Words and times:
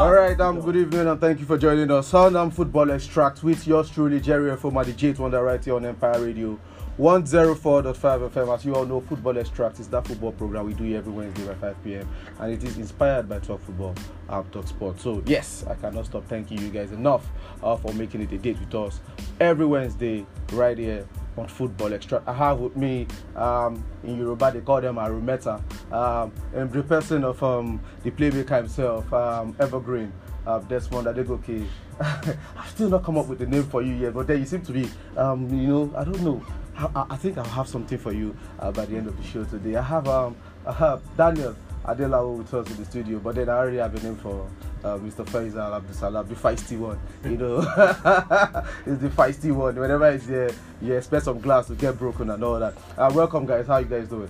All 0.00 0.14
right, 0.14 0.40
um, 0.40 0.62
good 0.62 0.76
evening 0.76 1.06
and 1.08 1.20
thank 1.20 1.40
you 1.40 1.44
for 1.44 1.58
joining 1.58 1.90
us 1.90 2.14
on 2.14 2.34
um, 2.34 2.50
Football 2.50 2.90
Extract 2.90 3.42
with 3.42 3.66
yours 3.66 3.90
truly, 3.90 4.18
Jerry 4.18 4.56
Foma, 4.56 4.82
the 4.82 4.94
J 4.94 5.12
Wonder 5.12 5.42
right 5.42 5.62
here 5.62 5.74
on 5.76 5.84
Empire 5.84 6.24
Radio 6.24 6.58
104.5 6.98 8.30
FM. 8.30 8.54
As 8.54 8.64
you 8.64 8.74
all 8.74 8.86
know, 8.86 9.02
Football 9.02 9.36
Extract 9.36 9.78
is 9.78 9.88
that 9.88 10.06
football 10.06 10.32
program 10.32 10.64
we 10.64 10.72
do 10.72 10.96
every 10.96 11.12
Wednesday 11.12 11.46
by 11.46 11.52
5 11.52 11.84
p.m. 11.84 12.08
and 12.38 12.50
it 12.50 12.64
is 12.64 12.78
inspired 12.78 13.28
by 13.28 13.40
Talk 13.40 13.60
Football, 13.60 13.94
um, 14.30 14.48
Talk 14.50 14.68
Sport. 14.68 14.98
So, 14.98 15.22
yes, 15.26 15.66
I 15.68 15.74
cannot 15.74 16.06
stop 16.06 16.26
thanking 16.28 16.56
you 16.62 16.70
guys 16.70 16.92
enough 16.92 17.28
uh, 17.62 17.76
for 17.76 17.92
making 17.92 18.22
it 18.22 18.32
a 18.32 18.38
date 18.38 18.58
with 18.58 18.74
us 18.74 19.00
every 19.38 19.66
Wednesday 19.66 20.24
right 20.52 20.78
here 20.78 21.06
on 21.36 21.46
Football 21.48 21.94
Extra. 21.94 22.22
I 22.26 22.32
have 22.32 22.58
with 22.58 22.76
me 22.76 23.06
um, 23.36 23.84
in 24.04 24.16
Yoruba 24.18 24.52
they 24.52 24.60
call 24.60 24.80
them 24.80 24.96
Arumeta, 24.96 25.60
um, 25.92 26.32
and 26.54 26.70
the 26.72 26.82
person 26.82 27.24
of 27.24 27.42
um, 27.42 27.80
the 28.02 28.10
playmaker 28.10 28.56
himself, 28.58 29.12
um, 29.12 29.54
Evergreen. 29.58 30.12
Uh, 30.46 30.58
Desmond 30.60 31.06
Adegoke. 31.06 31.66
I've 32.00 32.70
still 32.70 32.88
not 32.88 33.04
come 33.04 33.18
up 33.18 33.26
with 33.26 33.38
the 33.40 33.46
name 33.46 33.64
for 33.64 33.82
you 33.82 33.92
yet, 33.94 34.14
but 34.14 34.26
then 34.26 34.40
you 34.40 34.46
seem 34.46 34.62
to 34.62 34.72
be, 34.72 34.88
um, 35.14 35.48
you 35.50 35.68
know, 35.68 35.92
I 35.94 36.02
don't 36.02 36.20
know. 36.22 36.42
I, 36.76 37.06
I 37.10 37.16
think 37.16 37.36
I'll 37.36 37.44
have 37.44 37.68
something 37.68 37.98
for 37.98 38.12
you 38.12 38.34
uh, 38.58 38.72
by 38.72 38.86
the 38.86 38.96
end 38.96 39.06
of 39.06 39.16
the 39.18 39.22
show 39.22 39.44
today. 39.44 39.76
I 39.76 39.82
have, 39.82 40.08
um, 40.08 40.34
I 40.66 40.72
have 40.72 41.02
Daniel 41.16 41.54
Adelawo 41.84 42.38
with 42.38 42.52
us 42.54 42.70
in 42.70 42.76
the 42.76 42.84
studio, 42.84 43.18
but 43.18 43.34
then 43.34 43.48
I 43.48 43.52
already 43.58 43.78
have 43.78 43.94
a 43.94 44.02
name 44.06 44.16
for 44.16 44.46
uh, 44.84 44.98
Mr. 44.98 45.24
Faisal 45.24 45.80
Abdusalam, 45.80 46.28
the 46.28 46.34
feisty 46.34 46.78
one. 46.78 46.98
You 47.24 47.36
know, 47.36 47.58
it's 48.86 49.00
the 49.02 49.08
feisty 49.08 49.52
one. 49.54 49.76
Whenever 49.76 50.12
he's 50.12 50.26
there, 50.26 50.50
you 50.82 50.94
expect 50.94 51.24
some 51.24 51.40
glass 51.40 51.66
to 51.68 51.74
get 51.74 51.98
broken 51.98 52.30
and 52.30 52.42
all 52.44 52.58
that. 52.58 52.74
Uh, 52.96 53.10
welcome, 53.14 53.46
guys. 53.46 53.66
How 53.66 53.78
you 53.78 53.86
guys 53.86 54.08
doing? 54.08 54.28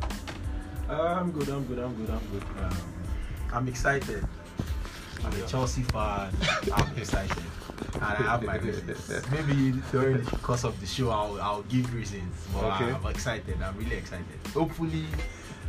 Uh, 0.88 0.94
I'm 1.20 1.30
good, 1.32 1.48
I'm 1.48 1.64
good, 1.66 1.78
I'm 1.78 1.94
good, 1.94 2.10
I'm 2.10 2.20
good. 2.32 2.42
Um, 2.62 2.76
I'm 3.52 3.68
excited. 3.68 4.24
I'm 5.24 5.32
a 5.42 5.46
Chelsea 5.46 5.82
fan. 5.82 6.32
I'm 6.72 6.96
excited. 6.96 7.36
And 7.94 8.02
I 8.04 8.14
have 8.14 8.42
my 8.42 8.56
reasons. 8.56 9.10
Maybe 9.30 9.78
during 9.92 10.22
the 10.24 10.36
course 10.38 10.64
of 10.64 10.80
the 10.80 10.86
show, 10.86 11.10
I'll, 11.10 11.40
I'll 11.40 11.62
give 11.62 11.92
reasons. 11.94 12.34
But 12.54 12.64
Okay. 12.80 12.92
I'm 12.92 13.06
excited. 13.06 13.60
I'm 13.62 13.76
really 13.76 13.96
excited. 13.96 14.24
Hopefully, 14.54 15.04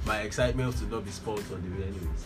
my 0.06 0.20
excitement 0.22 0.76
to 0.78 0.86
not 0.86 1.06
be 1.06 1.12
spoiled 1.12 1.44
on 1.54 1.62
the 1.62 1.70
way, 1.78 1.88
anyways. 1.88 2.26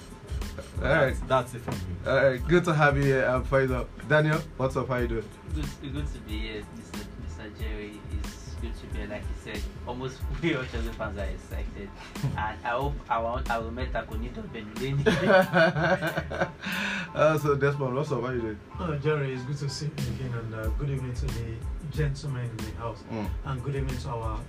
All 0.81 0.83
right. 0.87 1.15
That's, 1.27 1.51
that's 1.51 1.55
it 1.55 1.61
for 1.61 1.71
me. 1.71 1.77
All 2.07 2.15
right, 2.15 2.47
good 2.47 2.63
to 2.65 2.73
have 2.73 2.97
you 2.97 3.03
here, 3.03 3.25
um, 3.29 3.43
Faisal. 3.45 3.85
Daniel, 4.07 4.39
what's 4.57 4.75
up? 4.77 4.87
How 4.87 4.97
you 4.97 5.07
doing? 5.07 5.29
good, 5.53 5.65
good 5.93 6.07
to 6.13 6.19
be 6.19 6.39
here, 6.39 6.63
Mr. 6.77 7.03
Mr. 7.27 7.59
Jerry. 7.59 7.99
It's 8.19 8.55
good 8.61 8.73
to 8.75 8.85
be 8.87 8.99
here. 8.99 9.07
Like 9.09 9.21
you 9.23 9.53
said, 9.53 9.61
almost 9.85 10.17
we 10.41 10.55
all 10.55 10.63
Chelsea 10.71 10.89
fans 10.89 11.17
are 11.17 11.23
excited, 11.25 11.89
and 12.23 12.37
I 12.63 12.69
hope 12.69 12.93
I 13.09 13.17
want 13.19 13.49
I 13.51 13.57
will 13.59 13.71
meet 13.71 13.91
Akonito 13.91 14.41
Benuleni. 14.53 15.05
uh, 17.15 17.37
so 17.37 17.55
Desmond, 17.55 17.95
what's 17.95 18.11
up? 18.11 18.21
How 18.21 18.29
you 18.29 18.41
doing? 18.41 18.59
Oh, 18.79 18.95
Jerry, 18.95 19.33
it's 19.33 19.43
good 19.43 19.57
to 19.57 19.69
see 19.69 19.85
you 19.87 20.25
again, 20.25 20.33
and 20.39 20.55
uh, 20.55 20.67
good 20.79 20.89
evening 20.89 21.13
to 21.13 21.25
the 21.25 21.55
gentlemen 21.91 22.49
in 22.49 22.57
the 22.57 22.71
house, 22.77 23.03
Mm. 23.11 23.27
and 23.45 23.63
good 23.63 23.75
evening 23.75 23.97
to 23.97 24.09
our, 24.09 24.39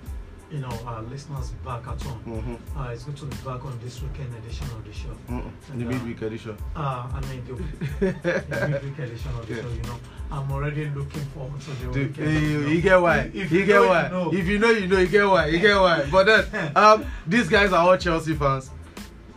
you 0.50 0.58
know, 0.60 0.70
our 0.86 1.02
listeners 1.02 1.50
back 1.64 1.86
at 1.88 2.00
home. 2.02 2.20
Mm-hmm. 2.26 2.78
Uh, 2.78 2.90
it's 2.90 3.04
good 3.04 3.16
to 3.16 3.24
be 3.26 3.36
back 3.36 3.64
on 3.64 3.78
this 3.82 4.00
weekend 4.00 4.32
edition 4.36 4.66
of 4.68 4.84
the 4.84 4.92
show. 4.92 5.08
The 5.28 5.72
And, 5.72 5.82
uh, 5.82 5.90
midweek 5.90 6.22
edition. 6.22 6.56
Uh, 6.76 7.08
I 7.12 7.20
mean, 7.28 7.44
the, 8.00 8.12
the 8.12 8.68
midweek 8.68 8.98
edition 8.98 9.30
of 9.34 9.46
the 9.48 9.54
Yeah. 9.54 9.62
show. 9.62 9.68
You 9.70 9.82
know, 9.82 9.98
I'm 10.30 10.52
already 10.52 10.88
looking 10.90 11.24
forward 11.34 11.60
to 11.60 11.70
the 11.70 11.88
weekend. 11.88 12.42
you, 12.42 12.60
know. 12.60 12.68
you 12.68 12.80
get 12.80 13.00
why? 13.02 13.18
If 13.34 13.50
you, 13.52 13.60
you 13.60 13.66
get 13.66 13.74
know, 13.74 13.82
you 13.82 13.88
why? 13.88 14.08
know. 14.08 14.32
If 14.32 14.46
you 14.46 14.58
know, 14.58 14.70
you 14.70 14.86
know. 14.86 14.98
You 14.98 15.06
get 15.08 15.26
why? 15.28 15.46
You 15.46 15.58
get 15.58 15.80
why? 15.80 16.08
But 16.10 16.24
then, 16.26 16.72
um, 16.76 17.04
these 17.26 17.48
guys 17.48 17.72
are 17.72 17.84
all 17.88 17.96
Chelsea 17.96 18.34
fans. 18.34 18.70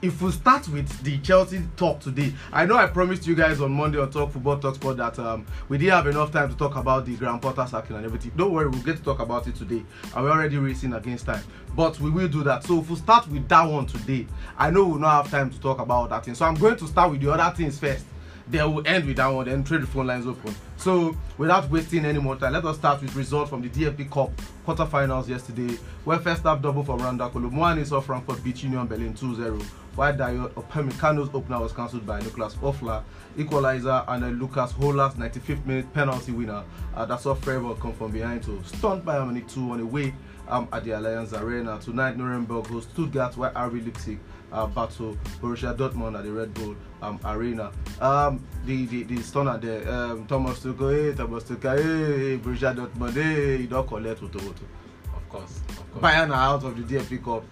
If 0.01 0.21
we 0.21 0.31
start 0.31 0.65
with 0.69 1.03
the 1.03 1.17
Chelsea 1.17 1.61
talk 1.75 1.99
today, 1.99 2.33
I 2.53 2.65
know 2.65 2.77
I 2.77 2.87
promised 2.87 3.27
you 3.27 3.35
guys 3.35 3.59
on 3.59 3.73
Monday 3.73 3.99
on 3.99 4.09
Talk 4.09 4.31
Football 4.31 4.57
Talk 4.57 4.75
Sport 4.75 4.95
that 4.95 5.19
um, 5.19 5.45
we 5.67 5.77
didn't 5.77 5.91
have 5.91 6.07
enough 6.07 6.31
time 6.31 6.49
to 6.49 6.55
talk 6.55 6.77
about 6.77 7.05
the 7.05 7.17
Graham 7.17 7.41
Potter 7.41 7.67
sacking 7.69 7.97
and 7.97 8.05
everything. 8.05 8.31
Don't 8.37 8.53
worry, 8.53 8.69
we'll 8.69 8.81
get 8.81 8.95
to 8.95 9.03
talk 9.03 9.19
about 9.19 9.47
it 9.47 9.55
today. 9.55 9.83
And 10.15 10.23
we're 10.23 10.31
already 10.31 10.55
racing 10.55 10.93
against 10.93 11.25
time, 11.25 11.43
but 11.75 11.99
we 11.99 12.09
will 12.11 12.29
do 12.29 12.43
that. 12.43 12.63
So 12.63 12.79
if 12.79 12.89
we 12.89 12.95
start 12.95 13.27
with 13.27 13.49
that 13.49 13.63
one 13.63 13.87
today, 13.87 14.25
I 14.57 14.69
know 14.69 14.85
we'll 14.85 14.99
not 14.99 15.23
have 15.23 15.31
time 15.31 15.49
to 15.49 15.59
talk 15.59 15.79
about 15.79 16.11
that 16.11 16.23
thing. 16.23 16.33
So 16.33 16.45
I'm 16.45 16.55
going 16.55 16.77
to 16.77 16.87
start 16.87 17.11
with 17.11 17.19
the 17.19 17.33
other 17.33 17.53
things 17.53 17.77
first. 17.77 18.05
Then 18.49 18.73
we'll 18.73 18.87
end 18.87 19.05
with 19.05 19.17
that 19.17 19.27
one, 19.27 19.45
then 19.45 19.63
trade 19.63 19.81
the 19.81 19.87
phone 19.87 20.07
lines 20.07 20.25
open. 20.25 20.55
So, 20.75 21.15
without 21.37 21.69
wasting 21.69 22.03
any 22.03 22.17
more 22.19 22.35
time, 22.35 22.53
let 22.53 22.65
us 22.65 22.77
start 22.77 22.99
with 23.01 23.15
results 23.15 23.51
from 23.51 23.61
the 23.61 23.69
DFB 23.69 24.09
Cup 24.09 24.31
quarterfinals 24.65 25.27
yesterday, 25.27 25.77
where 26.03 26.17
first 26.17 26.41
half 26.41 26.59
double 26.59 26.83
for 26.83 26.97
Randal 26.97 27.29
Kolo 27.29 27.49
Muani 27.49 27.85
saw 27.85 28.01
Frankfurt 28.01 28.43
beat 28.43 28.63
Union 28.63 28.87
Berlin 28.87 29.13
2-0, 29.13 29.63
while 29.99 30.13
Dayot 30.13 30.53
Upamecano's 30.53 31.29
opener 31.33 31.59
was 31.59 31.73
cancelled 31.73 32.05
by 32.05 32.21
Nicolas 32.21 32.55
Höfler, 32.55 33.03
equalizer, 33.37 34.05
and 34.07 34.23
then 34.23 34.39
Lucas 34.39 34.71
Höler 34.71 35.09
95th 35.09 35.65
minute 35.65 35.93
penalty 35.93 36.31
winner 36.31 36.63
uh, 36.95 37.05
that 37.05 37.19
saw 37.19 37.35
Freiburg 37.35 37.81
come 37.81 37.91
from 37.91 38.09
behind 38.09 38.41
to 38.43 38.63
stunt 38.63 39.03
Bayern 39.03 39.25
Munich 39.25 39.49
2 39.49 39.71
on 39.71 39.77
the 39.79 39.83
away 39.83 40.13
um, 40.47 40.69
at 40.71 40.85
the 40.85 40.91
Allianz 40.91 41.37
Arena. 41.37 41.77
Tonight, 41.81 42.15
Nuremberg 42.15 42.67
hosts 42.67 42.93
Stuttgart, 42.93 43.35
while 43.35 43.51
RB 43.51 43.83
Leipzig 43.83 44.19
uh, 44.53 44.67
battle 44.67 45.17
Borussia 45.41 45.75
Dortmund 45.75 46.17
at 46.17 46.23
the 46.23 46.31
Red 46.31 46.53
Bull 46.53 46.77
um, 47.01 47.19
Arena. 47.25 47.69
Um, 47.99 48.41
the, 48.65 48.85
the 48.85 49.03
the 49.03 49.21
stunner 49.21 49.57
there, 49.57 49.85
um, 49.91 50.25
Thomas 50.27 50.59
Tuchel, 50.59 51.09
hey, 51.11 51.17
Thomas 51.17 51.43
Tuchel, 51.43 51.77
hey, 51.77 52.37
Borussia 52.37 52.73
Dortmund, 52.73 53.21
hey, 53.21 53.57
you 53.57 53.67
don't 53.67 53.85
collect. 53.85 54.21
Of 54.21 54.31
course. 54.31 55.59
Of 55.67 55.91
course. 55.91 56.01
Bayern 56.01 56.29
are 56.29 56.55
out 56.55 56.63
of 56.63 56.87
the 56.87 56.95
DFB 56.95 57.21
Cup. 57.21 57.43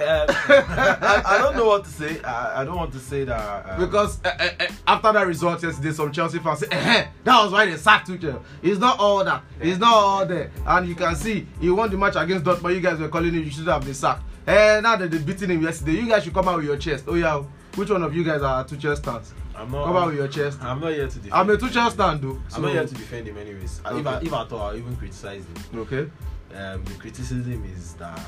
Um, 0.00 0.26
I, 0.28 1.22
I 1.24 1.38
don't 1.38 1.56
know 1.56 1.66
what 1.66 1.84
to 1.84 1.90
say. 1.90 2.20
I, 2.22 2.60
I 2.60 2.64
don't 2.64 2.76
want 2.76 2.92
to 2.92 2.98
say 2.98 3.24
that. 3.24 3.70
Um, 3.70 3.80
Because 3.80 4.22
uh, 4.24 4.28
uh, 4.38 4.48
uh, 4.60 4.66
after 4.86 5.12
that 5.12 5.26
result 5.26 5.62
yesterday, 5.62 5.92
some 5.92 6.12
Chelsea 6.12 6.38
fans 6.38 6.60
say, 6.60 6.66
eh, 6.70 7.06
that 7.24 7.42
was 7.42 7.52
why 7.52 7.66
they 7.66 7.76
sacked 7.76 8.08
Tuchel. 8.08 8.42
It's 8.62 8.78
not 8.78 8.98
all 9.00 9.24
that. 9.24 9.42
It's 9.60 9.78
not 9.78 9.94
all 9.94 10.26
there. 10.26 10.50
And 10.66 10.88
you 10.88 10.94
can 10.94 11.14
see, 11.16 11.46
he 11.60 11.70
won 11.70 11.90
the 11.90 11.96
match 11.96 12.14
against 12.16 12.44
Dortmund. 12.44 12.74
You 12.74 12.80
guys 12.80 12.98
were 12.98 13.08
calling 13.08 13.32
him, 13.32 13.42
you 13.42 13.50
should 13.50 13.66
have 13.68 13.84
been 13.84 13.94
sacked. 13.94 14.22
Eh, 14.46 14.80
now 14.80 14.96
that 14.96 15.10
they're 15.10 15.20
beating 15.20 15.50
him 15.50 15.62
yesterday, 15.62 15.92
you 15.92 16.08
guys 16.08 16.24
should 16.24 16.34
come 16.34 16.48
out 16.48 16.56
with 16.56 16.66
your 16.66 16.76
chest. 16.76 17.04
Oh, 17.08 17.14
yeah. 17.14 17.42
Which 17.74 17.90
one 17.90 18.02
of 18.02 18.14
you 18.14 18.22
guys 18.24 18.42
are 18.42 18.64
Tuchel 18.64 18.96
stands? 18.96 19.32
I'm 19.54 19.70
not. 19.70 19.86
Come 19.86 19.96
out 19.96 20.06
with 20.08 20.16
your 20.16 20.28
chest. 20.28 20.62
I'm 20.62 20.80
not 20.80 20.92
here 20.92 21.08
to 21.08 21.14
defend. 21.14 21.32
I'm 21.32 21.48
a 21.50 21.56
Tuchel 21.56 21.90
stand, 21.90 22.22
though. 22.22 22.40
I'm 22.54 22.62
not 22.62 22.72
here 22.72 22.86
to 22.86 22.94
defend 22.94 23.26
him, 23.28 23.38
anyways. 23.38 23.78
If, 23.80 23.86
I, 23.86 23.90
Okay. 23.92 24.26
if 24.26 24.32
I 24.32 24.44
thought 24.44 24.60
I'll 24.72 24.76
even 24.76 24.94
criticize 24.96 25.44
him. 25.72 25.80
Okay. 25.80 26.10
um, 26.54 26.84
the 26.84 26.94
criticism 26.98 27.64
is 27.74 27.94
that 27.94 28.20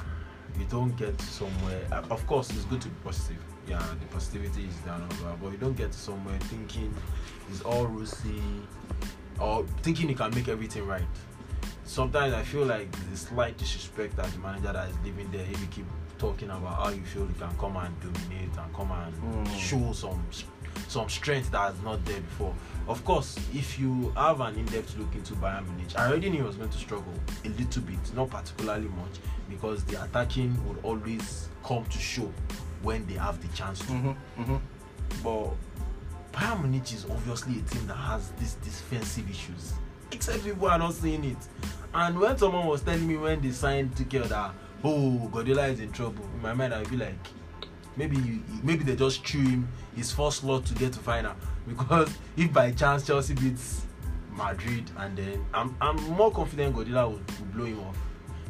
you 0.58 0.66
don't 0.66 0.96
get 0.96 1.20
somewhere. 1.20 1.80
Uh, 1.92 2.02
of 2.10 2.26
course, 2.26 2.50
it's 2.50 2.64
good 2.64 2.80
to 2.82 2.88
be 2.88 2.94
positive. 3.04 3.38
Yeah, 3.66 3.78
the 4.00 4.06
positivity 4.06 4.64
is 4.66 4.74
all 4.88 4.98
that, 4.98 5.42
but 5.42 5.52
you 5.52 5.58
don't 5.58 5.76
get 5.76 5.92
somewhere 5.92 6.38
thinking 6.40 6.94
it's 7.50 7.60
all 7.62 7.86
rosy 7.86 8.40
or 9.38 9.64
thinking 9.82 10.08
you 10.08 10.14
can 10.14 10.34
make 10.34 10.48
everything 10.48 10.86
right. 10.86 11.02
Sometimes 11.84 12.34
I 12.34 12.42
feel 12.42 12.64
like 12.66 12.90
there's 13.06 13.20
slight 13.20 13.56
disrespect 13.58 14.16
that 14.16 14.26
the 14.32 14.38
manager 14.38 14.72
that 14.72 14.88
is 14.88 14.96
living 15.04 15.30
there. 15.30 15.42
If 15.50 15.60
you 15.60 15.66
keep 15.68 15.86
talking 16.18 16.50
about 16.50 16.82
how 16.82 16.88
you 16.90 17.02
feel 17.04 17.22
you 17.22 17.34
can 17.38 17.56
come 17.58 17.76
and 17.76 17.94
dominate 18.00 18.56
and 18.56 18.74
come 18.74 18.90
and 18.92 19.14
Mm. 19.46 19.58
show 19.58 19.92
some 19.92 20.22
some 20.86 21.08
strength 21.08 21.50
that 21.50 21.74
is 21.74 21.82
not 21.82 22.02
there 22.04 22.20
before. 22.20 22.54
Of 22.86 23.04
course, 23.04 23.36
if 23.52 23.78
you 23.78 24.10
have 24.16 24.40
an 24.40 24.54
in-depth 24.56 24.96
look 24.96 25.12
into 25.14 25.34
Bayern 25.34 25.66
Munich, 25.66 25.88
I 25.96 26.06
already 26.08 26.30
knew 26.30 26.38
he 26.38 26.42
was 26.46 26.56
going 26.56 26.70
to 26.70 26.78
struggle 26.78 27.12
a 27.44 27.48
little 27.48 27.82
bit, 27.82 27.98
not 28.14 28.30
particularly 28.30 28.88
much, 28.88 29.18
because 29.48 29.84
the 29.84 30.02
attacking 30.02 30.56
would 30.66 30.78
always 30.82 31.48
come 31.64 31.84
to 31.86 31.98
show 31.98 32.30
when 32.82 33.06
they 33.06 33.14
have 33.14 33.40
the 33.40 33.56
chance 33.56 33.80
to. 33.80 33.86
Mm-hmm. 33.86 34.42
Mm-hmm. 34.42 34.56
But 35.22 35.54
Bayern 36.32 36.62
Munich 36.62 36.92
is 36.92 37.04
obviously 37.10 37.58
a 37.58 37.62
team 37.62 37.86
that 37.86 37.94
has 37.94 38.30
these 38.32 38.54
defensive 38.54 39.28
issues, 39.28 39.72
except 40.12 40.44
people 40.44 40.68
are 40.68 40.78
not 40.78 40.94
seeing 40.94 41.24
it. 41.24 41.36
And 41.94 42.18
when 42.18 42.36
someone 42.36 42.66
was 42.66 42.82
telling 42.82 43.06
me 43.06 43.16
when 43.16 43.40
they 43.40 43.50
signed 43.50 43.94
Tuchel 43.94 44.28
that 44.28 44.52
oh 44.84 45.28
Guardiola 45.32 45.66
is 45.68 45.80
in 45.80 45.90
trouble, 45.90 46.24
in 46.34 46.42
my 46.42 46.52
mind 46.52 46.74
I'd 46.74 46.88
be 46.90 46.96
like, 46.96 47.16
maybe 47.96 48.16
you, 48.18 48.42
maybe 48.62 48.84
they 48.84 48.94
just 48.94 49.26
threw 49.26 49.42
him 49.42 49.68
his 49.96 50.12
first 50.12 50.40
slot 50.40 50.64
to 50.66 50.74
get 50.74 50.92
to 50.92 50.98
final 51.00 51.34
because 51.68 52.16
if 52.36 52.52
by 52.52 52.70
chance 52.70 53.06
Chelsea 53.06 53.34
beats 53.34 53.84
Madrid 54.30 54.88
and 54.98 55.16
then 55.16 55.44
I'm 55.52 55.74
I'm 55.80 55.96
more 56.10 56.30
confident 56.30 56.74
Guardiola 56.74 57.08
will, 57.08 57.16
will 57.16 57.46
blow 57.54 57.64
him 57.64 57.80
off 57.80 57.98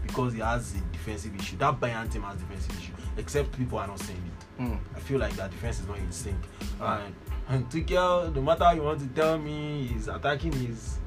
because 0.02 0.34
he 0.34 0.40
has 0.40 0.74
a 0.74 0.87
defensive 0.98 1.34
issue. 1.38 1.56
That 1.56 1.80
Bayern 1.80 2.10
team 2.12 2.22
has 2.22 2.38
defensive 2.38 2.78
issue, 2.78 2.92
except 3.16 3.56
people 3.56 3.78
are 3.78 3.86
not 3.86 3.98
saying 4.00 4.22
it. 4.26 4.62
Mm. 4.62 4.78
I 4.94 5.00
feel 5.00 5.18
like 5.18 5.34
that 5.36 5.50
defense 5.50 5.80
is 5.80 5.86
not 5.86 5.98
in 5.98 6.12
sync. 6.12 6.36
And, 6.80 7.14
and 7.48 7.70
Tuchel, 7.70 8.34
no 8.34 8.42
matter 8.42 8.64
how 8.64 8.72
you 8.72 8.82
want 8.82 9.00
to 9.00 9.06
tell 9.08 9.38
me, 9.38 9.86
his 9.86 10.08
attacking 10.08 10.54
is 10.54 10.98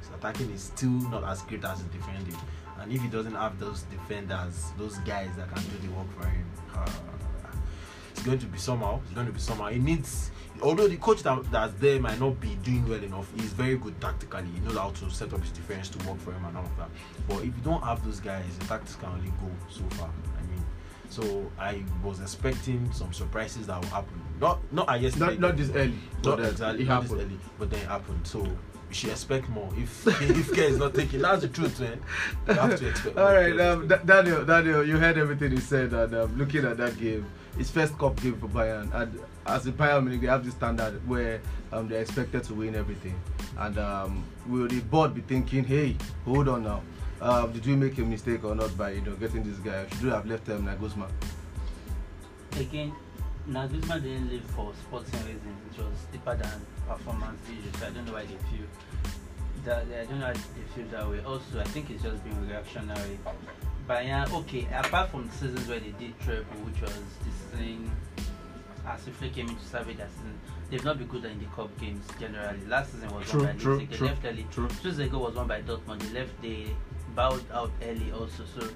his 0.00 0.10
attacking 0.16 0.50
is 0.50 0.62
still 0.62 0.90
not 1.10 1.24
as 1.24 1.42
great 1.42 1.64
as 1.64 1.78
his 1.78 1.88
defending. 1.88 2.36
And 2.78 2.92
if 2.92 3.02
he 3.02 3.08
doesn't 3.08 3.34
have 3.34 3.58
those 3.58 3.82
defenders, 3.82 4.72
those 4.78 4.96
guys 4.98 5.28
that 5.36 5.52
can 5.54 5.62
do 5.64 5.86
the 5.86 5.92
work 5.94 6.06
for 6.18 6.26
him, 6.26 6.46
uh, 6.74 6.90
it's 8.10 8.22
going 8.22 8.38
to 8.38 8.46
be 8.46 8.58
somehow. 8.58 9.00
It's 9.04 9.14
going 9.14 9.26
to 9.26 9.32
be 9.32 9.40
somehow. 9.40 9.68
He 9.68 9.78
needs. 9.78 10.30
Although 10.62 10.88
the 10.88 10.96
coach 10.96 11.22
that, 11.22 11.50
that's 11.50 11.72
there 11.74 11.98
might 12.00 12.20
not 12.20 12.38
be 12.40 12.54
doing 12.62 12.86
well 12.88 13.02
enough, 13.02 13.30
he's 13.34 13.52
very 13.52 13.76
good 13.76 13.98
tactically. 14.00 14.44
He 14.54 14.60
knows 14.60 14.76
how 14.76 14.90
to 14.90 15.10
set 15.10 15.32
up 15.32 15.40
his 15.40 15.50
defense 15.50 15.88
to 15.90 16.08
work 16.08 16.18
for 16.20 16.32
him 16.32 16.44
and 16.44 16.56
all 16.56 16.64
of 16.64 16.76
that. 16.76 16.88
But 17.28 17.38
if 17.38 17.44
you 17.46 17.62
don't 17.64 17.82
have 17.82 18.04
those 18.04 18.20
guys, 18.20 18.44
the 18.58 18.66
tactics 18.66 18.96
can 18.96 19.08
only 19.10 19.28
go 19.30 19.50
so 19.70 19.82
far. 19.96 20.08
I 20.38 20.42
mean, 20.50 20.64
So 21.08 21.50
I 21.58 21.82
was 22.04 22.20
expecting 22.20 22.90
some 22.92 23.12
surprises 23.12 23.66
that 23.68 23.80
will 23.80 23.88
happen. 23.88 24.20
Not 24.40 24.60
not 24.72 24.88
at 24.90 25.00
yesterday. 25.00 25.26
Not 25.26 25.40
not 25.40 25.56
this 25.56 25.70
early. 25.70 25.94
Not 26.22 26.36
but, 26.36 26.40
uh, 26.40 26.42
exactly 26.48 26.84
not 26.84 27.02
this 27.02 27.12
early, 27.12 27.38
but 27.58 27.70
then 27.70 27.80
it 27.80 27.86
happened. 27.88 28.26
So 28.26 28.40
we 28.40 28.94
should 28.94 29.10
expect 29.10 29.48
more. 29.48 29.70
If 29.76 30.06
if 30.22 30.52
care 30.54 30.64
is 30.64 30.78
not 30.78 30.94
taken, 30.94 31.22
that's 31.22 31.42
the 31.42 31.48
truth, 31.48 31.80
man. 31.80 32.00
You 32.48 32.54
have 32.54 32.78
to 32.78 32.88
expect. 32.88 33.16
All 33.18 33.32
right, 33.34 33.58
um, 33.60 33.88
Da- 33.88 33.96
Daniel, 34.04 34.44
Daniel, 34.44 34.84
you 34.86 34.98
heard 34.98 35.16
everything 35.16 35.52
he 35.52 35.60
said, 35.60 35.92
and 35.92 36.14
um, 36.14 36.36
looking 36.38 36.64
at 36.64 36.76
that 36.78 36.98
game, 36.98 37.24
his 37.56 37.70
first 37.70 37.96
cup 37.98 38.20
game 38.22 38.38
for 38.38 38.48
Bayern, 38.48 38.92
and 38.94 39.20
as 39.50 39.66
a 39.66 39.72
Bayern 39.72 40.04
Munich, 40.04 40.20
they 40.20 40.26
have 40.28 40.44
this 40.44 40.54
standard 40.54 41.06
where 41.08 41.40
um, 41.72 41.88
they're 41.88 42.02
expected 42.02 42.44
to 42.44 42.54
win 42.54 42.74
everything, 42.74 43.18
and 43.58 43.78
um, 43.78 44.24
will 44.46 44.68
the 44.68 44.80
board 44.80 45.14
be 45.14 45.20
thinking, 45.22 45.64
hey, 45.64 45.96
hold 46.24 46.48
on 46.48 46.62
now, 46.62 46.82
um, 47.20 47.52
did 47.52 47.66
we 47.66 47.74
make 47.74 47.98
a 47.98 48.02
mistake 48.02 48.44
or 48.44 48.54
not 48.54 48.76
by 48.78 48.92
you 48.92 49.00
know 49.02 49.14
getting 49.14 49.42
this 49.42 49.58
guy? 49.58 49.86
Should 49.90 50.02
we 50.02 50.10
have 50.10 50.26
left 50.26 50.46
him 50.46 50.66
Nagelsmann? 50.66 51.10
Again, 52.58 52.92
Nagelsmann 53.48 54.02
didn't 54.02 54.30
leave 54.30 54.44
for 54.44 54.72
sporting 54.82 55.18
reasons. 55.20 55.44
It 55.72 55.78
was 55.78 56.06
deeper 56.12 56.36
than 56.36 56.66
performance 56.88 57.40
issues. 57.48 57.82
I 57.82 57.90
don't 57.90 58.06
know 58.06 58.12
why 58.12 58.22
they 58.22 58.28
feel 58.28 58.66
that. 59.64 59.84
I 59.86 60.04
don't 60.04 60.20
know 60.20 60.26
why 60.26 60.32
they 60.32 60.74
feel 60.74 60.86
that 60.92 61.08
way. 61.08 61.20
Also, 61.24 61.60
I 61.60 61.64
think 61.64 61.90
it's 61.90 62.02
just 62.02 62.22
being 62.24 62.48
reactionary. 62.48 63.18
Bayern, 63.88 64.32
okay, 64.32 64.68
apart 64.72 65.10
from 65.10 65.26
the 65.26 65.32
seasons 65.34 65.66
where 65.66 65.80
they 65.80 65.92
did 65.98 66.18
treble, 66.20 66.44
which 66.64 66.80
was 66.80 66.92
the 66.92 67.56
season 67.56 67.90
as 68.90 69.06
if 69.08 69.18
they 69.20 69.28
came 69.28 69.48
into 69.48 69.62
season, 69.62 70.38
they've 70.70 70.84
not 70.84 70.98
been 70.98 71.06
good 71.08 71.24
in 71.24 71.38
the 71.38 71.44
cup 71.46 71.70
games 71.80 72.04
generally. 72.18 72.58
Last 72.68 72.92
season 72.92 73.10
was 73.14 73.28
True, 73.28 73.44
won 73.44 73.52
by 73.56 73.58
true, 73.62 73.72
Leipzig. 73.78 73.90
They 73.90 73.96
true, 73.96 74.06
left 74.08 74.24
early. 74.24 74.46
true. 74.50 74.68
Two 74.68 74.74
seasons 74.76 74.98
ago 75.00 75.18
was 75.18 75.34
won 75.34 75.46
by 75.48 75.62
Dortmund. 75.62 76.00
They 76.00 76.20
left. 76.20 76.42
They 76.42 76.66
bowed 77.14 77.44
out 77.52 77.70
early 77.82 78.12
also. 78.12 78.44
So 78.58 78.68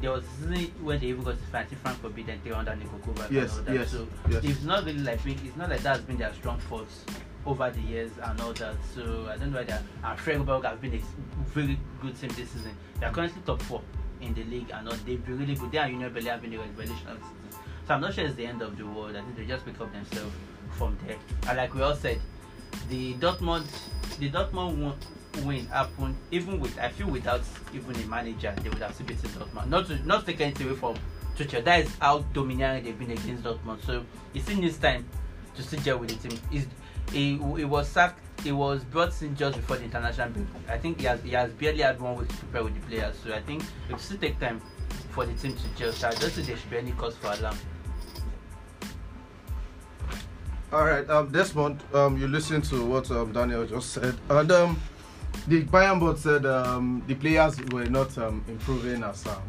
there 0.00 0.10
was 0.12 0.24
a 0.24 0.28
season 0.48 0.72
when 0.82 1.00
they 1.00 1.06
even 1.06 1.22
got 1.24 1.38
to 1.38 1.44
fancy 1.46 1.76
Frankfurt 1.76 2.14
beat 2.14 2.26
them 2.26 2.40
300 2.42 2.78
Niko 2.80 3.00
Kovac 3.00 3.30
Yes, 3.30 3.58
and 3.58 3.68
all 3.68 3.74
that. 3.74 3.80
yes, 3.80 3.90
So 3.90 4.08
yes. 4.28 4.44
it's 4.44 4.62
not 4.64 4.84
really 4.84 4.98
like 4.98 5.22
being, 5.24 5.40
it's 5.44 5.56
not 5.56 5.70
like 5.70 5.80
that's 5.82 6.00
been 6.02 6.18
their 6.18 6.32
strong 6.34 6.58
force 6.60 7.04
over 7.46 7.70
the 7.70 7.80
years 7.80 8.10
and 8.22 8.40
all 8.40 8.52
that. 8.54 8.74
So 8.94 9.28
I 9.32 9.36
don't 9.36 9.52
know 9.52 9.58
whether 9.58 9.82
and 10.04 10.18
Freiburg 10.18 10.64
have 10.64 10.80
been 10.80 10.94
a 10.94 11.00
very 11.50 11.78
good 12.00 12.18
team 12.20 12.30
this 12.30 12.50
season. 12.50 12.76
They 13.00 13.06
are 13.06 13.12
currently 13.12 13.40
top 13.46 13.60
four 13.62 13.82
in 14.20 14.34
the 14.34 14.44
league 14.44 14.70
and 14.72 14.88
all, 14.88 14.96
they've 15.06 15.24
been 15.24 15.38
really 15.38 15.54
good. 15.54 15.70
They 15.72 15.78
and 15.78 15.92
Union 15.92 16.12
Berlin 16.12 16.26
have 16.28 16.42
been 16.42 16.50
the 16.52 16.58
revelation 16.58 17.08
of 17.08 17.18
the 17.20 17.26
season. 17.26 17.53
So 17.86 17.94
I'm 17.94 18.00
not 18.00 18.14
sure 18.14 18.24
it's 18.24 18.34
the 18.34 18.46
end 18.46 18.62
of 18.62 18.78
the 18.78 18.86
world. 18.86 19.14
I 19.16 19.20
think 19.20 19.36
they 19.36 19.44
just 19.44 19.64
pick 19.64 19.80
up 19.80 19.92
themselves 19.92 20.34
from 20.72 20.96
there. 21.06 21.16
And 21.48 21.56
like 21.56 21.74
we 21.74 21.82
all 21.82 21.94
said, 21.94 22.20
the 22.88 23.14
Dortmund 23.14 23.66
the 24.18 24.30
Dortmund 24.30 24.78
won, 24.78 24.94
win 25.44 25.66
happened 25.66 26.16
even 26.30 26.60
with 26.60 26.78
I 26.78 26.88
feel 26.88 27.08
without 27.08 27.42
even 27.72 27.94
a 27.96 28.06
manager 28.06 28.54
they 28.62 28.68
would 28.68 28.78
have 28.78 28.94
still 28.94 29.06
beaten 29.06 29.30
Dortmund. 29.30 29.68
Not 29.68 29.86
to 29.88 30.06
not 30.06 30.26
take 30.26 30.40
anything 30.40 30.68
away 30.68 30.76
from 30.76 30.96
Tuchel. 31.36 31.64
That 31.64 31.84
is 31.84 31.94
how 32.00 32.20
domineering 32.32 32.84
they've 32.84 32.98
been 32.98 33.10
against 33.10 33.44
Dortmund. 33.44 33.84
So 33.84 34.04
it's 34.32 34.48
in 34.48 34.60
needs 34.60 34.78
time 34.78 35.06
to 35.56 35.62
still 35.62 35.80
gel 35.80 35.98
with 35.98 36.10
the 36.10 36.28
team. 36.28 36.38
He's, 36.50 36.66
he, 37.12 37.36
he 37.36 37.64
was 37.64 37.88
sacked. 37.88 38.20
He 38.42 38.52
was 38.52 38.82
brought 38.84 39.20
in 39.22 39.36
just 39.36 39.56
before 39.56 39.76
the 39.76 39.84
international 39.84 40.30
break. 40.30 40.46
I 40.68 40.78
think 40.78 41.00
he 41.00 41.06
has 41.06 41.22
he 41.22 41.30
has 41.30 41.50
barely 41.52 41.82
had 41.82 42.00
one 42.00 42.16
week 42.16 42.28
to 42.28 42.36
prepare 42.36 42.64
with 42.64 42.74
the 42.74 42.86
players. 42.86 43.16
So 43.22 43.32
I 43.32 43.40
think 43.40 43.62
it 43.62 43.92
will 43.92 43.98
still 43.98 44.18
take 44.18 44.38
time 44.40 44.60
for 45.10 45.26
the 45.26 45.34
team 45.34 45.54
to 45.54 45.68
gel. 45.76 45.92
So 45.92 46.08
I 46.08 46.14
don't 46.14 46.30
think 46.30 46.46
there 46.46 46.56
should 46.56 46.70
be 46.70 46.78
any 46.78 46.92
cause 46.92 47.16
for 47.16 47.32
alarm. 47.32 47.56
All 50.74 50.84
right, 50.84 51.08
um, 51.08 51.30
Desmond, 51.30 51.80
um, 51.94 52.18
you 52.18 52.26
listen 52.26 52.60
to 52.62 52.84
what 52.84 53.08
um, 53.12 53.32
Daniel 53.32 53.64
just 53.64 53.92
said, 53.92 54.16
and 54.28 54.50
um, 54.50 54.82
the 55.46 55.62
Bayern 55.62 56.00
board 56.00 56.18
said 56.18 56.44
um, 56.46 57.00
the 57.06 57.14
players 57.14 57.60
were 57.70 57.84
not 57.84 58.18
um, 58.18 58.44
improving 58.48 59.04
as 59.04 59.24
um, 59.28 59.40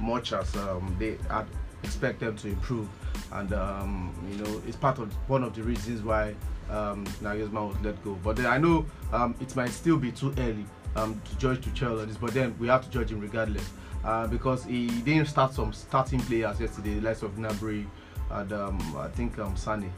much 0.00 0.32
as 0.32 0.56
um, 0.56 0.96
they 0.98 1.18
had 1.28 1.44
expected 1.82 2.28
them 2.28 2.36
to 2.38 2.48
improve, 2.48 2.88
and 3.32 3.52
um, 3.52 4.14
you 4.30 4.42
know 4.42 4.62
it's 4.66 4.78
part 4.78 4.98
of 4.98 5.12
one 5.28 5.44
of 5.44 5.54
the 5.54 5.62
reasons 5.62 6.00
why 6.00 6.34
um, 6.70 7.04
Nagelsmann 7.20 7.68
was 7.68 7.76
let 7.82 8.02
go. 8.02 8.18
But 8.24 8.36
then 8.36 8.46
I 8.46 8.56
know 8.56 8.86
um, 9.12 9.34
it 9.42 9.54
might 9.54 9.72
still 9.72 9.98
be 9.98 10.10
too 10.10 10.32
early 10.38 10.64
um, 10.96 11.20
to 11.28 11.36
judge 11.36 11.60
Tuchel 11.60 12.00
on 12.00 12.08
this, 12.08 12.16
but 12.16 12.32
then 12.32 12.56
we 12.58 12.68
have 12.68 12.82
to 12.82 12.90
judge 12.90 13.12
him 13.12 13.20
regardless 13.20 13.68
uh, 14.04 14.26
because 14.26 14.64
he 14.64 14.86
didn't 14.86 15.26
start 15.26 15.52
some 15.52 15.74
starting 15.74 16.20
players 16.20 16.58
yesterday, 16.58 16.94
the 16.94 17.02
likes 17.02 17.20
of 17.20 17.32
Gnabry 17.32 17.84
and 18.32 18.52
um, 18.52 18.96
I 18.96 19.08
think 19.08 19.38
um, 19.38 19.56
Sane. 19.56 19.92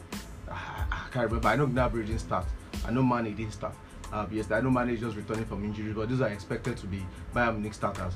I, 0.51 0.85
I 0.91 1.09
can't 1.13 1.27
remember. 1.27 1.49
I 1.49 1.57
know 1.57 1.67
Gnabry 1.67 2.07
didn't 2.07 2.21
start. 2.21 2.47
I 2.87 2.91
know 2.91 3.03
Mane 3.03 3.35
didn't 3.35 3.53
start. 3.53 3.75
Uh, 4.13 4.27
yes, 4.31 4.51
I 4.51 4.61
know 4.61 4.71
Mane 4.71 4.91
is 4.91 5.01
just 5.01 5.17
returning 5.17 5.45
from 5.45 5.65
injuries, 5.65 5.95
but 5.95 6.09
these 6.09 6.21
are 6.21 6.29
expected 6.29 6.77
to 6.79 6.87
be 6.87 7.05
Bayern 7.35 7.55
Munich 7.55 7.75
starters. 7.75 8.15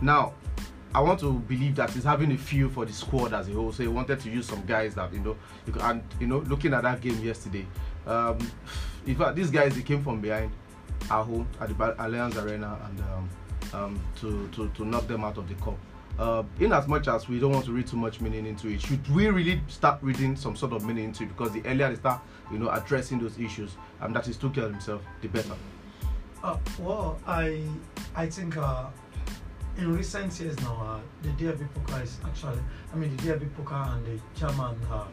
Now, 0.00 0.34
I 0.94 1.00
want 1.00 1.20
to 1.20 1.32
believe 1.32 1.76
that 1.76 1.90
he's 1.90 2.04
having 2.04 2.32
a 2.32 2.38
feel 2.38 2.68
for 2.68 2.84
the 2.86 2.92
squad 2.92 3.32
as 3.34 3.48
a 3.48 3.52
whole. 3.52 3.72
So 3.72 3.82
he 3.82 3.88
wanted 3.88 4.20
to 4.20 4.30
use 4.30 4.46
some 4.46 4.64
guys 4.64 4.94
that 4.94 5.12
you 5.12 5.20
know, 5.20 5.36
you 5.66 5.74
and 5.80 6.02
you 6.18 6.26
know, 6.26 6.38
looking 6.38 6.72
at 6.72 6.82
that 6.84 7.00
game 7.00 7.22
yesterday, 7.22 7.66
um, 8.06 8.38
in 9.06 9.14
fact, 9.14 9.36
these 9.36 9.50
guys 9.50 9.74
they 9.74 9.82
came 9.82 10.02
from 10.02 10.20
behind 10.20 10.50
at 11.02 11.22
home 11.22 11.46
at 11.60 11.68
the 11.68 11.74
Allianz 11.74 12.42
Arena 12.42 12.78
and 12.88 13.00
um, 13.00 13.30
um, 13.74 14.00
to, 14.20 14.48
to 14.48 14.68
to 14.70 14.84
knock 14.84 15.06
them 15.06 15.24
out 15.24 15.36
of 15.38 15.48
the 15.48 15.54
cup. 15.56 15.78
Uh, 16.18 16.42
in 16.60 16.72
as 16.72 16.88
much 16.88 17.08
as 17.08 17.28
we 17.28 17.38
don't 17.38 17.52
want 17.52 17.64
to 17.66 17.72
read 17.72 17.86
too 17.86 17.96
much 17.96 18.22
meaning 18.22 18.46
into 18.46 18.68
it, 18.68 18.80
should 18.80 19.06
we 19.14 19.28
really 19.28 19.60
start 19.68 19.98
reading 20.02 20.34
some 20.34 20.56
sort 20.56 20.72
of 20.72 20.84
meaning 20.84 21.04
into 21.04 21.24
it? 21.24 21.28
Because 21.28 21.52
the 21.52 21.62
earlier 21.66 21.90
they 21.90 21.96
start, 21.96 22.22
you 22.50 22.58
know, 22.58 22.70
addressing 22.70 23.18
those 23.18 23.38
issues, 23.38 23.76
and 24.00 24.16
that 24.16 24.26
is 24.26 24.38
to 24.38 24.48
Tuchel 24.48 24.70
himself, 24.70 25.02
the 25.20 25.28
better. 25.28 25.54
Uh, 26.42 26.56
well, 26.78 27.18
I 27.26 27.62
I 28.14 28.26
think 28.28 28.56
uh, 28.56 28.86
in 29.76 29.94
recent 29.94 30.38
years 30.40 30.58
now, 30.60 30.80
uh, 30.80 31.00
the 31.22 31.28
DFB 31.44 31.68
Pokal 31.74 32.02
is 32.02 32.18
actually, 32.24 32.60
I 32.92 32.96
mean, 32.96 33.14
the 33.16 33.22
DFB 33.22 33.50
Pokal 33.50 33.96
and 33.96 34.06
the 34.06 34.22
German 34.34 34.74
uh, 34.90 35.04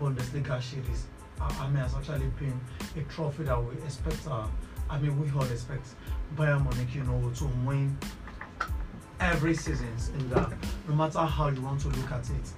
Bundesliga 0.00 0.62
series, 0.62 1.06
uh, 1.38 1.52
I 1.60 1.66
mean, 1.66 1.76
has 1.76 1.94
actually 1.94 2.30
been 2.38 2.58
a 2.96 3.02
trophy 3.12 3.42
that 3.42 3.62
we 3.62 3.74
expect. 3.84 4.26
I 4.88 4.98
mean, 5.00 5.20
we 5.20 5.30
all 5.32 5.44
expect 5.44 5.88
Bayern 6.36 6.62
Munich, 6.62 6.94
you 6.94 7.02
know, 7.02 7.30
to 7.30 7.44
win 7.66 7.98
every 9.20 9.54
season. 9.54 9.88
In 10.18 10.30
that, 10.30 10.52
no 10.88 10.94
matter 10.94 11.20
how 11.20 11.48
you 11.48 11.60
want 11.60 11.80
to 11.80 11.88
look 11.88 12.10
at 12.12 12.28
it, 12.30 12.50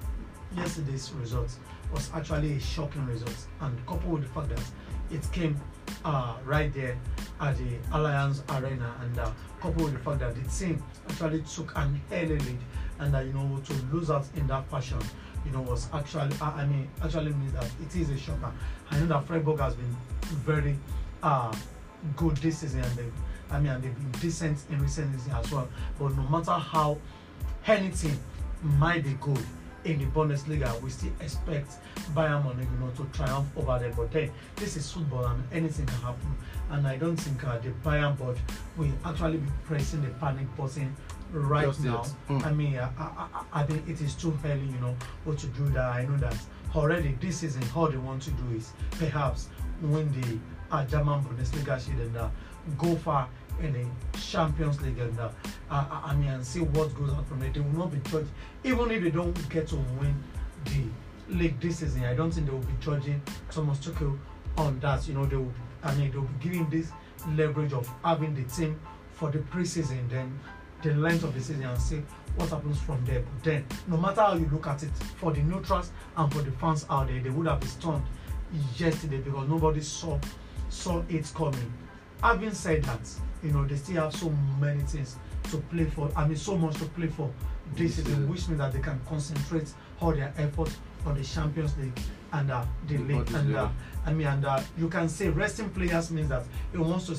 yesterday's 0.57 1.13
result 1.13 1.55
was 1.93 2.11
actually 2.15 2.55
a 2.55 2.61
shocking 2.61 3.07
result, 3.07 3.47
and 3.61 3.87
coupled 3.87 4.13
with 4.13 4.23
the 4.23 4.29
fact 4.29 4.49
that 4.51 4.63
it 5.11 5.27
came 5.33 5.59
uh, 6.05 6.35
right 6.45 6.73
there 6.75 6.99
at 7.41 7.57
the 7.57 7.77
Allianz 7.93 8.43
Arena, 8.61 8.95
and 9.03 9.19
uh, 9.19 9.31
coupled 9.61 9.85
with 9.85 9.95
the 9.95 9.99
fact 10.01 10.21
that 10.21 10.35
the 10.35 10.51
team 10.51 10.83
actually 11.09 11.43
took 11.43 11.73
an 11.77 12.01
early 12.13 12.39
lead, 12.39 12.59
and 13.01 13.15
uh, 13.15 13.21
you 13.21 13.33
know 13.33 13.61
to 13.65 13.73
lose 13.93 14.11
out 14.11 14.27
in 14.37 14.47
that 14.47 14.69
fashion, 14.71 14.99
you 15.45 15.51
know 15.53 15.63
was 15.63 15.89
actually 15.93 16.35
uh, 16.41 16.51
I 16.51 16.67
mean 16.67 16.89
actually 17.03 17.33
means 17.33 17.53
that 17.53 17.67
it 17.81 17.97
is 17.97 18.11
a 18.11 18.19
shocker. 18.19 18.53
I 18.91 18.99
know 19.01 19.07
that 19.07 19.25
Freiburg 19.27 19.61
has 19.61 19.75
been 19.75 19.97
very 20.45 20.77
uh, 21.23 21.55
good 22.17 22.37
this 22.39 22.59
season, 22.59 22.81
and 22.81 22.97
they, 22.97 23.11
I 23.51 23.59
mean 23.59 23.73
and 23.73 23.83
they've 23.83 23.95
been 23.95 24.21
decent 24.21 24.59
in 24.71 24.81
recent 24.81 25.15
season 25.19 25.33
as 25.35 25.51
well. 25.51 25.69
But 25.99 26.17
no 26.17 26.23
matter 26.29 26.53
how 26.53 26.99
anything 27.67 28.19
might 28.63 29.05
be 29.05 29.15
good 29.21 29.45
in 29.85 29.99
the 29.99 30.07
Bundesliga, 30.07 30.81
we 30.83 30.91
still 30.91 31.13
expect 31.21 31.73
Bayern 32.15 32.45
Munich, 32.45 32.69
you 32.73 32.85
know, 32.85 32.91
to 32.97 33.05
triumph 33.17 33.47
over 33.57 33.79
them. 33.79 33.93
But 33.97 34.11
then 34.13 34.31
this 34.57 34.77
is 34.77 34.91
football, 34.91 35.27
and 35.27 35.43
anything 35.53 35.87
can 35.87 36.01
happen. 36.01 36.37
And 36.71 36.87
I 36.87 36.97
don't 36.97 37.17
think 37.17 37.45
uh, 37.45 37.59
the 37.59 37.71
Bayern 37.85 38.19
board 38.19 38.39
will 38.77 38.93
actually 39.05 39.39
be 39.39 39.51
pressing 39.65 40.03
the 40.03 40.09
panic 40.21 40.47
button 40.57 40.95
right 41.33 41.67
Just 41.67 41.85
now. 41.85 42.05
Mm. 42.29 42.47
I 42.47 42.53
mean, 42.53 42.79
I, 42.79 42.89
I, 42.99 43.45
I 43.53 43.63
think 43.63 43.89
it 43.89 44.01
is 44.01 44.15
too 44.15 44.37
early, 44.45 44.61
you 44.61 44.81
know, 44.81 44.97
what 45.25 45.39
to 45.39 45.47
do 45.49 45.69
that. 45.71 45.85
I 45.85 46.05
know 46.05 46.17
that 46.19 46.37
already 46.75 47.17
this 47.21 47.39
season, 47.39 47.63
all 47.75 47.89
they 47.89 47.97
want 47.97 48.23
to 48.23 48.31
do 48.31 48.57
is 48.57 48.73
perhaps 48.99 49.49
win 49.81 50.11
the 50.21 50.39
uh, 50.75 50.85
German 50.85 51.25
Bundesliga 51.25 51.79
shit 51.85 51.99
and 51.99 52.17
uh, 52.17 52.29
go 52.77 52.95
far 52.97 53.29
in 53.61 53.73
the 53.73 54.19
Champions 54.19 54.81
League 54.81 54.99
and 54.99 55.19
uh, 55.19 55.31
uh, 55.71 55.85
I 56.05 56.15
mean 56.15 56.29
and 56.29 56.47
see 56.47 56.61
what 56.61 56.95
goes 56.95 57.13
out 57.13 57.27
from 57.27 57.43
it. 57.43 57.55
They 57.55 57.61
will 57.61 57.79
not 57.79 57.93
be 57.93 57.99
judged 58.11 58.29
even 58.65 58.91
if 58.91 59.03
they 59.03 59.11
don't 59.11 59.49
get 59.49 59.69
to 59.69 59.77
win 59.77 60.15
the 60.65 61.35
league 61.35 61.61
this 61.61 61.79
season. 61.79 62.05
I 62.05 62.15
don't 62.15 62.31
think 62.31 62.47
they 62.47 62.53
will 62.53 62.61
be 62.61 62.75
judging 62.81 63.21
Thomas 63.51 63.79
Tuchel 63.79 64.19
on 64.57 64.79
that. 64.81 65.07
You 65.09 65.15
know, 65.15 65.27
they 65.27 65.37
will. 65.37 65.53
I 65.83 65.95
mean, 65.95 66.11
they 66.11 66.19
will 66.19 66.25
be 66.25 66.49
giving 66.49 66.69
this 66.71 66.91
leverage 67.35 67.73
of 67.73 67.89
having 68.05 68.35
the 68.35 68.45
team 68.45 68.79
for 69.13 69.31
the 69.31 69.39
preseason, 69.39 70.09
then 70.09 70.39
the 70.83 70.95
length 70.95 71.25
of 71.25 71.35
the 71.35 71.41
season, 71.41 71.65
and 71.65 71.81
see 71.81 72.03
what 72.37 72.49
happens 72.51 72.79
from 72.81 73.05
there. 73.05 73.21
But 73.21 73.45
then, 73.45 73.67
no 73.87 73.97
matter 73.97 74.23
how 74.23 74.35
you 74.35 74.49
look 74.53 74.67
at 74.67 74.83
it, 74.83 74.91
for 75.17 75.33
the 75.33 75.43
neutrals 75.43 75.91
and 76.17 76.33
for 76.33 76.43
the 76.43 76.53
fans 76.53 76.87
out 76.91 77.09
there, 77.09 77.21
they 77.21 77.31
would 77.31 77.47
have 77.47 77.61
been 77.61 77.69
stunned 77.69 78.05
yesterday 78.77 79.19
because 79.19 79.49
nobody 79.49 79.81
saw 79.81 80.19
saw 80.69 81.03
it 81.09 81.31
coming. 81.35 81.73
Having 82.23 82.55
said 82.55 82.85
that, 82.85 83.01
you 83.43 83.51
know, 83.53 83.65
they 83.65 83.77
still 83.77 84.03
have 84.03 84.15
so 84.15 84.31
many 84.61 84.81
things 84.83 85.17
to 85.51 85.59
play 85.59 85.85
for. 85.85 86.11
I 86.17 86.27
mean, 86.27 86.37
so 86.37 86.57
much 86.59 86.77
to 86.79 86.85
play 86.87 87.07
for 87.07 87.33
this 87.77 87.97
season, 87.97 88.29
which 88.29 88.49
means 88.49 88.59
that 88.59 88.73
they 88.73 88.81
can 88.81 89.01
concentrate 89.09 89.73
all 90.01 90.13
their 90.13 90.33
efforts 90.37 90.77
on 91.07 91.15
the 91.17 91.23
Champions 91.25 91.77
League 91.79 91.99
and 92.33 92.51
uh, 92.51 92.65
the 92.89 92.99
league. 92.99 93.31
And 93.35 93.55
uh. 93.55 93.69
I 94.05 94.13
mean, 94.13 94.27
and 94.27 94.45
uh, 94.45 94.61
you 94.77 94.89
can 94.89 95.09
say 95.09 95.29
resting 95.29 95.71
players 95.71 96.11
means 96.11 96.29
that 96.31 96.45
he 96.73 96.79
wants 96.79 97.07
to 97.07 97.17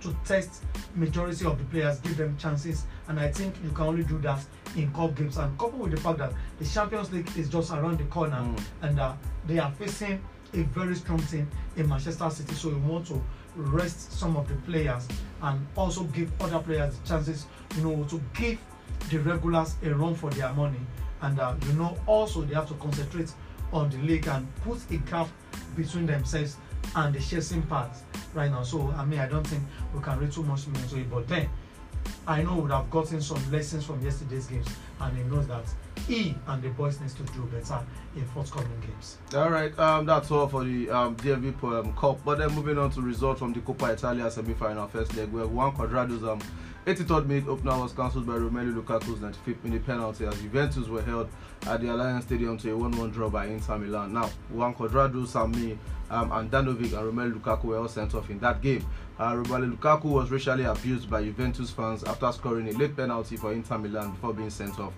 to 0.00 0.14
test 0.26 0.62
majority 0.94 1.46
of 1.46 1.56
the 1.56 1.64
players, 1.64 1.98
give 2.00 2.18
them 2.18 2.36
chances, 2.36 2.84
and 3.08 3.18
I 3.18 3.30
think 3.32 3.54
you 3.64 3.70
can 3.70 3.86
only 3.86 4.04
do 4.04 4.18
that 4.18 4.44
in 4.76 4.92
cup 4.92 5.14
games. 5.16 5.38
And 5.38 5.58
coupled 5.58 5.80
with 5.80 5.92
the 5.92 5.96
fact 5.96 6.18
that 6.18 6.34
the 6.58 6.66
Champions 6.66 7.10
League 7.10 7.30
is 7.38 7.48
just 7.48 7.72
around 7.72 7.96
the 7.98 8.04
corner, 8.04 8.36
Mm. 8.36 8.60
and 8.82 9.00
uh, 9.00 9.14
they 9.46 9.58
are 9.58 9.70
facing 9.72 10.20
a 10.52 10.58
very 10.62 10.94
strong 10.94 11.20
team 11.20 11.48
in 11.76 11.88
Manchester 11.88 12.28
City, 12.28 12.52
so 12.52 12.68
we 12.68 12.74
want 12.74 13.06
to 13.06 13.22
rest 13.56 14.12
some 14.12 14.36
of 14.36 14.48
the 14.48 14.54
players 14.70 15.06
and 15.42 15.66
also 15.76 16.04
give 16.04 16.30
other 16.40 16.58
players 16.58 16.96
the 16.98 17.08
chances, 17.08 17.46
you 17.76 17.82
know, 17.82 18.04
to 18.04 18.20
give 18.34 18.58
the 19.10 19.18
regulars 19.18 19.74
a 19.82 19.94
run 19.94 20.14
for 20.14 20.30
their 20.30 20.52
money. 20.52 20.80
And 21.22 21.38
uh, 21.38 21.54
you 21.66 21.72
know, 21.74 21.96
also 22.06 22.42
they 22.42 22.54
have 22.54 22.68
to 22.68 22.74
concentrate 22.74 23.32
on 23.72 23.90
the 23.90 23.98
league 23.98 24.26
and 24.28 24.46
put 24.56 24.78
a 24.90 24.96
gap 24.96 25.28
between 25.76 26.06
themselves 26.06 26.56
and 26.96 27.14
the 27.14 27.20
chasing 27.20 27.62
part 27.62 27.90
right 28.34 28.50
now. 28.50 28.62
So 28.62 28.90
I 28.96 29.04
mean, 29.04 29.20
I 29.20 29.28
don't 29.28 29.46
think 29.46 29.62
we 29.94 30.02
can 30.02 30.18
read 30.18 30.32
too 30.32 30.42
much 30.42 30.66
into 30.66 30.98
it. 30.98 31.10
But 31.10 31.28
then, 31.28 31.48
I 32.26 32.42
know 32.42 32.56
would 32.56 32.70
have 32.70 32.90
gotten 32.90 33.20
some 33.20 33.50
lessons 33.50 33.84
from 33.84 34.02
yesterday's 34.02 34.46
games, 34.46 34.68
and 35.00 35.16
he 35.16 35.22
knows 35.24 35.46
that 35.48 35.64
he 36.06 36.34
and 36.46 36.62
the 36.62 36.68
boys 36.70 37.00
needs 37.00 37.14
to 37.14 37.22
do 37.24 37.42
better 37.52 37.80
in 38.14 38.24
forthcoming 38.26 38.80
games. 38.80 39.18
All 39.34 39.50
right, 39.50 39.76
um, 39.78 40.06
that's 40.06 40.30
all 40.30 40.48
for 40.48 40.64
the 40.64 40.90
um, 40.90 41.16
DFB 41.16 41.62
um, 41.64 41.96
Cup. 41.96 42.20
But 42.24 42.38
then 42.38 42.52
moving 42.52 42.78
on 42.78 42.90
to 42.92 43.00
results 43.00 43.38
from 43.38 43.52
the 43.52 43.60
Coppa 43.60 43.92
Italia 43.92 44.30
semi-final 44.30 44.86
first 44.88 45.16
leg, 45.16 45.32
where 45.32 45.46
Juan 45.46 45.74
Cuadrado's 45.74 46.22
um, 46.22 46.40
83rd 46.86 47.26
minute 47.26 47.48
opener 47.48 47.78
was 47.78 47.92
cancelled 47.92 48.26
by 48.26 48.34
Romelu 48.34 48.74
Lukaku's 48.74 49.18
95th 49.18 49.64
minute 49.64 49.86
penalty 49.86 50.26
as 50.26 50.38
Juventus 50.42 50.86
were 50.88 51.00
held 51.00 51.28
at 51.66 51.80
the 51.80 51.86
Allianz 51.86 52.24
Stadium 52.24 52.58
to 52.58 52.74
a 52.74 52.78
1-1 52.78 53.12
draw 53.12 53.30
by 53.30 53.46
Inter 53.46 53.78
Milan. 53.78 54.12
Now, 54.12 54.30
Juan 54.50 54.74
Cuadrado, 54.74 55.26
Sami, 55.26 55.78
um, 56.10 56.30
and 56.32 56.50
Danovic 56.50 56.92
and 56.92 57.10
Romelu 57.10 57.40
Lukaku 57.40 57.64
were 57.64 57.78
all 57.78 57.88
sent 57.88 58.14
off 58.14 58.28
in 58.28 58.38
that 58.40 58.60
game. 58.60 58.84
Uh, 59.18 59.32
Romelu 59.32 59.74
Lukaku 59.74 60.04
was 60.04 60.30
racially 60.30 60.64
abused 60.64 61.08
by 61.08 61.22
Juventus 61.22 61.70
fans 61.70 62.04
after 62.04 62.30
scoring 62.32 62.68
a 62.68 62.72
late 62.72 62.94
penalty 62.94 63.38
for 63.38 63.54
Inter 63.54 63.78
Milan 63.78 64.10
before 64.10 64.34
being 64.34 64.50
sent 64.50 64.78
off 64.78 64.92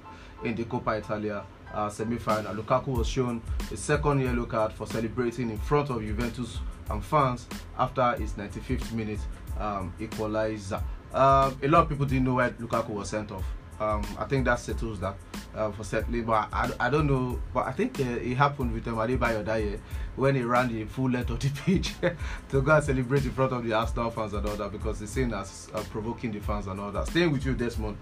in 0.44 0.54
the 0.54 0.64
Coppa 0.64 0.98
Italia 0.98 1.44
uh, 1.72 1.88
semi-final. 1.88 2.54
Lukaku 2.54 2.88
was 2.98 3.08
shown 3.08 3.42
a 3.72 3.76
second 3.76 4.20
yellow 4.20 4.46
card 4.46 4.72
for 4.72 4.86
celebrating 4.86 5.50
in 5.50 5.58
front 5.58 5.90
of 5.90 6.00
Juventus 6.00 6.58
and 6.90 7.04
fans 7.04 7.46
after 7.78 8.12
his 8.14 8.32
95th 8.32 8.92
minute 8.92 9.20
um, 9.58 9.92
equalizer. 10.00 10.82
Um, 11.12 11.58
a 11.62 11.68
lot 11.68 11.84
of 11.84 11.88
people 11.88 12.06
didn't 12.06 12.24
know 12.24 12.34
why 12.34 12.50
Lukaku 12.50 12.90
was 12.90 13.10
sent 13.10 13.30
off. 13.30 13.44
Um, 13.78 14.02
I 14.18 14.24
think 14.24 14.46
that 14.46 14.58
settles 14.58 15.00
that 15.00 15.16
uh, 15.54 15.70
for 15.70 15.84
settling, 15.84 16.24
but 16.24 16.48
I, 16.50 16.70
I 16.80 16.90
don't 16.90 17.06
know. 17.06 17.38
But 17.52 17.66
I 17.66 17.72
think 17.72 18.00
uh, 18.00 18.04
it 18.04 18.34
happened 18.34 18.72
with 18.72 18.88
um, 18.88 18.96
Adebayor 18.96 19.44
that 19.44 19.62
year 19.62 19.80
when 20.16 20.34
he 20.34 20.42
ran 20.42 20.72
the 20.72 20.84
full 20.84 21.10
length 21.10 21.28
of 21.30 21.40
the 21.40 21.50
pitch 21.64 21.92
to 22.48 22.62
go 22.62 22.74
and 22.74 22.84
celebrate 22.84 23.24
in 23.24 23.32
front 23.32 23.52
of 23.52 23.64
the 23.64 23.74
Arsenal 23.74 24.10
fans 24.10 24.32
and 24.32 24.46
all 24.46 24.56
that 24.56 24.72
because 24.72 25.00
he's 25.00 25.10
seen 25.10 25.32
as 25.34 25.68
uh, 25.74 25.82
provoking 25.90 26.32
the 26.32 26.40
fans 26.40 26.66
and 26.68 26.80
all 26.80 26.90
that. 26.90 27.06
Staying 27.08 27.32
with 27.32 27.44
you, 27.44 27.54
Desmond. 27.54 27.98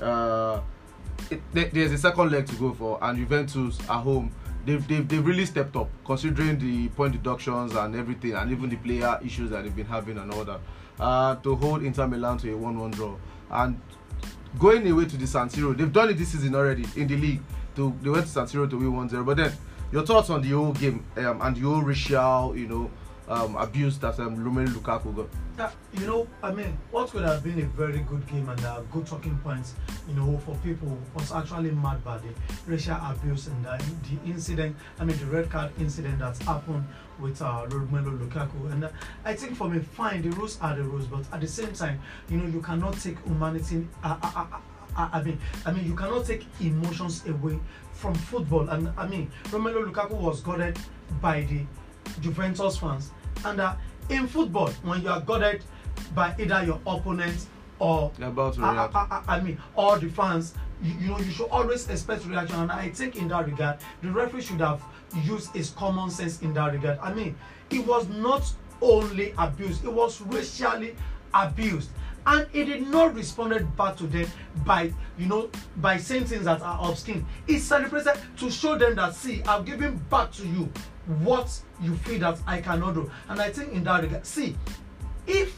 Uh, 0.00 0.60
it, 1.30 1.40
there- 1.52 1.70
there's 1.72 1.92
a 1.92 1.98
second 1.98 2.30
leg 2.30 2.46
to 2.46 2.56
go 2.56 2.72
for, 2.72 2.98
and 3.02 3.18
Juventus 3.18 3.78
at 3.80 4.00
home. 4.00 4.30
They've, 4.64 4.86
they've, 4.88 5.06
they've 5.06 5.24
really 5.24 5.46
stepped 5.46 5.76
up 5.76 5.88
considering 6.04 6.58
the 6.58 6.88
point 6.88 7.12
deductions 7.12 7.74
and 7.74 7.94
everything, 7.94 8.32
and 8.34 8.50
even 8.50 8.68
the 8.68 8.76
player 8.76 9.18
issues 9.24 9.50
that 9.50 9.62
they've 9.62 9.74
been 9.76 9.86
having 9.86 10.18
and 10.18 10.32
all 10.32 10.44
that. 10.44 10.60
Uh, 10.98 11.36
to 11.36 11.54
hold 11.54 11.82
Inter 11.84 12.06
Milan 12.08 12.38
to 12.38 12.52
a 12.52 12.56
1 12.56 12.78
1 12.78 12.90
draw. 12.90 13.14
And 13.50 13.80
going 14.58 14.90
away 14.90 15.04
to 15.04 15.16
the 15.16 15.26
San 15.26 15.48
Siro, 15.48 15.76
they've 15.76 15.92
done 15.92 16.08
it 16.10 16.14
this 16.14 16.30
season 16.30 16.54
already 16.54 16.84
in 16.96 17.06
the 17.06 17.16
league. 17.16 17.42
To, 17.76 17.94
they 18.02 18.10
went 18.10 18.24
to 18.24 18.32
San 18.32 18.46
Siro 18.46 18.68
to 18.68 18.76
win 18.76 18.92
1 18.96 19.08
0. 19.10 19.22
But 19.24 19.36
then, 19.36 19.52
your 19.92 20.04
thoughts 20.04 20.30
on 20.30 20.42
the 20.42 20.48
whole 20.50 20.72
game 20.72 21.04
um, 21.18 21.40
and 21.42 21.54
the 21.56 21.60
whole 21.60 21.82
racial, 21.82 22.56
you 22.56 22.66
know, 22.66 22.90
um, 23.28 23.56
abuse 23.56 23.98
that 23.98 24.18
um, 24.20 24.36
Romelu 24.36 24.68
Lukaku 24.68 25.14
got? 25.14 25.28
Yeah, 25.58 25.70
you 25.98 26.06
know, 26.06 26.26
I 26.42 26.52
mean, 26.52 26.76
what 26.90 27.10
could 27.10 27.22
have 27.22 27.42
been 27.42 27.60
a 27.60 27.64
very 27.64 28.00
good 28.00 28.26
game 28.28 28.48
and 28.48 28.64
uh, 28.64 28.82
good 28.92 29.06
talking 29.06 29.38
points, 29.38 29.74
you 30.08 30.14
know, 30.14 30.38
for 30.44 30.54
people 30.56 30.98
was 31.14 31.32
actually 31.32 31.70
mad 31.70 32.04
by 32.04 32.18
the 32.18 32.28
racial 32.66 32.98
abuse 33.02 33.46
and 33.46 33.66
uh, 33.66 33.78
the 33.78 34.30
incident, 34.30 34.76
I 35.00 35.04
mean, 35.04 35.16
the 35.18 35.26
red 35.26 35.50
card 35.50 35.72
incident 35.80 36.18
that's 36.18 36.42
happened 36.42 36.84
with 37.18 37.40
uh, 37.40 37.66
Romelu 37.68 38.18
Lukaku. 38.18 38.70
And 38.72 38.84
uh, 38.84 38.90
I 39.24 39.34
think 39.34 39.56
for 39.56 39.68
me, 39.68 39.80
fine, 39.80 40.22
the 40.22 40.30
rules 40.30 40.58
are 40.60 40.76
the 40.76 40.82
rules, 40.82 41.06
but 41.06 41.24
at 41.32 41.40
the 41.40 41.48
same 41.48 41.72
time, 41.72 42.00
you 42.28 42.36
know, 42.36 42.46
you 42.46 42.60
cannot 42.60 42.98
take 42.98 43.22
humanity. 43.24 43.86
Uh, 44.04 44.16
uh, 44.22 44.30
uh, 44.36 44.58
uh, 44.96 45.08
I 45.12 45.22
mean, 45.22 45.38
I 45.64 45.72
mean, 45.72 45.86
you 45.86 45.94
cannot 45.94 46.26
take 46.26 46.46
emotions 46.60 47.26
away 47.26 47.58
from 47.92 48.14
football. 48.14 48.68
And 48.68 48.90
I 48.96 49.06
mean, 49.06 49.30
Romelu 49.44 49.90
Lukaku 49.90 50.12
was 50.12 50.40
guarded 50.40 50.78
by 51.20 51.42
the 51.42 51.62
Juventus 52.20 52.78
fans. 52.78 53.10
And 53.44 53.60
uh, 53.60 53.74
in 54.08 54.26
football, 54.26 54.68
when 54.82 55.02
you 55.02 55.08
are 55.08 55.20
guarded 55.20 55.62
by 56.14 56.34
either 56.38 56.64
your 56.64 56.80
opponent 56.86 57.46
or 57.78 58.12
about 58.20 58.54
to 58.54 58.62
I. 58.62 58.86
I, 58.86 58.88
I, 58.94 59.36
I 59.36 59.40
mean, 59.40 59.58
all 59.76 59.98
the 59.98 60.08
fans, 60.08 60.54
you, 60.82 60.94
you 61.00 61.08
know, 61.08 61.18
you 61.18 61.30
should 61.30 61.48
always 61.48 61.88
expect 61.88 62.24
reaction. 62.26 62.56
And 62.56 62.72
I 62.72 62.90
think 62.90 63.16
in 63.16 63.28
that 63.28 63.46
regard, 63.46 63.78
the 64.02 64.10
referee 64.10 64.42
should 64.42 64.60
have 64.60 64.82
used 65.24 65.54
his 65.54 65.70
common 65.70 66.10
sense 66.10 66.40
in 66.42 66.54
that 66.54 66.72
regard. 66.72 66.98
I 67.00 67.12
mean, 67.12 67.36
it 67.70 67.86
was 67.86 68.08
not 68.08 68.50
only 68.80 69.34
abused, 69.38 69.84
it 69.84 69.92
was 69.92 70.20
racially 70.22 70.96
abused. 71.34 71.90
And 72.26 72.46
he 72.52 72.64
did 72.64 72.88
not 72.88 73.14
responded 73.14 73.76
back 73.76 73.96
to 73.98 74.06
them 74.06 74.26
by, 74.64 74.92
you 75.16 75.26
know, 75.26 75.48
by 75.76 75.96
saying 75.96 76.24
things 76.24 76.44
that 76.44 76.60
are 76.60 76.78
obscene. 76.90 77.24
He 77.46 77.58
celebrated 77.58 78.14
to 78.38 78.50
show 78.50 78.76
them 78.76 78.96
that, 78.96 79.14
see, 79.14 79.42
I've 79.44 79.64
given 79.64 79.96
back 80.10 80.32
to 80.32 80.46
you 80.46 80.68
what 81.20 81.60
you 81.80 81.94
feel 81.98 82.18
that 82.20 82.38
I 82.46 82.60
cannot 82.60 82.94
do. 82.94 83.10
And 83.28 83.40
I 83.40 83.50
think 83.50 83.72
in 83.72 83.84
that 83.84 84.02
regard, 84.02 84.26
see, 84.26 84.56
if 85.26 85.56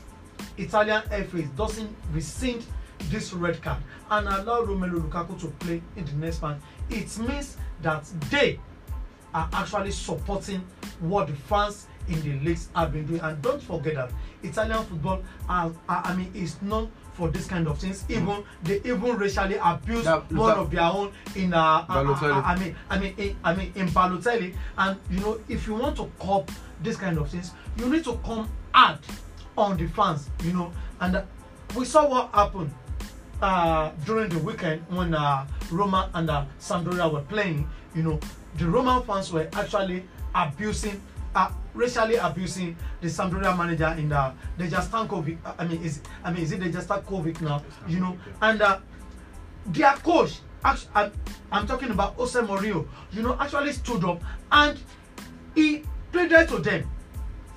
Italian 0.58 1.02
FA 1.02 1.42
doesn't 1.56 1.94
rescind 2.12 2.64
this 3.04 3.32
red 3.32 3.62
card 3.62 3.78
and 4.10 4.26
allow 4.28 4.62
Romelu 4.62 5.08
Lukaku 5.08 5.40
to 5.40 5.46
play 5.46 5.80
in 5.96 6.04
the 6.04 6.12
next 6.12 6.42
match, 6.42 6.58
it 6.90 7.18
means 7.18 7.56
that 7.80 8.04
they 8.30 8.60
are 9.32 9.48
actually 9.52 9.92
supporting 9.92 10.62
what 11.00 11.28
the 11.28 11.34
fans 11.34 11.86
in 12.08 12.20
the 12.22 12.38
leagues 12.44 12.68
have 12.74 12.92
been 12.92 13.06
doing. 13.06 13.20
And 13.20 13.40
don't 13.42 13.62
forget 13.62 13.94
that 13.94 14.10
Italian 14.42 14.84
football, 14.84 15.22
uh, 15.48 15.70
I 15.88 16.14
mean, 16.14 16.30
is 16.34 16.60
known 16.62 16.90
for 17.14 17.28
this 17.28 17.46
kind 17.46 17.66
of 17.66 17.78
things. 17.78 18.04
Even 18.08 18.44
they 18.62 18.76
even 18.84 19.16
racially 19.16 19.56
abuse 19.62 20.04
That- 20.04 20.30
one 20.32 20.48
that- 20.50 20.58
of 20.58 20.70
their 20.70 20.82
own 20.84 21.12
in 21.34 21.52
uh, 21.52 21.58
uh, 21.60 21.86
Balotelli. 21.86 22.36
uh, 22.36 22.42
I 22.44 22.56
mean, 22.58 22.76
I 22.90 22.98
mean, 22.98 23.14
in, 23.18 23.36
I 23.44 23.54
mean, 23.54 23.72
in 23.74 23.88
Balotelli. 23.88 24.54
And 24.76 24.96
you 25.10 25.20
know, 25.20 25.40
if 25.48 25.66
you 25.66 25.74
want 25.74 25.96
to 25.96 26.10
cop 26.20 26.50
this 26.82 26.96
kind 26.96 27.18
of 27.18 27.28
things, 27.28 27.52
you 27.76 27.88
need 27.88 28.04
to 28.04 28.14
come 28.24 28.48
hard 28.72 28.98
on 29.56 29.76
the 29.76 29.86
fans. 29.88 30.30
You 30.44 30.52
know, 30.52 30.72
and 31.00 31.16
uh, 31.16 31.22
we 31.76 31.84
saw 31.84 32.08
what 32.08 32.30
happened 32.32 32.72
uh, 33.42 33.90
during 34.04 34.28
the 34.30 34.38
weekend 34.38 34.82
when 34.88 35.14
uh, 35.14 35.46
Roma 35.70 36.10
and 36.14 36.30
uh, 36.30 36.44
Sampdoria 36.60 37.12
were 37.12 37.22
playing, 37.22 37.68
you 37.94 38.02
know, 38.04 38.20
the 38.56 38.66
Roman 38.68 39.02
fans 39.02 39.32
were 39.32 39.48
actually 39.54 40.04
abusing, 40.34 41.00
uh, 41.34 41.50
racially 41.74 42.16
abusing 42.16 42.76
the 43.00 43.08
Sampdoria 43.08 43.56
manager 43.56 43.94
in 43.98 44.08
the 44.08 44.32
Dejan 44.58 44.82
Stankovic. 44.82 45.38
I 45.58 45.66
mean, 45.66 45.82
is 45.82 46.00
I 46.24 46.32
mean, 46.32 46.42
is 46.42 46.52
it 46.52 46.60
Dejan 46.60 46.82
Stankovic 46.82 47.40
now? 47.40 47.62
You 47.86 48.00
know, 48.00 48.18
and 48.42 48.62
uh, 48.62 48.78
their 49.66 49.92
coach, 49.94 50.40
actually, 50.64 50.90
I'm, 50.94 51.12
I'm 51.52 51.66
talking 51.66 51.90
about 51.90 52.14
Jose 52.14 52.38
Mourinho, 52.40 52.86
you 53.12 53.22
know, 53.22 53.36
actually 53.38 53.72
stood 53.72 54.04
up 54.04 54.22
and 54.50 54.78
he 55.54 55.82
pleaded 56.12 56.48
to 56.48 56.58
them 56.58 56.88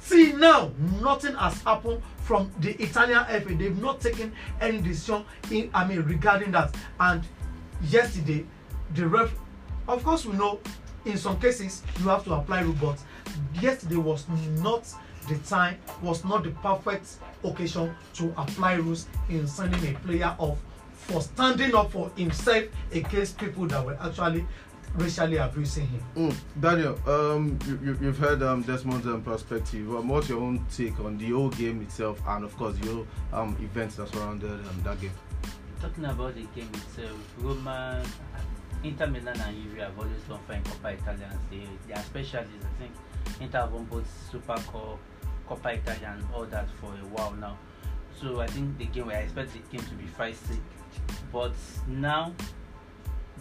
See 0.02 0.34
now, 0.34 0.72
nothing 1.00 1.36
has 1.36 1.62
happened 1.62 2.02
from 2.24 2.52
the 2.60 2.72
Italian 2.82 3.24
FA. 3.26 3.54
They've 3.54 3.80
not 3.80 4.02
taken 4.02 4.34
any 4.60 4.82
decision 4.82 5.24
in 5.52 5.70
I 5.74 5.88
mean 5.88 6.02
regarding 6.02 6.52
that. 6.52 6.76
And 7.00 7.24
yesterday, 7.84 8.46
the 8.96 9.08
ref 9.08 9.32
of 9.88 10.04
course 10.04 10.26
we 10.26 10.36
know 10.36 10.60
in 11.06 11.18
some 11.18 11.40
cases 11.40 11.84
you 12.00 12.10
have 12.10 12.24
to 12.26 12.34
apply 12.34 12.62
rule, 12.62 12.76
but 12.82 12.98
yesterday 13.62 13.98
was 13.98 14.28
not 14.60 14.88
the 15.28 15.38
time, 15.40 15.78
was 16.02 16.24
not 16.26 16.44
the 16.44 16.52
perfect 16.52 17.18
occasion 17.44 17.94
to 18.14 18.34
apply 18.38 18.74
rules 18.74 19.08
in 19.30 19.48
sending 19.48 19.96
a 19.96 20.00
player 20.00 20.36
off 20.38 20.58
for 20.94 21.22
standing 21.22 21.74
up 21.76 21.92
for 21.92 22.10
himself 22.16 22.66
against 22.92 23.38
people 23.38 23.66
that 23.68 23.86
were 23.86 23.98
actually 24.02 24.46
racially 24.96 25.38
abusing 25.38 25.88
him. 25.88 26.04
Mm, 26.16 26.36
Daniel, 26.60 27.00
um, 27.08 27.58
you, 27.66 27.80
you, 27.84 27.98
you've 28.02 28.18
heard 28.18 28.44
um, 28.44 28.62
Desmond's 28.64 29.08
um, 29.08 29.22
perspective. 29.22 29.90
Um, 29.96 30.10
what's 30.10 30.30
your 30.30 30.42
own 30.42 30.66
take 30.76 31.00
on 31.00 31.18
the 31.18 31.30
whole 31.30 31.50
game 31.50 31.82
itself 31.82 32.22
and, 32.28 32.44
of 32.44 32.56
course, 32.58 32.76
the 32.78 32.88
whole 32.92 33.08
um, 33.34 33.56
events 33.62 33.96
that 33.96 34.10
surrounded 34.10 34.52
um, 34.52 34.82
that 34.84 35.00
game? 35.00 35.12
Talking 35.80 36.06
about 36.06 36.36
the 36.36 36.42
game 36.56 36.70
itself, 36.74 37.18
Roma, 37.40 38.04
Inter 38.84 39.08
Milan 39.08 39.40
and 39.40 39.64
Juve 39.64 39.78
have 39.78 39.98
always 39.98 40.22
done 40.28 40.40
fine 40.48 40.64
Coppa 40.64 40.94
Italians. 40.94 41.42
They, 41.50 41.68
they 41.88 41.94
are 41.94 42.04
specialists. 42.04 42.66
I 42.66 42.80
think 42.82 42.92
Inter 43.40 43.68
won 43.72 43.86
both 43.86 44.08
Super 44.32 44.56
Cup, 44.56 45.00
Coppa 45.48 45.76
Italia 45.78 46.16
and 46.16 46.24
all 46.34 46.46
that 46.46 46.68
for 46.80 46.88
a 46.88 47.06
while 47.08 47.32
now. 47.34 47.58
So 48.20 48.40
I 48.42 48.48
think 48.48 48.78
the 48.78 48.86
game, 48.86 49.10
I 49.10 49.16
expect 49.16 49.54
the 49.54 49.60
game 49.76 49.86
to 49.88 49.96
be 49.96 50.06
feisty. 50.06 50.60
But 51.32 51.54
now, 51.88 52.34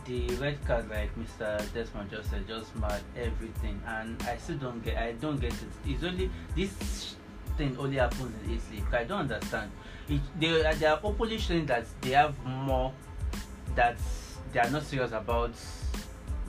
the 0.07 0.29
red 0.37 0.65
card, 0.67 0.89
like 0.89 1.11
Mr. 1.19 1.59
Desmond 1.75 2.11
just 2.11 2.31
said, 2.31 2.47
just 2.49 2.75
mad 2.77 3.03
everything. 3.17 3.81
And 3.87 4.21
I 4.23 4.37
still 4.39 4.57
don't 4.57 4.83
get, 4.83 4.97
I 4.97 5.13
don't 5.13 5.39
get 5.41 5.53
it. 5.53 5.69
It's 5.87 6.03
only 6.05 6.31
this 6.57 7.17
thing 7.59 7.77
only 7.79 7.99
happens 7.99 8.33
in 8.47 8.55
Italy. 8.55 8.85
I 8.93 9.05
don't 9.05 9.21
understand. 9.31 9.71
It, 10.09 10.21
they 10.39 10.65
are- 10.65 10.75
they 10.75 10.87
are 10.87 11.01
openly 11.03 11.39
showing 11.39 11.67
that 11.67 11.85
they 12.01 12.11
have 12.11 12.35
more 12.45 12.93
that 13.75 13.99
they 14.53 14.61
are 14.61 14.71
not 14.71 14.83
serious 14.85 15.13
about 15.13 15.53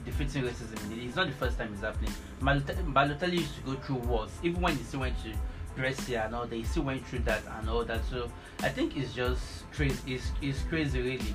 defeating 0.04 0.44
racism. 0.44 1.04
It's 1.04 1.16
not 1.16 1.26
the 1.26 1.32
first 1.34 1.58
time 1.58 1.72
it's 1.72 1.82
happening. 1.82 2.12
Balotelli 2.40 3.38
used 3.38 3.54
to 3.56 3.60
go 3.62 3.74
through 3.74 3.96
wars, 3.96 4.30
even 4.42 4.60
when 4.60 4.76
he 4.76 4.82
still 4.84 5.00
went 5.00 5.16
to 5.22 5.32
Brescia 5.76 6.24
and 6.24 6.34
all. 6.34 6.46
They 6.46 6.62
still 6.62 6.82
went 6.84 7.06
through 7.06 7.20
that 7.20 7.42
and 7.58 7.68
all 7.70 7.84
that. 7.84 8.04
So 8.10 8.30
I 8.60 8.68
think 8.68 8.96
it's 8.96 9.12
just 9.14 9.70
crazy. 9.72 10.14
It's, 10.14 10.32
it's 10.40 10.62
crazy, 10.62 11.00
really. 11.00 11.34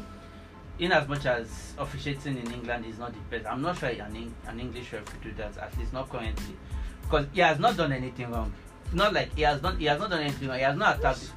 In 0.79 0.91
as 0.91 1.07
much 1.07 1.25
as 1.25 1.73
officiating 1.79 2.37
in 2.37 2.51
England 2.53 2.85
is 2.85 2.99
not 2.99 3.11
the 3.11 3.19
best, 3.31 3.47
I'm 3.51 3.63
not 3.63 3.79
sure 3.79 3.89
an, 3.89 4.33
an 4.45 4.59
English 4.59 4.93
ref 4.93 5.05
could 5.05 5.23
do 5.23 5.31
that. 5.37 5.57
At 5.57 5.75
least 5.77 5.91
not 5.91 6.07
currently, 6.09 6.55
because 7.01 7.25
he 7.33 7.41
has 7.41 7.57
not 7.57 7.77
done 7.77 7.91
anything 7.91 8.29
wrong. 8.29 8.53
Not 8.93 9.13
like 9.13 9.35
he 9.35 9.41
has 9.41 9.59
done. 9.59 9.77
He 9.79 9.85
has 9.85 9.99
not 9.99 10.11
done 10.11 10.21
anything 10.21 10.47
wrong. 10.47 10.57
He 10.57 10.63
has 10.63 10.77
not 10.77 10.99
attacked. 10.99 11.31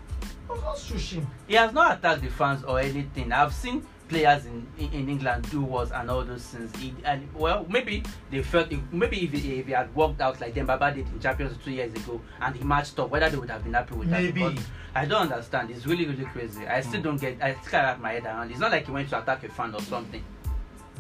Shush 0.79 1.13
him. 1.13 1.27
He 1.47 1.55
has 1.55 1.73
not 1.73 1.99
attacked 1.99 2.23
the 2.23 2.29
fans 2.29 2.65
or 2.65 2.81
anything. 2.81 3.33
I've 3.33 3.55
seen 3.55 3.87
players 4.11 4.45
in, 4.45 4.67
in, 4.79 5.09
England 5.09 5.49
do 5.51 5.63
was 5.63 5.91
and 5.93 6.11
all 6.11 6.23
those 6.25 6.43
things. 6.43 6.75
He, 6.77 6.93
and 7.05 7.27
well, 7.35 7.65
maybe 7.71 8.03
they 8.31 8.43
felt 8.43 8.71
if, 8.71 8.81
maybe 8.93 9.25
if 9.25 9.33
he, 9.33 9.61
if 9.61 9.67
he 9.67 9.73
had 9.73 9.95
worked 9.95 10.21
out 10.21 10.41
like 10.41 10.53
Dembaba 10.55 10.95
did 10.95 11.07
in 11.09 11.21
Champions 11.21 11.57
two 11.65 11.71
years 11.71 11.95
ago 11.95 12.21
and 12.41 12.55
he 12.57 12.63
matched 12.65 12.99
up, 12.99 13.09
whether 13.11 13.31
they 13.31 13.37
would 13.39 13.49
have 13.51 13.63
been 13.65 13.73
happy 13.75 13.95
with 13.95 14.09
Maybe. 14.09 14.43
that. 14.43 14.57
But 14.57 14.65
I 14.95 15.05
don't 15.07 15.31
understand. 15.33 15.71
It's 15.71 15.87
really 15.87 16.05
really 16.07 16.25
crazy. 16.27 16.67
I 16.67 16.81
still 16.83 17.01
Mm. 17.01 17.05
don't 17.05 17.21
get. 17.21 17.43
I 17.43 17.55
still 17.67 17.81
wrap 17.81 18.01
my 18.01 18.13
head 18.13 18.25
around. 18.27 18.51
It's 18.51 18.61
not 18.61 18.73
like 18.73 18.85
he 18.87 18.93
went 18.93 19.09
to 19.11 19.23
attack 19.23 19.45
a 19.45 19.49
fan 19.49 19.75
or 19.75 19.81
something. 19.81 20.23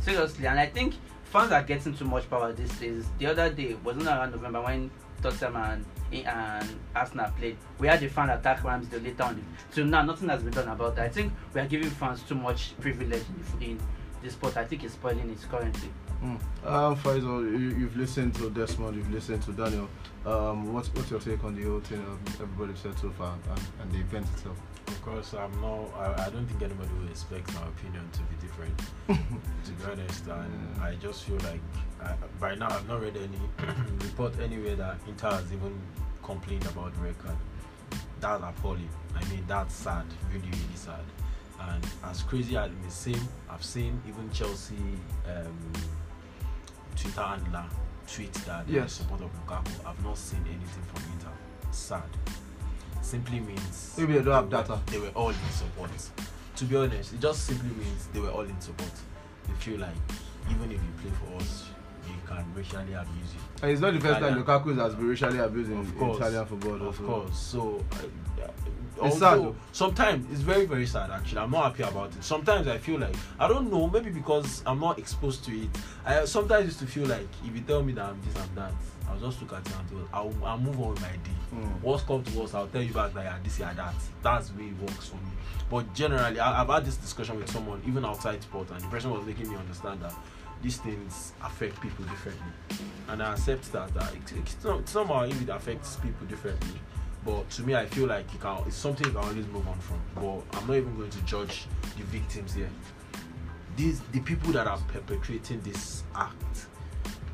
Seriously, 0.00 0.46
and 0.46 0.58
I 0.58 0.66
think 0.66 0.94
fans 1.24 1.52
are 1.52 1.62
getting 1.62 1.94
too 1.94 2.04
much 2.06 2.30
power 2.30 2.52
these 2.52 2.72
days. 2.78 3.06
The 3.18 3.26
other 3.26 3.50
day 3.52 3.74
wasn't 3.84 4.06
around 4.06 4.30
November 4.32 4.62
when 4.62 4.90
Tottenham 5.22 5.56
and 5.56 5.84
and 6.12 6.68
Arsenal 6.94 7.30
played. 7.38 7.56
We 7.78 7.88
had 7.88 8.02
a 8.02 8.08
fan 8.08 8.30
attack 8.30 8.60
Ramsdale 8.60 9.04
later 9.04 9.22
on. 9.22 9.44
So 9.70 9.84
now, 9.84 10.02
nothing 10.02 10.28
has 10.28 10.42
been 10.42 10.52
done 10.52 10.68
about 10.68 10.96
that. 10.96 11.06
I 11.06 11.08
think 11.08 11.32
we 11.54 11.60
are 11.60 11.66
giving 11.66 11.90
fans 11.90 12.22
too 12.22 12.34
much 12.34 12.78
privilege 12.80 13.22
in, 13.60 13.70
in 13.70 13.80
this 14.22 14.34
sport. 14.34 14.56
I 14.56 14.64
think 14.64 14.84
it's 14.84 14.94
spoiling 14.94 15.30
it 15.30 15.38
currently. 15.50 15.90
Mm. 16.22 16.38
Um, 16.66 16.96
Faisal, 16.96 17.42
you, 17.50 17.78
you've 17.78 17.96
listened 17.96 18.34
to 18.34 18.50
Desmond, 18.50 18.94
you've 18.94 19.10
listened 19.10 19.42
to 19.44 19.52
Daniel. 19.52 19.88
Um, 20.26 20.74
what's 20.74 20.92
what's 20.92 21.10
your 21.10 21.20
take 21.20 21.42
on 21.44 21.54
the 21.54 21.62
whole 21.62 21.80
thing? 21.80 21.98
Um, 22.00 22.18
everybody 22.34 22.76
said 22.76 22.98
so 22.98 23.08
far, 23.10 23.32
and, 23.32 23.60
and 23.80 23.92
the 23.92 24.00
event 24.00 24.26
itself. 24.34 24.58
Of 24.88 25.00
course, 25.02 25.32
I'm 25.32 25.58
not. 25.62 25.88
I, 25.96 26.26
I 26.26 26.30
don't 26.30 26.46
think 26.46 26.60
anybody 26.60 26.90
will 27.00 27.08
expect 27.08 27.54
my 27.54 27.66
opinion 27.68 28.06
to 28.12 28.20
be 28.24 28.36
different. 28.46 28.78
to 29.64 29.72
be 29.72 29.90
honest, 29.90 30.26
and 30.26 30.82
I 30.82 30.94
just 30.96 31.24
feel 31.24 31.38
like 31.38 31.60
I, 32.02 32.14
by 32.40 32.54
now 32.54 32.68
I've 32.70 32.88
not 32.88 33.00
read 33.02 33.16
any 33.16 33.38
report 34.04 34.38
anywhere 34.40 34.76
that 34.76 34.96
Inter 35.06 35.30
has 35.30 35.52
even 35.52 35.78
complained 36.22 36.66
about 36.66 36.94
the 36.94 37.00
record. 37.00 37.36
That's 38.20 38.42
appalling. 38.42 38.88
I 39.14 39.24
mean, 39.28 39.44
that's 39.48 39.74
sad. 39.74 40.04
Really, 40.32 40.46
really 40.48 40.76
sad. 40.76 41.00
And 41.60 41.86
as 42.04 42.22
crazy 42.22 42.56
as 42.56 42.70
it 42.70 42.76
may 42.82 42.88
seem, 42.90 43.20
I've 43.48 43.64
seen 43.64 44.00
even 44.08 44.30
Chelsea 44.32 44.74
um, 45.26 45.72
Twitter 46.96 47.22
handler 47.22 47.64
tweet 48.06 48.32
that 48.32 48.66
they 48.66 48.74
are 48.74 48.76
in 48.78 48.82
Yes. 48.82 48.92
support 48.94 49.20
of 49.22 49.30
Lukaku. 49.46 49.86
I've 49.86 50.02
not 50.04 50.18
seen 50.18 50.40
anything 50.46 50.84
from 50.92 51.12
Inter. 51.12 51.30
Sad. 51.70 52.02
Simply 53.02 53.40
means 53.40 53.94
Maybe 53.98 54.14
they 54.14 54.22
don't 54.22 54.34
have 54.34 54.44
were- 54.44 54.50
data. 54.50 54.80
They 54.86 54.98
were 54.98 55.08
all 55.14 55.30
in 55.30 55.36
support. 55.52 55.90
To 56.56 56.64
be 56.64 56.76
honest, 56.76 57.14
it 57.14 57.20
just 57.20 57.46
simply 57.46 57.70
means 57.70 58.08
they 58.12 58.20
were 58.20 58.30
all 58.30 58.42
in 58.42 58.60
support. 58.60 58.92
They 59.46 59.54
feel 59.54 59.80
like 59.80 59.94
even 60.50 60.70
if 60.72 60.80
you 60.80 60.90
play 61.00 61.10
for 61.12 61.42
us, 61.42 61.70
you 62.10 62.22
can 62.26 62.44
racially 62.54 62.92
abuse 62.94 63.34
you. 63.34 63.40
And 63.62 63.70
it's 63.72 63.80
not 63.80 63.92
the 63.94 64.00
first 64.00 64.20
time 64.20 64.38
Italian. 64.38 64.44
Lukaku 64.44 64.72
is 64.72 64.78
as 64.78 64.94
racially 64.96 65.38
abused 65.38 65.70
in 65.70 65.78
Of 65.78 65.98
course. 65.98 66.16
Italian 66.18 66.46
football. 66.46 66.74
Of 66.74 66.82
also. 66.82 67.02
course. 67.06 67.38
So, 67.38 67.84
uh, 67.92 69.06
It's 69.06 69.18
sad 69.18 69.38
though. 69.38 69.56
Sometimes 69.72 70.30
it's 70.30 70.40
very, 70.42 70.66
very 70.66 70.86
sad. 70.86 71.10
Actually, 71.10 71.38
I'm 71.38 71.50
not 71.50 71.64
happy 71.70 71.82
about 71.84 72.14
it. 72.14 72.22
Sometimes 72.22 72.66
I 72.68 72.76
feel 72.78 72.98
like 72.98 73.14
I 73.38 73.48
don't 73.48 73.70
know. 73.70 73.88
Maybe 73.88 74.10
because 74.10 74.62
I'm 74.66 74.78
not 74.80 74.98
exposed 74.98 75.44
to 75.46 75.52
it. 75.52 75.70
I 76.04 76.24
sometimes 76.26 76.66
used 76.66 76.80
to 76.80 76.86
feel 76.86 77.06
like 77.06 77.28
if 77.46 77.54
you 77.54 77.62
tell 77.62 77.82
me 77.82 77.94
that 77.94 78.04
I'm 78.04 78.20
this 78.22 78.34
and 78.42 78.56
that, 78.56 78.72
I'll 79.08 79.18
just 79.18 79.40
look 79.40 79.52
at 79.54 79.66
it 79.66 79.72
and 79.90 80.06
I'll, 80.12 80.32
I'll 80.44 80.58
move 80.58 80.78
on 80.80 80.90
with 80.90 81.00
my 81.00 81.08
day. 81.08 81.38
Mm. 81.54 81.82
Worst 81.82 82.06
come 82.06 82.22
to 82.22 82.38
worst, 82.38 82.54
I'll 82.54 82.68
tell 82.68 82.82
you 82.82 82.92
back 82.92 83.12
that 83.14 83.24
yeah, 83.24 83.38
this 83.42 83.58
yeah 83.58 83.72
that. 83.74 83.94
That's 84.22 84.50
the 84.50 84.58
way 84.62 84.68
it 84.68 84.78
works 84.80 85.08
for 85.08 85.16
me. 85.16 85.30
But 85.70 85.92
generally, 85.94 86.38
I, 86.38 86.60
I've 86.60 86.68
had 86.68 86.84
this 86.84 86.96
discussion 86.96 87.38
with 87.38 87.50
someone 87.50 87.80
even 87.86 88.04
outside 88.04 88.42
sport, 88.42 88.70
and 88.70 88.80
the 88.80 88.88
person 88.88 89.10
was 89.10 89.24
making 89.24 89.48
me 89.50 89.56
understand 89.56 90.02
that 90.02 90.14
these 90.62 90.76
things 90.78 91.32
affect 91.42 91.80
people 91.80 92.04
differently, 92.04 92.52
and 93.08 93.22
I 93.22 93.32
accept 93.32 93.72
that. 93.72 93.92
That 93.94 94.12
it, 94.14 94.32
it's 94.36 94.62
not, 94.64 94.88
somehow 94.88 95.22
it 95.22 95.48
affects 95.48 95.96
people 95.96 96.26
differently, 96.26 96.78
but 97.24 97.48
to 97.50 97.62
me, 97.62 97.74
I 97.74 97.86
feel 97.86 98.06
like 98.08 98.32
you 98.32 98.38
can. 98.38 98.58
It's 98.66 98.76
something 98.76 99.06
you 99.06 99.12
can 99.12 99.22
always 99.22 99.46
move 99.46 99.66
on 99.68 99.78
from. 99.78 100.00
But 100.14 100.58
I'm 100.58 100.66
not 100.66 100.76
even 100.76 100.96
going 100.96 101.10
to 101.10 101.22
judge 101.22 101.66
the 101.96 102.04
victims 102.04 102.54
here. 102.54 102.70
These 103.76 104.00
the 104.12 104.20
people 104.20 104.52
that 104.52 104.66
are 104.66 104.78
perpetrating 104.88 105.60
this 105.62 106.02
act, 106.14 106.66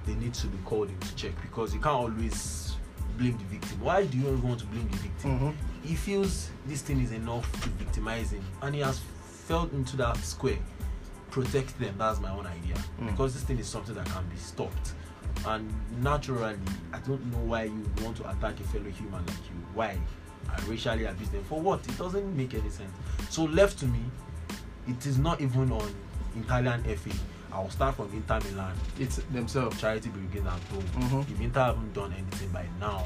they 0.06 0.14
need 0.14 0.34
to 0.34 0.46
be 0.46 0.58
called 0.64 0.90
into 0.90 1.14
check 1.16 1.32
because 1.42 1.74
you 1.74 1.80
can't 1.80 1.94
always 1.96 2.76
blame 3.18 3.36
the 3.38 3.44
victim. 3.44 3.80
Why 3.80 4.04
do 4.04 4.18
you 4.18 4.26
always 4.26 4.42
want 4.42 4.60
to 4.60 4.66
blame 4.66 4.88
the 4.88 4.96
victim? 4.98 5.38
Mhm. 5.40 5.54
he 5.82 5.94
feels 5.94 6.50
this 6.66 6.82
thing 6.82 7.00
is 7.00 7.12
enough 7.12 7.50
to 7.62 7.68
victimize 7.70 8.30
him 8.32 8.44
and 8.62 8.74
he 8.74 8.80
has 8.82 9.00
fell 9.46 9.70
into 9.72 9.96
that 9.96 10.16
square 10.18 10.58
protect 11.37 11.79
them 11.79 11.94
that's 11.99 12.18
my 12.20 12.31
own 12.31 12.46
idea. 12.46 12.77
Mm. 13.01 13.11
because 13.11 13.35
this 13.35 13.42
thing 13.42 13.59
is 13.59 13.68
something 13.68 13.94
that 13.94 14.07
can 14.07 14.25
be 14.29 14.37
stopped. 14.37 14.87
And 15.46 15.62
naturally 16.03 16.57
i 16.92 16.99
don't 17.01 17.25
know 17.33 17.42
why 17.53 17.64
you 17.64 17.83
want 18.03 18.16
to 18.20 18.25
attack 18.31 18.59
a 18.59 18.64
fellow 18.72 18.90
human 19.01 19.22
like 19.31 19.44
you. 19.51 19.59
Why? 19.75 19.99
And 20.53 20.68
racially 20.68 21.05
abuse 21.05 21.29
them. 21.31 21.44
For 21.44 21.61
what? 21.61 21.81
It 21.90 21.99
doesn't 21.99 22.37
make 22.37 22.55
any 22.55 22.70
sense. 22.70 22.94
So 23.29 23.44
left 23.44 23.79
to 23.81 23.87
me 23.87 24.01
it 24.88 25.05
is 25.05 25.18
not 25.18 25.40
even 25.40 25.72
on 25.72 25.88
italian 26.42 26.81
fa 27.03 27.11
i'll 27.53 27.70
start 27.70 27.94
from 27.96 28.09
inter 28.12 28.38
milan. 28.51 28.75
It's 28.99 29.16
themselves. 29.33 29.81
charity 29.81 30.09
begins 30.11 30.46
at 30.46 30.61
home 30.72 30.85
Mhm. 31.03 31.31
if 31.33 31.40
inter 31.40 31.64
haven't 31.70 31.92
done 31.92 32.12
anything 32.12 32.51
by 32.51 32.66
now 32.81 33.05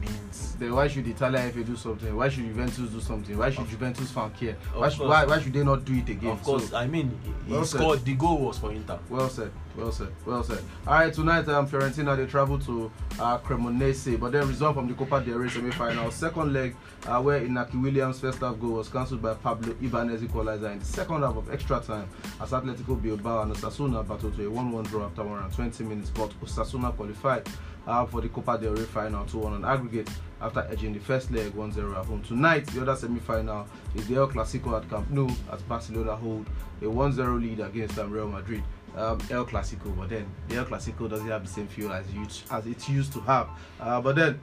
means 0.00 0.54
Then 0.58 0.74
why 0.74 0.88
should 0.88 1.06
Italian 1.06 1.52
FA 1.52 1.64
do 1.64 1.76
something? 1.76 2.14
Why 2.16 2.28
should 2.28 2.44
Juventus 2.44 2.78
do 2.90 3.00
something? 3.00 3.36
Why 3.38 3.50
should 3.50 3.60
Of- 3.60 3.70
Juventus 3.70 4.10
fan 4.10 4.30
care? 4.30 4.56
Why 4.74 4.88
should, 4.88 5.06
why, 5.08 5.24
why 5.24 5.40
should 5.40 5.52
they 5.52 5.64
not 5.64 5.84
do 5.84 5.94
it 5.94 6.08
again? 6.08 6.30
Of 6.30 6.42
course, 6.42 6.70
So- 6.70 6.76
I 6.76 6.86
mean, 6.86 7.18
he, 7.46 7.52
Well 7.52 7.64
said. 7.64 7.78
scored. 7.80 8.04
The 8.04 8.14
goal 8.14 8.38
was 8.38 8.58
for 8.58 8.72
Inter. 8.72 8.98
Well 9.08 9.28
said, 9.28 9.50
well 9.76 9.92
said, 9.92 10.08
well 10.26 10.42
said. 10.42 10.62
All 10.86 10.94
right, 10.94 11.12
tonight 11.12 11.48
um, 11.48 11.66
Fiorentina 11.68 12.16
they 12.16 12.26
travel 12.26 12.58
to 12.60 12.90
uh, 13.18 13.38
Cremonese, 13.38 14.18
but 14.20 14.32
then 14.32 14.46
result 14.48 14.74
from 14.74 14.88
the 14.88 14.94
Copa 14.94 15.20
del 15.24 15.38
Rey 15.38 15.48
semi-final, 15.48 16.10
second 16.10 16.52
leg, 16.52 16.74
uh, 17.06 17.20
where 17.22 17.40
Inaki 17.40 17.80
Williams' 17.80 18.20
first 18.20 18.38
half 18.40 18.58
goal 18.60 18.72
was 18.72 18.88
cancelled 18.88 19.22
by 19.22 19.34
Pablo 19.34 19.74
Ibanez 19.82 20.22
equalizer 20.22 20.70
in 20.70 20.78
the 20.78 20.84
second 20.84 21.22
half 21.22 21.36
of 21.36 21.50
extra 21.52 21.80
time 21.80 22.08
as 22.40 22.50
Atletico 22.50 23.00
Bilbao 23.00 23.42
and 23.42 23.52
Osasuna 23.54 24.06
battled 24.06 24.36
to 24.36 24.46
a 24.46 24.50
1-1 24.50 24.86
draw 24.88 25.06
after 25.06 25.22
120 25.22 25.84
minutes, 25.84 26.10
but 26.10 26.30
Osasuna 26.42 26.94
qualified 26.94 27.46
uh, 27.86 28.06
for 28.06 28.20
the 28.20 28.28
Copa 28.28 28.58
del 28.58 28.74
Rey 28.74 28.84
final 28.84 29.24
2-1 29.24 29.44
on 29.46 29.64
aggregate 29.64 30.08
after 30.40 30.66
edging 30.70 30.92
the 30.92 31.00
first 31.00 31.30
leg 31.30 31.52
1-0 31.52 31.98
at 31.98 32.04
home. 32.06 32.22
Tonight, 32.22 32.66
the 32.68 32.82
other 32.82 32.96
semi-final 32.96 33.66
is 33.94 34.06
the 34.06 34.16
El 34.16 34.28
Clasico 34.28 34.76
at 34.80 34.88
Camp 34.88 35.10
Nou 35.10 35.28
as 35.52 35.62
Barcelona 35.62 36.16
hold 36.16 36.46
a 36.80 36.84
1-0 36.84 37.40
lead 37.40 37.60
against 37.60 37.98
um, 37.98 38.10
Real 38.10 38.28
Madrid. 38.28 38.62
Um, 38.96 39.20
El 39.30 39.46
Clasico, 39.46 39.96
but 39.96 40.08
then 40.08 40.26
the 40.48 40.56
El 40.56 40.64
Clasico 40.64 41.08
doesn't 41.08 41.28
have 41.28 41.44
the 41.44 41.48
same 41.48 41.68
feel 41.68 41.92
as 41.92 42.04
it, 42.08 42.42
as 42.50 42.66
it 42.66 42.88
used 42.88 43.12
to 43.12 43.20
have. 43.20 43.48
Uh, 43.78 44.00
but 44.00 44.16
then 44.16 44.40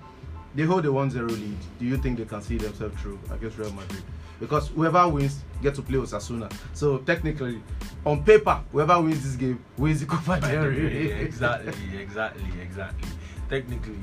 they 0.55 0.63
hold 0.63 0.85
a 0.85 0.89
1-0 0.89 1.29
lead. 1.29 1.57
Do 1.79 1.85
you 1.85 1.97
think 1.97 2.17
they 2.17 2.25
can 2.25 2.41
see 2.41 2.57
themselves 2.57 2.99
through 3.01 3.19
against 3.31 3.57
Real 3.57 3.71
Madrid? 3.73 4.03
Because 4.39 4.69
whoever 4.69 5.07
wins 5.09 5.43
get 5.61 5.75
to 5.75 5.81
play 5.81 5.97
Osasuna. 5.97 6.51
So 6.73 6.99
technically, 6.99 7.61
on 8.05 8.23
paper, 8.23 8.63
whoever 8.71 9.01
wins 9.01 9.23
this 9.23 9.35
game 9.35 9.63
wins 9.77 9.99
the 9.99 10.05
Copa 10.05 10.39
del 10.39 10.65
Rey. 10.65 11.11
exactly, 11.21 11.73
exactly, 11.99 12.61
exactly. 12.61 13.09
Technically, 13.49 13.95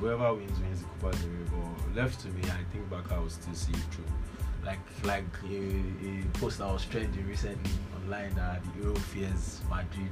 whoever 0.00 0.32
wins 0.34 0.58
wins 0.60 0.80
the 0.80 0.86
Copa 0.86 1.16
del 1.18 1.28
Rey. 1.28 1.44
But 1.50 1.96
left 1.96 2.20
to 2.20 2.28
me, 2.28 2.42
I 2.44 2.64
think 2.72 2.88
Barca 2.88 3.20
will 3.20 3.28
still 3.28 3.54
see 3.54 3.72
it 3.72 3.78
through. 3.90 4.04
Like 4.64 4.78
like 5.04 5.24
a, 5.44 5.56
a 6.08 6.24
post 6.40 6.58
that 6.58 6.66
was 6.66 6.84
trending 6.86 7.26
recently 7.26 7.70
online 7.94 8.34
that 8.34 8.62
the 8.64 8.82
Euro 8.82 8.96
fears 8.96 9.60
Madrid. 9.68 10.10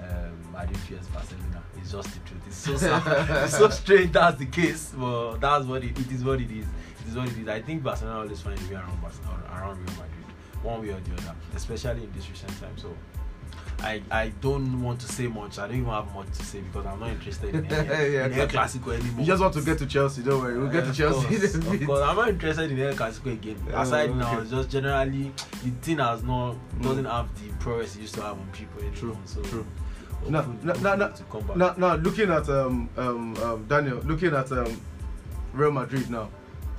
Um, 0.00 0.52
Madrid 0.52 0.76
fears 0.78 1.06
Barcelona. 1.08 1.62
It's 1.76 1.92
just 1.92 2.12
the 2.14 2.20
truth. 2.20 2.42
It's 2.46 2.56
so 2.56 2.76
sad. 2.76 3.02
it's 3.44 3.58
so 3.58 3.68
strange 3.70 4.12
that's 4.12 4.38
the 4.38 4.46
case, 4.46 4.92
but 4.96 5.38
that's 5.38 5.64
what 5.64 5.82
it, 5.82 5.98
it 5.98 6.12
is. 6.12 6.24
What 6.24 6.40
it 6.40 6.50
is. 6.50 6.66
It 6.66 7.08
is 7.08 7.16
what 7.16 7.28
it 7.28 7.36
is. 7.38 7.48
I 7.48 7.62
think 7.62 7.82
Barcelona 7.82 8.20
always 8.20 8.40
find 8.40 8.58
a 8.58 8.64
way 8.68 8.74
around 8.76 9.00
Barcelona, 9.02 9.42
around 9.50 9.78
Real 9.78 9.96
Madrid, 9.96 10.26
one 10.62 10.80
way 10.82 10.90
or 10.90 11.00
the 11.00 11.12
other, 11.14 11.34
especially 11.54 12.04
in 12.04 12.12
this 12.12 12.28
recent 12.30 12.58
time. 12.60 12.76
So. 12.76 12.94
I, 13.80 14.02
I 14.10 14.28
don't 14.40 14.80
want 14.82 15.00
to 15.00 15.06
say 15.08 15.26
much. 15.26 15.58
I 15.58 15.66
don't 15.66 15.76
even 15.78 15.90
have 15.90 16.12
much 16.14 16.30
to 16.38 16.44
say 16.44 16.60
because 16.60 16.86
I'm 16.86 17.00
not 17.00 17.10
interested 17.10 17.54
in 17.54 17.66
El, 17.72 17.84
Yeah, 17.86 18.26
in 18.26 18.32
El 18.32 18.40
exactly. 18.46 18.58
Clasico 18.80 18.94
anymore. 19.00 19.20
You 19.20 19.26
just 19.26 19.42
want 19.42 19.54
to 19.54 19.60
get 19.62 19.78
to 19.78 19.86
Chelsea, 19.86 20.22
don't 20.22 20.40
worry. 20.42 20.58
We'll 20.58 20.68
get 20.70 20.84
to 20.84 20.90
Of 20.90 20.96
Chelsea 20.96 21.26
course, 21.38 21.54
of 21.54 21.86
course. 21.86 22.00
I'm 22.00 22.16
not 22.16 22.28
interested 22.28 22.70
in 22.72 22.80
El 22.80 22.94
Clasico 22.94 23.32
again. 23.32 23.56
Oh, 23.72 23.80
Aside 23.82 24.16
now, 24.16 24.32
okay. 24.32 24.42
it's 24.42 24.50
just 24.50 24.70
generally 24.70 25.32
the 25.64 25.70
thing 25.82 25.98
has 25.98 26.22
not 26.22 26.54
Mm. 26.78 26.82
doesn't 26.82 27.04
have 27.04 27.28
the 27.42 27.52
progress 27.58 27.96
it 27.96 28.00
used 28.02 28.14
to 28.14 28.22
have 28.22 28.32
on 28.32 28.46
people 28.52 28.80
anymore. 28.80 28.96
True, 28.96 29.18
so 29.26 29.42
true. 29.42 29.66
hopefully- 30.10 30.30
No, 30.30 30.40
no, 30.62 30.72
no, 30.72 30.72
no. 30.96 30.96
hopefully 30.96 31.16
to 31.16 31.22
come 31.24 31.46
back. 31.46 31.56
Now, 31.56 31.74
now 31.76 31.94
looking 31.96 32.30
at 32.30 32.48
um, 32.48 32.88
um, 32.96 33.36
um, 33.42 33.64
Daniel, 33.68 33.98
looking 33.98 34.34
at 34.34 34.50
um, 34.52 34.80
Real 35.52 35.70
Madrid 35.72 36.10
now, 36.10 36.28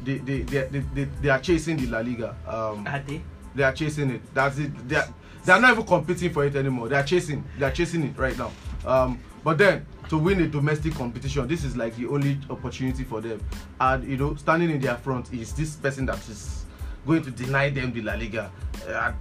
they 0.04 0.18
they, 0.18 0.42
they, 0.42 0.62
they, 0.68 0.80
they, 0.94 1.04
they 1.22 1.30
are 1.30 1.40
chasing 1.40 1.78
the 1.78 1.88
La 1.88 2.00
Liga. 2.00 2.36
Um, 2.48 2.86
Are 2.88 3.00
they? 3.08 3.22
they 3.54 3.64
are 3.64 3.72
chasing 3.74 4.10
it. 4.12 4.22
That's 4.34 4.58
it. 4.60 4.88
They 4.90 4.98
are, 4.98 5.08
they 5.46 5.54
are 5.54 5.60
not 5.60 5.72
even 5.72 5.86
competing 5.86 6.34
for 6.34 6.46
it 6.46 6.56
anymore. 6.56 6.90
They 6.90 6.96
are 6.96 7.04
chasing. 7.04 7.44
They 7.58 7.66
are 7.66 7.72
chasing 7.72 8.04
it 8.04 8.18
right 8.18 8.38
now. 8.38 8.52
Um, 8.86 9.20
but 9.44 9.58
then 9.58 9.86
to 10.10 10.18
win 10.18 10.42
a 10.42 10.48
domestic 10.48 10.94
competition, 10.96 11.48
this 11.48 11.64
is 11.64 11.76
like 11.78 11.96
the 11.96 12.08
only 12.08 12.40
opportunity 12.50 13.04
for 13.04 13.22
them. 13.22 13.40
And 13.80 14.04
you 14.10 14.18
know, 14.18 14.36
standing 14.36 14.72
in 14.72 14.80
their 14.82 14.96
front 14.96 15.32
is 15.34 15.54
this 15.54 15.76
person 15.76 16.06
that 16.08 16.18
is 16.30 16.66
going 17.06 17.24
to 17.24 17.32
deny 17.32 17.70
them 17.70 17.94
the 17.94 18.02
La 18.02 18.16
Liga. 18.16 18.52
Uh, 18.88 19.12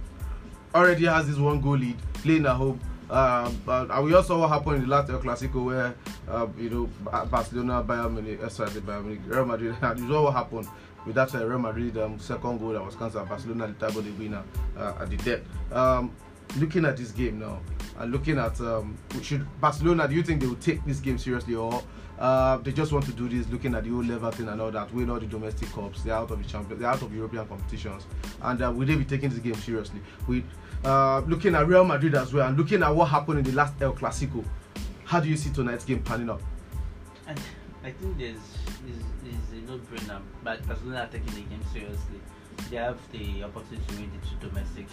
already 0.73 1.05
has 1.05 1.27
this 1.27 1.37
one 1.37 1.61
goal 1.61 1.77
lead, 1.77 1.97
playing 2.15 2.45
at 2.45 2.55
home. 2.55 2.79
Um, 3.09 3.61
but 3.65 4.03
we 4.03 4.15
also 4.15 4.29
saw 4.29 4.39
what 4.39 4.49
happened 4.49 4.77
in 4.77 4.81
the 4.83 4.87
last 4.87 5.11
El 5.11 5.19
Clasico 5.19 5.63
where 5.65 5.93
uh, 6.27 6.47
you 6.57 6.71
know 6.71 6.89
Ba- 7.03 7.27
Barcelona, 7.27 7.83
Bayern 7.83 8.13
Munich, 8.13 8.39
uh, 8.43 8.49
sorry, 8.49 8.71
Bayern 8.71 9.03
Munich, 9.03 9.21
Real 9.27 9.45
Madrid. 9.45 9.75
You 9.97 10.07
saw 10.07 10.23
what 10.23 10.33
happened 10.33 10.67
with 11.05 11.15
that 11.15 11.33
uh, 11.35 11.45
Real 11.45 11.59
Madrid 11.59 11.97
um, 11.97 12.19
second 12.19 12.59
goal 12.59 12.73
that 12.73 12.83
was 12.83 12.95
cancelled. 12.95 13.29
Barcelona 13.29 13.67
the 13.67 13.73
title 13.73 14.01
the 14.01 14.11
winner 14.11 14.43
uh, 14.77 14.93
at 14.99 15.09
the 15.09 15.17
death. 15.17 15.41
Um, 15.71 16.11
looking 16.57 16.85
at 16.85 16.97
this 16.97 17.11
game 17.11 17.39
now 17.39 17.59
and 17.99 18.11
looking 18.11 18.37
at 18.37 18.59
um, 18.61 18.97
should 19.21 19.45
Barcelona, 19.59 20.07
do 20.07 20.15
you 20.15 20.23
think 20.23 20.41
they 20.41 20.47
will 20.47 20.55
take 20.55 20.83
this 20.85 20.99
game 20.99 21.17
seriously 21.17 21.55
or 21.55 21.83
uh, 22.19 22.57
they 22.57 22.71
just 22.71 22.93
want 22.93 23.05
to 23.05 23.11
do 23.11 23.27
this, 23.27 23.47
looking 23.49 23.75
at 23.75 23.83
the 23.83 23.91
old 23.91 24.07
level 24.07 24.31
thing 24.31 24.47
and 24.47 24.61
all 24.61 24.71
that, 24.71 24.93
win 24.93 25.09
all 25.09 25.19
the 25.19 25.25
domestic 25.25 25.69
cups, 25.73 26.01
they're 26.03 26.13
out 26.13 26.31
of 26.31 26.41
the 26.41 26.47
champion, 26.47 26.79
they're 26.79 26.89
out 26.89 27.01
of 27.01 27.13
European 27.13 27.45
competitions, 27.45 28.05
and 28.41 28.61
uh, 28.61 28.71
will 28.71 28.85
they 28.85 28.95
be 28.95 29.03
taking 29.03 29.29
this 29.29 29.39
game 29.39 29.55
seriously? 29.55 29.99
With 30.27 30.45
uh, 30.85 31.19
looking 31.21 31.55
at 31.55 31.67
Real 31.67 31.83
Madrid 31.83 32.15
as 32.15 32.33
well, 32.33 32.47
and 32.47 32.57
looking 32.57 32.83
at 32.83 32.95
what 32.95 33.09
happened 33.09 33.39
in 33.39 33.45
the 33.45 33.51
last 33.51 33.73
El 33.81 33.93
Clasico, 33.93 34.45
how 35.03 35.19
do 35.19 35.27
you 35.27 35.35
see 35.35 35.51
tonight's 35.51 35.83
game 35.83 36.01
panning 36.03 36.29
out? 36.29 36.41
And 37.27 37.39
I 37.83 37.91
think 37.91 38.17
there's 38.17 38.35
is, 38.35 39.03
is 39.65 39.69
a 39.69 39.73
no-brainer. 39.73 40.21
But 40.43 40.65
Barcelona 40.67 41.01
are 41.01 41.07
taking 41.07 41.33
the 41.33 41.41
game 41.41 41.61
seriously. 41.73 42.19
They 42.69 42.77
have 42.77 42.97
the 43.11 43.43
opportunity 43.43 43.85
to 43.87 43.95
win 43.95 44.11
the 44.19 44.27
two 44.27 44.49
domestic 44.49 44.87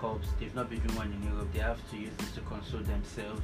cups. 0.00 0.28
They've 0.38 0.54
not 0.54 0.70
been 0.70 0.80
doing 0.80 0.96
one 0.96 1.12
in 1.12 1.22
Europe. 1.32 1.48
They 1.52 1.60
have 1.60 1.78
to 1.90 1.96
use 1.96 2.12
this 2.18 2.32
to 2.32 2.40
console 2.42 2.80
themselves. 2.80 3.42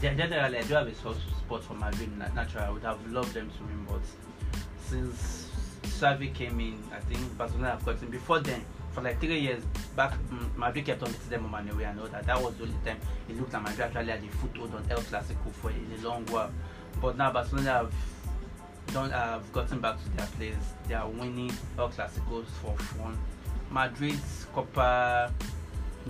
Gen- 0.00 0.16
Generally, 0.18 0.58
I 0.58 0.62
do 0.62 0.74
have 0.74 0.86
a 0.86 0.94
soft 0.94 1.20
spot 1.38 1.64
for 1.64 1.74
Madrid. 1.74 2.16
na- 2.18 2.28
Naturally, 2.34 2.66
I 2.66 2.70
would 2.70 2.82
have 2.82 3.10
loved 3.12 3.32
them 3.34 3.50
to 3.50 3.62
win, 3.64 3.86
but 3.88 4.02
since 4.88 5.48
Xavi 5.82 6.34
came 6.34 6.60
in, 6.60 6.82
I 6.92 7.00
think 7.00 7.36
Barcelona 7.38 7.70
have 7.70 7.84
gotten 7.84 8.08
before 8.10 8.40
then. 8.40 8.62
For 8.92 9.02
like 9.02 9.20
three 9.20 9.38
years 9.40 9.62
back, 9.94 10.12
mm, 10.30 10.56
Madrid 10.56 10.86
kept 10.86 11.02
on 11.02 11.12
beating 11.12 11.28
them 11.28 11.54
on 11.54 11.68
away 11.68 11.84
and 11.84 12.00
all 12.00 12.06
that. 12.08 12.24
That 12.26 12.40
was 12.42 12.54
the 12.56 12.64
only 12.64 12.76
time 12.84 12.98
it 13.28 13.38
looked 13.38 13.52
like 13.52 13.62
Madrid 13.62 13.80
actually 13.80 14.10
had 14.10 14.22
a 14.24 14.28
foothold 14.38 14.74
on 14.74 14.84
El 14.90 14.98
Clasico 14.98 15.52
for 15.52 15.70
a 15.70 16.02
long 16.06 16.24
while. 16.26 16.50
But 17.00 17.16
now 17.18 17.30
Barcelona 17.32 17.70
have 17.72 17.92
done 18.92 19.10
have 19.10 19.50
gotten 19.52 19.80
back 19.80 20.02
to 20.02 20.08
their 20.16 20.26
place. 20.26 20.54
They 20.88 20.94
are 20.94 21.08
winning 21.08 21.52
El 21.78 21.88
Clasicos 21.90 22.46
for 22.62 22.76
fun. 22.76 23.18
Madrid's 23.70 24.46
Copa 24.52 25.32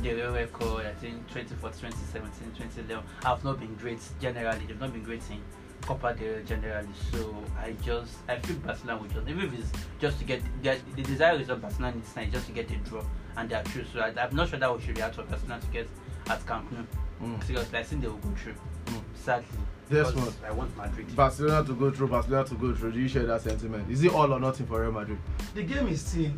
del 0.03 0.17
Rey 0.17 0.43
record, 0.43 0.87
I 0.87 0.93
think 0.95 1.27
2014, 1.29 1.91
2017, 1.91 2.53
2011 2.57 3.05
have 3.23 3.45
not 3.45 3.59
been 3.59 3.75
great 3.77 4.01
generally. 4.21 4.67
They've 4.67 4.81
not 4.81 4.93
been 4.93 5.03
great 5.03 5.23
in 5.31 5.41
Copa 5.83 6.15
del 6.15 6.43
generally. 6.45 6.89
So 7.11 7.35
I 7.59 7.73
just 7.83 8.13
I 8.29 8.39
feel 8.39 8.57
Barcelona 8.57 9.01
will 9.01 9.09
just 9.09 9.29
even 9.29 9.45
if 9.45 9.59
it's 9.59 9.73
just 10.01 10.19
to 10.19 10.25
get 10.25 10.43
the 10.63 11.03
desired 11.03 11.41
result 11.41 11.63
Barcelona 11.63 11.97
needs 11.97 12.15
now 12.15 12.23
is 12.23 12.33
just 12.33 12.47
to 12.47 12.53
get 12.53 12.71
a 12.71 12.77
draw 12.77 13.03
and 13.37 13.49
they 13.49 13.55
are 13.55 13.65
true. 13.65 13.85
So 13.93 14.01
I, 14.01 14.13
I'm 14.21 14.35
not 14.35 14.49
sure 14.49 14.59
that 14.59 14.75
we 14.75 14.83
should 14.85 14.95
be 14.95 15.03
out 15.03 15.17
of 15.17 15.29
Barcelona 15.29 15.61
to 15.61 15.67
get 15.69 15.89
at 16.29 16.47
Camp 16.47 16.71
Nou. 16.73 16.85
Mm. 17.23 17.45
Seriously, 17.45 17.79
I 17.79 17.83
think 17.83 18.03
they 18.03 18.09
will 18.09 18.17
go 18.17 18.31
through. 18.37 18.55
Mm. 18.87 19.03
Sadly. 19.15 19.47
Yes, 19.91 20.11
because 20.11 20.41
man. 20.41 20.51
I 20.51 20.53
want 20.53 20.77
Madrid. 20.77 21.15
Barcelona 21.15 21.65
to 21.67 21.75
go 21.75 21.91
through, 21.91 22.09
Barcelona 22.09 22.45
to 22.49 22.55
go 22.55 22.75
through. 22.75 22.93
Do 22.93 23.01
you 23.01 23.09
share 23.09 23.27
that 23.27 23.43
sentiment? 23.43 23.91
Is 23.91 24.03
it 24.03 24.13
all 24.13 24.33
or 24.33 24.41
nothing 24.41 24.67
for 24.67 24.81
Real 24.83 24.93
Madrid? 24.93 25.19
the 25.55 25.63
game 25.63 25.87
is 25.89 26.05
still 26.05 26.33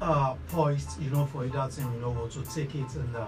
uh, 0.00 0.34
poised, 0.48 1.00
you 1.00 1.10
know, 1.10 1.26
for 1.26 1.44
either 1.44 1.68
team, 1.70 1.92
you 1.94 2.00
know, 2.00 2.28
to 2.28 2.42
take 2.42 2.74
it. 2.74 2.94
And 2.94 3.16
uh, 3.16 3.26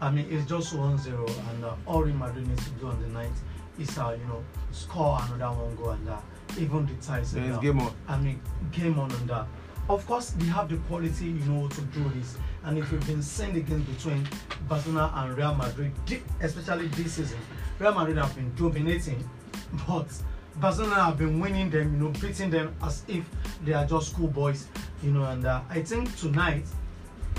I 0.00 0.10
mean, 0.10 0.26
it's 0.30 0.48
just 0.48 0.74
1 0.74 0.98
0, 0.98 1.26
and 1.50 1.64
uh, 1.64 1.74
all 1.86 2.02
Real 2.02 2.16
Madrid 2.16 2.48
needs 2.48 2.64
to 2.64 2.70
do 2.72 2.88
on 2.88 3.00
the 3.00 3.08
night 3.08 3.30
is, 3.78 3.96
uh, 3.96 4.16
you 4.18 4.26
know, 4.26 4.42
score 4.72 5.18
another 5.34 5.56
one 5.56 5.76
goal, 5.76 5.90
and 5.90 6.08
uh, 6.08 6.18
even 6.58 6.86
the 6.86 6.94
ties. 6.94 7.32
Then 7.32 7.44
and, 7.44 7.52
it's 7.52 7.58
uh, 7.58 7.62
game 7.62 7.80
on. 7.80 7.94
I 8.08 8.18
mean, 8.18 8.40
game 8.72 8.98
on 8.98 9.10
and 9.12 9.28
that. 9.28 9.46
Of 9.88 10.06
course, 10.06 10.30
they 10.30 10.46
have 10.46 10.68
the 10.68 10.76
quality, 10.88 11.26
you 11.26 11.44
know, 11.46 11.68
to 11.68 11.80
do 11.80 12.08
this. 12.10 12.36
And 12.64 12.78
if 12.78 12.90
you've 12.92 13.06
been 13.06 13.22
seeing 13.22 13.54
the 13.54 13.60
games 13.60 13.88
between 13.88 14.26
Barcelona 14.68 15.12
and 15.16 15.36
Real 15.36 15.54
Madrid, 15.54 15.92
especially 16.40 16.86
this 16.88 17.14
season, 17.14 17.38
Real 17.78 17.94
Madrid 17.94 18.18
have 18.18 18.34
been 18.34 18.54
dominating, 18.54 19.28
but 19.86 20.06
Barcelona 20.56 21.04
have 21.04 21.18
been 21.18 21.40
winning 21.40 21.70
them, 21.70 21.92
you 21.94 21.98
know, 21.98 22.08
beating 22.20 22.50
them 22.50 22.74
as 22.82 23.02
if 23.08 23.28
they 23.64 23.72
are 23.72 23.86
just 23.86 24.10
schoolboys, 24.12 24.68
you 25.02 25.10
know. 25.10 25.24
And 25.24 25.44
uh, 25.44 25.62
I 25.68 25.82
think 25.82 26.16
tonight, 26.16 26.64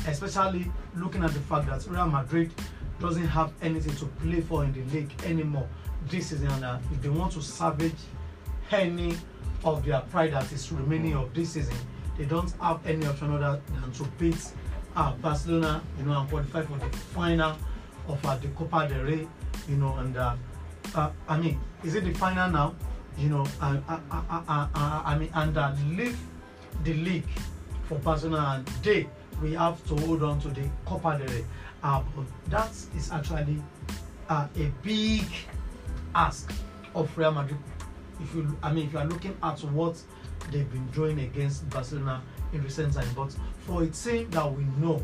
especially 0.07 0.69
looking 0.95 1.23
at 1.23 1.31
the 1.33 1.39
fact 1.39 1.67
that 1.67 1.85
Real 1.89 2.07
Madrid 2.07 2.51
doesn't 2.99 3.27
have 3.27 3.53
anything 3.61 3.95
to 3.95 4.05
play 4.05 4.41
for 4.41 4.63
in 4.63 4.73
the 4.73 4.83
league 4.93 5.11
anymore 5.25 5.67
this 6.09 6.27
season, 6.27 6.47
and 6.47 6.65
uh, 6.65 6.79
if 6.91 7.01
they 7.01 7.09
want 7.09 7.31
to 7.33 7.41
salvage 7.41 7.93
any 8.71 9.15
of 9.63 9.85
their 9.85 10.01
pride 10.01 10.33
that 10.33 10.51
is 10.51 10.71
remaining 10.71 11.13
of 11.15 11.33
this 11.33 11.51
season, 11.51 11.75
they 12.17 12.25
don't 12.25 12.51
have 12.59 12.85
any 12.85 13.05
option 13.05 13.31
other 13.33 13.61
than 13.79 13.91
to 13.91 14.03
beat 14.17 14.51
uh, 14.95 15.11
Barcelona, 15.13 15.81
you 15.97 16.05
know, 16.05 16.19
and 16.19 16.29
qualify 16.29 16.61
for 16.61 16.77
the 16.77 16.97
final 16.97 17.57
of 18.07 18.25
uh, 18.25 18.37
the 18.37 18.47
Copa 18.49 18.87
del 18.87 19.03
Rey, 19.03 19.27
you 19.67 19.75
know, 19.75 19.95
and 19.97 20.17
uh, 20.17 20.35
uh, 20.95 21.09
I 21.27 21.37
mean, 21.37 21.59
is 21.83 21.95
it 21.95 22.03
the 22.03 22.13
final 22.13 22.49
now? 22.49 22.75
You 23.17 23.29
know, 23.29 23.45
uh, 23.61 23.77
uh, 23.87 23.99
uh, 24.11 24.21
uh, 24.29 24.41
uh, 24.47 24.67
uh, 24.73 25.01
I 25.05 25.17
mean, 25.17 25.29
and 25.33 25.57
uh, 25.57 25.71
leave 25.87 26.17
the 26.83 26.93
league 26.95 27.27
for 27.87 27.95
Barcelona, 27.99 28.55
and 28.57 28.67
they 28.83 29.07
we 29.41 29.53
have 29.53 29.83
to 29.87 29.95
hold 30.05 30.23
on 30.23 30.39
to 30.41 30.47
the 30.49 30.67
Copa 30.85 31.17
del 31.17 31.27
Rey. 31.27 31.45
Uh, 31.83 32.01
but 32.15 32.25
that 32.49 32.71
is 32.95 33.11
actually 33.11 33.61
uh, 34.29 34.47
a 34.55 34.71
big 34.81 35.25
ask 36.15 36.51
of 36.95 37.15
Real 37.17 37.31
Madrid. 37.31 37.57
If 38.21 38.33
you, 38.35 38.57
I 38.63 38.71
mean, 38.71 38.87
if 38.87 38.93
you 38.93 38.99
are 38.99 39.05
looking 39.05 39.35
at 39.43 39.59
what 39.65 40.01
they've 40.51 40.71
been 40.71 40.87
doing 40.87 41.19
against 41.19 41.69
Barcelona 41.69 42.21
in 42.53 42.63
recent 42.63 42.93
time, 42.93 43.07
but 43.15 43.35
for 43.65 43.83
a 43.83 43.87
team 43.87 44.29
that 44.31 44.51
we 44.51 44.63
know 44.77 45.03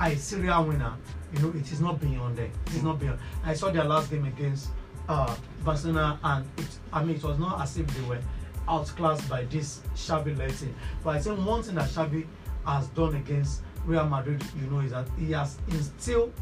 a 0.00 0.14
serial 0.16 0.64
winner, 0.64 0.94
you 1.32 1.40
know, 1.40 1.48
it 1.58 1.70
is 1.72 1.80
not 1.80 2.00
beyond 2.00 2.36
them. 2.36 2.50
It 2.66 2.74
is 2.74 2.82
not 2.82 2.98
beyond. 2.98 3.18
I 3.44 3.54
saw 3.54 3.70
their 3.70 3.84
last 3.84 4.10
game 4.10 4.24
against 4.26 4.68
uh, 5.08 5.34
Barcelona, 5.64 6.18
and 6.22 6.46
it, 6.58 6.78
I 6.92 7.02
mean, 7.02 7.16
it 7.16 7.22
was 7.22 7.38
not 7.38 7.60
as 7.62 7.76
if 7.78 7.86
they 7.86 8.08
were 8.08 8.20
outclassed 8.68 9.28
by 9.28 9.44
this 9.44 9.80
Xavi 9.94 10.36
led. 10.36 10.54
But 11.02 11.16
I 11.16 11.20
think 11.20 11.44
one 11.44 11.62
thing 11.62 11.76
that 11.76 11.88
Xavi 11.88 12.26
has 12.66 12.88
done 12.88 13.14
against 13.14 13.62
Real 13.84 14.06
Madrid, 14.08 14.42
you 14.60 14.68
know, 14.68 14.80
is 14.80 14.90
that 14.90 15.06
he 15.18 15.32
has 15.32 15.58
instilled 15.68 16.32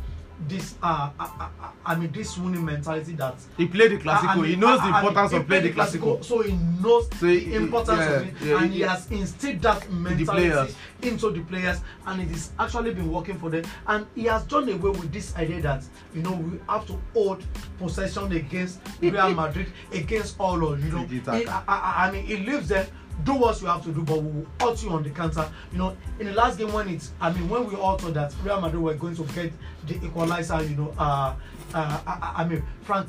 this, 0.48 0.74
uh, 0.82 1.10
uh, 1.18 1.22
uh, 1.40 1.48
uh, 1.62 1.68
I 1.86 1.94
mean, 1.94 2.10
this 2.12 2.36
winning 2.36 2.64
mentality 2.64 3.12
that 3.14 3.36
He 3.56 3.66
played 3.66 3.92
the 3.92 3.98
Clasico. 3.98 4.28
I 4.28 4.34
mean, 4.36 4.44
he 4.46 4.56
knows 4.56 4.80
I- 4.80 4.86
the 4.90 4.92
I 4.96 5.00
mean, 5.02 5.08
importance 5.08 5.30
he 5.32 5.36
of 5.38 5.46
playing 5.46 5.62
the 5.64 5.72
played 5.72 5.86
Clasico. 5.88 6.24
So 6.24 6.42
he 6.42 6.52
knows 6.82 7.08
So 7.20 7.26
he- 7.26 7.44
the 7.44 7.54
importance 7.54 7.98
yeah, 7.98 8.10
of 8.10 8.22
it, 8.26 8.34
yeah, 8.42 8.62
and 8.62 8.72
he 8.72 8.80
yeah. 8.80 8.88
has 8.94 9.10
instilled 9.10 9.62
that 9.62 9.90
mentality 9.92 10.24
players. 10.50 10.76
into 11.02 11.30
the 11.30 11.40
players, 11.40 11.80
and 12.06 12.22
it 12.22 12.30
is 12.30 12.50
actually 12.58 12.94
been 12.94 13.10
working 13.12 13.38
for 13.38 13.50
them. 13.50 13.64
And 13.86 14.06
he 14.14 14.24
has 14.24 14.42
done 14.44 14.68
away 14.68 14.90
with 14.90 15.12
this 15.12 15.36
idea 15.36 15.60
that 15.62 15.84
you 16.14 16.22
know 16.22 16.32
we 16.32 16.58
have 16.68 16.86
to 16.86 16.98
hold 17.12 17.44
possession 17.78 18.32
against 18.32 18.80
Real 19.00 19.34
Madrid, 19.34 19.66
against 19.92 20.36
all 20.40 20.66
of 20.66 20.82
you 20.84 20.90
know. 20.92 21.04
He- 21.06 21.22
I, 21.26 21.62
I, 21.68 22.08
I 22.08 22.10
mean, 22.10 22.24
he 22.24 22.36
leaves 22.38 22.68
them. 22.68 22.86
Do 23.22 23.34
what 23.34 23.60
you 23.60 23.68
have 23.68 23.82
to 23.84 23.92
do, 23.92 24.02
but 24.02 24.20
we 24.22 24.28
will 24.40 24.46
hurt 24.60 24.82
you 24.82 24.90
on 24.90 25.02
the 25.02 25.10
counter. 25.10 25.48
You 25.72 25.78
know, 25.78 25.96
in 26.18 26.26
the 26.26 26.32
last 26.32 26.58
game 26.58 26.72
when 26.72 26.88
it's, 26.88 27.12
I 27.20 27.32
mean, 27.32 27.48
when 27.48 27.66
we 27.66 27.76
all 27.76 27.96
thought 27.96 28.14
that 28.14 28.34
Real 28.42 28.60
Madrid 28.60 28.82
were 28.82 28.94
going 28.94 29.16
to 29.16 29.22
get 29.34 29.52
the 29.86 30.04
equalizer, 30.04 30.62
you 30.62 30.76
know, 30.76 30.94
uh, 30.98 31.34
uh, 31.72 32.00
I, 32.06 32.10
I 32.10 32.42
I 32.42 32.48
mean, 32.48 32.62
Frank 32.82 33.08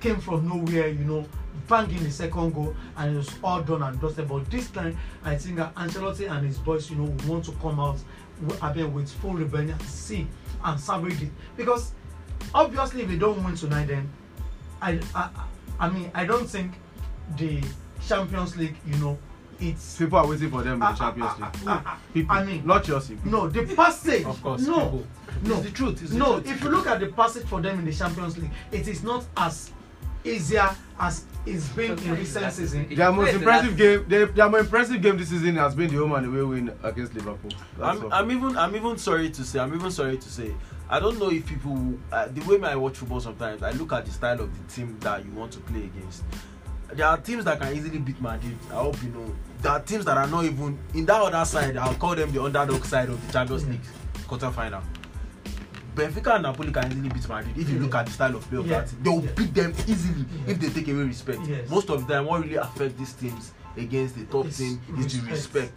came 0.00 0.18
from 0.18 0.48
nowhere, 0.48 0.88
you 0.88 1.04
know, 1.04 1.24
banging 1.68 2.02
the 2.02 2.10
second 2.10 2.52
goal, 2.52 2.74
and 2.96 3.14
it 3.14 3.16
was 3.18 3.30
all 3.42 3.62
done 3.62 3.82
and 3.82 4.00
dusted. 4.00 4.28
But 4.28 4.50
this 4.50 4.68
time, 4.70 4.96
I 5.24 5.36
think 5.36 5.56
that 5.56 5.74
Ancelotti 5.74 6.30
and 6.30 6.46
his 6.46 6.58
boys, 6.58 6.90
you 6.90 6.96
know, 6.96 7.14
want 7.26 7.44
to 7.44 7.52
come 7.52 7.78
out, 7.78 7.98
I 8.60 8.72
mean, 8.74 8.92
with 8.92 9.10
full 9.10 9.36
and 9.36 9.82
see 9.82 10.26
and 10.64 10.80
salvage 10.80 11.22
it 11.22 11.30
because 11.56 11.92
obviously, 12.54 13.02
if 13.02 13.08
they 13.08 13.16
don't 13.16 13.42
win 13.44 13.54
tonight, 13.54 13.86
then 13.86 14.10
I, 14.82 15.00
I, 15.14 15.30
I 15.78 15.90
mean, 15.90 16.10
I 16.14 16.24
don't 16.24 16.46
think 16.46 16.72
the 17.36 17.62
Champions 18.06 18.56
League, 18.56 18.76
you 18.86 18.96
know, 18.96 19.18
it's 19.60 19.98
People 19.98 20.18
are 20.18 20.26
waiting 20.26 20.50
for 20.50 20.62
them 20.62 20.74
in 20.74 20.78
the 20.80 20.86
Ah, 20.86 20.94
Champions 20.94 21.32
ah, 21.38 21.44
League. 21.54 21.64
ah, 21.66 21.82
ah, 21.86 21.98
People, 22.14 22.36
I 22.36 22.44
mean- 22.44 22.66
not 22.66 22.82
Chelsea. 22.84 23.18
no 23.24 23.48
the 23.48 23.64
passage. 23.74 24.24
Of 24.24 24.42
course, 24.42 24.62
no, 24.62 24.74
people. 24.74 25.06
no, 25.42 25.54
It's 25.56 25.64
the 25.64 25.70
truth, 25.70 26.02
it's 26.02 26.12
the 26.12 26.18
no. 26.18 26.40
truth. 26.40 26.50
If 26.50 26.62
you 26.64 26.70
look 26.70 26.86
at 26.86 27.00
the 27.00 27.06
passage 27.08 27.46
for 27.46 27.60
them 27.60 27.78
in 27.80 27.84
the 27.84 27.92
Champions 27.92 28.38
League, 28.38 28.50
it 28.72 28.88
is 28.88 29.02
not 29.02 29.24
as 29.36 29.70
easier 30.24 30.68
as 30.98 31.24
it's 31.46 31.68
been 31.70 31.98
in 31.98 32.14
recent 32.14 32.52
season. 32.52 32.94
Their 32.94 33.10
most 33.12 33.32
impressive 33.34 33.76
game, 33.76 34.04
their, 34.08 34.26
their 34.26 34.48
most 34.48 34.64
impressive 34.64 35.00
game 35.00 35.16
this 35.16 35.28
season 35.30 35.56
has 35.56 35.74
been 35.74 35.88
the 35.90 35.96
home 35.96 36.12
and 36.12 36.26
away 36.26 36.42
win 36.42 36.72
against 36.82 37.14
Liverpool. 37.14 37.50
That's 37.78 38.00
I'm. 38.00 38.12
I'm 38.12 38.30
even 38.30 38.56
I'm 38.58 38.76
even 38.76 38.98
sorry 38.98 39.30
to 39.30 39.44
say 39.44 39.58
I'm 39.58 39.74
even 39.74 39.90
sorry 39.90 40.18
to 40.18 40.28
say 40.28 40.52
I 40.90 41.00
don't 41.00 41.18
know 41.18 41.30
if 41.30 41.46
people 41.46 41.94
uh, 42.12 42.28
the 42.28 42.40
way 42.42 42.62
I 42.68 42.76
watch 42.76 42.96
football 42.98 43.20
sometimes 43.20 43.62
I 43.62 43.70
look 43.72 43.92
at 43.94 44.04
the 44.04 44.10
style 44.12 44.40
of 44.40 44.50
the 44.68 44.74
team 44.74 44.96
that 45.00 45.24
you 45.24 45.30
want 45.32 45.52
to 45.52 45.60
play 45.60 45.84
against 45.84 46.24
there 46.94 47.06
are 47.06 47.16
teams 47.18 47.44
that 47.44 47.60
can 47.60 47.74
easily 47.76 47.98
beat 47.98 48.20
Madrid. 48.20 48.56
I 48.70 48.74
hope 48.74 49.02
you 49.02 49.10
know. 49.10 49.34
There 49.62 49.72
are 49.72 49.80
teams 49.80 50.04
that 50.06 50.16
are 50.16 50.26
not 50.26 50.44
even 50.44 50.78
in 50.94 51.06
that 51.06 51.20
other 51.20 51.44
side. 51.44 51.76
I'll 51.76 51.94
call 51.94 52.14
them 52.14 52.32
the 52.32 52.42
underdog 52.42 52.84
side 52.84 53.08
of 53.08 53.24
the 53.26 53.32
Champions 53.32 53.64
Yeah. 53.64 53.70
League 53.72 53.80
quarter 54.26 54.50
final. 54.50 54.82
Benfica 55.94 56.34
and 56.34 56.44
Napoli 56.44 56.72
can 56.72 56.90
easily 56.92 57.08
beat 57.08 57.28
Madrid 57.28 57.58
if 57.58 57.68
you 57.68 57.76
Yeah. 57.76 57.82
look 57.82 57.94
at 57.96 58.06
the 58.06 58.12
style 58.12 58.36
of 58.36 58.48
play 58.48 58.58
of 58.58 58.66
Yeah. 58.66 58.80
that 58.80 58.88
team. 58.90 58.98
They 59.02 59.10
will 59.10 59.24
Yeah. 59.24 59.30
beat 59.32 59.54
them 59.54 59.74
easily 59.86 60.24
Yeah. 60.46 60.52
if 60.52 60.60
they 60.60 60.68
take 60.70 60.88
away 60.88 61.02
respect. 61.02 61.40
Yes. 61.46 61.68
Most 61.68 61.90
of 61.90 62.06
the 62.06 62.14
time, 62.14 62.26
what 62.26 62.42
really 62.42 62.54
affects 62.56 62.98
these 62.98 63.12
teams 63.12 63.52
against 63.76 64.14
the 64.16 64.24
top 64.24 64.46
It's 64.46 64.58
team 64.58 64.80
is 64.98 65.12
the 65.20 65.26
respect. 65.30 65.30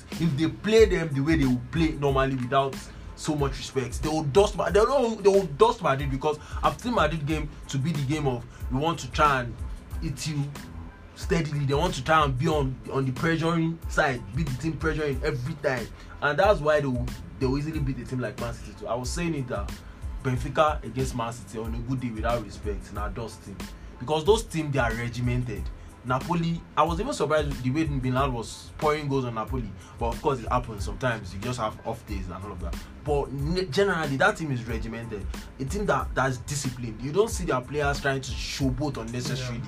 respect. 0.05 0.21
If 0.21 0.37
they 0.37 0.47
play 0.47 0.85
them 0.85 1.09
the 1.13 1.21
way 1.21 1.35
they 1.37 1.45
will 1.45 1.61
play 1.71 1.91
normally 1.99 2.35
without 2.35 2.75
so 3.15 3.35
much 3.35 3.57
respect, 3.57 4.01
they 4.03 4.09
will 4.09 4.23
dust. 4.23 4.55
They 4.71 4.79
will, 4.79 5.15
they 5.15 5.29
will 5.29 5.47
dust 5.57 5.81
Madrid 5.81 6.11
because 6.11 6.37
I've 6.61 6.79
seen 6.79 6.93
Madrid 6.95 7.25
game 7.25 7.49
to 7.69 7.77
be 7.77 7.91
the 7.91 8.01
game 8.03 8.27
of 8.27 8.45
we 8.71 8.79
want 8.79 8.99
to 8.99 9.11
try 9.11 9.41
and 9.41 9.53
eat 10.01 10.27
you 10.27 10.43
steadily. 11.15 11.65
They 11.65 11.73
want 11.73 11.93
to 11.95 12.03
try 12.03 12.23
and 12.23 12.37
be 12.37 12.47
on 12.47 12.75
on 12.91 13.05
the 13.05 13.11
pressuring 13.11 13.77
side, 13.91 14.21
beat 14.35 14.47
the 14.47 14.57
team 14.61 14.73
pressuring 14.73 15.21
every 15.23 15.53
time, 15.55 15.87
and 16.21 16.37
that's 16.37 16.59
why 16.59 16.79
they 16.79 16.87
will 16.87 17.05
they 17.39 17.45
will 17.45 17.57
easily 17.57 17.79
beat 17.79 17.99
a 17.99 18.05
team 18.05 18.19
like 18.19 18.39
Man 18.39 18.53
City 18.53 18.73
too. 18.79 18.87
I 18.87 18.95
was 18.95 19.09
saying 19.09 19.35
it 19.35 19.47
that 19.47 19.71
Benfica 20.23 20.83
against 20.83 21.15
Man 21.15 21.33
City 21.33 21.59
on 21.59 21.73
a 21.73 21.77
good 21.89 21.99
day 21.99 22.09
without 22.09 22.43
respect 22.43 22.93
na 22.93 23.09
dust 23.09 23.43
team 23.45 23.57
because 23.99 24.23
those 24.25 24.43
teams 24.43 24.73
they 24.73 24.79
are 24.79 24.93
regimented. 24.93 25.63
Napoli, 26.05 26.61
I 26.75 26.83
was 26.83 26.99
even 26.99 27.13
surprised 27.13 27.63
the 27.63 27.69
way 27.69 27.85
Milan 27.85 28.33
was 28.33 28.71
pouring 28.77 29.07
goals 29.07 29.23
on 29.23 29.35
Napoli, 29.35 29.71
but 29.97 30.07
of 30.07 30.21
course 30.21 30.39
it 30.39 30.49
happens 30.49 30.83
sometimes. 30.83 31.33
You 31.33 31.39
just 31.39 31.57
have 31.59 31.77
off 31.87 32.05
days 32.07 32.25
and 32.25 32.43
all 32.43 32.51
of 32.51 32.59
that. 32.59 32.75
But 33.05 33.31
ne- 33.31 33.65
generally, 33.67 34.17
that 34.17 34.35
team 34.35 34.51
is 34.51 34.65
regimented. 34.65 35.25
A 35.61 35.63
team 35.65 35.85
that 35.85 36.13
that's 36.13 36.37
disciplined. 36.39 37.01
You 37.01 37.13
don't 37.13 37.29
see 37.29 37.45
their 37.45 37.61
players 37.61 38.01
trying 38.01 38.19
to 38.19 38.31
showboat 38.31 38.97
unnecessarily. 38.97 39.61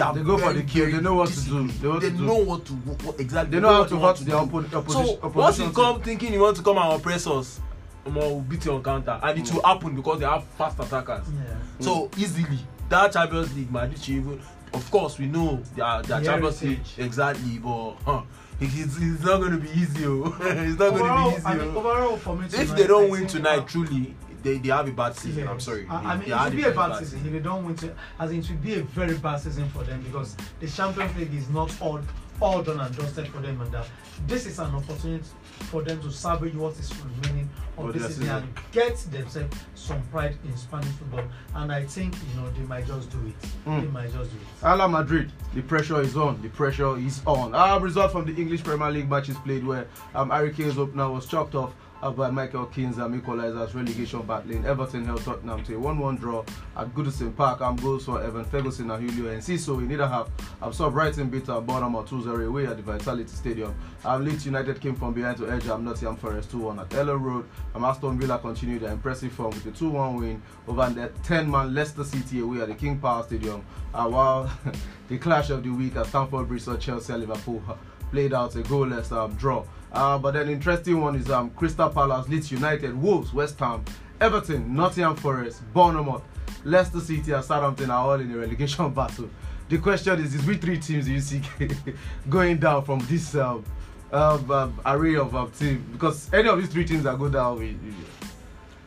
Are 0.00 0.14
They 0.14 0.22
go 0.22 0.38
for 0.38 0.52
the 0.52 0.62
kill. 0.62 0.86
They 0.90 1.00
know 1.00 1.14
what 1.14 1.28
to 1.30 1.40
do. 1.44 1.68
They 1.68 1.82
know 1.88 1.92
what 1.94 2.00
They 2.02 2.10
to 2.10 2.16
do. 2.16 2.24
know 2.24 2.36
what 2.38 2.64
to 2.66 2.72
what, 2.72 3.20
exactly. 3.20 3.50
They 3.54 3.60
know 3.60 3.72
how 3.72 3.84
to 3.84 3.94
hurt 3.96 4.02
want 4.02 4.18
the 4.18 4.24
do. 4.24 4.32
oppo- 4.32 4.74
opposition. 4.74 5.18
So 5.20 5.28
once 5.34 5.58
you 5.58 5.70
come 5.70 6.00
thinking 6.02 6.32
you 6.32 6.40
want 6.40 6.56
to 6.56 6.62
come 6.62 6.78
and 6.78 6.92
oppress 6.92 7.26
us, 7.26 7.60
omo 8.06 8.16
will 8.30 8.40
beat 8.40 8.64
you 8.64 8.72
on 8.72 8.82
counter, 8.82 9.18
and 9.22 9.38
it 9.38 9.52
will 9.52 9.62
happen 9.62 9.94
because 9.96 10.20
they 10.20 10.26
have 10.26 10.44
fast 10.44 10.78
attackers. 10.78 11.26
Yeah. 11.34 11.54
So 11.80 12.10
easily 12.16 12.58
that 12.88 13.12
Champions 13.12 13.54
League, 13.56 13.70
Madrid 13.70 14.08
even. 14.08 14.40
Of 14.74 14.90
course, 14.90 15.18
we 15.18 15.26
know 15.26 15.62
they 15.74 15.82
are 15.82 16.02
they 16.02 16.12
are 16.14 16.20
The 16.20 16.26
Champions 16.26 16.62
League 16.62 16.80
exactly, 16.98 17.58
but 17.58 17.92
huh, 18.04 18.22
it's, 18.60 18.96
it's 18.98 19.22
not 19.22 19.38
going 19.40 19.52
to 19.52 19.58
be 19.58 19.68
easy. 19.70 20.04
Oh. 20.06 20.36
it's 20.40 20.78
not 20.78 20.90
going 20.90 21.04
to 21.04 21.30
be 21.30 21.36
easy. 21.36 21.46
I 21.46 21.54
mean, 21.56 21.70
oh. 21.74 21.78
overall 21.78 22.16
for 22.16 22.36
me 22.36 22.46
If 22.46 22.52
tonight, 22.52 22.76
they 22.76 22.86
don't 22.86 23.10
win 23.10 23.26
tonight, 23.26 23.66
truly, 23.68 24.14
they, 24.42 24.58
they 24.58 24.68
have 24.68 24.88
a 24.88 24.92
bad 24.92 25.16
season. 25.16 25.44
Yes. 25.44 25.50
I'm 25.50 25.60
sorry. 25.60 25.86
I, 25.88 26.00
they, 26.00 26.08
I 26.08 26.16
mean, 26.16 26.32
it 26.32 26.44
will 26.44 26.50
be 26.50 26.62
a 26.64 26.74
bad 26.74 26.98
season 26.98 27.26
if 27.26 27.32
they 27.32 27.38
don't 27.38 27.64
win. 27.64 27.76
To, 27.76 27.94
as 28.18 28.30
in, 28.30 28.40
it 28.40 28.50
will 28.50 28.56
be 28.56 28.74
a 28.74 28.82
very 28.82 29.16
bad 29.18 29.40
season 29.40 29.68
for 29.70 29.82
them 29.84 30.02
because 30.02 30.36
the 30.60 30.66
Champions 30.68 31.16
League 31.16 31.34
is 31.34 31.48
not 31.48 31.74
all 31.80 32.00
all 32.40 32.62
done 32.62 32.80
and 32.80 32.96
dusted 32.96 33.28
for 33.28 33.38
them, 33.40 33.60
and 33.60 33.72
that 33.72 33.86
this 34.26 34.46
is 34.46 34.58
an 34.58 34.74
opportunity 34.74 35.24
for 35.70 35.82
them 35.82 36.00
to 36.02 36.10
salvage 36.10 36.54
what 36.54 36.72
is 36.78 36.92
remaining 37.02 37.48
of 37.78 37.92
this 37.92 38.06
season 38.06 38.22
season. 38.22 38.36
and 38.36 38.72
get 38.72 38.96
themselves 39.10 39.56
some 39.74 40.02
pride 40.08 40.36
in 40.44 40.56
Spanish 40.56 40.88
football. 40.88 41.24
And 41.54 41.72
I 41.72 41.84
think 41.84 42.14
you 42.14 42.40
know 42.40 42.50
they 42.50 42.64
might 42.64 42.86
just 42.86 43.10
do 43.10 43.18
it. 43.26 43.48
Mm. 43.66 43.80
They 43.82 43.88
might 43.88 44.12
just 44.12 44.30
do 44.30 44.36
it. 44.36 44.66
Ala 44.66 44.88
Madrid, 44.88 45.32
the 45.54 45.62
pressure 45.62 46.00
is 46.00 46.16
on. 46.16 46.40
The 46.42 46.48
pressure 46.48 46.96
is 46.98 47.22
on. 47.26 47.54
Our 47.54 47.80
result 47.80 48.12
from 48.12 48.26
the 48.26 48.40
English 48.40 48.64
Premier 48.64 48.90
League 48.90 49.08
matches 49.08 49.36
played 49.38 49.64
where 49.64 49.86
um, 50.14 50.30
Harry 50.30 50.52
Kane's 50.52 50.78
opener 50.78 51.10
was 51.10 51.26
chopped 51.26 51.54
off 51.54 51.72
uh, 52.02 52.10
by 52.10 52.30
Michael 52.30 52.66
Keane's 52.66 52.98
um, 52.98 53.20
equalizers 53.20 53.74
relegation 53.74 54.22
battling. 54.22 54.64
Everton 54.64 55.04
held 55.04 55.22
Tottenham 55.22 55.64
to 55.64 55.76
a 55.76 55.80
1-1 55.80 56.20
draw 56.20 56.44
at 56.76 56.94
Goodison 56.94 57.34
Park. 57.36 57.60
Um, 57.60 57.76
goals 57.76 58.04
for 58.04 58.22
Evan 58.22 58.44
Ferguson 58.44 58.90
and 58.90 59.10
Julio 59.10 59.32
Enciso 59.34 59.78
in 59.78 59.90
either 59.90 60.06
half. 60.08 60.28
Saw 60.72 60.90
Brighton 60.90 61.28
beat 61.28 61.48
uh, 61.48 61.60
Bournemouth 61.60 62.08
2-0 62.08 62.46
away 62.46 62.66
at 62.66 62.76
the 62.76 62.82
Vitality 62.82 63.28
Stadium. 63.28 63.74
Um, 64.04 64.24
Leeds 64.24 64.46
United 64.46 64.80
came 64.80 64.94
from 64.94 65.14
behind 65.14 65.38
to 65.38 65.50
edge 65.50 65.66
um, 65.68 65.84
Nottingham 65.84 66.16
Forest 66.16 66.52
2-1 66.52 66.80
at 66.80 66.88
Elland 66.90 67.22
Road. 67.22 67.48
Um, 67.74 67.84
Aston 67.84 68.18
Villa 68.18 68.38
continued 68.38 68.82
their 68.82 68.92
impressive 68.92 69.32
form 69.32 69.50
with 69.50 69.66
a 69.66 69.70
2-1 69.70 70.18
win 70.18 70.42
over 70.68 70.88
the 70.90 71.08
10-man 71.22 71.74
Leicester 71.74 72.04
City 72.04 72.40
away 72.40 72.60
at 72.60 72.68
the 72.68 72.74
King 72.74 72.98
Power 72.98 73.22
Stadium. 73.22 73.64
Uh, 73.94 74.08
while 74.08 74.50
the 75.08 75.18
clash 75.18 75.50
of 75.50 75.62
the 75.62 75.70
week 75.70 75.96
at 75.96 76.06
Stamford 76.06 76.48
Bridge 76.48 76.62
saw 76.62 76.76
Chelsea 76.76 77.12
and 77.12 77.22
Liverpool 77.22 77.62
uh, 77.68 77.74
played 78.10 78.34
out 78.34 78.54
a 78.54 78.62
goalless 78.62 79.12
um, 79.12 79.34
draw. 79.34 79.64
Uh, 79.96 80.18
but 80.18 80.34
then 80.34 80.50
interesting 80.50 81.00
one 81.00 81.16
is 81.16 81.30
um, 81.30 81.48
Crystal 81.50 81.88
Palace, 81.88 82.28
Leeds 82.28 82.52
United, 82.52 82.94
Wolves, 83.00 83.32
West 83.32 83.58
Ham, 83.60 83.82
Everton, 84.20 84.74
Nottingham 84.74 85.16
Forest, 85.16 85.62
Bournemouth, 85.72 86.22
Leicester 86.64 87.00
City, 87.00 87.32
and 87.32 87.42
Southampton 87.42 87.90
are 87.90 88.00
all 88.04 88.20
in 88.20 88.30
a 88.30 88.36
relegation 88.36 88.90
battle. 88.94 89.30
The 89.70 89.78
question 89.78 90.20
is, 90.20 90.34
is 90.34 90.44
which 90.46 90.60
three 90.60 90.78
teams 90.78 91.06
do 91.06 91.12
you 91.14 91.20
see 91.20 91.40
going 92.28 92.58
down 92.58 92.84
from 92.84 92.98
this 93.08 93.34
um, 93.36 93.64
um, 94.12 94.50
um, 94.50 94.80
array 94.84 95.16
of 95.16 95.34
um, 95.34 95.50
teams? 95.52 95.82
Because 95.90 96.30
any 96.32 96.46
of 96.48 96.58
these 96.58 96.68
three 96.68 96.84
teams 96.84 97.04
that 97.04 97.18
go 97.18 97.28
down, 97.30 97.58
we, 97.58 97.68
we- 97.72 97.94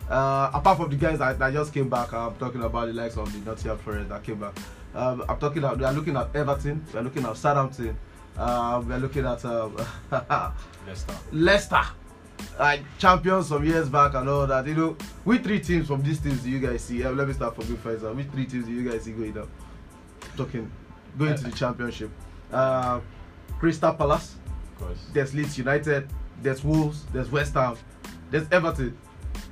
uh, 0.10 0.50
apart 0.54 0.78
from 0.78 0.90
the 0.90 0.96
guys 0.96 1.20
that, 1.20 1.38
that 1.40 1.54
just 1.54 1.74
came 1.74 1.90
back, 1.90 2.14
I'm 2.14 2.36
talking 2.36 2.64
about 2.64 2.88
the 2.88 2.94
likes 2.94 3.18
of 3.18 3.32
the 3.32 3.40
Nottingham 3.50 3.78
Forest 3.80 4.10
that 4.10 4.24
came 4.24 4.40
back. 4.40 4.54
Um, 4.96 5.24
I'm 5.30 5.38
talking 5.38 5.60
about, 5.60 5.78
we 5.78 5.86
are 5.86 5.94
looking 5.94 6.16
at 6.16 6.36
Everton, 6.36 6.84
we 6.94 7.00
are 7.00 7.04
looking 7.04 7.26
at 7.26 7.36
Southampton, 7.38 7.96
uh, 8.40 8.82
we 8.86 8.94
are 8.94 9.00
looking 9.00 9.26
at 9.26 9.44
um, 9.46 9.76
Leicester. 10.88 11.14
Leicester, 11.32 11.82
like 12.58 12.82
champions 12.98 13.48
some 13.48 13.64
years 13.66 13.90
back 13.90 14.14
and 14.16 14.28
all 14.30 14.48
that. 14.48 14.66
You 14.66 14.76
know, 14.76 14.98
which 15.24 15.44
three 15.44 15.60
teams 15.60 15.88
from 15.88 16.02
these 16.02 16.20
teams 16.20 16.42
do 16.42 16.50
you 16.50 16.60
guys 16.60 16.84
see? 16.84 17.04
Uh, 17.04 17.12
let 17.12 17.28
me 17.28 17.34
start 17.34 17.56
from 17.56 17.68
you 17.68 17.78
first. 17.78 18.04
Uh, 18.04 18.12
which 18.14 18.28
three 18.28 18.46
teams 18.46 18.66
do 18.66 18.72
you 18.72 18.90
guys 18.90 19.04
see 19.04 19.12
going 19.12 19.38
up? 19.38 19.48
Talking, 20.38 20.72
going 21.18 21.36
to 21.36 21.44
the 21.44 21.52
championship. 21.52 22.10
Uh, 22.52 23.00
Crystal 23.60 23.94
Palace, 23.94 24.36
Of 24.76 24.80
course. 24.88 25.06
there's 25.14 25.34
Leeds 25.36 25.58
United, 25.58 26.08
there's 26.42 26.64
Wolves, 26.64 27.04
there's 27.12 27.30
West 27.30 27.54
Ham, 27.56 27.76
there's 28.32 28.48
Everton, 28.52 28.98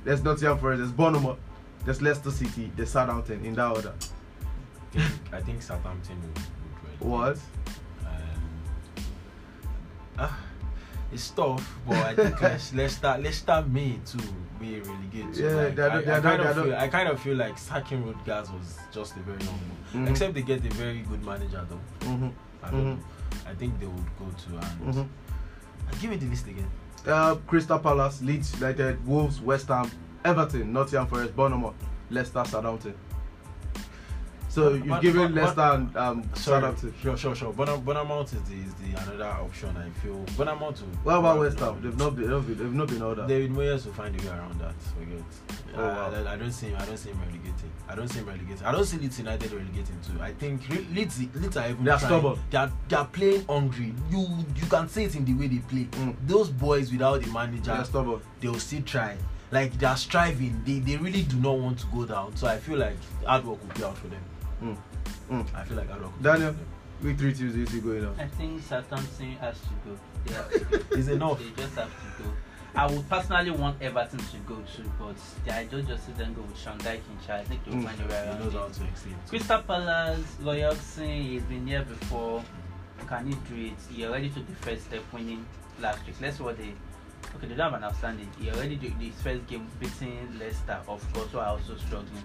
there's 0.02 0.22
Nottingham 0.24 0.58
Forest, 0.58 0.78
there's 0.80 0.92
Bournemouth, 0.92 1.36
there's 1.84 2.00
Leicester 2.00 2.30
City, 2.30 2.72
there's 2.74 2.90
Southampton 2.90 3.44
in 3.44 3.54
that 3.54 3.70
order. 3.70 3.92
I 4.94 4.98
think, 4.98 5.34
I 5.34 5.40
think 5.42 5.62
Southampton 5.62 6.16
would, 6.22 6.38
would 6.38 7.00
win. 7.00 7.10
What? 7.10 7.38
Ah, 10.18 10.36
it's 11.12 11.30
tough, 11.30 11.78
but 11.86 11.96
I 11.96 12.14
think 12.14 12.34
Leic- 12.36 12.74
Leicester, 12.74 13.16
Leicester 13.20 13.64
may 13.68 13.98
too 14.04 14.18
may 14.60 14.80
relegate. 14.80 15.34
So 15.36 15.42
Yeah, 15.48 15.54
like, 15.54 15.76
they're 15.76 15.90
I, 15.90 15.94
not- 15.94 16.04
they're 16.04 16.14
I, 16.16 16.20
kind 16.20 16.40
they're 16.42 16.50
of 16.50 16.64
feel, 16.64 16.74
I 16.76 16.88
kind 16.88 17.08
of 17.08 17.20
feel 17.22 17.36
like 17.36 17.58
sacking 17.58 18.04
Road 18.04 18.16
Rodgers 18.26 18.50
was 18.50 18.78
just 18.92 19.16
a 19.16 19.20
very 19.20 19.38
move. 19.38 19.60
Mhm. 19.94 20.10
Except 20.10 20.34
they 20.34 20.42
get 20.42 20.64
a 20.64 20.70
very 20.74 21.00
good 21.00 21.24
manager 21.24 21.64
though. 21.68 22.06
Mm-hmm. 22.08 22.28
I 22.62 22.70
don't 22.70 22.80
Mhm. 22.80 22.84
know. 22.84 22.98
I 23.50 23.54
think 23.54 23.78
they 23.78 23.86
would 23.86 24.06
go 24.18 24.26
to 24.26 24.66
and 24.66 24.94
Mm-hmm. 24.94 26.00
give 26.00 26.10
me 26.10 26.16
the 26.16 26.26
list 26.26 26.46
again. 26.48 26.68
Uh, 27.06 27.36
Crystal 27.46 27.78
Palace, 27.78 28.20
Leeds 28.22 28.52
United, 28.54 29.06
Wolves, 29.06 29.40
West 29.40 29.68
Ham, 29.68 29.88
Everton, 30.24 30.72
Nottingham 30.72 31.06
Forest, 31.06 31.34
Bournemouth, 31.36 31.74
Leicester, 32.10 32.44
Southampton. 32.44 32.94
So 34.48 34.72
you've 34.72 34.86
But- 34.88 35.02
given 35.02 35.34
but- 35.34 35.42
Leicester 35.44 35.60
and 35.60 35.96
um, 35.96 36.30
Southampton. 36.34 36.94
sure, 37.02 37.16
sure, 37.16 37.34
sure. 37.34 37.52
Bonam- 37.52 37.84
Bournemouth 37.84 38.32
is 38.32 38.42
the, 38.48 38.54
is 38.56 38.74
the 38.74 39.00
another 39.12 39.26
option. 39.26 39.76
I 39.76 39.90
feel 40.00 40.14
will- 40.14 40.24
What 41.04 41.18
about 41.18 41.38
West 41.40 41.58
Ham? 41.60 41.80
They've 41.82 41.96
not 41.96 42.16
been, 42.16 42.30
they've 42.30 42.72
not 42.72 42.88
been, 42.88 43.02
ordered. 43.02 43.28
David 43.28 43.52
Moyes 43.52 43.84
will 43.84 43.92
find 43.92 44.18
a 44.18 44.24
way 44.24 44.30
around 44.30 44.58
that. 44.60 44.74
Forget. 44.98 45.22
Oh, 45.76 45.82
wow. 45.82 46.12
I, 46.26 46.32
I 46.32 46.36
don't 46.36 46.50
see 46.50 46.68
him. 46.68 46.76
I 46.80 46.86
don't 46.86 46.96
see 46.96 47.10
him 47.10 47.18
relegating. 47.20 47.70
I 47.88 47.94
don't 47.94 48.08
see 48.08 48.18
him 48.20 48.26
relegating. 48.26 48.64
I 48.66 48.72
don't 48.72 48.84
see 48.86 48.96
Leeds 48.98 49.18
United 49.18 49.52
relegating 49.52 49.98
too. 50.06 50.20
I 50.20 50.32
think 50.32 50.62
Leeds, 50.94 51.20
Leeds 51.34 51.56
are 51.56 51.68
even. 51.68 51.84
They 51.84 51.90
are 51.90 51.98
stubborn. 51.98 52.38
They 52.50 52.58
are, 52.58 52.72
they 52.88 52.96
are 52.96 53.06
playing 53.06 53.44
hungry. 53.46 53.94
You 54.10 54.26
you 54.56 54.66
can 54.68 54.88
see 54.88 55.04
it 55.04 55.14
in 55.14 55.24
the 55.26 55.34
way 55.34 55.46
they 55.48 55.58
play. 55.58 55.84
Mm. 55.84 56.16
Those 56.26 56.48
boys 56.48 56.90
without 56.90 57.22
the 57.22 57.30
manager, 57.30 57.72
They're 57.74 57.84
stubborn. 57.84 58.20
they 58.40 58.48
will 58.48 58.58
still 58.58 58.82
try. 58.82 59.16
Like 59.50 59.78
they 59.78 59.86
are 59.86 59.96
striving. 59.96 60.60
They 60.66 60.78
they 60.80 60.96
really 60.96 61.22
do 61.22 61.36
not 61.36 61.58
want 61.58 61.78
to 61.80 61.86
go 61.94 62.04
down. 62.06 62.34
So 62.36 62.46
I 62.48 62.56
feel 62.58 62.78
like 62.78 62.96
hard 63.24 63.44
work 63.44 63.60
will 63.62 63.74
pay 63.74 63.84
out 63.84 63.96
for 63.96 64.08
them. 64.08 64.20
Mm. 64.62 64.76
Mm. 65.30 65.54
I 65.54 65.64
feel 65.64 65.76
like 65.76 65.88
hard 65.88 66.02
work. 66.02 66.16
Will 66.16 66.22
Daniel? 66.22 66.52
Pay 66.52 66.58
out 66.58 66.66
Which 67.02 67.16
three 67.18 67.32
teams 67.34 67.52
do 67.54 67.60
you 67.60 67.66
see 67.66 67.80
going 67.80 68.04
on? 68.04 68.14
I 68.18 68.26
think 68.26 68.62
Southampton 68.62 69.32
has 69.36 69.56
to 69.60 69.68
go. 69.84 69.98
They 70.24 70.34
have 70.34 70.50
to 70.50 70.58
go. 70.78 70.96
It's 70.96 71.08
enough. 71.08 71.38
They 71.38 71.62
just 71.62 71.74
have 71.76 71.88
to 71.88 72.22
go. 72.22 72.30
I 72.74 72.86
would 72.86 73.08
personally 73.08 73.50
want 73.50 73.80
Everton 73.82 74.18
to 74.18 74.36
go 74.46 74.56
too, 74.76 74.90
but 74.98 75.16
I 75.52 75.64
don't 75.64 75.86
just 75.86 76.06
see 76.06 76.12
them 76.12 76.34
go 76.34 76.42
with 76.42 76.58
Sean 76.58 76.78
Dyche 76.78 76.96
in 76.96 77.26
charge. 77.26 77.40
I 77.40 77.44
think 77.44 77.64
they'll 77.64 77.74
Mm. 77.74 77.84
find 77.84 78.00
a 78.00 78.04
way 78.04 78.20
He 78.22 78.28
around 78.28 78.40
knows 78.40 78.52
how 78.52 78.64
it. 78.64 78.72
to 78.74 78.84
exceed. 78.84 79.14
Crystal 79.28 79.62
Palace, 79.62 80.36
Roy 80.42 80.62
Hodgson, 80.62 81.08
he's 81.22 81.42
been 81.42 81.66
here 81.66 81.82
before. 81.82 82.42
Can 83.06 83.26
he 83.26 83.32
do 83.48 83.66
it? 83.72 83.94
He 83.96 84.04
already 84.04 84.28
took 84.28 84.46
the 84.46 84.54
first 84.56 84.84
step 84.86 85.02
winning 85.12 85.44
last 85.80 86.04
week. 86.06 86.16
Let's 86.20 86.36
see 86.36 86.42
what 86.42 86.58
they. 86.58 86.72
Okay, 87.36 87.46
they 87.46 87.54
don't 87.54 87.70
have 87.72 87.74
an 87.74 87.84
outstanding. 87.84 88.28
He 88.40 88.50
already 88.50 88.76
did 88.76 88.92
his 88.94 89.14
first 89.22 89.46
game 89.46 89.66
beating 89.78 90.36
Leicester, 90.38 90.78
of 90.88 91.12
course, 91.12 91.30
who 91.30 91.38
are 91.38 91.48
also 91.48 91.76
struggling. 91.76 92.24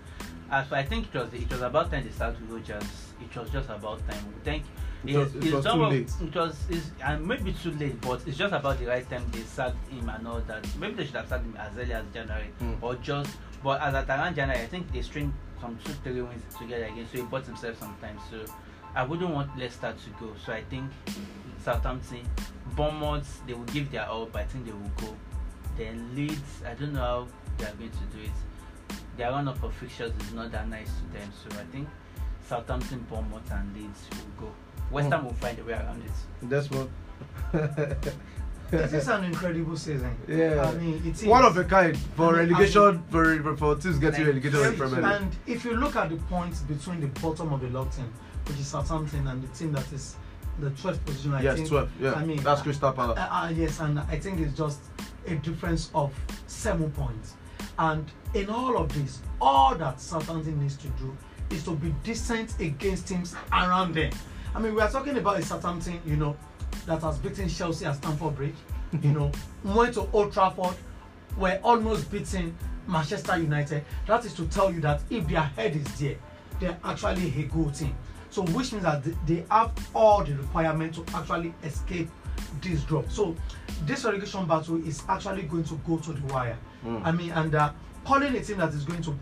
Uh, 0.50 0.64
so 0.66 0.76
I 0.76 0.84
think 0.84 1.08
it 1.14 1.18
was 1.18 1.34
it 1.34 1.50
was 1.52 1.62
about 1.62 1.92
time 1.92 2.04
they 2.06 2.12
started 2.12 2.42
Rodgers. 2.50 3.14
It 3.22 3.36
was 3.36 3.50
just 3.50 3.70
about 3.70 4.00
time. 4.10 4.24
We 4.34 4.42
think 4.44 4.64
It 5.06 5.18
was- 5.18 5.36
it's- 5.36 5.46
it 5.52 5.54
was 5.56 5.66
too 5.66 5.80
what- 5.80 5.92
late. 5.92 6.12
It 6.22 6.36
was 6.36 6.66
it's, 6.70 6.92
and 7.04 7.28
maybe 7.28 7.54
too 7.54 7.72
late, 7.72 8.00
but 8.02 8.26
it's 8.28 8.38
just 8.38 8.54
about 8.54 8.80
the 8.80 8.86
right 8.86 9.08
time 9.10 9.26
they 9.32 9.42
sacked 9.42 9.88
him 9.90 10.08
and 10.10 10.28
all 10.28 10.40
that. 10.42 10.66
Maybe 10.78 10.94
they 10.96 11.06
should 11.06 11.16
have 11.16 11.28
sacked 11.28 11.44
him 11.44 11.56
as 11.58 11.78
early 11.78 11.94
as 11.94 12.06
January 12.14 12.50
Mm. 12.62 12.78
or 12.82 12.96
just. 12.96 13.36
But 13.64 13.82
as 13.82 13.94
at 13.96 14.10
around 14.10 14.36
January, 14.36 14.62
I 14.64 14.68
think 14.68 14.92
they 14.92 15.02
string 15.02 15.34
some 15.60 15.78
two 15.84 15.94
three 16.04 16.22
wins 16.22 16.44
together 16.58 16.86
again, 16.86 17.08
so 17.12 17.18
he 17.18 17.24
bought 17.24 17.46
himself 17.46 17.80
some 17.80 17.96
time. 18.02 18.18
So 18.30 18.46
I 18.96 19.04
wouldn't 19.04 19.30
want 19.34 19.58
Leicester 19.58 19.94
to 19.94 20.10
go. 20.20 20.34
So 20.46 20.54
I 20.54 20.64
think 20.64 20.92
Southampton, 21.64 22.26
Bournemouth, 22.76 23.42
they 23.48 23.54
will 23.54 23.64
give 23.66 23.92
their 23.92 24.08
all, 24.08 24.26
but 24.26 24.42
I 24.42 24.46
think 24.46 24.66
they 24.66 24.72
will 24.72 24.92
go. 24.98 25.16
Then 25.78 26.10
Leeds, 26.16 26.62
I 26.68 26.74
don't 26.74 26.94
know 26.94 27.00
how 27.00 27.28
they 27.58 27.66
are 27.66 27.74
going 27.76 27.92
to 27.92 28.18
do 28.18 28.24
it. 28.24 28.32
Their 29.18 29.32
run 29.32 29.48
up 29.48 29.62
of 29.64 29.74
fixtures 29.76 30.12
is 30.22 30.34
not 30.34 30.52
that 30.52 30.68
nice 30.70 30.88
to 30.88 31.18
them, 31.20 31.30
so 31.32 31.60
I 31.60 31.64
think 31.66 31.88
Southampton, 32.48 33.06
Bournemouth, 33.10 33.52
and 33.52 33.76
Leeds 33.76 34.08
will 34.12 34.48
go. 34.48 34.52
West 34.92 35.10
Ham 35.12 35.22
Mm. 35.22 35.26
will 35.26 35.34
find 35.34 35.60
a 35.60 35.64
way 35.64 35.74
around 35.74 36.04
it. 36.04 36.12
That's 36.50 36.70
what. 36.72 36.90
This 38.72 38.94
is 38.94 39.08
an 39.08 39.24
incredible 39.26 39.78
season. 39.78 40.16
Yeah. 40.28 40.68
I 40.68 40.74
mean, 40.76 40.96
it 41.06 41.14
is. 41.22 41.26
One 41.26 41.46
of 41.46 41.56
a 41.58 41.64
kind 41.64 41.96
for 42.16 42.40
I 42.40 42.44
mean, 42.46 42.54
relegation 42.54 43.04
for 43.12 43.56
for 43.56 43.76
teams 43.76 44.00
getting 44.00 44.22
Like, 44.26 44.28
relegated 44.30 44.60
Yes, 44.60 44.76
from 44.76 44.90
Premier 44.92 45.12
League. 45.12 45.22
and 45.22 45.36
if 45.46 45.64
you 45.66 45.76
look 45.76 45.96
at 45.96 46.10
the 46.10 46.16
points 46.16 46.62
between 46.62 47.00
the 47.02 47.08
bottom 47.22 47.54
of 47.54 47.62
the 47.62 47.70
log 47.70 47.92
team, 47.92 48.12
which 48.48 48.58
is 48.60 48.66
Southampton, 48.68 49.28
and 49.28 49.44
the 49.44 49.48
team 49.50 49.74
that 49.74 49.92
is 49.94 50.16
the 50.60 50.70
12th 50.72 51.04
position, 51.06 51.34
I 51.34 51.42
Yes, 51.42 51.56
think. 51.58 51.70
12. 51.70 51.90
Yeah, 52.00 52.14
I 52.14 52.26
mean, 52.26 52.42
that's 52.44 52.62
Crystal 52.62 52.90
Uh, 52.90 52.94
Palace. 52.94 53.20
uh, 53.20 53.52
yes, 53.56 53.80
and 53.80 54.00
I 54.00 54.18
think 54.20 54.40
it's 54.40 54.56
just 54.58 54.80
a 55.28 55.36
difference 55.36 55.90
of 55.96 56.14
seven 56.48 56.92
points. 56.92 57.34
And 57.80 58.06
in 58.34 58.50
all 58.50 58.78
of 58.78 58.94
this, 58.94 59.22
all 59.42 59.76
that 59.76 60.00
Southampton 60.00 60.62
needs 60.62 60.76
to 60.78 60.88
do 60.90 61.16
is 61.50 61.64
to 61.66 61.72
be 61.76 61.94
decent 62.04 62.60
against 62.60 63.08
teams 63.08 63.36
around 63.52 63.94
them. 63.96 64.12
I 64.56 64.60
mean, 64.60 64.76
we 64.76 64.82
are 64.82 64.90
talking 64.90 65.18
about 65.18 65.40
a 65.40 65.42
Southampton, 65.42 66.00
you 66.06 66.16
know, 66.16 66.36
that 66.86 67.02
has 67.02 67.18
beaten 67.18 67.50
Chelsea 67.50 67.86
at 67.86 67.96
Stamford 67.96 68.36
Bridge, 68.36 68.56
you 69.02 69.12
know, 69.18 69.32
went 69.64 69.96
to 69.96 70.08
Old 70.14 70.32
Trafford, 70.34 70.76
were 71.38 71.60
almost 71.64 72.12
beating 72.12 72.56
Manchester 72.88 73.38
United. 73.38 73.84
That 74.06 74.24
is 74.26 74.34
to 74.36 74.46
tell 74.48 74.72
you 74.72 74.82
that 74.82 75.02
if 75.10 75.28
their 75.28 75.42
head 75.42 75.76
is 75.76 76.00
there, 76.00 76.16
they're 76.60 76.78
actually 76.84 77.28
a 77.40 77.44
good 77.48 77.74
team. 77.74 77.96
So, 78.34 78.42
which 78.42 78.72
means 78.72 78.84
that 78.84 79.04
they- 79.28 79.46
have 79.52 79.72
all 79.94 80.24
the 80.24 80.34
requirement 80.34 80.96
to 80.96 81.06
actually 81.16 81.54
escape 81.64 82.10
this 82.62 82.82
drop. 82.84 83.08
So, 83.12 83.36
this 83.86 84.04
relegation 84.06 84.48
battle 84.48 84.84
is 84.88 85.04
actually 85.08 85.44
going 85.44 85.66
to 85.66 85.76
go 85.88 85.98
to 85.98 86.14
the 86.14 86.34
wire. 86.34 86.58
Mm. 86.84 87.02
I 87.06 87.12
mean, 87.12 87.32
and 87.32 87.54
uh, 87.54 87.72
calling 88.04 88.36
a 88.36 88.42
team 88.44 88.58
that 88.58 88.74
is 88.74 88.86
going 88.86 89.04
to, 89.04 89.16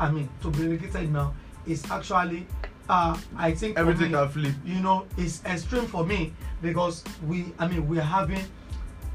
I 0.00 0.10
mean, 0.10 0.28
to 0.42 0.50
be 0.50 0.66
relegated 0.66 1.12
now 1.12 1.32
is 1.64 1.88
actually, 1.92 2.44
uh, 2.88 3.16
I 3.36 3.52
think, 3.54 3.78
Everything 3.78 4.10
me, 4.10 4.18
can 4.18 4.28
flip. 4.30 4.54
you 4.64 4.80
know, 4.80 5.06
it's 5.16 5.44
extreme 5.44 5.86
for 5.86 6.04
me 6.04 6.32
because 6.60 7.04
we, 7.24 7.52
I 7.60 7.68
mean, 7.68 7.86
we're 7.88 8.02
having 8.02 8.42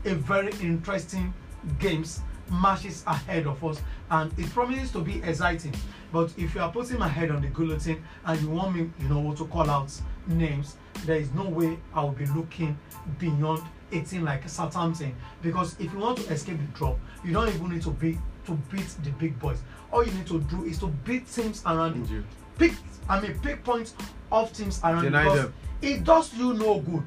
a 0.05 0.13
very 0.15 0.53
interesting 0.61 1.33
games 1.77 2.21
matches 2.49 3.03
ahead 3.07 3.47
of 3.47 3.63
us 3.63 3.81
and 4.09 4.31
it 4.37 4.49
promises 4.49 4.91
to 4.91 4.99
be 4.99 5.21
exciting. 5.23 5.73
But 6.11 6.33
if 6.37 6.55
you 6.55 6.61
are 6.61 6.71
putting 6.71 6.99
my 6.99 7.07
head 7.07 7.31
on 7.31 7.41
the 7.41 7.47
guillotine 7.47 8.03
and 8.25 8.41
you 8.41 8.49
want 8.49 8.75
me 8.75 8.89
you 8.99 9.07
know 9.09 9.33
to 9.33 9.45
call 9.45 9.69
out 9.69 9.91
names 10.27 10.75
there 11.05 11.15
is 11.15 11.31
no 11.33 11.49
way 11.49 11.79
i 11.95 12.03
will 12.03 12.11
be 12.11 12.27
looking 12.27 12.77
beyond 13.17 13.63
a 13.91 14.01
team 14.01 14.23
like 14.23 14.47
southampton. 14.47 15.15
Because 15.41 15.75
if 15.79 15.91
you 15.91 15.99
want 15.99 16.17
to 16.19 16.31
escape 16.31 16.57
the 16.57 16.77
drop 16.77 16.97
you 17.23 17.33
don't 17.33 17.47
even 17.47 17.69
need 17.69 17.81
to 17.83 17.91
be 17.91 18.17
to 18.45 18.53
beat 18.71 18.87
the 19.03 19.11
big 19.11 19.39
boys. 19.39 19.61
All 19.91 20.05
you 20.05 20.11
need 20.13 20.27
to 20.27 20.39
do 20.41 20.63
is 20.65 20.79
to 20.79 20.87
beat 20.87 21.31
teams 21.31 21.61
around 21.65 22.07
you. 22.09 22.17
You. 22.17 22.23
pick 22.57 22.73
i 23.09 23.19
mean 23.19 23.37
pick 23.39 23.63
points 23.63 23.93
off 24.31 24.53
teams 24.53 24.79
around 24.83 25.03
Deny 25.03 25.23
because 25.23 25.41
them. 25.43 25.53
it 25.81 26.03
does 26.03 26.33
you 26.35 26.53
no 26.53 26.79
good 26.79 27.03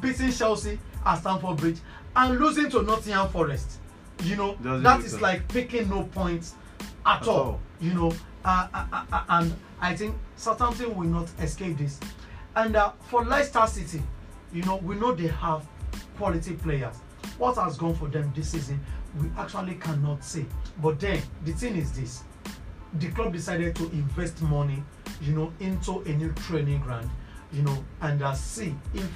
beating 0.00 0.32
chelsea 0.32 0.78
at 1.04 1.20
stamford 1.20 1.56
bridge 1.56 1.78
and 2.16 2.38
losing 2.38 2.68
to 2.70 2.82
nottingham 2.82 3.28
forest 3.28 3.78
you 4.24 4.36
know 4.36 4.54
Doesn't 4.56 4.82
that 4.82 5.00
is 5.00 5.10
sense. 5.12 5.22
like 5.22 5.48
picking 5.48 5.88
no 5.88 6.04
points 6.04 6.54
at, 7.06 7.22
At 7.22 7.28
all. 7.28 7.36
all. 7.38 7.60
you 7.80 7.94
know 7.94 8.12
uh, 8.44 8.68
uh, 8.72 8.84
uh, 8.92 9.04
uh, 9.12 9.24
and 9.28 9.54
i 9.80 9.94
think 9.94 10.16
southampton 10.36 10.94
will 10.96 11.06
not 11.08 11.28
escape 11.40 11.78
this 11.78 12.00
and 12.56 12.76
uh, 12.76 12.92
for 13.08 13.24
leicester 13.24 13.66
city 13.66 14.02
you 14.52 14.62
know 14.62 14.76
we 14.76 14.96
know 14.96 15.12
they 15.12 15.26
have 15.28 15.66
quality 16.16 16.54
players 16.54 16.96
what 17.38 17.56
has 17.56 17.76
gone 17.76 17.94
for 17.94 18.08
them 18.08 18.32
this 18.34 18.50
season 18.50 18.80
we 19.20 19.28
actually 19.38 19.74
cannot 19.76 20.22
say 20.24 20.44
but 20.82 20.98
then 21.00 21.20
the 21.44 21.52
thing 21.52 21.76
is 21.76 21.92
this 21.92 22.22
the 22.94 23.08
club 23.10 23.32
decided 23.32 23.74
to 23.76 23.84
invest 23.90 24.40
money 24.42 24.82
you 25.20 25.32
know 25.34 25.52
into 25.60 26.00
a 26.00 26.08
new 26.10 26.32
training 26.32 26.80
ground 26.80 27.08
you 27.52 27.62
know 27.62 27.84
and 28.02 28.22
uh, 28.22 28.32
see 28.34 28.74
if 28.94 29.08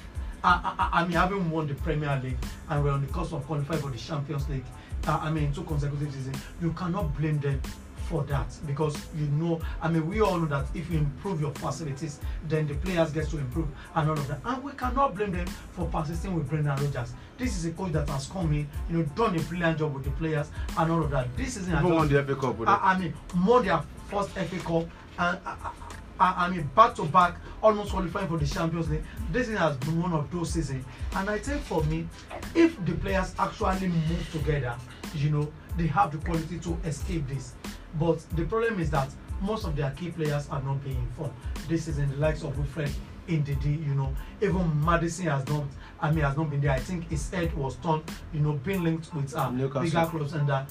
I, 0.44 0.74
I, 0.92 1.00
I 1.00 1.02
mean 1.04 1.12
having 1.12 1.50
won 1.50 1.66
the 1.68 1.74
premier 1.74 2.20
league 2.22 2.36
and 2.68 2.82
we're 2.84 2.90
on 2.90 3.04
the 3.06 3.12
cusp 3.12 3.32
of 3.32 3.46
qualifying 3.46 3.80
for 3.80 3.90
the 3.90 3.98
champions 3.98 4.48
league 4.48 4.64
uh, 5.06 5.18
i 5.22 5.30
mean 5.30 5.52
two 5.52 5.62
consecutive 5.64 6.12
seasons. 6.12 6.36
You 6.60 6.72
cannot 6.72 7.16
blame 7.18 7.38
them 7.40 7.60
for 8.08 8.24
that 8.24 8.46
because 8.66 8.96
you 9.16 9.26
know 9.28 9.60
i 9.80 9.88
mean 9.88 10.06
we 10.08 10.20
all 10.20 10.36
know 10.38 10.46
that 10.46 10.66
if 10.74 10.90
you 10.90 10.98
improve 10.98 11.40
your 11.40 11.52
facilities 11.52 12.18
then 12.48 12.66
the 12.66 12.74
players 12.74 13.10
get 13.12 13.28
to 13.28 13.38
improve 13.38 13.68
and 13.94 14.10
all 14.10 14.18
of 14.18 14.26
that. 14.28 14.40
And 14.44 14.62
we 14.62 14.72
cannot 14.72 15.14
blame 15.14 15.32
them 15.32 15.46
for 15.46 15.86
persisting 15.86 16.34
with 16.34 16.48
brendan 16.48 16.76
rodgers. 16.84 17.14
This 17.38 17.56
is 17.56 17.64
a 17.66 17.70
coach 17.70 17.92
that 17.92 18.08
has 18.08 18.26
come 18.26 18.52
in 18.52 18.68
you 18.90 18.98
know 18.98 19.02
done 19.14 19.36
a 19.38 19.40
brilliant 19.42 19.78
job 19.78 19.94
with 19.94 20.04
the 20.04 20.10
players 20.12 20.48
and 20.76 20.90
all 20.92 21.02
of 21.04 21.10
that. 21.10 21.34
This 21.36 21.56
has 21.56 21.68
Even 21.68 21.94
won 21.94 22.08
the 22.08 22.22
FA 22.24 22.34
Cup 22.34 22.58
with 22.58 22.68
I. 22.68 22.78
I 22.82 22.98
mean, 22.98 23.14
won 23.46 23.64
their 23.64 23.80
first 24.08 24.30
FA 24.30 24.58
Cup 24.58 24.86
and 25.18 25.38
I, 25.46 25.70
I, 26.22 26.46
I 26.46 26.50
mean 26.50 26.70
back 26.76 26.94
to 26.94 27.04
back, 27.04 27.34
almost 27.60 27.90
qualifying 27.90 28.28
for 28.28 28.38
the 28.38 28.46
Champions 28.46 28.88
League. 28.88 29.02
This 29.32 29.48
thing 29.48 29.56
has 29.56 29.76
been 29.78 30.00
one 30.00 30.12
of 30.12 30.30
those 30.30 30.50
seasons, 30.52 30.84
and 31.16 31.28
I 31.28 31.38
think 31.38 31.60
for 31.62 31.82
me, 31.84 32.06
if 32.54 32.82
the 32.84 32.92
players 32.92 33.34
actually 33.40 33.88
move 33.88 34.28
together, 34.30 34.76
you 35.16 35.30
know, 35.30 35.52
they 35.76 35.88
have 35.88 36.12
the 36.12 36.18
quality 36.18 36.58
to 36.60 36.78
escape 36.84 37.26
this. 37.26 37.54
But 37.98 38.20
the 38.36 38.44
problem 38.44 38.78
is 38.78 38.88
that 38.90 39.10
most 39.40 39.64
of 39.66 39.74
their 39.74 39.90
key 39.90 40.10
players 40.10 40.48
are 40.48 40.62
not 40.62 40.82
being 40.84 40.96
informed. 40.96 41.34
This 41.68 41.88
is 41.88 41.98
in 41.98 42.08
the 42.10 42.16
likes 42.16 42.44
of 42.44 42.56
Wilfred 42.56 42.90
Ndidi, 43.28 43.84
you 43.86 43.94
know, 43.94 44.14
even 44.40 44.84
Madison 44.84 45.26
has 45.26 45.46
not. 45.48 45.64
I 46.00 46.10
mean, 46.10 46.24
has 46.24 46.36
not 46.36 46.50
been 46.50 46.60
there. 46.60 46.72
I 46.72 46.80
think 46.80 47.08
his 47.08 47.30
head 47.30 47.52
was 47.56 47.76
turned, 47.76 48.02
you 48.32 48.40
know, 48.40 48.52
being 48.52 48.82
linked 48.82 49.12
with 49.14 49.34
Newcastle. 49.52 49.82
bigger 49.82 50.06
clubs, 50.06 50.32
and 50.34 50.50
uh, 50.50 50.64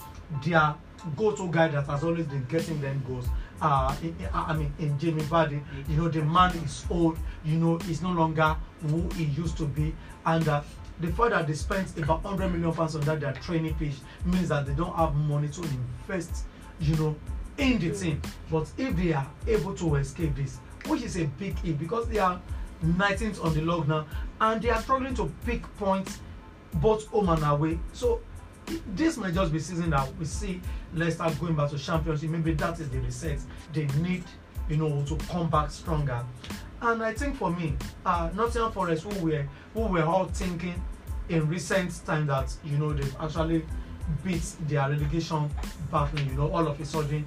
their 0.43 0.75
go-to 1.15 1.49
guy 1.49 1.69
that 1.69 1.85
has 1.87 2.03
always 2.03 2.25
been 2.27 2.45
getting 2.45 2.79
them 2.81 3.03
goals. 3.07 3.27
Uh, 3.61 3.95
in, 4.01 4.15
I 4.33 4.53
mean, 4.53 4.73
in 4.79 4.97
Jamie 4.97 5.21
Vardy, 5.23 5.61
you 5.87 5.97
know, 5.97 6.09
the 6.09 6.23
man 6.23 6.51
is 6.57 6.85
old. 6.89 7.17
You 7.45 7.57
know, 7.57 7.77
he's 7.79 8.01
no 8.01 8.11
longer 8.11 8.55
who 8.87 9.07
he 9.15 9.25
used 9.25 9.55
to 9.57 9.65
be, 9.65 9.93
and 10.25 10.47
uh, 10.47 10.61
the 10.99 11.07
fact 11.11 11.31
that 11.31 11.47
they 11.47 11.53
spent 11.53 11.97
about 11.97 12.23
100 12.23 12.49
million 12.49 12.73
pounds 12.73 12.95
on 12.95 13.01
that 13.01 13.19
their 13.19 13.33
training 13.33 13.75
pitch 13.75 13.95
means 14.25 14.49
that 14.49 14.65
they 14.65 14.73
don't 14.73 14.95
have 14.95 15.13
money 15.15 15.47
to 15.49 15.61
invest, 15.61 16.45
you 16.79 16.95
know, 16.95 17.15
in 17.57 17.79
the 17.79 17.91
team. 17.91 18.21
But 18.49 18.71
if 18.77 18.95
they 18.95 19.13
are 19.13 19.27
able 19.47 19.75
to 19.75 19.95
escape 19.95 20.35
this, 20.35 20.57
which 20.87 21.03
is 21.03 21.17
a 21.17 21.25
big 21.25 21.55
if 21.63 21.77
because 21.77 22.07
they 22.07 22.19
are 22.19 22.41
19th 22.83 23.43
on 23.43 23.53
the 23.53 23.61
log 23.61 23.87
now, 23.87 24.05
and 24.39 24.61
they 24.61 24.69
are 24.69 24.81
struggling 24.81 25.13
to 25.15 25.31
pick 25.45 25.63
points 25.77 26.19
both 26.75 27.07
home 27.07 27.29
and 27.29 27.43
away. 27.43 27.79
So 27.93 28.21
this 28.95 29.17
may 29.17 29.31
just 29.31 29.51
be 29.51 29.59
season 29.59 29.89
that 29.89 30.15
we 30.17 30.25
see 30.25 30.61
Leicester 30.93 31.29
going 31.39 31.55
back 31.55 31.69
to 31.71 31.77
championship. 31.77 32.29
Maybe 32.29 32.53
that 32.53 32.79
is 32.79 32.89
the 32.89 32.99
reset 32.99 33.39
they 33.73 33.85
need, 34.01 34.23
you 34.69 34.77
know, 34.77 35.03
to 35.05 35.15
come 35.27 35.49
back 35.49 35.71
stronger. 35.71 36.23
And 36.81 37.03
I 37.03 37.13
think 37.13 37.35
for 37.37 37.51
me, 37.51 37.75
uh, 38.05 38.29
Nottingham 38.33 38.71
Forest, 38.71 39.03
who 39.03 39.25
were 39.25 39.47
who 39.73 39.81
were 39.81 40.03
all 40.03 40.25
thinking 40.25 40.81
in 41.29 41.47
recent 41.47 42.05
time 42.05 42.27
that 42.27 42.53
you 42.63 42.77
know 42.77 42.93
they've 42.93 43.15
actually 43.19 43.63
beat 44.23 44.43
their 44.67 44.89
relegation 44.89 45.49
battle, 45.91 46.19
you 46.19 46.33
know, 46.33 46.51
all 46.51 46.67
of 46.67 46.79
a 46.79 46.85
sudden 46.85 47.25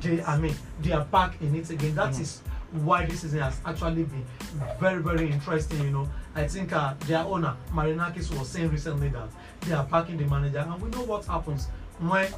they 0.00 0.22
I 0.22 0.38
mean 0.38 0.54
they 0.80 0.92
are 0.92 1.04
back 1.04 1.40
in 1.40 1.54
it 1.54 1.70
again. 1.70 1.94
That 1.94 2.18
is 2.18 2.42
why 2.72 3.06
this 3.06 3.20
season 3.20 3.40
has 3.40 3.60
actually 3.64 4.04
been 4.04 4.24
very 4.80 5.02
very 5.02 5.30
interesting. 5.30 5.82
You 5.82 5.90
know, 5.90 6.08
I 6.36 6.46
think 6.46 6.70
uh, 6.72 6.92
their 7.06 7.20
owner 7.20 7.56
Marinakis 7.72 8.38
was 8.38 8.48
saying 8.50 8.68
recently 8.70 9.08
that 9.08 9.28
they 9.62 9.72
are 9.72 9.84
backing 9.84 10.18
the 10.18 10.26
manager, 10.26 10.58
and 10.58 10.80
we 10.82 10.90
know 10.90 11.02
what 11.04 11.24
happens 11.24 11.66
when 11.98 12.28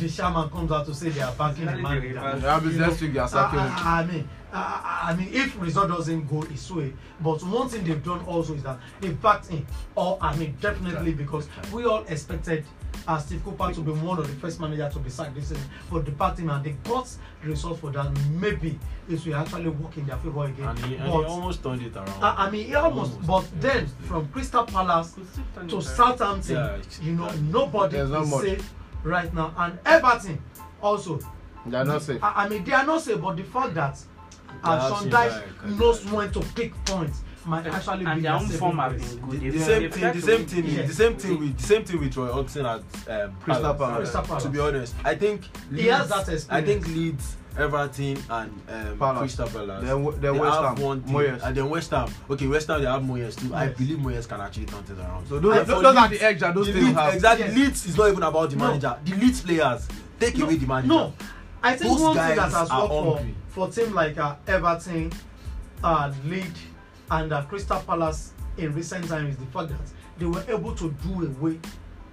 the 0.00 0.08
chairman 0.08 0.48
comes 0.48 0.72
out 0.72 0.86
to 0.86 0.94
say 0.94 1.10
they 1.10 1.20
are 1.20 1.34
backing 1.34 1.66
the 1.66 1.72
they 1.72 1.82
manager. 1.82 2.78
next 2.78 3.02
week 3.02 3.12
they 3.12 3.18
are 3.18 3.24
I, 3.24 3.28
sacking 3.28 3.58
him. 3.58 3.68
I, 3.68 4.00
I 4.00 4.06
mean, 4.06 4.28
I, 4.54 5.00
I 5.10 5.16
mean, 5.16 5.28
if 5.32 5.60
result 5.60 5.88
doesn't 5.88 6.26
go 6.30 6.40
his 6.40 6.72
way, 6.72 6.94
but 7.20 7.42
one 7.42 7.68
thing 7.68 7.84
they've 7.84 8.02
done 8.02 8.24
also 8.24 8.54
is 8.54 8.62
that 8.62 8.78
they've 9.02 9.20
backed 9.20 9.48
him. 9.48 9.66
Or 9.94 10.16
I 10.22 10.34
mean, 10.36 10.56
definitely 10.58 11.12
because 11.12 11.48
we 11.74 11.84
all 11.84 12.04
expected 12.04 12.64
uh, 13.06 13.18
Steve 13.18 13.44
Cooper 13.44 13.72
to 13.72 13.80
be 13.80 13.90
one 13.92 14.18
of 14.18 14.26
the 14.26 14.32
first 14.34 14.60
managers 14.60 14.92
to 14.94 14.98
be 15.00 15.10
sacked 15.10 15.34
this 15.34 15.48
season, 15.48 15.64
but 15.90 16.18
backed 16.18 16.38
him 16.38 16.50
and 16.50 16.64
they 16.64 16.70
got 16.84 17.08
the 17.42 17.48
result 17.48 17.78
for 17.80 17.90
that. 17.90 18.10
Maybe 18.30 18.78
it 19.08 19.24
will 19.26 19.34
actually 19.34 19.68
work 19.70 19.96
in 19.96 20.06
their 20.06 20.16
favor 20.16 20.44
again. 20.44 20.68
And 20.68 20.78
he, 20.80 20.94
and 20.94 21.04
he 21.04 21.10
but 21.10 21.24
almost 21.26 21.62
turned 21.62 21.82
it 21.82 21.96
around. 21.96 22.22
I, 22.22 22.46
I 22.46 22.50
mean, 22.50 22.66
he 22.66 22.74
almost. 22.74 23.24
But 23.26 23.48
then 23.60 23.76
almost. 23.76 23.94
from 24.02 24.28
Crystal 24.28 24.64
Palace 24.64 25.14
to. 25.68 25.82
Southampton, 25.82 26.56
Yeah, 26.56 26.78
you 27.00 27.12
know, 27.12 27.28
that- 27.28 27.40
nobody 27.40 27.96
is 27.98 28.40
safe 28.40 28.74
right 29.02 29.32
now, 29.34 29.52
and 29.56 29.78
Everton 29.84 30.42
also. 30.80 31.18
They 31.66 31.76
are 31.76 31.84
not 31.84 32.02
safe. 32.02 32.22
I, 32.22 32.44
I 32.44 32.48
mean, 32.48 32.64
they 32.64 32.72
are 32.72 32.84
not 32.84 33.02
safe, 33.02 33.20
but 33.20 33.36
the 33.36 33.44
fact 33.44 33.74
that 33.74 33.98
uh, 34.64 34.88
Sean 34.88 35.10
Dyche 35.10 35.78
knows 35.78 36.04
when 36.10 36.30
to 36.32 36.40
pick 36.54 36.72
points 36.84 37.22
might 37.46 37.66
actually 37.66 38.04
and 38.04 38.16
be 38.16 38.22
their 38.22 38.34
own 38.34 38.48
form 38.48 38.78
have 38.78 38.96
been 38.98 39.20
good. 39.28 39.40
the 39.52 39.58
same 39.58 39.90
thing, 39.90 40.12
the 40.12 40.20
same 40.22 40.46
thing, 40.46 40.64
the 40.86 40.92
same 40.94 41.16
thing 41.16 41.38
with 41.40 41.56
the 41.58 41.62
same 41.64 41.84
thing 41.84 42.00
with 42.00 42.16
Roy 42.16 42.30
Hodgson 42.32 42.66
at 42.66 42.80
um, 43.08 43.36
Crystal 43.40 43.74
Palace. 43.74 44.10
Palace. 44.12 44.42
To 44.44 44.48
be 44.48 44.58
honest, 44.60 44.94
I 45.04 45.14
think 45.14 45.42
He 45.74 45.86
has 45.88 46.00
Leeds- 46.00 46.08
that 46.10 46.32
experience. 46.32 46.48
I 46.50 46.62
think 46.62 46.86
Leeds, 46.88 47.36
Everton, 47.58 48.16
and 48.30 48.62
um, 48.68 48.98
Palace. 48.98 49.18
Crystal 49.36 49.48
Palace. 49.48 49.84
Then 49.84 50.20
they 50.20 50.30
West 50.30 50.54
have 50.60 50.76
Ham, 50.78 50.84
one 50.84 51.02
thing, 51.02 51.14
Moyes. 51.14 51.42
and 51.42 51.56
then 51.56 51.68
West 51.70 51.90
Ham. 51.90 52.08
Okay, 52.30 52.46
West 52.46 52.66
Ham 52.68 52.80
they 52.80 52.86
have 52.88 53.02
Moyes 53.02 53.38
too. 53.40 53.54
I 53.54 53.64
Yes. 53.66 53.76
believe 53.78 53.98
Moyes 53.98 54.28
can 54.28 54.40
actually 54.40 54.66
turn 54.66 54.82
things 54.84 54.98
around. 54.98 55.26
So 55.28 55.38
those, 55.38 55.58
for 55.60 55.64
those 55.64 55.84
are 55.84 56.08
Leeds- 56.08 56.20
the 56.20 56.24
edge 56.26 56.40
that 56.40 56.54
those 56.54 56.66
the 56.68 56.72
teams 56.74 56.84
Leeds, 56.86 56.98
have. 56.98 57.14
exactly. 57.14 57.46
Yes. 57.46 57.56
Leeds 57.56 57.86
is 57.86 57.96
not 57.96 58.08
even 58.08 58.22
about 58.22 58.50
the 58.50 58.56
No. 58.56 58.66
manager. 58.68 58.96
The 59.04 59.16
Leeds 59.16 59.40
players 59.40 59.88
take 60.20 60.36
No, 60.38 60.44
away 60.46 60.56
the 60.56 60.66
manager. 60.66 60.88
No, 60.88 61.12
I 61.62 61.76
think 61.76 61.90
Those 61.92 62.00
one 62.02 62.16
thing 62.16 62.26
that 62.28 62.36
guys 62.36 62.52
has 62.54 62.70
are 62.70 62.80
worked 62.80 62.92
for 62.92 63.16
hungry. 63.16 63.34
for 63.48 63.68
team 63.68 63.94
like 63.94 64.18
uh, 64.18 64.34
Everton, 64.46 65.12
uh, 65.84 66.12
Leeds, 66.24 66.60
and 67.12 67.32
uh, 67.32 67.42
Crystal 67.44 67.78
Palace 67.80 68.32
in 68.56 68.74
recent 68.74 69.06
times 69.08 69.34
is 69.34 69.36
the 69.40 69.46
fact 69.46 69.68
that 69.68 69.78
they 70.18 70.26
were 70.26 70.44
able 70.48 70.74
to 70.74 70.90
do 71.06 71.26
away 71.26 71.58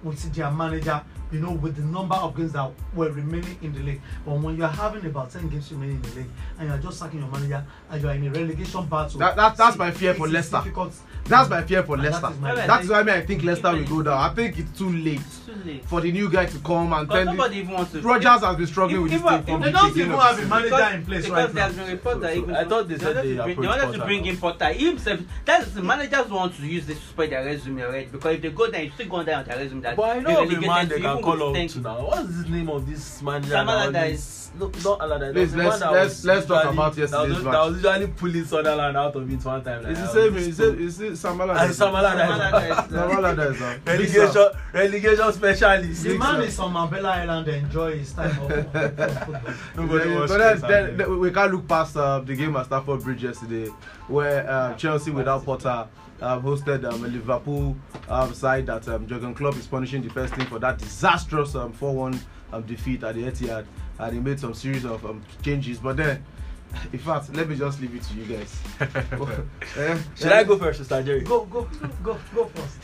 with 0.02 0.32
their 0.34 0.50
manager. 0.50 1.02
You 1.32 1.38
know, 1.38 1.52
with 1.52 1.76
the 1.76 1.82
number 1.82 2.16
of 2.16 2.36
games 2.36 2.52
that 2.54 2.72
were 2.92 3.08
remaining 3.12 3.56
in 3.62 3.72
the 3.72 3.78
league. 3.80 4.00
But 4.26 4.40
when 4.40 4.56
you 4.56 4.64
are 4.64 4.68
having 4.68 5.06
about 5.06 5.30
ten 5.30 5.48
games 5.48 5.70
remaining 5.70 5.94
in 5.96 6.02
the 6.02 6.08
league 6.16 6.30
and 6.58 6.68
you 6.68 6.74
are 6.74 6.78
just 6.78 6.98
sacking 6.98 7.20
your 7.20 7.28
manager 7.30 7.64
and 7.88 8.02
you 8.02 8.08
are 8.08 8.14
in 8.14 8.26
a 8.26 8.30
relegation 8.32 8.84
battle, 8.86 9.20
That- 9.20 9.36
that- 9.36 9.56
that's 9.56 9.76
my 9.78 9.92
fear 9.92 10.14
for 10.14 10.26
Leicester. 10.26 10.56
difficult. 10.56 10.92
That's 11.26 11.48
my 11.48 11.62
fear 11.62 11.82
for 11.84 11.94
And 11.94 12.04
that 12.04 12.12
Leicester. 12.12 12.30
is 12.32 12.40
my- 12.40 12.54
That 12.66 12.82
is 12.82 12.90
why 12.90 13.00
I 13.00 13.02
mean 13.04 13.14
I 13.14 13.20
think 13.20 13.44
Leicester 13.44 13.72
will 13.72 13.84
go 13.84 14.02
down. 14.02 14.18
I 14.18 14.34
think 14.34 14.58
it's 14.58 14.76
too 14.78 14.90
late 14.92 15.20
It's 15.20 15.38
too 15.46 15.54
late. 15.64 15.84
for 15.86 16.00
the 16.00 16.10
new 16.10 16.28
guy 16.28 16.46
to 16.46 16.58
come 16.58 16.92
and 16.92 17.06
Because 17.08 17.24
tell 17.24 17.34
nobody 17.34 17.56
even 17.58 17.74
wants 17.74 17.92
to. 17.92 18.00
Rogers 18.00 18.40
has 18.42 18.56
been 18.56 18.66
struggling 18.66 19.02
with 19.02 19.12
this 19.12 19.22
the 19.22 19.28
They 19.28 19.42
don't 19.46 19.60
beginning 19.60 19.96
even 19.96 20.10
have 20.18 20.38
a 20.38 20.46
manager 20.46 20.68
because, 20.70 20.94
in 20.94 21.04
place 21.06 21.24
because 21.24 21.30
right 21.30 21.54
there's 21.54 21.76
now. 21.76 21.82
been 21.84 21.92
reports 21.92 22.20
that 22.20 22.28
So- 22.28 22.34
so 22.34 22.42
even 22.42 22.56
I 22.56 22.64
thought 22.64 22.88
they 22.88 22.98
said 22.98 23.06
wanted 23.16 23.22
they 23.22 23.36
to 23.36 23.42
bring, 23.42 23.46
they 23.46 23.52
approached 23.66 23.82
wanted 23.84 23.98
to 23.98 24.04
bring 24.06 24.26
in 24.26 24.36
Potter. 24.38 24.72
Himself, 24.72 25.20
that's 25.44 25.70
the 25.70 25.82
managers 25.82 26.28
want 26.28 26.56
to 26.56 26.66
use 26.66 26.86
this 26.86 26.98
to 26.98 27.06
spread 27.06 27.30
their 27.30 27.44
resume 27.44 27.82
already 27.84 28.06
because 28.06 28.34
if 28.36 28.42
they 28.42 28.50
go 28.50 28.70
there, 28.70 28.82
you 28.82 28.90
still 28.94 29.08
go 29.08 29.22
there 29.22 29.36
on 29.36 29.44
their 29.44 29.56
resume 29.58 29.80
that 29.82 29.96
But 29.96 30.02
I 30.04 30.14
they 30.14 30.20
know 30.32 30.42
of 30.42 30.52
a 30.52 30.60
man 30.60 30.88
they 30.88 31.00
can 31.00 31.22
call 31.22 31.42
up 31.48 31.54
10 31.54 31.68
to 31.68 31.80
now. 31.80 32.00
What's 32.06 32.42
the 32.42 32.48
name 32.48 32.68
of 32.70 32.88
this 32.90 33.22
manager? 33.22 33.50
Sam 33.50 33.66
that 33.66 33.72
Allardyce. 33.86 34.50
No, 34.58 34.70
not 34.84 35.00
Allardyce. 35.00 35.32
Please, 35.32 35.54
let's- 35.54 35.78
that 35.78 35.92
let's- 35.92 36.24
let's 36.24 36.46
talk 36.46 36.64
about 36.64 36.94
that 36.96 37.00
yesterday's 37.02 37.42
match. 37.44 37.52
That 37.52 37.64
was 37.66 37.74
usually 37.76 38.06
pulling 38.08 38.44
Sunderland 38.44 38.96
out 38.96 39.14
of 39.14 39.30
it 39.32 39.44
one 39.44 39.62
time. 39.62 39.86
It's 39.86 40.00
the 40.00 40.06
same. 40.08 40.36
It's 40.36 40.56
the 40.56 40.70
it's 40.84 40.98
the 41.10 41.16
Sam 41.16 41.40
Allardyce. 41.40 41.70
it's 41.70 41.78
Sam 41.78 41.94
Allardyce. 41.94 42.28
Sam 42.28 42.40
Allardyce. 42.40 42.90
Sam 42.90 43.10
Allardyce, 43.10 43.80
Big 43.84 44.14
relegation, 44.14 44.46
relegation 44.72 45.32
specialist. 45.32 46.02
The 46.04 46.18
man 46.18 46.42
is 46.42 46.58
on 46.58 46.72
Marbella 46.72 47.10
Island 47.10 47.46
to 47.46 47.54
enjoy 47.54 47.98
his 47.98 48.12
time 48.12 48.30
off 48.30 48.50
from 48.52 48.64
football. 48.64 49.54
Nobody 49.76 50.10
Yeah, 50.10 50.26
but 50.26 50.38
then, 50.38 50.60
then, 50.60 50.96
then 50.96 51.18
we 51.18 51.30
can't 51.30 51.52
look 51.52 51.68
past 51.68 51.96
uh, 51.96 52.20
the 52.20 52.34
game 52.34 52.56
at 52.56 52.66
Stamford 52.66 53.02
Bridge 53.02 53.24
yesterday, 53.24 53.68
where 54.08 54.48
uh, 54.48 54.74
Chelsea 54.74 55.10
without 55.10 55.44
Potter 55.44 55.86
uh, 56.20 56.40
hosted 56.40 56.84
um, 56.90 57.04
a 57.04 57.08
Liverpool 57.08 57.76
um, 58.08 58.34
side 58.34 58.66
that 58.66 58.86
um, 58.88 59.06
Jurgen 59.06 59.34
Klopp 59.34 59.56
is 59.56 59.66
punishing 59.66 60.02
the 60.02 60.10
first 60.10 60.34
team 60.34 60.46
for 60.46 60.58
that 60.58 60.78
disastrous 60.78 61.54
um, 61.54 61.72
4-1 61.72 62.20
um, 62.52 62.62
defeat 62.62 63.02
at 63.04 63.14
the 63.14 63.22
Etihad, 63.22 63.66
and 63.98 64.14
he 64.14 64.20
made 64.20 64.38
some 64.38 64.54
series 64.54 64.84
of 64.84 65.04
um, 65.04 65.22
changes. 65.42 65.78
But 65.78 65.96
then, 65.96 66.24
in 66.92 66.98
fact, 66.98 67.34
let 67.34 67.48
me 67.48 67.56
just 67.56 67.80
leave 67.80 67.94
it 67.94 68.02
to 68.02 68.14
you 68.14 68.24
guys. 68.36 68.60
Eh, 69.76 69.98
Should 70.16 70.32
eh, 70.32 70.38
I 70.38 70.44
go 70.44 70.58
first, 70.58 70.82
Mr. 70.82 71.04
Jerry? 71.04 71.20
Go, 71.20 71.44
go, 71.44 71.68
go, 72.02 72.18
go 72.34 72.44
first. 72.46 72.78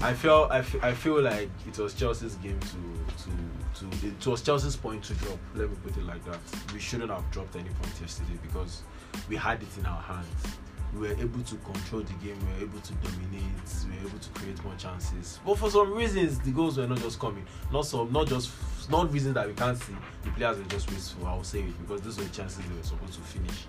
I 0.00 0.12
feel 0.14 0.48
I 0.50 0.62
feel, 0.62 0.80
feel 0.92 1.22
like 1.22 1.50
it 1.66 1.76
was 1.78 1.94
Chelsea's 1.94 2.36
game 2.36 2.58
to 2.60 3.24
to 3.24 3.90
to 3.90 4.06
it 4.06 4.26
was 4.26 4.42
Chelsea's 4.42 4.76
point 4.76 5.02
to 5.04 5.14
drop. 5.14 5.38
Let 5.54 5.70
me 5.70 5.76
put 5.82 5.96
it 5.96 6.04
like 6.04 6.24
that. 6.26 6.38
We 6.72 6.78
shouldn't 6.78 7.10
have 7.10 7.28
dropped 7.32 7.56
any 7.56 7.68
point 7.70 8.00
yesterday 8.00 8.38
because 8.42 8.82
we 9.28 9.36
had 9.36 9.60
it 9.60 9.76
in 9.78 9.86
our 9.86 10.00
hands. 10.00 10.58
We 10.94 11.08
were 11.08 11.14
able 11.14 11.42
to 11.42 11.56
control 11.56 12.02
the 12.02 12.12
game. 12.24 12.38
We 12.46 12.52
were 12.52 12.70
able 12.70 12.80
to 12.80 12.92
dominate. 12.94 13.42
We 13.84 13.96
were 13.96 14.08
able 14.08 14.18
to 14.18 14.28
create 14.30 14.64
more 14.64 14.74
chances. 14.76 15.40
But 15.44 15.58
for 15.58 15.70
some 15.70 15.92
reasons, 15.92 16.38
the 16.38 16.50
goals 16.50 16.76
were 16.78 16.86
not 16.86 16.98
just 16.98 17.18
coming. 17.18 17.44
Not 17.72 17.86
some, 17.86 18.12
not 18.12 18.28
just 18.28 18.50
not 18.90 19.12
reasons 19.12 19.34
that 19.34 19.46
we 19.46 19.54
can't 19.54 19.78
see. 19.78 19.94
The 20.24 20.30
players 20.30 20.58
were 20.58 20.64
just 20.64 20.90
wasteful. 20.90 21.26
I'll 21.26 21.42
say 21.42 21.60
it 21.60 21.80
because 21.80 22.00
those 22.02 22.18
were 22.18 22.28
chances 22.32 22.58
they 22.58 22.76
were 22.76 22.82
supposed 22.82 23.14
to 23.14 23.20
finish. 23.20 23.64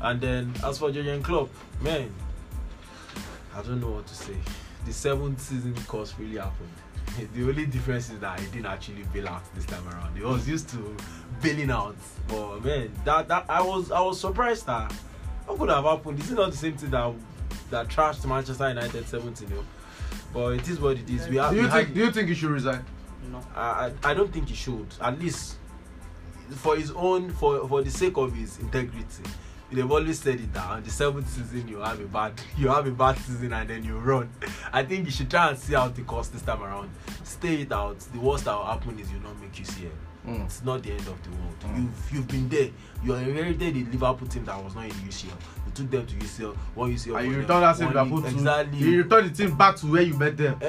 And 0.00 0.20
then 0.20 0.54
as 0.64 0.78
for 0.78 0.90
Jurgen 0.90 1.22
Klopp, 1.22 1.50
man, 1.82 2.12
I 3.54 3.62
don't 3.62 3.80
know 3.80 3.90
what 3.90 4.06
to 4.06 4.14
say. 4.14 4.36
The 4.86 4.92
seventh 4.92 5.40
season 5.40 5.74
course 5.86 6.14
really 6.18 6.38
happened. 6.38 6.70
The 7.34 7.42
only 7.42 7.66
difference 7.66 8.08
is 8.10 8.20
that 8.20 8.38
I 8.38 8.44
didn't 8.46 8.66
actually 8.66 9.02
bail 9.12 9.28
out 9.28 9.42
this 9.54 9.66
time 9.66 9.86
around. 9.88 10.16
He 10.16 10.22
was 10.22 10.48
used 10.48 10.68
to 10.70 10.96
bailing 11.42 11.70
out, 11.70 11.96
but 12.28 12.64
man, 12.64 12.92
that 13.04 13.26
that 13.28 13.46
I 13.48 13.60
was 13.60 13.90
I 13.90 14.00
was 14.00 14.20
surprised 14.20 14.66
that 14.66 14.94
how 15.46 15.56
could 15.56 15.68
have 15.70 15.84
happened. 15.84 16.18
This 16.18 16.26
is 16.30 16.36
not 16.36 16.50
the 16.50 16.56
same 16.56 16.76
thing 16.76 16.90
that 16.90 17.12
that 17.70 17.88
trashed 17.88 18.24
Manchester 18.26 18.68
United 18.68 19.06
17 19.06 19.48
0 19.48 19.64
But 20.32 20.48
it 20.54 20.68
is 20.68 20.80
what 20.80 20.96
it 20.96 21.08
is. 21.08 21.28
We 21.28 21.36
have. 21.36 21.50
do 21.50 21.56
you 21.56 21.62
we 21.64 21.68
think? 21.70 21.86
had- 21.88 21.94
Do 21.94 22.00
you 22.00 22.10
think 22.12 22.28
he 22.28 22.34
should 22.34 22.50
resign? 22.50 22.84
No. 23.30 23.40
I, 23.54 23.92
I 24.04 24.10
I 24.10 24.14
don't 24.14 24.32
think 24.32 24.48
he 24.48 24.54
should. 24.54 24.86
At 25.00 25.18
least 25.20 25.56
for 26.56 26.76
his 26.76 26.90
own 26.92 27.30
for 27.32 27.68
for 27.68 27.82
the 27.82 27.90
sake 27.90 28.16
of 28.16 28.34
his 28.34 28.58
integrity. 28.58 29.22
They've 29.72 29.88
always 29.88 30.18
said 30.18 30.40
it 30.40 30.52
that 30.52 30.66
on 30.66 30.82
the 30.82 30.90
seventh 30.90 31.28
season 31.30 31.68
you 31.68 31.78
have 31.78 32.00
a 32.00 32.04
bad 32.06 32.32
you 32.58 32.66
have 32.68 32.88
a 32.88 32.90
bad 32.90 33.16
season 33.18 33.52
and 33.52 33.70
then 33.70 33.84
you 33.84 33.98
run. 33.98 34.28
I 34.72 34.84
think 34.84 35.04
you 35.06 35.12
should 35.12 35.30
try 35.30 35.48
and 35.50 35.56
see 35.58 35.76
out 35.76 35.94
the 35.94 36.02
course 36.02 36.26
this 36.28 36.42
time 36.42 36.60
around. 36.62 36.90
Stay 37.22 37.62
it 37.62 37.70
out. 37.70 38.00
The 38.12 38.18
worst 38.18 38.46
that 38.46 38.56
will 38.56 38.64
happen 38.64 38.98
is 38.98 39.12
you 39.12 39.20
not 39.20 39.40
make 39.40 39.52
UCL. 39.52 39.90
Mm. 40.26 40.44
It's 40.44 40.62
not 40.62 40.82
the 40.82 40.90
end 40.90 41.00
of 41.00 41.22
the 41.22 41.30
world. 41.30 41.56
Mm. 41.60 41.76
You've 41.76 42.12
you've 42.12 42.28
been 42.28 42.48
there. 42.48 42.68
You 43.02 43.14
inherited 43.14 43.74
the 43.74 43.84
Liverpool 43.84 44.28
team 44.28 44.44
that 44.44 44.62
was 44.62 44.74
not 44.74 44.84
in 44.84 44.90
UCL. 44.90 45.28
You 45.30 45.72
took 45.74 45.90
them 45.90 46.06
to 46.06 46.14
UCL. 46.14 46.54
One 46.74 46.94
UCL. 46.94 47.18
And 47.20 47.32
you 47.32 47.38
return 47.38 47.60
that 47.62 47.76
same 47.76 47.88
Liverpool 47.88 48.22
to 48.22 48.28
Exactly. 48.28 48.78
you 48.78 49.02
return 49.02 49.28
the 49.28 49.34
team 49.34 49.56
back 49.56 49.76
to 49.76 49.86
where 49.86 50.02
you 50.02 50.14
met 50.18 50.36
them. 50.36 50.58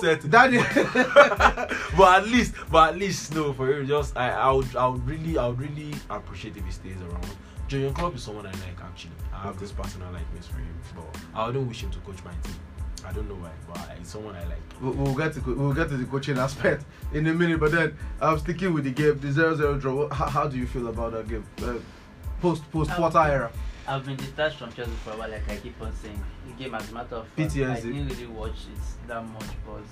the. 0.00 0.28
That 0.28 0.52
is- 0.52 1.92
but 1.96 2.22
at 2.22 2.28
least, 2.28 2.54
but 2.70 2.90
at 2.94 2.98
least, 2.98 3.34
no, 3.34 3.52
for 3.52 3.66
real, 3.66 3.86
just 3.86 4.16
I, 4.16 4.30
I 4.30 4.50
would, 4.50 4.74
I 4.74 4.86
would 4.88 5.06
really, 5.06 5.38
I 5.38 5.46
would 5.48 5.60
really 5.60 5.94
appreciate 6.10 6.56
if 6.56 6.64
he 6.64 6.72
stays 6.72 6.96
around. 7.00 7.26
Jurgen 7.68 7.92
Klopp 7.92 8.14
is 8.16 8.22
someone 8.22 8.46
I 8.46 8.50
like 8.52 8.80
actually. 8.82 9.12
I 9.32 9.42
have 9.42 9.60
this 9.60 9.72
personal 9.72 10.10
likeness 10.10 10.46
for 10.46 10.56
him, 10.58 10.74
but 10.96 11.20
I 11.34 11.46
wouldn't 11.46 11.68
wish 11.68 11.82
him 11.82 11.90
to 11.90 11.98
coach 11.98 12.16
my 12.24 12.32
team. 12.42 12.56
I 13.04 13.12
don't 13.12 13.28
know 13.28 13.34
why, 13.34 13.50
but 13.66 13.96
it's 14.00 14.10
someone 14.10 14.36
I 14.36 14.44
like. 14.44 14.58
We'll, 14.80 14.92
we'll 14.92 15.14
get 15.14 15.32
to 15.34 15.40
we'll 15.40 15.74
get 15.74 15.88
to 15.88 15.96
the 15.96 16.04
coaching 16.04 16.38
aspect 16.38 16.84
in 17.12 17.26
a 17.26 17.34
minute, 17.34 17.60
but 17.60 17.72
then 17.72 17.96
I'm 18.20 18.38
sticking 18.38 18.72
with 18.72 18.84
the 18.84 18.90
game, 18.90 19.18
the 19.18 19.28
0-0 19.28 19.80
draw. 19.80 20.08
How, 20.08 20.26
how 20.26 20.48
do 20.48 20.56
you 20.56 20.66
feel 20.66 20.88
about 20.88 21.12
that 21.12 21.28
game? 21.28 21.44
Uh, 21.62 21.74
post 22.40 22.70
post 22.70 22.90
Potter 22.90 23.18
era. 23.18 23.52
I've 23.86 24.04
been 24.04 24.16
detached 24.16 24.56
from 24.58 24.70
Chelsea 24.72 24.90
for 25.02 25.12
a 25.12 25.16
while, 25.16 25.30
like 25.30 25.48
I 25.50 25.56
keep 25.56 25.80
on 25.80 25.94
saying. 25.96 26.22
The 26.46 26.52
game, 26.62 26.74
as 26.74 26.90
a 26.90 26.94
matter 26.94 27.16
of 27.16 27.28
fact, 27.28 27.52
PTSD. 27.52 27.70
I 27.70 27.80
didn't 27.80 28.08
really 28.08 28.26
watch 28.26 28.66
it 28.72 29.08
that 29.08 29.26
much, 29.26 29.46
but 29.66 29.82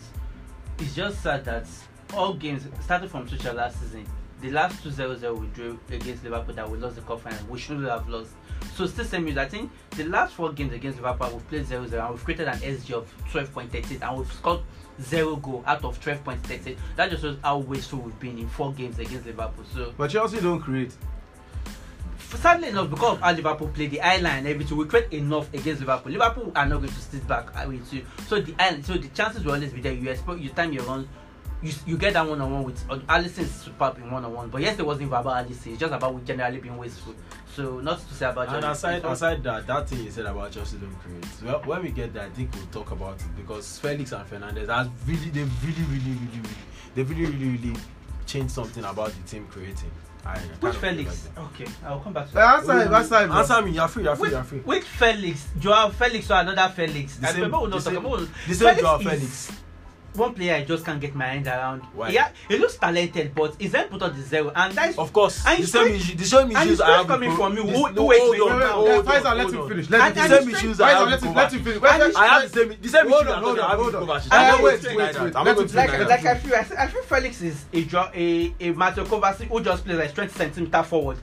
it's 0.79 0.95
just 0.95 1.23
sad 1.23 1.45
that 1.47 1.67
all 2.15 2.35
games, 2.35 2.67
starting 2.83 3.09
from 3.09 3.27
Tuchel 3.27 3.55
last 3.55 3.81
season, 3.81 4.07
the 4.43 4.51
last 4.51 4.83
two 4.83 4.91
0-0 4.91 5.41
we 5.41 5.47
drew 5.49 5.79
against 5.91 6.25
Liverpool 6.25 6.55
that 6.55 6.71
we 6.71 6.79
lost 6.79 6.97
the 6.97 7.03
cup 7.03 7.21
final, 7.21 7.39
we 7.49 7.59
shouldn't 7.59 7.89
have 7.89 8.09
lost. 8.09 8.33
So 8.75 8.87
still 8.87 9.05
same 9.05 9.25
news. 9.25 9.39
I 9.39 9.47
think 9.47 9.71
the 9.91 10.05
last 10.05 10.35
four 10.35 10.53
games 10.53 10.73
against 10.73 11.01
Liverpool, 11.01 11.31
we've 11.35 11.49
played 11.49 11.67
0-0 11.67 11.93
and 11.93 12.11
we've 12.15 12.25
created 12.25 12.49
an 12.49 12.59
xG 12.59 12.93
of 12.93 13.13
12.38 13.33 14.03
and 14.09 14.19
we've 14.19 14.33
scored 14.33 14.61
zero 15.01 15.37
goal 15.37 15.63
out 15.67 15.85
of 15.85 15.99
12.38. 16.01 16.77
That 16.97 17.11
just 17.11 17.23
shows 17.23 17.39
how 17.43 17.59
wasteful 17.59 18.01
we've 18.01 18.21
been 18.21 18.39
in 18.39 18.49
four 18.49 18.73
games 18.73 18.99
against 18.99 19.27
Liverpool. 19.27 19.65
So 19.75 19.95
But 19.97 20.11
Chelsea 20.11 20.41
don't 20.41 20.61
create. 20.61 20.93
sadly 22.19 22.69
enough 22.69 22.91
because 22.91 23.15
of 23.15 23.21
how 23.21 23.33
liverpool 23.33 23.69
play 23.69 23.87
the 23.87 23.99
line 23.99 24.25
and 24.27 24.47
everything 24.49 24.77
we 24.77 24.85
create 24.85 25.11
enough 25.13 25.53
against 25.55 25.81
liverpool 25.81 26.11
liverpool 26.13 26.53
are 26.57 26.67
not 26.67 26.79
going 26.79 26.93
to 26.93 27.01
sit 27.01 27.27
back 27.29 27.55
i 27.55 27.65
will 27.67 27.79
too 27.89 28.03
so 28.27 28.41
the 28.41 28.55
eye 28.59 28.81
so 28.83 28.95
the 28.95 29.09
chances 29.09 29.45
will 29.45 29.53
always 29.55 29.73
be 29.73 29.81
there 29.81 29.93
you 29.93 30.11
expect 30.11 30.41
you 30.41 30.51
time 30.51 30.73
your 30.73 30.83
run 30.85 31.09
you 31.63 31.73
you 31.87 31.97
get 31.97 32.13
that 32.15 32.29
one 32.29 32.41
on 32.41 32.53
one 32.53 32.65
with 32.65 32.85
uh, 32.91 32.99
Alisson 33.09 33.41
is 33.41 33.55
superb 33.55 33.97
in 33.99 34.11
one 34.11 34.25
on 34.25 34.33
one 34.35 34.49
but 34.51 34.61
yes 34.61 34.79
it 34.79 34.85
wasn't 34.85 35.07
about 35.07 35.25
Alisson 35.47 35.69
it's 35.69 35.79
just 35.81 35.93
about 35.93 36.15
we 36.15 36.21
generally 36.23 36.59
being 36.59 36.77
wasteful 36.77 37.15
so 37.57 37.81
not 37.81 37.99
to 38.09 38.15
say 38.15 38.27
about 38.27 38.49
And 38.49 38.63
Chelsea, 38.63 38.79
aside, 38.87 39.05
all- 39.05 39.13
aside 39.13 39.43
that, 39.45 39.67
that 39.67 39.89
thing 39.89 40.05
you 40.05 40.11
said 40.11 40.27
about 40.27 40.53
Chelsea 40.53 40.77
don't 40.77 40.95
create. 41.03 41.25
Well, 41.43 41.63
when 41.65 41.83
we 41.83 41.91
get 41.91 42.13
there, 42.13 42.27
I 42.27 42.29
think 42.31 42.53
we'll 42.55 42.67
talk 42.67 42.91
about 42.91 43.17
it 43.21 43.37
because 43.37 43.79
Felix 43.79 44.13
and 44.13 44.27
Fernandez 44.27 44.69
has 44.69 44.89
really, 45.07 45.31
they 45.31 45.43
really, 45.43 45.85
really, 45.89 46.11
really, 46.11 46.29
really, 46.37 46.49
they 46.95 47.03
really, 47.03 47.27
really, 47.33 47.59
really 47.59 47.77
changed 48.27 48.51
something 48.53 48.85
about 48.85 49.11
the 49.13 49.23
team 49.29 49.47
creating. 49.51 49.91
I, 50.25 50.39
which 50.59 50.75
felix 50.79 51.29
okay 51.39 51.67
i'll 51.85 52.01
come 52.01 52.13
back 52.13 52.29
to 52.33 52.37
Uh, 52.37 52.41
that 52.41 52.59
answer 52.59 52.83
him, 52.83 52.95
answer 52.95 53.21
him. 53.21 53.29
bro. 53.29 53.39
Answer 53.39 53.63
me, 53.63 53.71
you're 53.71 53.87
free, 53.87 54.03
you're 54.03 54.17
free, 54.17 54.31
you're 54.31 54.43
free. 54.43 54.59
which 54.59 54.83
felix 54.83 55.47
joao 55.61 55.91
felix 55.91 56.29
or 56.33 56.41
another 56.41 56.73
felix 56.75 57.15
The 57.19 57.29
I 57.29 57.31
same- 57.31 57.37
remember 57.43 57.59
we 57.61 57.65
the 57.67 57.71
not 57.77 57.85
talking 57.85 57.99
same- 58.03 58.07
about 58.07 58.29
the 58.49 58.55
same 58.57 58.79
Joao 58.79 58.99
is- 58.99 59.07
Felix 59.07 59.53
one 60.17 60.35
player 60.35 60.55
I 60.55 60.65
just 60.65 60.85
can't 60.85 61.01
get 61.01 61.15
my 61.15 61.27
hands 61.27 61.47
around. 61.47 61.83
Why? 61.95 62.11
Yeah, 62.11 62.29
he 62.49 62.59
looks 62.59 62.77
talented, 62.77 63.35
but 63.35 63.55
he's 63.59 63.75
end 63.75 63.91
put 63.91 64.03
out 64.03 64.15
the 64.15 64.23
zero, 64.23 64.53
and 64.55 64.75
that's 64.75 64.99
of 64.99 65.13
course. 65.13 65.45
And 65.47 65.63
the 65.63 65.67
same 65.67 65.89
issues, 65.95 66.17
the 66.17 66.25
same 66.25 66.51
issues 66.51 66.81
are 66.81 67.05
coming 67.05 67.35
from 67.37 67.55
me. 67.55 67.63
Who, 67.63 67.83
Wait, 68.07 68.21
hold 68.21 68.41
on, 68.53 68.61
hold 68.71 68.89
on, 68.89 69.05
Faisal, 69.05 69.37
let 69.37 69.53
him 69.53 69.69
finish. 69.69 69.91
Let 69.91 70.15
the 70.15 70.29
same 70.29 70.49
issues 70.51 70.81
are 70.81 70.89
Faisal, 70.91 71.11
let 71.11 71.23
him 71.23 71.35
let 71.35 71.53
him 71.53 71.65
finish. 71.65 71.83
I 72.17 72.27
have 72.27 72.43
the 72.53 72.59
same, 72.59 72.69
the 72.81 72.89
same 72.89 73.07
issues. 73.07 73.13
Hold 73.13 73.27
on, 73.29 73.43
hold 73.43 73.59
on, 73.61 73.77
hold 73.77 73.95
on. 73.95 74.05
Wait, 74.63 74.83
wait, 74.83 74.97
wait. 74.97 75.75
Like, 75.75 76.09
like 76.09 76.25
I 76.27 76.35
feel, 76.39 76.55
I 76.55 76.87
feel 76.89 77.03
Felix 77.03 77.43
is 77.43 77.65
a 77.73 78.11
a 78.15 78.55
a 78.61 78.73
Matteo 78.73 79.05
Kovacic 79.05 79.49
who 79.49 79.61
just 79.63 79.85
plays 79.85 79.99
like 79.99 80.15
twenty 80.15 80.33
centimeter 80.33 80.83
forward 80.83 81.19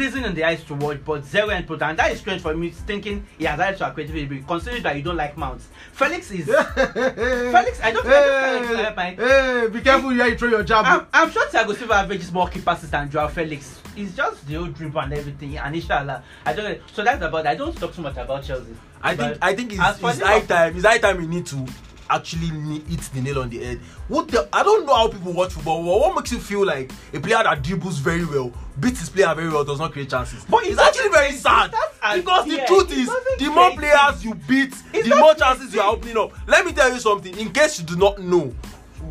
pleasing 0.00 0.24
in 0.24 0.34
the 0.34 0.42
eyes 0.42 0.64
to 0.64 0.74
watch, 0.76 0.98
but 1.04 1.22
zero 1.26 1.48
product. 1.48 1.82
And 1.82 1.98
that 1.98 2.10
is 2.12 2.20
strange 2.20 2.40
for 2.40 2.54
me, 2.54 2.70
thinking 2.70 3.26
he 3.36 3.44
has 3.44 3.60
added 3.60 3.76
to 3.78 3.84
our 3.84 3.92
creativity, 3.92 4.42
considering 4.48 4.82
that 4.82 4.96
you 4.96 5.02
don't 5.02 5.16
like 5.16 5.36
mounts. 5.36 5.68
Felix 5.92 6.30
is. 6.30 6.46
Felix, 6.94 7.80
I 7.82 7.90
don't- 7.92 8.04
don't 8.04 8.04
think 8.04 8.66
Felix, 8.66 8.88
uh, 8.88 8.92
my- 8.96 9.10
hey, 9.10 9.68
be 9.70 9.80
careful 9.82 10.08
where 10.08 10.28
you 10.28 10.38
throw 10.38 10.48
your 10.48 10.62
jab. 10.62 10.86
I'm, 10.86 11.06
I'm 11.12 11.30
sure 11.30 11.46
Thiago 11.48 11.76
Silva 11.76 11.94
averages 11.96 12.32
more 12.32 12.48
keep 12.48 12.64
passes 12.64 12.90
than 12.90 13.10
Joao 13.10 13.28
Felix. 13.28 13.78
It's 13.94 14.14
just 14.16 14.46
the 14.46 14.56
old 14.56 14.74
dribble 14.74 15.00
and 15.00 15.12
everything. 15.12 15.58
And 15.58 15.74
inshallah, 15.74 16.22
I 16.46 16.52
don't. 16.54 16.64
know. 16.64 16.78
So 16.92 17.04
that's 17.04 17.22
about. 17.22 17.46
I 17.46 17.54
don't 17.56 17.76
talk 17.76 17.92
too 17.94 18.00
much 18.00 18.16
about 18.16 18.42
Chelsea. 18.42 18.74
I 19.02 19.14
think 19.14 19.38
I 19.42 19.54
think 19.54 19.72
it's, 19.74 19.80
it's 20.02 20.20
high 20.20 20.40
time. 20.40 20.76
It's 20.76 20.86
high 20.86 20.98
time 20.98 21.18
we 21.18 21.26
need 21.26 21.44
to 21.46 21.66
actually 22.10 22.50
ne- 22.50 22.80
hit 22.80 23.00
the 23.14 23.20
nail 23.20 23.38
on 23.40 23.48
the 23.48 23.64
head. 23.64 23.78
What 24.08 24.28
the, 24.28 24.48
I 24.52 24.62
don't 24.62 24.84
know 24.84 24.94
how 24.94 25.08
people 25.08 25.32
watch 25.32 25.52
football. 25.52 25.82
What, 25.82 26.14
makes 26.14 26.32
you 26.32 26.38
feel 26.38 26.66
like 26.66 26.90
a 27.14 27.20
player 27.20 27.42
that 27.42 27.62
dribbles 27.62 27.98
very 27.98 28.24
well, 28.24 28.52
beats 28.78 29.00
his 29.00 29.08
player 29.08 29.34
very 29.34 29.48
well, 29.48 29.64
does 29.64 29.78
not 29.78 29.92
create 29.92 30.10
chances? 30.10 30.44
But 30.44 30.64
it 30.64 30.72
it's 30.72 30.80
actually 30.80 31.10
very 31.10 31.32
sad 31.32 31.72
because 32.14 32.46
the 32.46 32.62
truth 32.66 32.92
is, 32.92 33.08
the 33.38 33.50
more 33.50 33.70
players 33.72 34.24
you 34.24 34.34
beat, 34.34 34.74
the 34.92 35.16
more 35.18 35.34
chances 35.34 35.72
you 35.72 35.80
are 35.80 35.92
opening 35.92 36.18
up. 36.18 36.32
Let 36.46 36.66
me 36.66 36.72
tell 36.72 36.92
you 36.92 37.00
something. 37.00 37.36
In 37.38 37.52
case 37.52 37.78
you 37.80 37.86
do 37.86 37.96
not 37.96 38.20
know, 38.20 38.52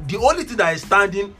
the 0.08 0.18
only 0.18 0.43
thing 0.43 0.58
that 0.58 0.74
is 0.76 0.82
standing 0.82 1.34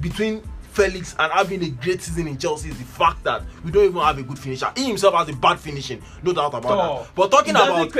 between 0.00 0.42
Felix 0.76 1.16
and 1.18 1.32
having 1.32 1.62
a 1.64 1.70
great 1.70 2.02
season 2.02 2.28
in 2.28 2.36
Chelsea 2.36 2.68
is 2.68 2.76
the 2.78 2.84
fact 2.84 3.24
that 3.24 3.42
we 3.64 3.70
don't 3.70 3.84
even 3.84 4.00
have 4.02 4.18
a 4.18 4.22
good 4.22 4.38
finisher. 4.38 4.70
He 4.76 4.84
himself 4.86 5.14
has 5.14 5.28
a 5.30 5.32
bad 5.32 5.58
finishing, 5.58 6.02
no 6.22 6.34
doubt 6.34 6.52
about 6.52 6.64
Oh. 6.72 6.98
that. 7.02 7.14
But 7.14 7.30
talking 7.30 7.54
about 7.54 7.78
either. 7.80 7.90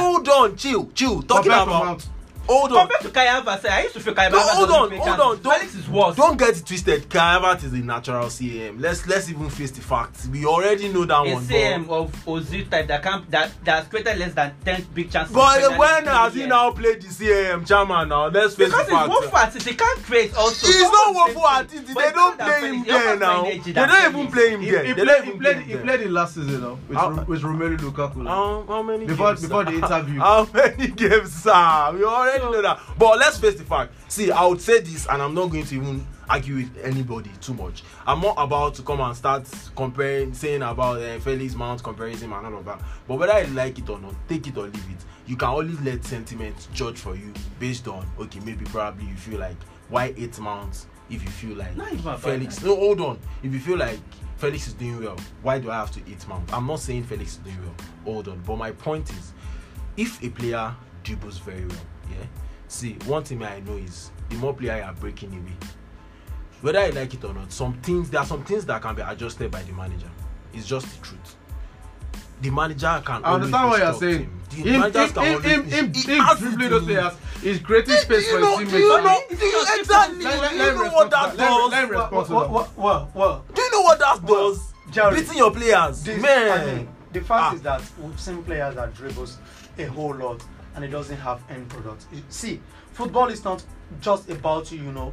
hold 0.00 0.28
on, 0.28 0.56
chill, 0.56 0.88
chill. 0.94 1.20
Talking 1.22 1.52
about. 1.52 2.06
Hold 2.46 2.72
on. 2.72 2.78
Compared 2.88 3.00
to 3.02 3.10
Kai 3.10 3.26
Havertz, 3.26 3.64
eh, 3.64 3.68
I 3.74 3.82
used 3.82 3.94
to 3.94 4.00
feel 4.00 4.14
Kai 4.14 4.28
No, 4.28 4.38
Havertz 4.38 4.50
hold 4.54 4.70
on, 4.70 4.90
hold 4.90 4.90
chances. 4.92 5.20
on. 5.20 5.42
Don't, 5.42 5.54
Felix 5.58 5.74
is 5.74 5.88
worse. 5.88 6.16
don't 6.16 6.36
get 6.38 6.56
it 6.56 6.66
twisted. 6.66 7.08
Kai 7.10 7.38
Havertz 7.38 7.64
is 7.64 7.72
a 7.72 7.76
natural 7.78 8.28
CAM. 8.28 8.80
Let's 8.80 9.06
let's 9.06 9.28
even 9.30 9.48
face 9.50 9.70
the 9.70 9.80
facts. 9.80 10.26
We 10.28 10.44
already 10.46 10.88
know 10.88 11.04
that 11.04 11.14
a 11.26 11.34
one. 11.34 11.44
CM 11.44 11.86
But, 11.86 11.94
of 11.94 12.12
Ozil 12.26 12.70
type 12.70 12.86
that 12.88 13.02
can 13.02 13.24
that 13.30 13.50
that 13.64 13.78
has 13.78 13.88
created 13.88 14.18
less 14.18 14.34
than 14.34 14.54
ten 14.64 14.86
big 14.94 15.10
chances. 15.10 15.34
but 15.34 15.62
in 15.62 15.76
when 15.78 16.04
League 16.04 16.08
has 16.12 16.32
he 16.34 16.40
years. 16.40 16.48
now 16.50 16.70
played 16.72 17.02
the 17.02 17.08
CAM 17.08 17.64
chairman 17.64 18.08
now? 18.08 18.26
Let's 18.28 18.54
face 18.54 18.66
Because 18.68 18.86
the 18.86 18.92
it's 18.92 19.02
facts. 19.02 19.08
woeful 19.08 19.38
at 19.38 19.56
it, 19.56 19.62
they 19.62 19.74
can't 19.74 20.02
create 20.04 20.34
also. 20.36 20.66
He's 20.66 20.80
not 20.82 21.14
woeful 21.14 21.46
at 21.48 21.72
it. 21.72 21.86
They 21.86 21.94
don't 21.94 22.36
play 22.38 22.46
that 22.46 22.62
him 22.62 22.84
Felix. 22.84 22.88
There 23.04 23.16
now. 23.18 23.42
They 23.44 23.72
don't 23.72 24.14
even 24.14 24.32
play 24.32 24.50
him 24.50 24.60
He, 24.60 24.70
there. 24.70 24.84
he 24.84 24.92
They 24.92 25.04
played, 25.04 25.06
don't 25.06 25.24
he, 25.26 25.32
played, 25.32 25.54
play 25.56 25.64
he 25.64 25.76
played 25.76 26.00
it 26.00 26.10
last 26.10 26.34
season 26.34 26.60
though, 26.60 26.78
with, 26.88 27.28
with 27.28 27.42
Romelu 27.42 27.76
Lukaku. 27.78 28.26
How, 28.26 28.64
how 28.66 28.82
many 28.82 29.06
Before- 29.06 29.34
before 29.34 29.64
the 29.64 29.72
interview. 29.72 30.18
How 30.32 30.48
many 30.52 30.88
games, 30.88 31.32
sir? 31.32 31.92
We 31.94 32.04
already 32.04 32.31
know 32.38 32.62
that. 32.62 32.80
But 32.98 33.18
let's 33.18 33.38
face 33.38 33.54
the 33.56 33.64
fact. 33.64 33.92
See, 34.10 34.30
I 34.30 34.44
would 34.46 34.60
say 34.60 34.80
this, 34.80 35.06
and 35.06 35.20
I'm 35.20 35.34
not 35.34 35.50
going 35.50 35.64
to 35.64 35.74
even 35.74 36.06
argue 36.28 36.56
with 36.56 36.78
anybody 36.84 37.30
too 37.40 37.54
much. 37.54 37.82
I'm 38.06 38.20
not 38.20 38.34
about 38.38 38.74
to 38.76 38.82
come 38.82 39.00
and 39.00 39.16
start 39.16 39.46
comparing, 39.76 40.32
saying 40.34 40.62
about 40.62 41.00
uh, 41.00 41.18
Felix 41.20 41.54
Mount, 41.54 41.82
comparing 41.82 42.16
him 42.16 42.32
and 42.32 42.46
all 42.46 42.58
of 42.58 42.64
that. 42.64 42.80
But 43.06 43.18
whether 43.18 43.32
I 43.32 43.42
like 43.44 43.78
it 43.78 43.88
or 43.88 43.98
not, 43.98 44.14
take 44.28 44.46
it 44.46 44.56
or 44.56 44.64
leave 44.64 44.74
it. 44.74 45.04
You 45.26 45.36
can 45.36 45.48
always 45.48 45.80
let 45.80 46.04
sentiment 46.04 46.68
judge 46.72 46.98
for 46.98 47.14
you 47.14 47.32
based 47.58 47.86
on 47.88 48.06
okay, 48.18 48.40
maybe 48.40 48.64
probably 48.66 49.06
you 49.06 49.14
feel 49.16 49.38
like 49.38 49.56
why 49.88 50.14
eight 50.16 50.38
mounts 50.38 50.86
if 51.10 51.22
you 51.22 51.30
feel 51.30 51.56
like 51.56 51.74
Felix. 52.20 52.62
No, 52.62 52.74
hold 52.74 53.00
on. 53.00 53.18
If 53.42 53.52
you 53.52 53.60
feel 53.60 53.76
like 53.76 54.00
Felix 54.36 54.66
is 54.66 54.74
doing 54.74 55.04
well, 55.04 55.16
why 55.42 55.58
do 55.58 55.70
I 55.70 55.76
have 55.76 55.90
to 55.92 56.00
eight 56.10 56.26
mount? 56.26 56.52
I'm 56.52 56.66
not 56.66 56.80
saying 56.80 57.04
Felix 57.04 57.32
is 57.32 57.36
doing 57.38 57.60
well. 57.60 57.74
Hold 58.04 58.28
on. 58.28 58.40
But 58.40 58.56
my 58.56 58.72
point 58.72 59.10
is, 59.10 59.32
if 59.96 60.22
a 60.22 60.30
player 60.30 60.74
dribbles 61.02 61.38
very 61.38 61.66
well, 61.66 61.76
yeah. 62.18 62.26
See, 62.68 62.94
one 63.06 63.24
thing 63.24 63.42
I 63.42 63.60
know 63.60 63.76
is 63.76 64.10
the 64.30 64.36
more 64.36 64.54
player 64.54 64.76
you 64.78 64.82
are 64.82 64.94
breaking 64.94 65.32
away, 65.32 65.56
whether 66.62 66.78
I 66.78 66.90
like 66.90 67.12
it 67.14 67.24
or 67.24 67.34
not, 67.34 67.52
some 67.52 67.74
things 67.80 68.10
there 68.10 68.20
are 68.20 68.26
some 68.26 68.44
things 68.44 68.64
that 68.66 68.80
can 68.80 68.94
be 68.94 69.02
adjusted 69.02 69.50
by 69.50 69.62
the 69.62 69.72
manager. 69.72 70.10
It's 70.54 70.66
just 70.66 70.86
the 70.86 71.04
truth. 71.06 71.36
The 72.40 72.50
manager 72.50 73.02
can. 73.04 73.24
I 73.24 73.34
understand 73.34 73.68
what 73.70 73.80
you're 73.80 73.94
saying. 73.94 74.18
him. 74.20 74.40
The 74.50 74.56
Him, 74.56 74.82
him, 74.82 74.92
can 74.92 75.08
him, 75.08 75.18
always 75.18 75.44
him, 75.72 75.94
he 75.94 76.02
him 76.02 76.24
has 76.24 76.38
dribbling 76.38 76.66
it 76.66 76.70
those 76.70 76.82
in 76.82 76.88
players 76.88 77.12
is 77.42 77.58
creating 77.60 77.96
space 77.96 78.30
for 78.30 78.38
his 78.38 78.70
do 78.70 78.78
you 78.78 78.88
know, 79.02 79.20
do 79.30 79.46
you 79.46 79.66
exactly, 79.78 80.24
Let- 80.24 80.40
let- 80.40 80.50
do 80.52 80.58
let 80.58 80.72
you 80.76 80.84
know 80.84 80.90
what 80.92 81.10
that 81.10 81.32
respond 81.32 81.32
to 81.32 81.36
that. 81.38 81.38
Let 81.38 81.48
him- 81.48 81.56
does? 81.58 81.70
let 81.70 81.84
him 81.84 81.90
well, 81.90 82.10
respond 82.10 82.26
to 82.26 82.34
well, 82.34 82.42
that. 82.42 82.50
well, 82.52 82.70
well, 82.76 83.10
well, 83.14 83.44
Do 83.54 83.62
you 83.62 83.70
know 83.70 83.80
what 83.82 83.98
that 84.00 84.22
Well, 84.22 84.50
does? 84.52 84.72
Jerry, 84.90 85.20
Beating 85.20 85.38
your 85.38 85.50
players, 85.52 86.02
this, 86.02 86.22
man. 86.22 86.88
The 87.12 87.20
fact 87.20 87.30
Ah. 87.30 87.54
is 87.54 87.62
that 87.62 87.82
we've 87.98 88.20
seen 88.20 88.42
players 88.42 88.74
that 88.74 88.94
dribbles 88.94 89.38
a 89.78 89.84
whole 89.86 90.14
lot 90.14 90.42
and 90.74 90.84
it 90.84 90.88
doesn't 90.88 91.16
have 91.18 91.42
end 91.50 91.68
product. 91.68 92.06
See, 92.28 92.60
football 92.92 93.28
is 93.28 93.44
not 93.44 93.64
just 94.00 94.30
about 94.30 94.72
you 94.72 94.92
know 94.92 95.12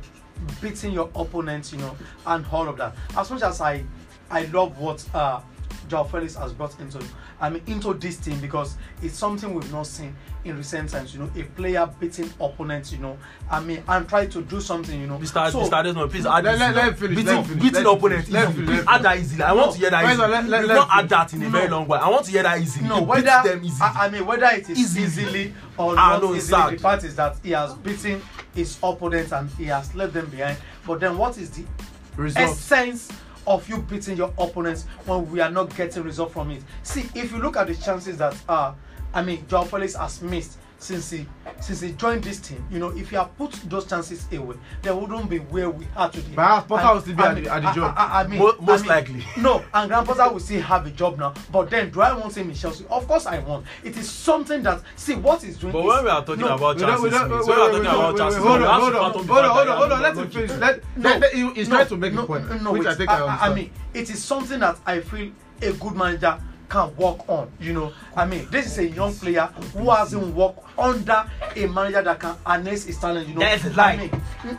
beating 0.62 0.92
your 0.94 1.10
opponents, 1.16 1.74
you 1.74 1.80
know, 1.80 1.98
and 2.26 2.46
all 2.52 2.68
of 2.68 2.78
that. 2.78 2.96
As 3.18 3.30
much 3.30 3.42
as 3.42 3.62
I, 3.62 3.84
I 4.30 4.44
love 4.46 4.78
what 4.78 5.04
uh, 5.14 5.42
Joao 5.88 6.04
Felix 6.04 6.36
has 6.36 6.54
brought 6.54 6.80
into, 6.80 7.04
I 7.42 7.50
mean, 7.50 7.64
into 7.68 7.94
this 7.96 8.18
team 8.18 8.40
because 8.40 8.78
it's 9.02 9.18
something 9.18 9.54
we've 9.54 9.72
not 9.72 9.88
seen 9.88 10.16
in 10.46 10.56
recent 10.58 10.90
times. 10.90 11.14
You 11.14 11.22
know, 11.22 11.32
a 11.36 11.44
player 11.44 11.90
beating 12.00 12.32
opponents, 12.40 12.92
you 12.92 13.00
know, 13.00 13.18
I 13.50 13.60
mean, 13.60 13.84
and 13.88 14.08
try 14.08 14.28
to 14.28 14.42
do 14.42 14.62
something, 14.62 15.00
you 15.00 15.08
know. 15.08 15.18
Mr. 15.18 15.52
So- 15.52 15.62
Mr. 15.62 15.84
Desmond, 15.84 16.12
please 16.12 16.26
add 16.26 16.44
Let- 16.44 16.52
this 16.52 16.60
let- 16.60 16.76
let 16.76 17.00
finish, 17.00 17.16
Beating, 17.18 17.36
let 17.36 17.46
finish, 17.48 17.64
beating 17.64 17.84
let 17.84 17.98
opponents 17.98 18.30
let 18.30 18.54
finish, 18.54 18.70
let 18.70 18.88
add 18.88 19.04
that 19.04 19.18
easily. 19.20 19.44
I 19.44 19.52
want 19.54 19.72
to 19.74 19.78
hear 19.80 19.90
that 19.90 20.04
easily. 20.14 20.28
let- 20.30 20.46
let- 20.50 20.66
let 20.68 20.76
not 20.76 20.90
had 20.90 21.10
that 21.10 21.34
in 21.34 21.42
a 21.42 21.46
No. 21.46 21.50
very 21.52 21.68
long 21.70 21.88
while. 21.88 22.02
I 22.04 22.10
want 22.10 22.26
to 22.26 22.32
hear 22.32 22.44
that 22.44 22.60
easily. 22.62 22.88
No, 22.88 23.02
whether 23.02 23.42
them 23.44 23.64
easily. 23.64 23.82
I, 23.96 24.06
I 24.06 24.10
mean 24.10 24.26
whether 24.26 24.46
it 24.48 24.70
is 24.70 24.78
Easily. 24.80 25.04
easily 25.06 25.54
or 25.78 25.96
Ah, 25.98 26.12
not 26.14 26.22
no, 26.24 26.34
it's 26.34 26.46
easily, 26.46 26.62
sad. 26.62 26.74
the 26.74 26.78
fact 26.82 27.04
is 27.04 27.16
that 27.16 27.36
he 27.44 27.52
has 27.52 27.74
beaten 27.76 28.22
his 28.54 28.78
opponents 28.84 29.32
and 29.32 29.50
he 29.58 29.66
has 29.66 29.94
left 29.96 30.14
them 30.14 30.28
behind. 30.28 30.58
But 30.86 31.00
then 31.00 31.18
what 31.18 31.38
is 31.38 31.50
the 31.52 31.64
Results. 32.18 32.52
essence 32.72 33.08
of 33.48 33.68
you 33.70 33.78
beating 33.80 34.18
your 34.18 34.34
opponents 34.38 34.86
when 35.06 35.30
we 35.32 35.40
are 35.40 35.52
not 35.52 35.76
getting 35.76 36.04
result 36.04 36.32
from 36.32 36.52
it? 36.52 36.64
See, 36.84 37.10
if 37.16 37.32
you 37.32 37.40
look 37.40 37.58
at 37.58 37.68
the 37.68 37.76
chances 37.76 38.18
that 38.18 38.36
uh 38.48 38.74
I 39.14 39.24
mean 39.24 39.46
Joao 39.48 39.64
Felix 39.64 39.96
has 39.96 40.22
missed 40.22 40.58
since 40.80 41.12
he 41.12 41.28
since 41.60 41.82
he 41.82 41.92
joined 41.92 42.24
this 42.24 42.40
team, 42.40 42.66
you 42.72 42.80
know, 42.80 42.90
if 42.98 43.12
you 43.12 43.18
have 43.18 43.36
put 43.38 43.52
those 43.70 43.86
chances 43.86 44.26
away, 44.32 44.56
they 44.82 44.92
wouldn't 44.92 45.30
be 45.30 45.40
where 45.40 45.70
we 45.70 45.86
are 45.96 46.10
today. 46.10 46.34
Perhaps 46.34 46.68
Potter 46.68 46.94
will 46.96 47.02
still 47.02 47.16
be 47.16 47.24
I 47.24 47.28
at 47.32 47.36
the- 47.44 47.54
at 47.54 47.62
the 47.64 47.72
job. 47.74 47.94
I, 47.98 48.06
I, 48.06 48.22
I 48.24 48.28
mean, 48.28 48.40
Mo- 48.40 48.56
most 48.62 48.80
I 48.80 48.82
mean, 48.84 48.88
likely. 49.20 49.26
No, 49.42 49.64
and 49.74 49.90
Grandpa 49.90 50.32
will 50.32 50.40
still 50.40 50.62
have 50.62 50.86
a 50.88 50.92
job 50.92 51.20
now. 51.20 51.34
But 51.52 51.70
then, 51.70 51.90
do 51.92 52.00
I 52.02 52.14
want 52.14 52.36
him 52.36 52.50
in 52.50 52.56
Chelsea? 52.56 52.86
Of 52.90 53.08
course, 53.08 53.26
I 53.26 53.40
want. 53.40 53.66
It 53.84 53.98
is 53.98 54.10
something 54.10 54.64
that 54.64 54.82
see 54.96 55.16
what 55.16 55.44
he's 55.44 55.58
doing. 55.58 55.74
But 55.74 55.80
is, 55.80 55.86
when 55.86 56.04
we 56.06 56.10
are 56.10 56.26
talking 56.26 56.42
no, 56.46 56.56
about 56.56 56.76
We 56.78 56.82
don't- 56.82 57.02
we 57.04 57.10
chances, 57.10 57.20
don't- 57.20 57.30
we 57.30 57.36
chances, 57.36 57.48
wait, 57.50 57.58
we 57.58 57.64
hold 57.64 57.76
on, 57.76 57.82
to 57.84 57.90
hold 57.90 58.22
on, 58.22 58.80
hold 58.80 58.96
on, 58.96 59.28
hold 59.28 59.68
on, 59.68 59.78
hold 59.78 59.92
on. 59.92 59.98
you 59.98 60.04
Let 60.04 60.18
him 60.18 60.30
finish. 60.30 60.52
Let, 60.52 60.84
no, 60.98 61.10
let, 61.10 61.20
let- 61.22 61.34
he- 61.34 61.54
he's 61.56 61.68
no, 61.68 61.76
trying 61.76 61.88
to 61.90 61.98
make 61.98 62.14
no, 62.14 62.24
a 62.24 62.26
point, 62.26 62.62
no, 62.64 62.72
which 62.72 62.86
I 62.88 62.96
think 62.96 63.10
I 63.10 63.16
I, 63.16 63.20
I 63.20 63.24
understand. 63.28 63.56
mean, 63.56 63.72
it 63.94 64.10
is 64.10 64.24
something 64.24 64.60
that 64.62 64.78
I 64.86 65.02
feel 65.02 65.32
a 65.62 65.72
good 65.74 65.94
manager 65.94 66.40
can 66.70 66.96
work 66.96 67.28
on. 67.28 67.52
You 67.60 67.74
know, 67.74 67.94
I 68.16 68.26
mean, 68.26 68.48
this 68.52 68.66
is 68.68 68.78
a 68.78 68.88
young 68.88 69.14
player 69.14 69.48
who 69.74 69.90
hasn't 69.90 70.36
worked 70.36 70.60
under 70.78 71.30
a 71.56 71.66
manager 71.68 72.02
that 72.04 72.20
can 72.20 72.36
harness 72.46 72.86
his 72.86 72.98
talent. 73.00 73.28
You 73.28 73.34
know, 73.34 73.40
That's 73.42 73.66
a 73.66 73.70
lie. 73.72 73.92
I 73.94 73.98
mean, 73.98 74.12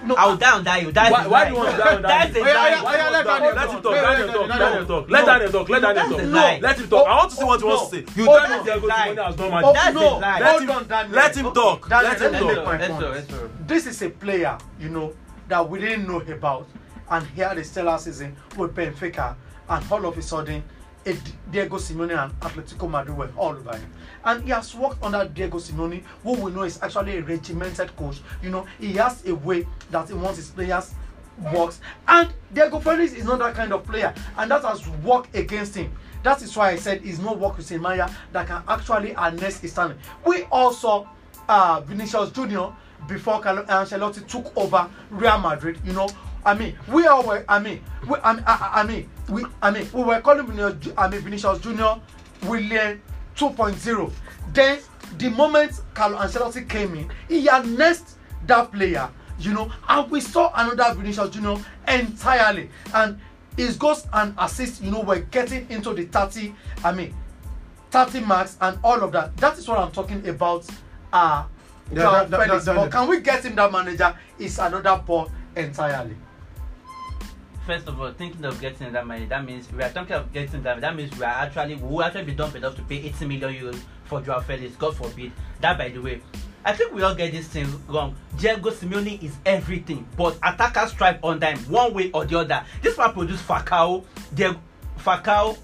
no, 0.05 0.15
I 0.17 0.27
will 0.27 0.37
die 0.37 0.53
on 0.53 0.65
that. 0.65 0.83
You. 0.83 0.93
That's 0.93 1.11
Why- 1.13 1.27
why 1.27 1.45
do 1.47 1.53
you 1.53 1.57
want 1.59 1.71
to 1.71 1.77
die 1.77 1.95
on 1.97 2.03
that? 2.03 2.33
That's 2.33 2.37
a 2.37 2.41
lie. 2.41 2.47
let 2.83 3.55
Let 3.55 3.71
him 3.71 3.83
talk. 3.83 3.95
Daniel 3.95 4.27
wait, 4.27 4.35
talk. 4.35 4.49
Daniel 4.49 4.81
no. 4.83 4.87
talk. 4.87 5.11
Let 5.11 5.21
No. 5.21 5.27
Daniel 5.27 5.51
talk. 5.53 5.69
Let 5.69 5.81
Daniel 5.83 5.95
That's 5.95 6.11
talk. 6.11 6.21
a 6.21 6.27
lie. 6.27 6.59
Let 6.61 6.79
him 6.79 6.89
talk. 6.89 7.07
I 7.07 7.17
want 7.17 7.31
to 7.31 7.37
see 7.37 7.45
what 7.45 7.61
he 7.61 7.67
wants 7.67 7.93
no. 7.93 8.01
to 8.01 8.07
say. 8.13 8.21
You 8.21 8.27
tell 8.27 8.49
no. 8.49 8.59
me 8.59 8.65
Diego 8.65 8.87
Lie. 8.87 9.09
Simeone 9.09 9.25
has 9.25 9.41
Oh, 9.41 9.51
managed. 9.51 9.75
That's 9.77 9.95
no, 9.95 10.01
a 10.01 10.19
lie. 10.19 10.39
Let 10.41 10.51
hold 10.51 10.63
him- 10.63 10.71
on, 10.71 10.89
Daniel. 10.89 11.17
let 11.17 11.37
him 11.37 11.53
talk. 11.55 11.91
Let 11.91 12.21
him 12.21 13.01
talk. 13.01 13.47
This 13.67 13.87
is 13.87 14.03
a 14.03 14.11
player, 14.11 14.59
you 14.81 14.89
know, 14.89 15.13
that 15.49 15.69
we 15.69 15.79
didn't 15.81 16.07
know 16.07 16.21
about, 16.21 16.67
and 17.11 17.27
he 17.29 17.41
had 17.41 17.57
a 17.59 17.65
stellar 17.65 17.99
season 17.99 18.37
with 18.57 18.75
Benfica, 18.75 19.35
and 19.69 19.85
all 19.93 20.05
of 20.07 20.19
a 20.19 20.23
sudden, 20.23 20.63
Diego 21.51 21.77
Simeone 21.79 22.23
and 22.23 22.41
Atletico 22.41 22.89
Madrid 22.91 23.17
were 23.17 23.31
all 23.37 23.51
over 23.51 23.77
him. 23.77 23.93
And 24.25 24.45
he 24.45 24.51
has 24.51 24.75
worked 24.75 25.03
under 25.03 25.25
Diego 25.27 25.59
Simeone, 25.59 26.03
who 26.23 26.35
we 26.35 26.53
know 26.53 26.63
is 26.63 26.81
actually 26.83 27.17
a 27.19 27.23
regimented 27.23 27.95
coach. 27.97 28.21
You 28.43 28.51
know, 28.51 28.67
he 28.79 28.93
has 28.95 29.27
a 29.27 29.35
way 29.35 29.67
that 29.91 30.09
he 30.09 30.15
wants 30.15 30.37
his 30.39 30.51
players 30.51 30.95
works, 31.53 31.81
and 32.07 32.33
Diego 32.53 32.81
Felix 32.81 33.13
is 33.13 33.25
not 33.25 33.39
that 33.39 33.55
kind 33.55 33.73
of 33.73 33.85
player, 33.85 34.15
and 34.37 34.51
that 34.51 34.63
has 34.63 34.87
worked 34.89 35.35
against 35.35 35.75
him. 35.75 35.91
That 36.23 36.43
is 36.43 36.55
why 36.55 36.71
I 36.73 36.77
said 36.77 37.01
he's 37.01 37.19
not 37.19 37.39
work 37.39 37.57
with 37.57 37.71
a 37.71 37.79
manager 37.79 38.15
that 38.33 38.47
can 38.47 38.63
actually 38.69 39.15
harness 39.15 39.61
his 39.61 39.73
talent. 39.73 39.99
We 40.27 40.43
also 40.45 41.09
uh, 41.49 41.81
Vinicius 41.81 42.31
Junior 42.31 42.73
before 43.09 43.41
Carlo 43.41 43.65
Ancelotti 43.65 44.27
took 44.27 44.55
over 44.57 44.89
Real 45.09 45.39
Madrid. 45.39 45.81
You 45.85 45.95
know, 45.95 46.09
I 46.45 46.55
mean, 46.55 46.77
we 46.89 47.07
all 47.07 47.23
were. 47.27 47.45
I 47.49 47.59
mean, 47.59 47.83
we, 48.09 48.17
I, 48.23 48.33
mean, 48.35 48.45
I, 48.47 48.71
I 48.77 48.83
mean, 48.85 49.09
we. 49.29 49.45
I 49.63 49.71
mean, 49.71 49.89
we 49.93 50.03
were 50.03 50.21
calling 50.21 50.47
Vinicius, 50.47 50.93
I 50.97 51.09
mean, 51.09 51.21
Vinicius 51.21 51.59
Junior 51.61 51.97
William 52.45 53.01
2.0. 53.37 54.13
Then 54.53 54.79
the 55.19 55.29
moment 55.31 55.81
Carlo 55.95 56.19
Ancelotti 56.19 56.69
came 56.69 56.95
in, 56.95 57.11
he 57.29 57.47
harnessed 57.47 58.17
that 58.47 58.73
player. 58.73 59.09
You 59.39 59.55
know, 59.55 59.73
and 59.89 60.11
we 60.11 60.21
saw 60.21 60.53
another 60.55 60.95
Vinicius 60.95 61.31
Junior 61.31 61.57
entirely, 61.89 62.71
and 62.95 63.19
his 63.57 63.77
goals 63.77 64.07
and 64.13 64.35
assists. 64.39 64.81
You 64.81 64.91
know, 64.91 65.01
were 65.01 65.21
getting 65.21 65.67
into 65.71 65.93
the 65.95 66.05
30. 66.05 66.55
I 66.85 66.93
mean, 66.93 67.15
30 67.91 68.21
marks 68.21 68.57
and 68.61 68.79
all 68.85 69.03
of 69.03 69.13
that. 69.13 69.37
That 69.39 69.59
is 69.59 69.67
what 69.69 69.79
I'm 69.79 69.93
talking 69.93 70.27
about. 70.29 70.67
Uh, 71.13 71.45
Yeah, 71.93 72.03
that- 72.05 72.31
that- 72.31 72.47
Felix. 72.47 72.65
that- 72.67 72.77
but 72.77 72.83
that- 72.85 72.93
can 72.93 73.09
we 73.09 73.21
get 73.21 73.45
him 73.45 73.57
that 73.57 73.73
manager? 73.73 74.15
Is 74.39 74.59
another 74.61 74.97
ball 75.05 75.29
entirely. 75.57 76.15
First 77.71 77.87
of 77.87 78.01
all, 78.01 78.11
thinking 78.11 78.45
of 78.45 78.61
getting 78.61 78.91
that 78.93 79.07
money, 79.07 79.27
that 79.27 79.45
means 79.45 79.73
we 79.73 79.81
are 79.81 79.91
talking 79.91 80.17
of 80.17 80.33
getting 80.33 80.61
that. 80.61 80.81
That 80.81 80.97
means 80.97 81.17
we 81.17 81.25
are 81.25 81.29
actually 81.45 81.77
we 81.77 81.89
will 81.89 82.03
actually 82.03 82.25
be 82.25 82.33
dumb 82.33 82.55
enough 82.57 82.75
to 82.75 82.83
pay 82.83 82.97
80 82.97 83.27
million 83.27 83.55
euros 83.55 83.81
for 84.07 84.21
Joao 84.21 84.41
Felix. 84.41 84.75
God 84.75 84.97
forbid. 84.97 85.31
That, 85.61 85.79
by 85.79 85.91
the 85.91 86.01
way, 86.01 86.21
I 86.65 86.73
think 86.73 86.93
we 86.93 87.03
all 87.03 87.15
get 87.15 87.31
this 87.31 87.47
thing 87.47 87.69
wrong. 87.87 88.17
Diego 88.37 88.71
Simeone 88.71 89.23
is 89.23 89.37
everything, 89.47 90.05
but 90.17 90.37
attackers 90.43 90.91
strive 90.91 91.23
on 91.23 91.39
them 91.39 91.59
one 91.69 91.95
way 91.95 92.11
or 92.11 92.25
the 92.25 92.41
other. 92.41 92.65
This 92.83 92.99
man 92.99 93.13
produced 93.13 93.47
Falcao, 93.47 94.05
Diego 94.35 94.61
Falcao. 94.99 95.57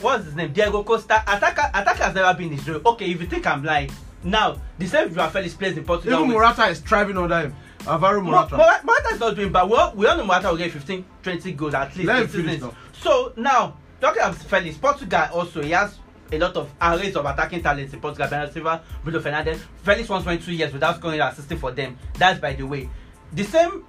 What's 0.00 0.24
his 0.24 0.34
name? 0.34 0.52
Diego 0.52 0.82
Costa. 0.82 1.22
Attacker, 1.22 1.70
attacker 1.72 2.02
has 2.02 2.14
never 2.16 2.36
been 2.36 2.50
his 2.50 2.68
role. 2.68 2.80
Okay, 2.84 3.12
if 3.12 3.20
you 3.20 3.28
think 3.28 3.46
I'm 3.46 3.62
lying, 3.62 3.92
now 4.24 4.56
the 4.76 4.86
same 4.88 5.14
Joao 5.14 5.28
Felix 5.28 5.54
plays 5.54 5.76
in 5.76 5.84
Portugal. 5.84 6.18
Even 6.18 6.32
Morata 6.32 6.66
is 6.66 6.80
thriving 6.80 7.16
under 7.16 7.42
him. 7.42 7.54
Alvaro 7.86 8.20
Mo- 8.20 8.30
Morata. 8.30 8.56
Morata 8.56 8.86
Morata 8.86 9.14
is 9.14 9.20
not 9.20 9.36
doing 9.36 9.52
bad. 9.52 9.68
We 9.68 9.76
all, 9.76 9.92
we 9.94 10.06
all 10.06 10.16
know 10.16 10.24
Morata 10.26 10.48
will 10.48 10.56
get 10.56 10.70
15, 10.72 11.04
20 11.22 11.52
goals 11.52 11.74
at 11.74 11.94
least. 11.96 12.06
Let 12.06 12.22
him 12.22 12.28
finish 12.28 12.60
now. 12.60 12.74
So 12.92 13.32
now, 13.36 13.76
talking 14.00 14.20
about 14.22 14.36
Felix, 14.36 14.76
Portugal 14.76 15.26
also, 15.32 15.62
he 15.62 15.70
has 15.70 15.98
a 16.32 16.38
lot 16.38 16.54
of 16.56 16.70
arrays 16.80 17.16
of 17.16 17.24
attacking 17.26 17.62
talents 17.62 17.92
in 17.92 18.00
Portugal. 18.00 18.28
Bernardo 18.28 18.52
Silva, 18.52 18.82
Bruno 19.02 19.20
Fernandes. 19.20 19.60
Felix 19.82 20.08
once 20.08 20.24
went 20.24 20.42
two 20.42 20.52
years 20.52 20.72
without 20.72 20.96
scoring 20.96 21.20
or 21.20 21.28
assisting 21.28 21.58
for 21.58 21.72
them. 21.72 21.96
That's 22.18 22.38
by 22.38 22.52
the 22.52 22.64
way. 22.64 22.88
The 23.32 23.44
same 23.44 23.84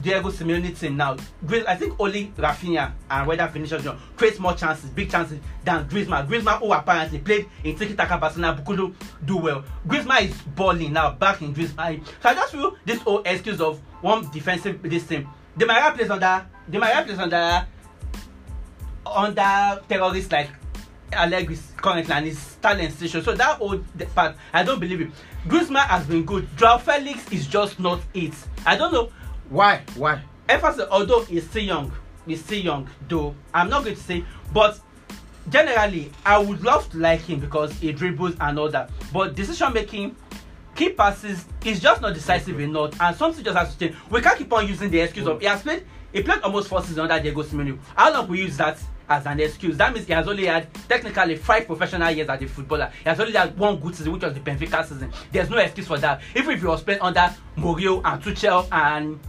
Diego 0.00 0.30
Simeone 0.30 0.78
team 0.78 0.96
now. 0.96 1.16
I 1.66 1.76
think 1.76 1.98
only 1.98 2.32
Rafinha 2.36 2.92
and 3.10 3.26
whether 3.26 3.46
Vinicius 3.48 3.82
Junior 3.82 3.98
creates 4.16 4.38
more 4.38 4.54
chances, 4.54 4.90
big 4.90 5.10
chances 5.10 5.38
than 5.64 5.88
Griezmann. 5.88 6.26
Griezmann, 6.28 6.58
who 6.58 6.72
apparently 6.72 7.18
played 7.18 7.48
in 7.64 7.76
Tiki 7.76 7.94
Taka 7.94 8.18
Barcelona, 8.18 8.60
Bukulu 8.60 8.94
do 9.24 9.36
well. 9.36 9.64
Griezmann 9.86 10.28
is 10.28 10.42
balling 10.54 10.92
now, 10.92 11.12
back 11.12 11.42
in 11.42 11.54
Griezmann. 11.54 12.04
So 12.22 12.28
I 12.28 12.34
just 12.34 12.52
feel 12.52 12.76
this 12.84 13.00
whole 13.00 13.22
excuse 13.24 13.60
of 13.60 13.80
one 14.00 14.30
defensive 14.30 14.82
this 14.82 15.06
team. 15.06 15.28
Di 15.56 15.66
Maria 15.66 15.92
plays 15.92 16.10
under 16.10 16.46
Di 16.70 16.78
Maria 16.78 17.02
plays 17.02 17.18
under 17.18 17.66
under 19.04 19.82
terrorists 19.88 20.32
like 20.32 20.50
Allegri 21.12 21.58
currently 21.76 22.14
and 22.14 22.26
his 22.26 22.56
talent 22.62 22.92
station. 22.94 23.22
So 23.22 23.34
that 23.34 23.60
old 23.60 23.84
part, 24.14 24.36
I 24.52 24.62
don't 24.62 24.80
believe 24.80 25.00
it. 25.02 25.10
Griezmann 25.46 25.86
has 25.86 26.06
been 26.06 26.24
good. 26.24 26.48
Joao 26.56 26.78
Felix 26.78 27.30
is 27.32 27.46
just 27.46 27.78
not 27.78 28.00
it. 28.14 28.32
I 28.64 28.76
don't 28.76 28.92
know. 28.92 29.10
Why? 29.52 29.82
Why? 29.96 30.22
Everton, 30.48 30.88
although 30.90 31.24
he's 31.24 31.48
still 31.48 31.62
young, 31.62 31.92
he's 32.26 32.42
still 32.42 32.58
young, 32.58 32.88
though 33.06 33.34
I'm 33.52 33.68
not 33.68 33.84
going 33.84 33.96
to 33.96 34.02
say, 34.02 34.24
but 34.50 34.80
generally, 35.50 36.10
I 36.24 36.38
would 36.38 36.64
love 36.64 36.88
to 36.92 36.98
like 36.98 37.20
him 37.20 37.38
because 37.38 37.70
he 37.74 37.92
dribbles 37.92 38.34
and 38.40 38.58
all 38.58 38.70
that. 38.70 38.88
But 39.12 39.34
decision 39.34 39.74
making, 39.74 40.16
key 40.74 40.88
passes, 40.90 41.44
is 41.66 41.80
just 41.80 42.00
not 42.00 42.14
decisive 42.14 42.58
enough, 42.60 42.98
and 42.98 43.14
something 43.14 43.44
just 43.44 43.58
has 43.58 43.74
to 43.74 43.78
change. 43.78 43.96
We 44.10 44.22
can't 44.22 44.38
keep 44.38 44.50
on 44.54 44.66
using 44.66 44.90
the 44.90 45.00
excuse 45.00 45.26
of 45.26 45.38
he 45.38 45.46
has 45.46 45.60
played, 45.60 45.84
he 46.14 46.22
played 46.22 46.40
almost 46.40 46.68
four 46.68 46.80
seasons 46.80 47.00
under 47.00 47.20
Diego 47.20 47.42
Simeone. 47.42 47.78
How 47.94 48.10
long 48.10 48.28
we 48.28 48.40
use 48.40 48.56
that 48.56 48.78
as 49.06 49.26
an 49.26 49.38
excuse? 49.38 49.76
That 49.76 49.92
means 49.92 50.06
he 50.06 50.14
has 50.14 50.26
only 50.26 50.46
had 50.46 50.72
technically 50.88 51.36
five 51.36 51.66
professional 51.66 52.10
years 52.10 52.30
as 52.30 52.40
a 52.40 52.46
footballer. 52.48 52.90
He 53.02 53.08
has 53.10 53.20
only 53.20 53.34
had 53.34 53.58
one 53.58 53.76
good 53.76 53.94
season, 53.94 54.14
which 54.14 54.22
was 54.22 54.32
the 54.32 54.40
Benfica 54.40 54.82
season. 54.86 55.12
There's 55.30 55.50
no 55.50 55.58
excuse 55.58 55.86
for 55.86 55.98
that. 55.98 56.22
Even 56.34 56.52
if 56.52 56.60
he 56.60 56.66
was 56.66 56.82
playing 56.82 57.02
under 57.02 57.34
Mourinho 57.58 58.00
and 58.02 58.22
Tuchel 58.22 58.66
and 58.72 59.20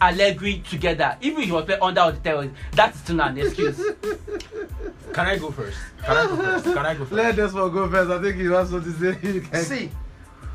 Allegri 0.00 0.62
together, 0.68 1.16
even 1.20 1.40
if 1.42 1.46
he 1.46 1.52
was 1.52 1.64
playing 1.64 1.82
under 1.82 2.10
the 2.12 2.18
terrorists, 2.18 2.56
that 2.72 2.94
is 2.94 3.00
still 3.00 3.16
not 3.16 3.30
an 3.30 3.38
excuse. 3.38 3.76
Can 5.12 5.26
I 5.26 5.38
go 5.38 5.50
first? 5.50 5.78
Can 6.04 6.16
I 6.16 6.26
go 6.26 6.36
first? 6.36 6.64
Can 6.64 6.78
I 6.78 6.94
go 6.94 7.00
first? 7.04 7.12
Let 7.12 7.36
Desmond 7.36 7.72
go 7.72 7.88
first. 7.90 8.10
I 8.10 8.20
think 8.22 8.36
he 8.36 8.44
has 8.46 8.68
something 8.70 8.92
to 8.92 8.98
say. 8.98 9.28
You 9.32 9.40
can- 9.40 9.64
See, 9.64 9.90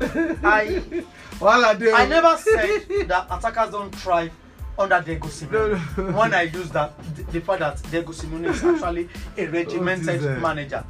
I 0.00 1.04
While 1.38 1.64
I 1.64 1.74
do. 1.74 1.92
I 1.92 2.06
never 2.06 2.36
said 2.36 3.08
that 3.08 3.26
attackers 3.30 3.70
don't 3.72 3.92
thrive 3.96 4.32
under 4.78 5.00
Diego 5.00 5.26
Simeone. 5.28 5.96
No, 5.98 6.04
no. 6.10 6.18
When 6.18 6.34
I 6.34 6.42
use 6.42 6.70
that, 6.70 6.92
the, 7.16 7.22
the 7.24 7.40
fact 7.40 7.60
that 7.60 7.82
Diego 7.90 8.12
Simeone 8.12 8.48
is 8.50 8.62
actually 8.64 9.08
a 9.36 9.46
regimented 9.46 10.20
Jesus. 10.20 10.40
manager, 10.40 10.84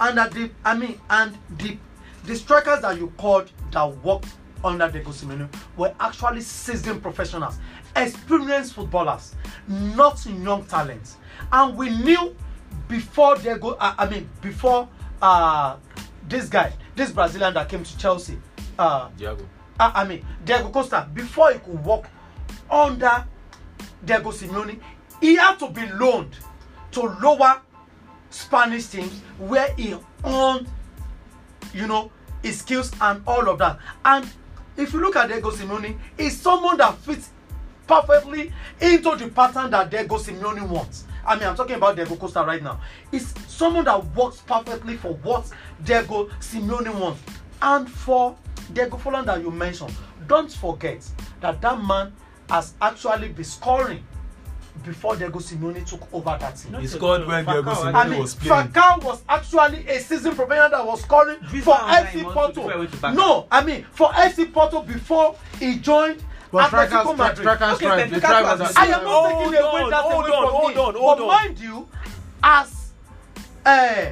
and 0.00 0.18
that 0.18 0.30
the 0.32 0.50
I 0.64 0.76
mean, 0.76 1.00
and 1.10 1.36
the 1.58 1.76
the 2.24 2.36
strikers 2.36 2.80
that 2.82 2.96
you 2.98 3.12
called 3.16 3.50
that 3.72 3.86
worked 4.04 4.28
under 4.64 4.88
Diego 4.90 5.10
Simeone 5.10 5.48
were 5.76 5.92
actually 6.00 6.40
seasoned 6.40 7.02
professionals, 7.02 7.58
experienced 8.02 8.74
footballers, 8.74 9.34
not 9.66 10.24
young 10.26 10.64
talents, 10.64 11.16
and 11.52 11.76
we 11.76 11.90
knew 11.90 12.34
before 12.88 13.36
Diego. 13.36 13.76
I, 13.80 13.94
I 13.98 14.10
mean, 14.10 14.28
before 14.40 14.88
uh, 15.20 15.76
this 16.28 16.48
guy, 16.48 16.72
this 16.94 17.10
Brazilian 17.12 17.54
that 17.54 17.68
came 17.68 17.84
to 17.84 17.98
Chelsea. 17.98 18.38
Uh, 18.78 19.08
Diego. 19.16 19.46
I, 19.78 20.02
I 20.02 20.04
mean, 20.04 20.24
Diego 20.44 20.70
Costa, 20.70 21.08
before 21.12 21.52
he 21.52 21.58
could 21.58 21.84
work 21.84 22.08
under 22.70 23.24
Diego 24.04 24.30
Simeone, 24.30 24.80
he 25.20 25.36
had 25.36 25.56
to 25.58 25.68
be 25.70 25.86
loaned 25.92 26.36
to 26.92 27.02
lower 27.02 27.60
Spanish 28.30 28.86
teams 28.86 29.20
where 29.38 29.72
he 29.74 29.96
honed, 30.24 30.68
you 31.74 31.86
know, 31.86 32.10
his 32.42 32.60
skills 32.60 32.92
and 33.00 33.22
all 33.26 33.48
of 33.48 33.58
that. 33.58 33.78
And 34.04 34.28
if 34.76 34.92
you 34.92 35.00
look 35.00 35.16
at 35.16 35.28
Diego 35.28 35.50
Simeone, 35.50 35.98
he's 36.16 36.40
someone 36.40 36.76
that 36.78 36.96
fits 36.98 37.30
perfectly 37.88 38.52
into 38.80 39.16
the 39.16 39.28
pattern 39.28 39.70
that 39.70 39.90
Diego 39.90 40.18
Simeone 40.18 40.68
wants. 40.68 41.04
I 41.26 41.34
mean, 41.34 41.48
I'm 41.48 41.56
talking 41.56 41.76
about 41.76 41.96
Diego 41.96 42.16
Costa 42.16 42.44
right 42.44 42.62
now. 42.62 42.80
He's 43.10 43.34
someone 43.50 43.84
that 43.86 44.04
works 44.14 44.42
perfectly 44.46 44.96
for 44.96 45.14
what 45.14 45.50
Diego 45.84 46.26
Simeone 46.40 46.94
wants. 47.00 47.20
And 47.60 47.90
for 47.90 48.36
Diego 48.72 48.96
Forlan 48.98 49.26
that 49.26 49.40
you 49.42 49.50
mentioned, 49.50 49.92
don't 50.26 50.50
forget 50.52 51.04
that 51.40 51.60
that 51.60 51.82
man 51.82 52.12
has 52.48 52.74
actually 52.80 53.28
been 53.28 53.44
scoring 53.44 54.04
before 54.84 55.16
Diego 55.16 55.38
Simeone 55.38 55.84
took 55.84 56.12
over 56.12 56.36
that 56.40 56.56
team. 56.56 56.80
He 56.80 56.86
scored 56.86 57.26
when 57.26 57.44
Diego 57.44 57.70
I 57.70 57.74
Simeone 57.74 58.10
mean, 58.10 58.20
was 58.20 58.34
playing. 58.34 58.68
Falcao 58.68 59.04
was 59.04 59.22
actually 59.28 59.86
a 59.88 59.98
season 60.00 60.34
professional 60.34 60.70
that 60.70 60.86
was 60.86 61.02
scoring 61.02 61.38
Griezmann 61.38 61.62
for 61.62 61.72
FC 61.72 62.32
Porto. 62.32 63.12
No, 63.12 63.46
I 63.50 63.64
mean 63.64 63.84
for 63.92 64.08
FC 64.10 64.52
Porto 64.52 64.82
before 64.82 65.36
he 65.58 65.78
joined 65.78 66.22
But 66.50 66.66
strikers, 66.68 66.92
Atletico 66.94 67.04
stri- 67.14 67.16
Madrid. 67.18 67.38
strikers 67.38 67.68
Okay, 67.74 67.84
strive. 67.84 68.10
They 68.10 68.16
Benfica 68.16 68.26
thrive 68.26 68.60
was- 68.60 68.76
I 68.76 68.84
am 68.86 68.90
not 68.90 69.02
Hold 69.04 69.26
taking 69.52 69.66
away 69.66 69.90
that 69.90 69.94
hold 70.00 70.24
away 70.26 70.30
on, 70.36 70.42
from 70.46 70.54
hold 70.54 70.74
me. 70.74 70.80
on, 70.80 70.94
hold 70.94 71.18
but 71.18 71.22
on. 71.22 71.28
mind 71.28 71.58
you, 71.60 71.88
as 72.42 72.90
uh, 73.66 74.06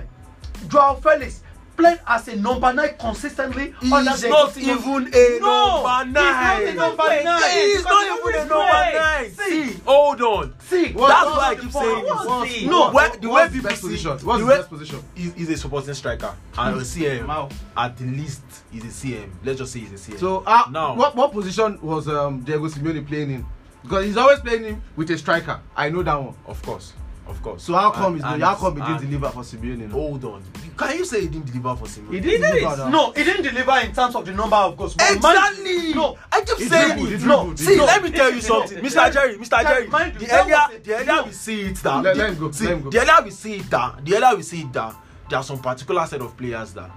Joao 0.68 0.94
Felix 0.96 1.40
played 1.76 2.00
as 2.06 2.28
a 2.28 2.36
number 2.36 2.72
nine 2.72 2.94
consistently 2.98 3.74
He's 3.80 3.90
the 3.90 4.28
not 4.28 4.56
even 4.56 5.10
a 5.14 5.38
No, 5.40 5.82
number 5.82 6.04
he's 6.04 6.14
not 6.14 6.60
a 6.60 6.64
nine. 6.64 6.76
number 6.76 7.02
nine. 7.08 7.22
Because 7.22 7.84
not 7.84 8.04
he 8.04 8.30
even 8.30 8.34
a 8.34 8.38
number 8.46 8.98
nine. 8.98 9.30
See. 9.30 9.66
See, 9.72 9.80
hold 9.84 10.22
on. 10.22 10.54
See, 10.60 10.92
What- 10.92 11.08
That's 11.08 11.24
what's 11.26 11.36
why 11.38 11.48
I 11.50 11.54
keep 11.56 11.72
saying 11.72 12.04
What's 12.06 12.50
this. 12.50 12.60
the- 12.62 12.66
No, 12.68 12.80
What- 12.80 12.94
where, 12.94 13.08
what- 13.10 13.22
the 13.22 13.28
way 13.28 13.48
people 13.48 13.70
see, 13.70 13.76
position? 13.88 14.18
What's 14.18 14.40
the 14.42 14.46
best 14.48 14.68
position? 14.68 15.02
he's, 15.14 15.34
he's 15.34 15.50
a 15.50 15.56
supporting 15.56 15.94
striker 15.94 16.34
and 16.58 16.76
a 16.80 16.84
CM. 16.84 17.26
Wow. 17.28 17.48
At 17.76 17.96
the 17.96 18.04
least, 18.04 18.42
he's 18.72 18.84
a 18.84 18.88
CM. 18.88 19.30
Let's 19.44 19.58
just 19.58 19.72
say 19.72 19.80
he's 19.80 19.92
a 19.92 19.94
CM. 20.12 20.18
So, 20.18 20.42
uh, 20.46 20.64
now, 20.70 20.94
what 20.94 21.14
what 21.14 21.32
position 21.32 21.78
was 21.82 22.08
um, 22.08 22.40
Diego 22.40 22.66
Simeone 22.68 23.06
playing 23.06 23.30
in? 23.30 23.46
Because 23.82 24.04
he's 24.04 24.16
always 24.16 24.40
playing 24.40 24.64
him 24.64 24.82
with 24.96 25.10
a 25.10 25.18
striker. 25.18 25.60
I 25.76 25.90
know 25.90 26.02
that 26.02 26.14
one. 26.20 26.34
of 26.46 26.60
course, 26.62 26.92
of 27.28 27.42
course. 27.42 27.62
So 27.64 27.74
how 27.74 27.90
come 27.90 28.14
And- 28.14 28.14
he's 28.16 28.24
and- 28.24 28.42
how 28.42 28.54
come 28.54 28.76
he 28.80 28.82
didn't 28.86 29.10
deliver 29.10 29.30
for 29.30 29.40
Simeone? 29.42 29.88
now? 29.88 29.92
Hold 29.94 30.24
on. 30.24 30.42
Can 30.76 30.96
you 30.98 31.04
say 31.04 31.22
he 31.22 31.26
didn't 31.28 31.46
deliver 31.46 31.76
for 31.76 31.86
Simeone? 31.86 32.10
He 32.10 32.14
He 32.16 32.20
did 32.20 32.40
did. 32.40 32.60
deliver 32.60 32.76
now. 32.76 32.88
no, 32.88 33.12
he 33.12 33.24
didn't 33.24 33.42
deliver 33.42 33.78
in 33.80 33.92
terms 33.92 34.14
of 34.14 34.24
the 34.26 34.32
number 34.32 34.56
of 34.56 34.76
goals. 34.76 34.94
But 34.94 35.12
Exactly. 35.16 35.70
you- 35.88 35.94
No, 35.94 36.16
I 36.30 36.40
keep 36.42 36.58
He 36.58 36.64
saying 36.68 36.86
dribbled, 36.92 37.12
it. 37.12 37.18
dribbled, 37.18 37.28
No, 37.46 37.50
he 37.50 37.56
see, 37.56 37.64
dribbled. 37.66 37.86
let 37.86 38.02
me 38.04 38.10
tell 38.10 38.30
you 38.32 38.40
something. 38.40 38.78
Mr. 38.78 39.12
Jerry, 39.12 39.36
Mr. 39.38 39.62
Jerry. 39.62 39.86
mind 39.88 40.14
The 40.18 40.26
that 40.26 40.44
earlier, 40.44 40.80
the 40.82 40.94
earlier 40.94 41.22
we 41.24 41.32
see 41.32 41.60
it 41.62 41.76
that, 41.76 42.02
Let- 42.02 42.14
the, 42.16 42.22
let 42.22 42.30
him 42.32 42.38
go, 42.38 42.50
see, 42.50 42.64
let 42.64 42.72
him 42.74 42.82
go. 42.82 42.90
the 42.90 43.00
earlier 43.00 43.24
we 43.24 43.30
see 43.30 43.54
it 43.56 43.70
that, 43.70 44.04
the 44.04 44.16
earlier 44.16 44.36
we 44.36 44.42
see 44.42 44.60
it 44.62 44.72
that, 44.72 44.94
there 45.28 45.38
are 45.38 45.42
some 45.44 45.58
particular 45.58 46.06
set 46.06 46.20
of 46.20 46.36
players 46.36 46.72
that. 46.74 46.90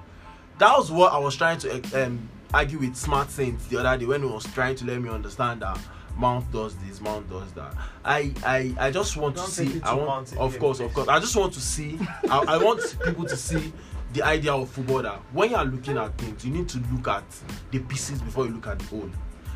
That 0.59 0.77
was 0.77 0.91
what 0.91 1.13
I 1.13 1.17
was 1.17 1.35
trying 1.37 1.57
to 1.59 2.05
um, 2.05 2.19
argue 2.53 2.79
with 2.79 2.95
Smart 2.95 3.31
Saints 3.31 3.65
the 3.67 3.77
other 3.77 3.97
day 3.97 4.05
when 4.05 4.21
he 4.23 4.27
was 4.27 4.45
trying 4.53 4.75
to 4.75 4.85
let 4.85 5.01
me 5.01 5.09
understand 5.09 5.61
that 5.61 5.77
Mount 6.19 6.51
does 6.51 6.75
this, 6.75 6.99
Mount 6.99 7.29
does 7.29 7.51
that. 7.53 7.73
I, 8.03 8.33
I, 8.43 8.75
I 8.77 8.91
just 8.91 9.15
want 9.15 9.37
Don't 9.37 9.45
to 9.45 9.51
see. 9.51 9.81
I 9.81 9.93
want, 9.93 10.35
of 10.35 10.59
course, 10.59 10.81
of 10.81 10.93
course. 10.93 11.07
I 11.07 11.19
just 11.19 11.35
want 11.35 11.53
to 11.53 11.61
see. 11.61 11.97
I, 12.29 12.39
I 12.39 12.57
want 12.57 12.81
people 13.05 13.25
to 13.25 13.37
see 13.37 13.71
the 14.11 14.23
idea 14.23 14.53
of 14.53 14.69
football 14.69 15.01
that 15.01 15.19
when 15.31 15.51
you 15.51 15.55
are 15.55 15.63
looking 15.63 15.97
at 15.97 16.17
things, 16.17 16.43
you 16.43 16.51
need 16.51 16.67
to 16.69 16.79
look 16.91 17.07
at 17.07 17.23
the 17.71 17.79
pieces 17.79 18.21
before 18.21 18.45
you 18.45 18.51
look 18.51 18.67
at 18.67 18.79
the 18.79 18.85
whole. 18.85 19.09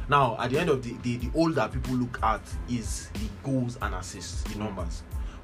Now, 0.07 0.37
at 0.39 0.51
the 0.51 0.59
end 0.59 0.69
of 0.69 0.81
the 0.83 0.93
day, 0.93 1.17
the 1.17 1.29
whole 1.29 1.51
that 1.51 1.73
people 1.73 1.95
look 1.95 2.19
at 2.23 2.41
is 2.69 3.09
the 3.13 3.27
goals 3.43 3.77
and 3.81 3.93
assists, 3.95 4.43
the 4.43 4.59
numbers. 4.59 5.03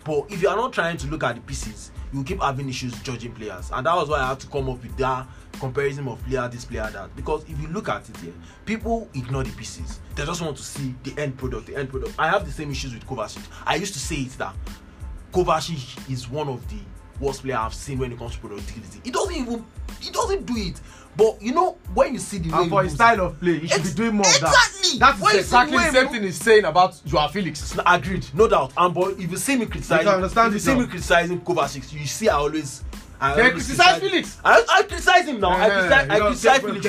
But 0.09 0.25
if 0.31 0.41
you 0.41 0.49
are 0.49 0.55
not 0.55 0.73
trying 0.73 0.97
to 0.97 1.07
look 1.07 1.23
at 1.23 1.35
the 1.35 1.41
pieces, 1.41 1.91
you 2.11 2.23
keep 2.23 2.41
having 2.41 2.67
issues 2.67 2.99
judging 3.03 3.31
players. 3.31 3.69
And 3.71 3.85
that 3.85 3.95
was 3.95 4.09
why 4.09 4.21
I 4.21 4.29
had 4.29 4.39
to 4.39 4.47
come 4.47 4.67
up 4.67 4.81
with 4.81 4.97
that 4.97 5.27
comparison 5.59 6.07
of 6.07 6.19
player 6.25 6.47
this, 6.47 6.65
player 6.65 6.89
that. 6.91 7.15
Because 7.15 7.43
if 7.43 7.61
you 7.61 7.67
look 7.67 7.89
at 7.89 8.09
it 8.09 8.17
here, 8.17 8.33
people 8.65 9.07
ignore 9.13 9.43
the 9.43 9.51
pieces. 9.51 9.99
They 10.15 10.25
just 10.25 10.41
want 10.41 10.57
to 10.57 10.63
see 10.63 10.95
the 11.03 11.13
end 11.21 11.37
product, 11.37 11.67
the 11.67 11.75
end 11.75 11.91
product. 11.91 12.15
I 12.17 12.27
have 12.27 12.43
the 12.43 12.51
same 12.51 12.71
issues 12.71 12.95
with 12.95 13.05
Kovacic. 13.05 13.45
I 13.67 13.75
used 13.75 13.93
to 13.93 13.99
say 13.99 14.15
it 14.15 14.31
that 14.39 14.55
Kovacic 15.31 16.09
is 16.11 16.27
one 16.27 16.49
of 16.49 16.67
the 16.69 16.79
worst 17.19 17.43
player 17.43 17.57
I've 17.57 17.73
seen 17.73 17.97
when 17.99 18.11
it 18.11 18.17
comes 18.19 18.33
to 18.35 18.39
productivity. 18.39 19.01
He 19.03 19.11
doesn't 19.11 19.35
even 19.35 19.65
he 19.99 20.11
doesn't 20.11 20.45
do 20.45 20.55
it. 20.57 20.79
But 21.17 21.41
you 21.41 21.53
know 21.53 21.77
when 21.93 22.13
you 22.13 22.19
see 22.19 22.37
the 22.37 22.49
way 22.51 22.61
And 22.61 22.69
for 22.69 22.81
he 22.81 22.87
his 22.89 22.93
moves- 22.93 22.95
style 22.95 23.21
of 23.25 23.39
play, 23.39 23.59
he 23.59 23.67
should 23.67 23.83
be 23.83 23.91
doing 23.91 24.15
more 24.15 24.25
of 24.27 24.39
that. 24.39 24.53
exactly. 24.53 24.99
That 24.99 25.35
is 25.35 25.39
exactly 25.45 25.77
way 25.77 25.83
the 25.83 25.89
he 25.89 25.95
same 25.97 26.07
thing 26.09 26.23
he's 26.23 26.37
saying 26.41 26.65
about 26.65 27.01
Joao 27.05 27.27
Felix. 27.27 27.75
agreed, 27.85 28.25
no 28.33 28.47
doubt. 28.47 28.71
And 28.77 28.93
but 28.93 29.19
if 29.19 29.29
you 29.31 29.37
see 29.37 29.57
me 29.57 29.65
criticizing, 29.65 30.05
You 30.05 30.11
can 30.11 30.23
understand 30.23 30.47
if 30.49 30.53
you 30.53 30.59
see 30.59 30.75
me 30.75 30.85
criticizing 30.85 31.41
Kovacic, 31.41 31.91
you 31.93 32.05
see 32.05 32.29
I 32.29 32.35
always. 32.35 32.83
I 33.21 33.31
always 33.31 33.51
criticize 33.67 33.99
Felix. 33.99 34.37
I, 34.45 34.63
I 34.69 34.83
criticize 34.83 35.25
him 35.27 35.39
now. 35.41 35.49
I 35.49 35.65
Eh, 35.65 35.69
criticize, 35.69 36.07
you 36.07 36.13
I 36.13 36.59
criticize 36.59 36.59
Felix. 36.61 36.85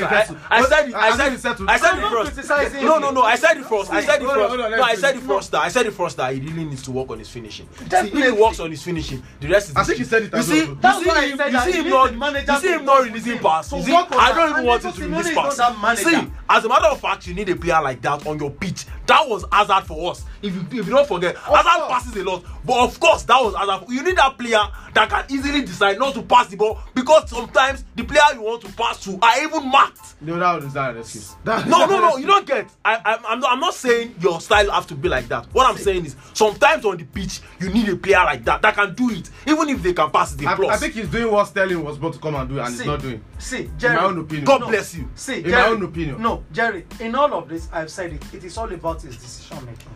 I, 0.50 0.58
I 0.58 0.62
said 0.64 0.88
it. 0.88 0.94
I 0.94 1.16
said 1.16 1.40
settled. 1.40 1.68
I 1.68 1.76
said 1.76 1.98
it 1.98 2.10
first. 2.10 2.32
criticizing 2.32 2.84
No, 2.84 2.98
no, 2.98 3.10
no. 3.10 3.22
I 3.22 3.34
said 3.36 3.56
it 3.56 3.64
first. 3.66 3.90
I 3.90 4.00
said 4.04 4.22
it 4.22 4.26
first. 4.26 4.56
No, 4.56 4.82
I 4.82 4.94
said 4.94 5.16
it 5.16 5.22
first. 5.22 5.50
That 5.50 5.62
I 5.62 5.68
said 5.68 5.86
it 5.86 5.90
first 5.92 6.16
that 6.18 6.32
he 6.34 6.40
really 6.40 6.64
needs 6.64 6.82
to 6.84 6.92
work 6.92 7.10
on 7.10 7.18
his 7.18 7.28
finishing. 7.28 7.68
See, 7.76 7.96
if 7.96 8.12
he 8.12 8.30
works 8.30 8.60
on 8.60 8.70
his 8.70 8.82
finishing, 8.82 9.22
the 9.40 9.48
rest 9.48 9.70
is. 9.70 9.76
I 9.76 9.82
think 9.84 9.98
he 9.98 10.04
said 10.04 10.22
it 10.24 10.32
You 10.32 10.42
see, 10.42 10.56
you 10.58 10.78
That's 10.80 10.98
see 11.00 11.06
why 11.08 11.14
I 11.16 11.30
said 11.36 11.46
You 11.46 11.52
that 11.52 11.64
see 11.64 11.72
he 11.72 11.78
him 11.78 11.88
not. 11.90 12.10
the 12.10 12.16
manager 12.16 12.52
You 12.52 12.58
see 12.60 12.68
him 12.74 12.84
not 12.84 13.02
releasing 13.04 13.38
pass. 13.38 13.72
You 13.72 13.82
see, 13.82 13.94
I 13.94 14.32
don't 14.34 14.50
even 14.50 14.64
want 14.66 14.84
him 14.84 14.92
to 14.92 15.00
release 15.02 15.34
pass. 15.34 15.98
See, 16.00 16.32
as 16.48 16.64
a 16.64 16.68
matter 16.68 16.86
of 16.86 17.00
fact, 17.00 17.26
you 17.26 17.34
need 17.34 17.48
a 17.48 17.56
player 17.56 17.80
like 17.82 18.00
that 18.02 18.26
on 18.26 18.38
your 18.38 18.50
pitch. 18.50 18.86
That 19.10 19.28
was 19.28 19.44
Hazard 19.50 19.86
for 19.88 20.12
us. 20.12 20.24
If 20.40 20.54
you, 20.54 20.60
if 20.80 20.86
you 20.86 20.92
don't 20.94 21.06
forget, 21.08 21.36
Hazard 21.36 21.64
course. 21.64 21.92
passes 21.92 22.16
a 22.16 22.22
lot. 22.24 22.44
But 22.64 22.78
of 22.78 23.00
course, 23.00 23.24
that 23.24 23.42
was 23.42 23.56
Hazard. 23.56 23.88
You 23.90 24.04
need 24.04 24.16
that 24.16 24.38
player 24.38 24.62
that 24.94 25.08
can 25.10 25.24
easily 25.28 25.62
decide 25.62 25.98
not 25.98 26.14
to 26.14 26.22
pass 26.22 26.46
the 26.46 26.56
ball 26.56 26.78
because 26.94 27.28
sometimes 27.28 27.84
the 27.96 28.04
player 28.04 28.22
you 28.34 28.42
want 28.42 28.62
to 28.62 28.72
pass 28.74 29.02
to 29.04 29.18
are 29.20 29.42
even 29.42 29.68
marked. 29.68 30.14
No, 30.20 30.38
that 30.38 30.62
was 30.62 30.76
an 30.76 30.98
excuse. 30.98 31.34
That- 31.42 31.66
No, 31.66 31.86
no, 31.86 31.98
no. 32.00 32.16
You 32.18 32.26
don't 32.28 32.46
get. 32.46 32.68
I, 32.84 32.96
I, 33.04 33.18
I'm, 33.32 33.40
not, 33.40 33.52
I'm 33.52 33.60
not 33.60 33.74
saying 33.74 34.14
your 34.20 34.40
style 34.40 34.70
have 34.70 34.86
to 34.88 34.94
be 34.94 35.08
like 35.08 35.26
that. 35.28 35.46
What 35.52 35.68
I'm 35.68 35.76
saying 35.76 36.06
is 36.06 36.14
sometimes 36.34 36.84
on 36.84 36.96
the 36.98 37.04
pitch 37.04 37.40
you 37.58 37.68
need 37.70 37.88
a 37.88 37.96
player 37.96 38.22
like 38.24 38.44
that 38.44 38.62
that 38.62 38.74
can 38.76 38.94
do 38.94 39.10
it, 39.10 39.28
even 39.48 39.68
if 39.70 39.82
they 39.82 39.92
can 39.92 40.10
pass 40.10 40.34
it. 40.34 40.46
I, 40.46 40.52
A 40.52 40.56
plus. 40.56 40.76
I 40.76 40.78
think 40.78 40.94
he's 40.94 41.08
doing 41.08 41.32
what 41.32 41.46
Sterling 41.48 41.82
was 41.82 41.96
supposed 41.96 42.14
to 42.14 42.20
come 42.20 42.36
and 42.36 42.48
do, 42.48 42.60
and 42.60 42.68
he's 42.68 42.78
See, 42.80 42.86
not 42.86 43.00
doing. 43.00 43.24
See, 43.38 43.70
Jerry. 43.76 43.94
In 43.96 44.00
my 44.02 44.06
own 44.08 44.18
opinion. 44.18 44.44
God 44.44 44.60
No. 44.60 44.68
bless 44.68 44.94
you. 44.94 45.08
See, 45.16 45.36
In 45.38 45.42
my 45.44 45.48
Jerry, 45.50 45.70
own 45.70 45.82
opinion. 45.82 46.22
No, 46.22 46.44
Jerry, 46.52 46.86
in 47.00 47.14
all 47.14 47.32
of 47.34 47.48
this, 47.48 47.68
I've 47.72 47.90
said 47.90 48.12
it, 48.12 48.22
it 48.34 48.44
is 48.44 48.56
all 48.58 48.70
about 48.72 48.99
his 49.02 49.16
decision 49.16 49.64
making. 49.66 49.90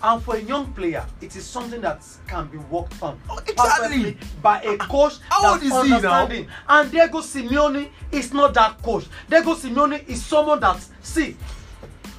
And 0.00 0.22
for 0.22 0.36
a 0.36 0.40
young 0.40 0.72
player, 0.74 1.04
it 1.20 1.34
is 1.34 1.44
something 1.44 1.80
that 1.80 2.04
can 2.28 2.46
be 2.46 2.58
worked 2.58 3.02
on 3.02 3.18
Oh, 3.28 3.38
exactly. 3.46 4.16
by 4.40 4.62
a 4.62 4.76
coach 4.78 5.14
How 5.28 5.52
old 5.54 5.60
that 5.60 5.66
is 5.66 5.72
he 5.72 5.76
now? 5.76 5.80
understanding. 5.96 6.46
And 6.68 6.90
Diego 6.92 7.18
Simeone 7.20 7.88
is 8.12 8.32
not 8.32 8.54
that 8.54 8.80
coach. 8.82 9.06
Diego 9.28 9.54
Simeone 9.54 10.06
is 10.08 10.24
someone 10.24 10.60
that 10.60 10.84
see, 11.02 11.36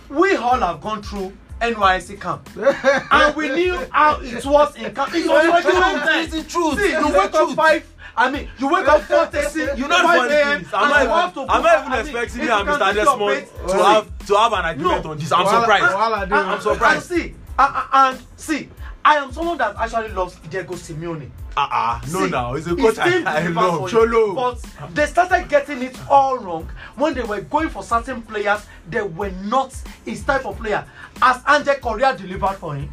we 0.09 0.35
all 0.35 0.57
have 0.59 0.81
gone 0.81 1.01
through 1.01 1.31
NYC 1.61 2.19
camp, 2.19 2.49
and 3.11 3.35
we 3.35 3.49
knew 3.49 3.77
how 3.91 4.19
it 4.21 4.45
was 4.45 4.75
in 4.75 4.93
camp. 4.95 5.13
It 5.13 5.27
was 5.27 5.63
time. 5.63 6.23
It's 6.23 6.33
the 6.33 6.43
truth. 6.43 6.79
See, 6.79 6.91
you 6.91 7.07
wake 7.07 7.33
up 7.33 7.55
five. 7.55 7.85
I 8.15 8.29
mean, 8.31 8.49
you 8.57 8.67
wake 8.71 8.87
up 8.87 9.01
four 9.03 9.25
thirty. 9.27 9.59
You 9.79 9.87
know 9.87 10.01
the 10.01 10.07
funny 10.07 10.29
thing 10.29 10.61
is, 10.61 10.73
I'm 10.73 10.89
not 11.07 11.31
even, 11.31 11.49
I'm 11.49 11.61
not 11.63 11.85
even 11.87 11.99
expecting 11.99 12.41
me 12.45 12.49
and 12.51 12.67
Mr. 12.67 12.93
Desmond 12.93 13.69
to 13.69 13.83
have 13.83 14.25
to 14.27 14.35
have 14.35 14.53
an 14.53 14.65
agreement 14.65 15.03
No. 15.05 15.11
on 15.11 15.17
this. 15.17 15.31
I'm 15.31 15.45
surprised. 15.47 16.29
dey. 16.29 16.35
I'm 16.35 16.61
surprised. 16.61 17.11
And 17.11 17.21
see, 17.21 17.35
uh, 17.57 17.71
uh, 17.91 18.09
and 18.09 18.25
see, 18.35 18.69
I 19.03 19.15
am 19.17 19.31
someone 19.31 19.57
that 19.57 19.75
actually 19.77 20.09
loves 20.09 20.35
Diego 20.49 20.75
Simeone. 20.75 21.29
Ah, 21.57 21.99
uh, 22.01 22.05
no, 22.11 22.25
See, 22.25 22.29
now 22.31 22.53
he's 22.53 22.67
a 22.67 22.75
coach 22.75 22.97
I, 22.99 23.23
I 23.23 23.47
love. 23.47 23.89
Cholo. 23.89 24.33
But 24.35 24.93
they 24.93 25.05
started 25.07 25.49
getting 25.49 25.81
it 25.81 25.97
all 26.09 26.37
wrong 26.37 26.69
when 26.95 27.13
they 27.13 27.23
were 27.23 27.41
going 27.41 27.69
for 27.69 27.83
certain 27.83 28.21
players. 28.21 28.65
They 28.89 29.01
were 29.01 29.31
not 29.31 29.73
his 30.05 30.23
type 30.23 30.45
of 30.45 30.57
player. 30.59 30.85
As 31.21 31.41
Angel 31.49 31.75
Correa 31.75 32.15
delivered 32.15 32.55
for 32.57 32.75
him, 32.75 32.91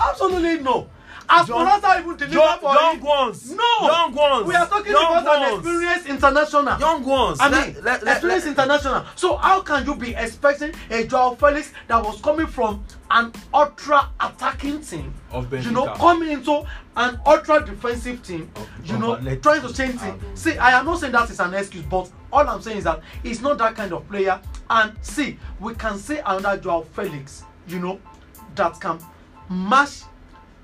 absolutely 0.00 0.58
no. 0.62 0.88
As 1.34 1.46
John- 1.48 1.64
Morata 1.64 1.98
even 2.00 2.16
delivered 2.16 2.34
Young, 2.34 2.58
for 2.58 2.74
young 2.74 2.94
him, 2.96 3.04
ones. 3.04 3.50
no. 3.52 3.62
Young 3.86 4.14
ones. 4.14 4.46
We 4.46 4.54
are 4.54 4.66
talking 4.66 4.92
young 4.92 5.16
about 5.16 5.36
an 5.36 5.40
ones. 5.52 5.54
experienced 5.66 6.06
international. 6.06 6.78
Young 6.78 7.04
ones. 7.04 7.40
I 7.40 7.48
Let- 7.48 7.66
mean, 7.74 7.84
let- 7.84 8.02
let- 8.04 8.12
experienced 8.16 8.46
let- 8.48 8.58
international. 8.58 9.04
So 9.16 9.36
how 9.36 9.62
can 9.62 9.86
you 9.86 9.94
be 9.94 10.14
expecting 10.14 10.72
a 10.90 11.04
Joao 11.06 11.34
Felix 11.36 11.72
that 11.88 12.04
was 12.04 12.20
coming 12.20 12.46
from 12.46 12.84
an 13.10 13.32
ultra 13.54 14.08
attacking 14.20 14.82
team, 14.82 15.14
Of 15.30 15.50
you 15.64 15.70
know, 15.70 15.86
Benfica. 15.86 15.96
coming 15.98 16.30
into 16.32 16.64
an 16.96 17.18
ultra 17.26 17.64
defensive 17.64 18.22
team, 18.22 18.50
Of- 18.56 18.68
you 18.84 18.94
of 18.96 19.00
know, 19.00 19.16
Atletico. 19.16 19.42
trying 19.42 19.62
to 19.62 19.72
change 19.74 20.00
things. 20.00 20.22
See, 20.40 20.58
I 20.58 20.78
am 20.78 20.84
not 20.84 21.00
saying 21.00 21.12
that 21.12 21.30
is 21.30 21.40
an 21.40 21.54
excuse, 21.54 21.84
but 21.86 22.10
all 22.30 22.46
I'm 22.48 22.60
saying 22.60 22.78
is 22.78 22.84
that 22.84 23.00
he's 23.22 23.40
not 23.40 23.56
that 23.58 23.74
kind 23.74 23.92
of 23.94 24.06
player. 24.08 24.38
And 24.68 24.92
see, 25.00 25.38
we 25.60 25.74
can 25.74 25.98
say 25.98 26.18
another 26.26 26.58
Joao 26.58 26.82
Felix, 26.94 27.44
you 27.66 27.78
know, 27.78 27.98
that 28.54 28.78
can 28.80 28.98
match 29.48 30.02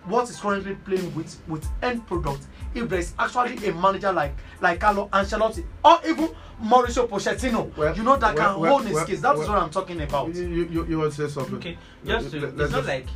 what 0.04 0.28
is 0.28 0.38
currently 0.40 0.74
playing 0.76 1.14
with 1.14 1.40
with 1.48 1.66
end 1.82 2.06
product 2.06 2.46
if 2.74 2.88
there 2.88 2.98
is 2.98 3.12
actually 3.18 3.68
a 3.68 3.74
manager 3.74 4.12
like 4.12 4.34
like 4.60 4.80
Carlo 4.80 5.08
Ancelotti 5.08 5.64
or 5.84 5.98
even 6.06 6.28
Mauricio 6.62 7.08
Pochettino 7.08 7.74
Well, 7.76 7.96
you 7.96 8.02
know 8.02 8.16
that 8.16 8.34
well, 8.34 8.52
can 8.52 8.60
well, 8.60 8.72
hold 8.72 8.84
his 8.84 8.94
well, 8.94 9.06
case 9.06 9.20
that 9.20 9.34
is 9.34 9.40
well, 9.40 9.48
what 9.48 9.62
I'm 9.62 9.70
talking 9.70 10.00
about 10.00 10.34
You, 10.34 10.44
you, 10.48 10.86
you, 10.86 10.98
want 10.98 11.12
to 11.12 11.28
say 11.28 11.32
something? 11.32 11.56
Okay, 11.56 11.78
just 12.04 12.30
to, 12.32 12.46
it's 12.46 12.72
not 12.72 12.86
like 12.86 13.06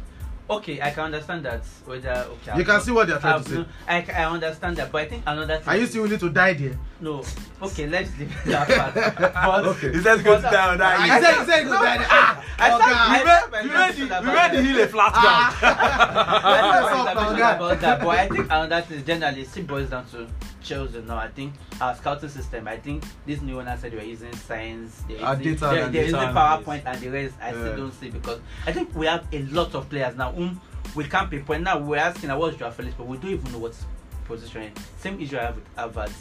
okay, 0.50 0.80
I 0.82 0.90
can 0.90 1.04
understand 1.04 1.44
that 1.44 1.64
whether 1.86 2.10
okay. 2.10 2.58
You 2.58 2.64
can 2.64 2.80
see 2.80 2.90
what 2.92 3.08
they're 3.08 3.18
trying 3.18 3.34
I've 3.36 3.44
to 3.44 3.50
say. 3.50 3.56
no- 3.56 3.66
I, 3.88 3.96
I 4.16 4.24
understand 4.26 4.76
that, 4.76 4.92
but 4.92 5.02
I 5.02 5.08
think 5.08 5.22
another 5.26 5.58
thing. 5.58 5.68
Are 5.68 5.76
you 5.76 5.86
still 5.86 6.02
willing 6.02 6.18
to 6.18 6.28
die 6.30 6.52
there? 6.54 6.78
No, 7.00 7.24
okay, 7.62 7.86
let's 7.88 8.16
leave 8.18 8.32
that 8.46 8.68
part. 9.16 9.34
But, 9.34 9.66
Okay. 9.66 9.92
He 9.92 10.00
said 10.02 10.22
go 10.22 10.40
but- 10.40 10.50
down 10.52 10.70
on 10.70 10.78
that. 10.78 11.00
I 11.00 11.06
hill. 11.06 11.22
said, 11.22 11.38
he 11.40 11.44
said, 11.50 11.64
go 11.64 11.70
die. 11.72 11.96
Ah, 12.08 12.44
I 12.58 12.70
oh, 12.70 12.78
said-. 12.78 12.92
I 12.92 13.12
We 13.12 13.28
said- 13.28 13.50
made, 13.50 13.64
we 13.64 13.76
I 13.76 13.86
made, 13.86 13.94
said 13.96 14.08
the, 14.08 14.18
about 14.18 14.22
we 14.22 14.28
made 14.28 14.50
the 14.52 14.56
that. 14.56 14.64
hill 14.76 14.82
a 14.82 14.88
flat 14.88 15.12
ground. 15.12 15.54
What's 16.42 16.92
not 16.92 17.08
up, 17.08 17.16
conversation 17.16 17.38
guy? 17.38 17.56
about 17.56 17.80
that. 17.80 18.00
But 18.00 18.08
I 18.08 18.28
think 18.28 18.44
another 18.46 18.80
thing 18.82 19.04
generally 19.04 19.44
still 19.44 19.64
boils 19.64 19.90
down 19.90 20.06
to 20.10 20.28
Chelsea 20.62 21.00
now. 21.02 21.16
I 21.16 21.28
think 21.28 21.54
our 21.80 21.94
scouting 21.94 22.28
system. 22.28 22.68
I 22.68 22.76
think 22.76 23.04
this 23.26 23.40
new 23.40 23.60
owner 23.60 23.76
said 23.80 23.92
we're 23.92 24.02
using 24.02 24.32
science. 24.34 25.02
They're 25.08 25.18
using, 25.38 25.56
they're, 25.56 25.88
they're 25.88 26.02
using. 26.04 26.18
PowerPoint 26.20 26.82
and 26.86 27.00
the 27.00 27.08
rest. 27.08 27.34
I 27.40 27.46
Yeah. 27.52 27.60
still 27.60 27.76
don't 27.76 27.92
see 27.92 28.10
because 28.10 28.40
I 28.66 28.72
think 28.72 28.94
we 28.94 29.06
have 29.06 29.26
a 29.32 29.42
lot 29.44 29.74
of 29.74 29.88
players 29.88 30.16
now 30.16 30.32
whom 30.32 30.60
we 30.94 31.04
can't 31.04 31.30
pinpoint. 31.30 31.62
Now 31.64 31.78
we're 31.78 31.96
asking, 31.96 32.30
what's 32.30 32.56
Joao 32.56 32.70
Felix, 32.70 32.94
but 32.96 33.06
we 33.06 33.16
don't 33.18 33.30
even 33.30 33.52
know 33.52 33.58
what's 33.58 33.84
position. 34.24 34.72
Same 34.98 35.20
issue 35.20 35.38
I 35.38 35.42
have 35.42 35.56
with 35.56 35.76
Havertz. 35.76 36.12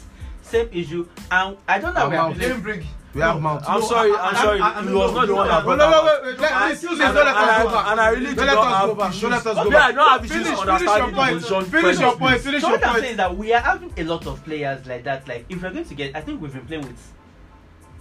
Same 0.42 0.68
issue, 0.72 1.06
and 1.30 1.56
I 1.68 1.78
don't 1.78 1.94
know. 1.94 2.00
Ah, 2.02 2.08
We 2.08 2.16
are 2.16 2.22
Mount. 2.28 2.38
playing- 2.38 2.86
We 3.14 3.20
have 3.20 3.40
Mount. 3.42 3.62
I'm 3.68 3.80
No, 3.80 3.86
sorry, 3.86 4.10
I- 4.10 4.14
I'm 4.28 4.34
I- 4.34 4.42
sorry. 4.42 4.60
I- 4.60 4.78
I 4.78 4.82
He 4.82 4.94
was 4.94 5.12
not 5.12 5.20
the 5.20 5.26
no, 5.26 5.34
one 5.36 5.46
no, 5.46 5.52
that 5.52 5.58
No, 5.58 5.64
brought 5.64 5.78
no, 5.78 5.90
no, 5.90 5.98
up. 5.98 6.22
wait, 6.24 6.30
wait. 6.32 6.40
Let, 6.40 6.70
excuse 6.70 6.92
me, 6.92 6.98
don't 6.98 7.14
let 7.14 7.26
us 7.26 7.36
I- 7.36 7.62
go 7.62 7.68
back. 7.70 7.86
And 7.92 8.00
I 8.00 8.08
really 8.08 8.26
do 8.26 8.34
Don't 8.36 8.46
let 8.46 8.58
us 8.58 8.64
have 8.74 8.86
go 8.88 8.94
back. 8.94 9.10
issues. 9.10 9.20
Don't 9.22 9.30
let 9.30 9.46
us 9.46 9.54
go 9.56 9.64
Yeah, 9.64 9.70
back. 9.70 9.82
I 9.82 9.92
don't 9.92 10.08
have 10.08 10.24
issues 10.24 10.32
Finish, 10.32 10.46
finish 10.48 10.60
understanding 10.60 10.96
your 10.96 11.10
the 11.10 11.16
point. 11.16 11.32
position. 11.42 11.64
Finish 11.64 11.84
your 11.84 11.92
Finish 12.12 12.18
point. 12.18 12.40
Finish 12.40 12.60
So 12.62 12.68
your 12.68 12.78
what 12.78 12.86
I'm 12.88 12.94
saying 13.00 13.10
is 13.12 13.16
that 13.18 13.36
we 13.36 13.52
are 13.52 13.60
having 13.60 13.92
a 13.98 14.04
lot 14.04 14.26
of 14.26 14.44
players 14.44 14.86
like 14.86 15.04
that. 15.04 15.28
Like 15.28 15.44
if 15.50 15.62
we're 15.62 15.70
going 15.70 15.84
to 15.84 15.94
get, 15.94 16.16
I 16.16 16.20
think 16.22 16.40
we've 16.40 16.52
been 16.54 16.64
playing 16.66 16.82
with. 16.88 17.12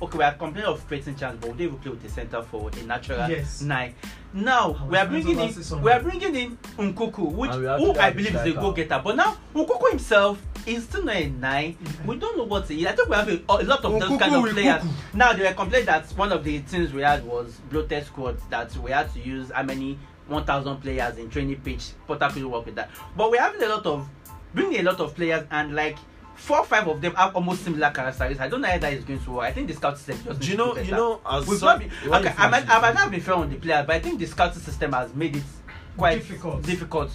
Okay, 0.01 0.17
we 0.17 0.23
are 0.23 0.31
complaining 0.33 0.71
of 0.71 0.87
creating 0.87 1.15
chance, 1.15 1.37
but 1.41 1.47
we 1.51 1.57
don't 1.57 1.61
even 1.67 1.77
play 1.79 1.91
with 1.91 2.05
a 2.05 2.09
center 2.09 2.41
forward, 2.41 2.75
a 2.77 2.83
natural 2.85 3.29
Yes. 3.29 3.61
nine. 3.61 3.93
Now 4.33 4.77
we 4.89 4.97
are 4.97 5.05
bringing 5.05 5.37
in, 5.37 5.47
to 5.49 5.53
say 5.55 5.61
something. 5.61 5.83
we 5.83 5.91
are 5.91 5.99
bringing 5.99 6.35
in 6.35 6.57
Nkunku, 6.79 7.19
which 7.33 7.51
And 7.51 7.59
we 7.61 7.67
have 7.67 7.79
who 7.81 7.99
I 7.99 8.09
believe 8.11 8.29
is 8.29 8.35
a 8.35 8.39
striker. 8.39 8.61
goal 8.61 8.71
getter. 8.71 9.01
But 9.03 9.15
now 9.17 9.35
Nkunku 9.53 9.89
himself 9.91 10.37
is 10.68 10.84
still 10.86 11.03
not 11.03 11.16
a 11.16 11.30
nine. 11.30 11.78
We 12.05 12.16
don't 12.18 12.38
know 12.38 12.43
what 12.43 12.68
he 12.68 12.82
is. 12.82 12.88
I 12.88 12.91
think 12.93 13.09
we 13.09 13.16
have 13.16 13.28
a, 13.30 13.41
a 13.49 13.64
lot 13.64 13.84
of 13.86 13.99
those 13.99 14.20
kind 14.20 14.36
of 14.36 14.49
players. 14.53 14.84
Now 15.14 15.34
they 15.34 15.43
were 15.47 15.53
complaining 15.53 15.86
that 15.88 16.05
one 16.12 16.32
of 16.32 16.43
the 16.43 16.59
things 16.59 16.93
we 16.93 17.01
had 17.01 17.24
was 17.26 17.59
bloated 17.70 18.05
squad 18.05 18.38
that 18.49 18.76
we 18.78 18.91
had 18.91 19.12
to 19.14 19.20
use 19.20 19.51
how 19.51 19.64
many 19.64 19.97
1,000 20.28 20.78
players 20.78 21.18
in 21.18 21.30
training 21.30 21.59
pitch. 21.62 21.91
Potter 22.07 22.28
couldn't 22.32 22.49
work 22.49 22.66
with 22.66 22.76
that. 22.76 22.89
But 23.18 23.32
we're 23.32 23.41
having 23.41 23.62
a 23.64 23.68
lot 23.70 23.86
of 23.86 24.07
bringing 24.53 24.80
a 24.80 24.84
lot 24.84 24.99
of 24.99 25.16
players 25.16 25.45
and 25.51 25.76
like 25.76 25.97
four 26.36 26.59
or 26.59 26.66
five 26.66 26.88
of 26.88 27.01
them 27.01 27.14
have 27.16 27.36
almost 27.36 27.64
similar 27.64 27.91
characteristics. 27.91 28.39
I 28.39 28.47
don't 28.47 28.62
know 28.62 28.68
how 28.70 28.78
that 28.78 28.93
is 28.93 29.03
going 29.03 29.20
to 29.24 29.32
work. 29.32 29.43
I 29.45 29.51
think 29.51 29.68
the 29.68 29.74
scout 29.76 29.97
system 29.97 30.18
just 30.26 30.39
Do 30.39 30.47
you 30.51 30.57
know? 30.57 30.76
You 30.78 30.91
know, 30.91 31.22
as 31.30 31.47
We've 31.47 31.59
some- 31.59 31.68
not 31.68 31.80
been, 31.80 32.14
okay, 32.14 32.34
I 32.38 32.49
might, 32.49 32.70
I 32.70 32.80
might 32.82 32.95
not 32.95 33.12
be 33.12 33.20
fair 33.20 33.36
on 33.36 33.49
the 33.49 33.57
players, 33.57 33.86
but 33.86 33.95
I 33.95 33.99
think 33.99 34.20
the 34.20 34.26
scouting 34.26 34.62
system 34.62 34.93
has 34.93 35.14
made 35.14 35.36
it 35.36 35.43
quite 35.97 36.16
Difficult. 36.20 36.64
difficult. 36.64 37.12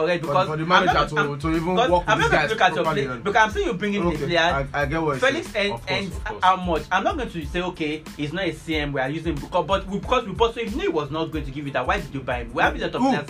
Already 0.00 0.20
For- 0.20 0.26
because 0.28 0.46
for 0.48 0.56
the 0.56 0.62
I'm 0.62 0.68
manager 0.68 0.94
not- 0.94 1.08
to- 1.08 1.16
I'm- 1.18 1.38
to 1.38 1.50
even 1.50 1.74
work 1.74 1.90
with 1.90 2.02
I'm 2.08 2.18
these 2.18 2.30
not 2.30 2.30
going 2.30 2.30
guys 2.30 2.48
to 2.48 2.54
look 2.54 2.60
at 2.62 2.74
your 2.74 2.84
properly 2.84 3.06
play 3.06 3.16
because 3.18 3.36
I'm 3.36 3.50
saying 3.50 3.66
you're 3.66 3.74
bringing 3.74 4.06
Okay, 4.06 4.16
player. 4.16 4.38
I, 4.40 4.66
I 4.82 4.86
get 4.86 5.02
what 5.02 5.20
Felix 5.20 5.54
and, 5.54 5.70
course, 5.72 5.82
and 5.88 6.12
how 6.42 6.56
much? 6.56 6.82
I'm 6.90 7.04
not 7.04 7.16
going 7.16 7.30
to 7.30 7.46
say 7.46 7.60
okay, 7.62 8.02
he's 8.16 8.32
not 8.32 8.44
a 8.44 8.52
CM. 8.52 8.92
We 8.92 9.00
are 9.00 9.10
using 9.10 9.34
because 9.34 9.66
but 9.66 9.86
we, 9.86 9.98
because 9.98 10.24
we 10.26 10.32
bought 10.32 10.54
so 10.54 10.60
if 10.60 10.72
he 10.72 10.88
was 10.88 11.10
not 11.10 11.30
going 11.30 11.44
to 11.44 11.50
give 11.50 11.66
you 11.66 11.72
that, 11.72 11.86
why 11.86 12.00
did 12.00 12.12
you 12.14 12.20
buy 12.20 12.38
him? 12.38 12.52
We 12.54 12.62
have 12.62 12.74
a 12.74 12.78
lot 12.78 12.94
of 12.94 13.00
players 13.02 13.28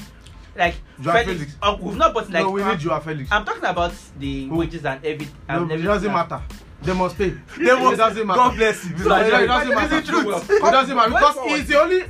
like 0.57 0.75
Joao 1.01 1.13
Felix. 1.13 1.33
Felix. 1.33 1.57
Uh, 1.63 1.77
we've 1.81 1.97
not 1.97 2.13
bought 2.15 2.31
like 2.31 2.43
no, 2.45 2.51
we 2.51 2.65
need 2.65 2.79
Joao 2.79 3.01
Felix. 3.01 3.31
I'm 3.33 3.45
talking 3.45 3.65
about 3.65 3.93
the 4.19 4.49
Who? 4.49 4.57
wages 4.57 4.85
and 4.85 5.05
every. 5.05 5.27
No, 5.49 5.55
it 5.55 5.63
everything 5.65 5.85
doesn't 5.85 6.13
matter. 6.13 6.43
They 6.83 6.95
must 6.95 7.19
pay. 7.19 7.31
They 7.59 7.65
must- 7.75 7.95
It 7.95 7.97
doesn't 7.99 8.27
matter. 8.27 8.37
God 8.39 8.57
bless 8.57 8.85
you. 8.85 8.95
It 8.95 8.99
doesn't, 9.05 9.43
it 9.43 9.47
doesn't 9.47 9.75
matter. 9.75 9.97
It's 9.99 10.07
the 10.07 10.13
truth. 10.13 10.51
It 10.51 10.61
doesn't 10.63 10.97
matter 10.97 11.11
because 11.11 11.39
he's 11.45 11.67
the 11.69 11.81
only 11.81 12.05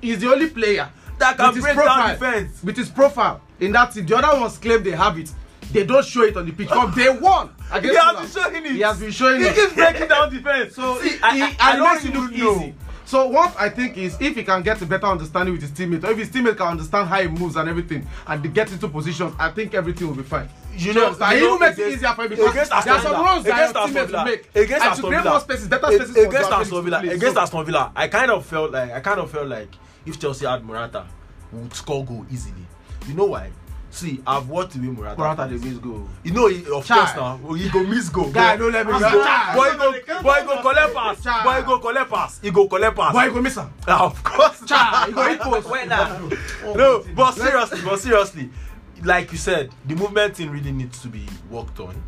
he's 0.00 0.18
the 0.20 0.28
only 0.32 0.50
player 0.50 0.88
That 1.18 1.36
can 1.36 1.54
with 1.54 1.62
break 1.62 1.76
down 1.76 2.10
defense. 2.10 2.62
with 2.64 2.76
his 2.76 2.88
profile 2.88 3.40
in 3.60 3.72
that 3.72 3.92
team. 3.92 4.06
The 4.06 4.16
other 4.16 4.40
ones 4.40 4.58
claim 4.58 4.82
they 4.82 4.92
have 4.92 5.18
it. 5.18 5.30
They 5.72 5.84
don't 5.84 6.04
show 6.04 6.22
it 6.22 6.36
on 6.36 6.46
the 6.46 6.52
pitch. 6.52 6.68
From 6.68 6.94
day 6.94 7.08
one 7.10 7.50
He 7.82 7.88
has 7.94 8.16
been 8.18 8.26
showing 8.30 8.64
it. 8.66 8.72
He 8.72 8.80
has 8.80 8.98
been 9.00 9.10
showing 9.10 9.40
He 9.40 9.46
it. 9.48 9.54
keeps 9.54 9.72
breaking 9.74 10.08
down 10.08 10.32
defense. 10.32 10.74
So 10.74 10.98
See, 11.00 11.10
he, 11.10 11.18
I, 11.22 11.36
he, 11.36 11.42
I, 11.42 11.72
I 11.72 11.92
makes 11.94 12.04
it 12.06 12.14
look 12.14 12.32
know. 12.32 12.56
easy. 12.56 12.74
So 13.04 13.26
what 13.28 13.54
I 13.58 13.70
think 13.70 13.96
is 13.96 14.16
if 14.20 14.36
he 14.36 14.44
can 14.44 14.62
get 14.62 14.80
a 14.82 14.86
better 14.86 15.06
understanding 15.06 15.52
with 15.54 15.62
his 15.62 15.70
teammate, 15.70 16.04
or 16.04 16.10
if 16.10 16.18
his 16.18 16.28
teammate 16.28 16.56
can 16.58 16.68
understand 16.68 17.08
how 17.08 17.20
he 17.22 17.28
moves 17.28 17.56
and 17.56 17.66
everything, 17.68 18.06
and 18.26 18.42
they 18.42 18.48
get 18.50 18.70
into 18.70 18.86
positions, 18.88 19.34
I 19.38 19.50
think 19.50 19.72
everything 19.74 20.08
will 20.08 20.14
be 20.14 20.22
fine. 20.22 20.48
you 20.76 20.92
know, 20.92 21.06
understand? 21.06 21.32
you 21.32 21.38
He 21.38 21.44
know, 21.48 21.54
even 21.56 21.68
makes 21.68 21.78
it 21.78 21.92
easier 21.94 22.12
for 22.12 22.22
him 22.24 22.28
because 22.30 22.50
against 22.52 22.70
there 22.84 22.94
are 22.94 23.00
some 23.00 23.12
runs 23.24 23.44
that 23.44 23.56
your 23.56 23.64
Aston 23.66 23.86
teammates 23.86 24.12
will 24.12 24.24
make. 24.24 24.50
against 24.54 24.72
And 24.72 24.80
to 24.82 24.86
Aston 24.90 25.04
create 25.08 25.22
Villa, 25.22 25.30
more 25.30 25.40
spaces, 25.40 25.68
better 25.68 25.86
spaces 25.86 26.10
against 26.16 26.30
Felix 26.32 26.52
Aston 26.52 26.76
to 26.76 26.82
Villa, 26.82 26.98
against 27.00 27.34
So- 27.34 27.40
Aston 27.40 27.64
Villa, 27.64 27.92
I 27.96 28.08
kind 28.08 28.30
of 28.30 28.46
felt 28.46 28.70
like 28.72 28.92
I 28.92 29.00
kind 29.00 29.20
of 29.20 29.30
felt 29.30 29.48
like 29.48 29.68
if 30.06 30.18
Chelsea 30.20 30.46
had 30.46 30.64
Morata, 30.64 31.06
would 31.52 31.74
score 31.74 32.04
goal 32.04 32.26
easily. 32.30 32.66
You 33.08 33.14
know 33.14 33.24
why? 33.24 33.50
See, 33.90 34.20
I've 34.26 34.48
watched 34.50 34.72
the 34.74 34.80
way 34.80 34.94
Morata. 34.94 35.18
Morata 35.18 35.46
plays. 35.46 35.62
dey 35.62 35.68
miss 35.70 35.78
goal. 35.78 36.06
You 36.22 36.32
know, 36.32 36.46
he, 36.48 36.58
of 36.70 36.84
Chai. 36.84 36.94
course 36.96 37.16
now, 37.16 37.54
he 37.54 37.70
go 37.70 37.82
miss 37.84 38.10
goal. 38.10 38.30
Guy, 38.30 38.56
no 38.56 38.68
let 38.68 38.86
me 38.86 38.92
he 38.92 38.98
go. 39.00 39.10
go- 39.10 39.24
Chai. 39.24 39.54
Boy 39.56 39.76
go, 39.78 40.22
boy 40.22 40.44
go 40.46 40.60
collect 40.62 40.94
pass. 40.94 41.22
Chai. 41.24 41.42
Boy 41.44 41.66
go 41.66 41.78
collect 41.78 42.10
pass. 42.10 42.40
He 42.40 42.50
go 42.50 42.68
collect 42.68 42.96
pass. 42.96 43.12
Boy, 43.14 43.24
you 43.24 43.30
go 43.32 43.40
miss 43.40 43.56
am. 43.56 43.72
Ah, 43.88 44.04
of 44.04 44.22
course. 44.22 44.62
Cha, 44.66 45.06
you 45.08 45.14
go 45.14 45.28
hit 45.28 45.40
post. 45.40 45.70
When 45.70 45.88
now? 45.88 46.28
no, 46.76 47.02
but 47.16 47.32
seriously, 47.32 47.80
but 47.82 47.98
seriously, 47.98 48.50
like 49.04 49.32
you 49.32 49.38
said, 49.38 49.70
the 49.86 49.94
movement 49.94 50.36
thing 50.36 50.50
really 50.50 50.70
needs 50.70 51.00
to 51.00 51.08
be 51.08 51.26
worked 51.50 51.80
on. 51.80 52.00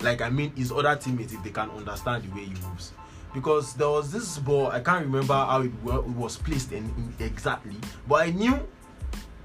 Like 0.00 0.22
I 0.22 0.30
mean, 0.30 0.52
his 0.56 0.72
other 0.72 0.96
teammates 0.96 1.32
if 1.32 1.42
they 1.44 1.50
can 1.50 1.70
understand 1.70 2.24
the 2.24 2.34
way 2.34 2.44
he 2.44 2.54
moves. 2.68 2.92
Because 3.32 3.74
there 3.74 3.88
was 3.88 4.10
this 4.10 4.38
ball, 4.38 4.66
I 4.72 4.80
can't 4.80 5.04
remember 5.06 5.34
how 5.34 5.62
it 5.62 5.72
was 5.84 6.36
placed 6.38 6.72
in, 6.72 6.78
in 6.78 7.14
exactly, 7.24 7.76
but 8.08 8.26
I 8.26 8.30
knew 8.30 8.58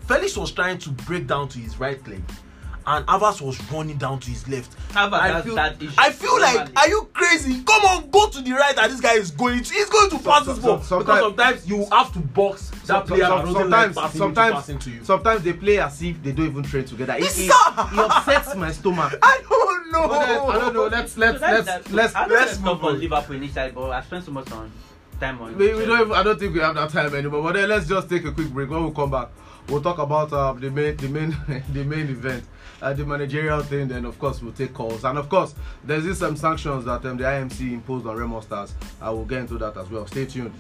Felix 0.08 0.38
was 0.38 0.52
trying 0.52 0.78
to 0.80 0.90
break 0.90 1.28
down 1.28 1.48
to 1.50 1.60
his 1.60 1.80
right 1.80 2.06
leg, 2.08 2.22
and 2.88 3.06
Havertz 3.08 3.42
was 3.42 3.60
running 3.72 3.98
down 3.98 4.20
to 4.20 4.30
his 4.30 4.48
left. 4.48 4.76
How 4.92 5.08
about 5.08 5.22
I 5.24 5.42
feel, 5.42 5.56
that 5.56 5.82
issue? 5.82 5.92
I 5.98 6.12
feel 6.12 6.40
like, 6.40 6.54
Normally. 6.56 6.74
are 6.78 6.88
you 6.90 7.10
crazy? 7.14 7.64
Come 7.64 7.86
on, 7.86 8.10
go 8.12 8.30
to 8.30 8.42
the 8.42 8.52
right, 8.52 8.78
and 8.78 8.92
this 8.94 9.02
guy 9.02 9.14
is 9.14 9.32
going. 9.32 9.64
To, 9.64 9.74
he's 9.74 9.90
going 9.90 10.10
to 10.12 10.20
pass 10.20 10.46
some- 10.46 10.56
this 10.56 10.64
ball 10.64 10.82
some- 10.82 11.00
because 11.00 11.20
sometimes- 11.20 11.62
sometimes 11.64 11.68
you 11.68 11.88
have 11.92 12.14
to 12.14 12.20
box 12.20 12.70
that 12.70 12.86
Some- 12.86 13.04
player. 13.08 13.26
some- 13.26 13.40
and 13.40 13.54
doesn't 13.56 13.70
like 13.72 13.94
sometimes, 13.94 13.96
passing 13.96 14.06
into 14.06 14.18
sometimes, 14.36 14.54
passing 14.56 14.80
to 14.80 14.90
you. 14.92 15.04
sometimes 15.04 15.42
they 15.44 15.54
play 15.54 15.80
as 15.80 16.02
if 16.04 16.22
they 16.24 16.32
don't 16.32 16.46
even 16.48 16.64
train 16.64 16.86
together. 16.86 17.14
It, 17.14 17.24
It's 17.24 17.40
it, 17.40 17.46
it 17.46 17.52
upsets 18.00 18.56
my 18.56 18.72
stomach. 18.72 19.18
I 19.24 19.42
don't 19.50 19.92
know. 19.92 20.08
But 20.08 20.22
I 20.22 20.60
don't 20.60 20.74
know. 20.76 20.86
Let's 20.88 21.18
let's 21.18 21.40
So 21.40 21.40
that's 21.40 21.66
let's 21.68 21.92
let's 21.92 22.14
let's 22.16 22.32
let's 22.32 22.60
move 22.60 22.68
stop 22.78 22.84
on 22.84 22.94
on. 22.96 23.00
Liverpool 23.00 23.36
initially, 23.38 23.72
but 23.72 23.90
I 23.90 24.02
spent 24.04 24.26
so 24.26 24.32
much 24.32 24.52
on 24.52 24.72
time 25.20 25.42
on. 25.42 25.58
we, 25.58 25.74
we 25.74 25.86
don't 25.86 26.02
even, 26.02 26.14
I 26.14 26.24
don't 26.24 26.40
think 26.40 26.54
we 26.54 26.60
have 26.60 26.76
that 26.76 26.90
time 26.90 27.14
anymore. 27.14 27.44
But 27.44 27.54
then 27.54 27.70
let's 27.70 27.88
just 27.88 28.10
take 28.10 28.26
a 28.26 28.32
quick 28.32 28.50
break. 28.50 28.70
When 28.70 28.86
we 28.86 28.92
come 28.92 29.12
back, 29.12 29.30
we'll 29.68 29.82
talk 29.82 29.98
about 30.00 30.32
uh, 30.34 30.54
the 30.54 30.70
main 30.70 30.96
the 30.98 31.08
main 31.08 31.36
the 31.74 31.84
main 31.84 32.10
event. 32.10 32.44
Uh, 32.82 32.92
the 32.94 33.06
managerial 33.06 33.64
thing, 33.64 33.88
then 33.88 34.04
of 34.06 34.20
course 34.20 34.42
we'll 34.42 34.52
take 34.52 34.74
calls, 34.74 35.06
and 35.06 35.18
of 35.18 35.30
course 35.30 35.56
there's 35.86 36.04
this 36.04 36.20
some 36.20 36.36
sanctions 36.36 36.84
that 36.86 37.04
um, 37.06 37.18
the 37.18 37.24
IMC 37.24 37.72
imposed 37.74 38.06
on 38.06 38.16
Remo 38.18 38.42
Stars. 38.42 38.76
I 39.02 39.10
will 39.12 39.26
get 39.26 39.40
into 39.40 39.58
that 39.60 39.78
as 39.78 39.90
well. 39.90 40.06
Stay 40.06 40.26
tuned. 40.26 40.54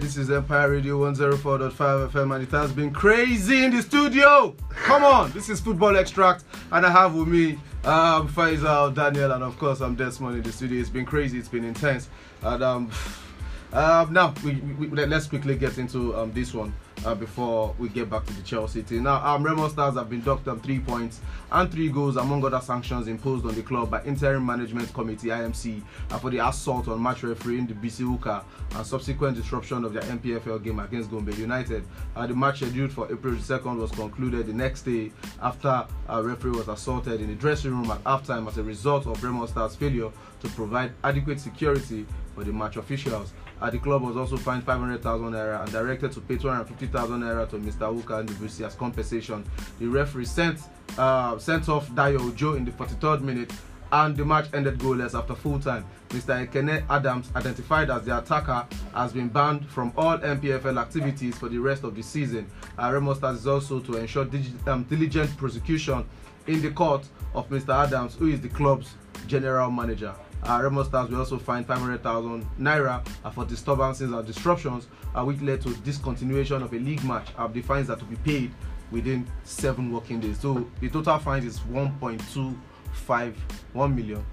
This 0.00 0.16
is 0.18 0.30
Empire 0.30 0.70
Radio 0.70 0.98
104.5 1.10 2.10
FM, 2.10 2.34
and 2.34 2.42
it 2.44 2.50
has 2.50 2.70
been 2.72 2.92
crazy 2.92 3.64
in 3.64 3.70
the 3.74 3.82
studio. 3.82 4.54
Come 4.70 5.02
on, 5.04 5.30
this 5.32 5.48
is 5.48 5.60
Football 5.60 5.96
Extract, 5.96 6.44
and 6.70 6.84
I 6.86 6.90
have 6.90 7.14
with 7.14 7.28
me 7.28 7.52
um, 7.84 8.28
Faisal, 8.28 8.94
Daniel, 8.94 9.32
and 9.32 9.42
of 9.42 9.58
course 9.58 9.80
I'm 9.80 9.94
Desmond 9.94 10.36
in 10.36 10.42
the 10.42 10.52
studio. 10.52 10.80
It's 10.80 10.90
been 10.90 11.04
crazy, 11.06 11.38
it's 11.38 11.48
been 11.48 11.64
intense, 11.64 12.08
and 12.42 12.62
um, 12.62 12.90
um, 13.72 14.12
now 14.12 14.34
we, 14.44 14.54
we- 14.54 14.88
let's 14.88 15.26
quickly 15.26 15.56
get 15.56 15.78
into 15.78 16.14
um, 16.16 16.32
this 16.32 16.52
one 16.54 16.72
uh, 17.06 17.14
before 17.14 17.74
we 17.78 17.88
get 17.88 18.10
back 18.10 18.26
to 18.26 18.32
the 18.32 18.42
Chelsea 18.42 18.82
team. 18.82 19.04
Now, 19.04 19.24
um, 19.24 19.42
Remo 19.42 19.68
Stars 19.68 19.94
have 19.94 20.10
been 20.10 20.22
docked 20.22 20.48
um, 20.48 20.60
three 20.60 20.80
points 20.80 21.20
and 21.52 21.70
three 21.70 21.88
goals, 21.88 22.16
among 22.16 22.44
other 22.44 22.60
sanctions 22.60 23.06
imposed 23.06 23.46
on 23.46 23.54
the 23.54 23.62
club 23.62 23.90
by 23.90 24.02
Interim 24.04 24.44
Management 24.44 24.92
Committee 24.92 25.28
(IMC) 25.28 25.82
uh, 26.10 26.18
for 26.18 26.30
the 26.30 26.46
assault 26.46 26.88
on 26.88 27.00
match 27.00 27.22
referee 27.22 27.58
in 27.58 27.66
the 27.66 27.74
BC 27.74 28.00
Uka 28.00 28.44
and 28.74 28.86
subsequent 28.86 29.36
disruption 29.36 29.84
of 29.84 29.92
their 29.92 30.02
NPFL 30.02 30.62
game 30.62 30.80
against 30.80 31.10
Gombe 31.10 31.32
United. 31.34 31.84
Uh, 32.16 32.26
the 32.26 32.34
match 32.34 32.56
scheduled 32.56 32.92
for 32.92 33.10
April 33.10 33.34
2nd 33.34 33.78
was 33.78 33.92
concluded 33.92 34.46
the 34.46 34.52
next 34.52 34.82
day 34.82 35.12
after 35.40 35.86
a 36.08 36.22
referee 36.22 36.50
was 36.50 36.68
assaulted 36.68 37.20
in 37.20 37.28
the 37.28 37.34
dressing 37.34 37.70
room 37.70 37.90
at 37.90 38.02
halftime 38.02 38.48
as 38.48 38.58
a 38.58 38.62
result 38.62 39.06
of 39.06 39.22
Remo 39.22 39.46
Stars' 39.46 39.76
failure 39.76 40.10
to 40.40 40.48
provide 40.50 40.92
adequate 41.04 41.38
security 41.38 42.04
for 42.34 42.42
the 42.42 42.52
match 42.52 42.76
officials. 42.76 43.32
Uh, 43.60 43.70
the 43.70 43.78
club 43.78 44.02
was 44.02 44.16
also 44.16 44.36
fined 44.36 44.64
500,000 44.64 45.32
naira 45.32 45.62
and 45.62 45.72
directed 45.72 46.12
to 46.12 46.20
pay 46.20 46.36
250,000 46.36 47.20
naira 47.20 47.48
to 47.48 47.56
Mr. 47.56 47.94
Uka 47.94 48.18
and 48.18 48.28
the 48.28 48.64
as 48.64 48.74
compensation. 48.74 49.44
The 49.78 49.86
referee 49.86 50.26
sent 50.26 50.60
uh, 50.98 51.38
sent 51.38 51.68
off 51.68 51.88
Dayo 51.90 52.56
in 52.56 52.64
the 52.64 52.70
43rd 52.70 53.22
minute 53.22 53.52
and 53.92 54.16
the 54.16 54.24
match 54.24 54.48
ended 54.52 54.78
goalless 54.78 55.18
after 55.18 55.34
full 55.34 55.58
time. 55.58 55.84
Mr. 56.10 56.46
Ekene 56.46 56.84
Adams, 56.88 57.30
identified 57.34 57.90
as 57.90 58.04
the 58.04 58.16
attacker, 58.16 58.66
has 58.94 59.12
been 59.12 59.28
banned 59.28 59.66
from 59.68 59.92
all 59.96 60.18
NPFL 60.18 60.80
activities 60.80 61.36
for 61.36 61.48
the 61.48 61.58
rest 61.58 61.84
of 61.84 61.94
the 61.94 62.02
season. 62.02 62.48
Uh, 62.78 63.14
Stars 63.14 63.38
is 63.38 63.46
also 63.46 63.80
to 63.80 63.96
ensure 63.96 64.28
um, 64.66 64.84
diligent 64.84 65.36
prosecution 65.36 66.04
in 66.46 66.62
the 66.62 66.70
court 66.70 67.06
of 67.34 67.48
Mr. 67.48 67.86
Adams, 67.86 68.14
who 68.14 68.28
is 68.28 68.40
the 68.40 68.48
club's 68.48 68.94
general 69.26 69.70
manager. 69.70 70.14
Uh, 70.42 70.60
Remo 70.62 70.82
Stars 70.84 71.10
will 71.10 71.18
also 71.18 71.38
fine 71.38 71.64
500,000 71.64 72.46
naira 72.58 73.06
uh, 73.24 73.30
for 73.30 73.44
disturbances 73.44 74.12
and 74.12 74.26
disruptions, 74.26 74.86
uh, 75.14 75.24
which 75.24 75.40
led 75.40 75.60
to 75.62 75.68
discontinuation 75.70 76.62
of 76.62 76.72
a 76.72 76.78
league 76.78 77.02
match. 77.04 77.28
Uh, 77.36 77.46
the 77.48 77.62
fines 77.62 77.90
are 77.90 77.96
to 77.96 78.04
be 78.04 78.16
paid 78.16 78.50
within 78.90 79.26
seven 79.44 79.90
working 79.92 80.20
days. 80.20 80.38
So 80.38 80.68
the 80.80 80.88
total 80.88 81.18
fines 81.18 81.44
is 81.44 81.58
1.25 81.60 83.34
1 83.72 83.96
million 83.96 84.24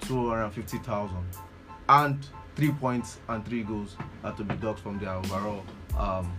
250,000 0.00 1.16
and 1.88 2.26
three 2.56 2.72
points 2.72 3.18
and 3.28 3.44
three 3.46 3.62
goals 3.62 3.96
are 4.24 4.32
to 4.32 4.44
be 4.44 4.54
docked 4.56 4.80
from 4.80 4.98
their 4.98 5.12
overall 5.12 5.64
um, 5.96 6.32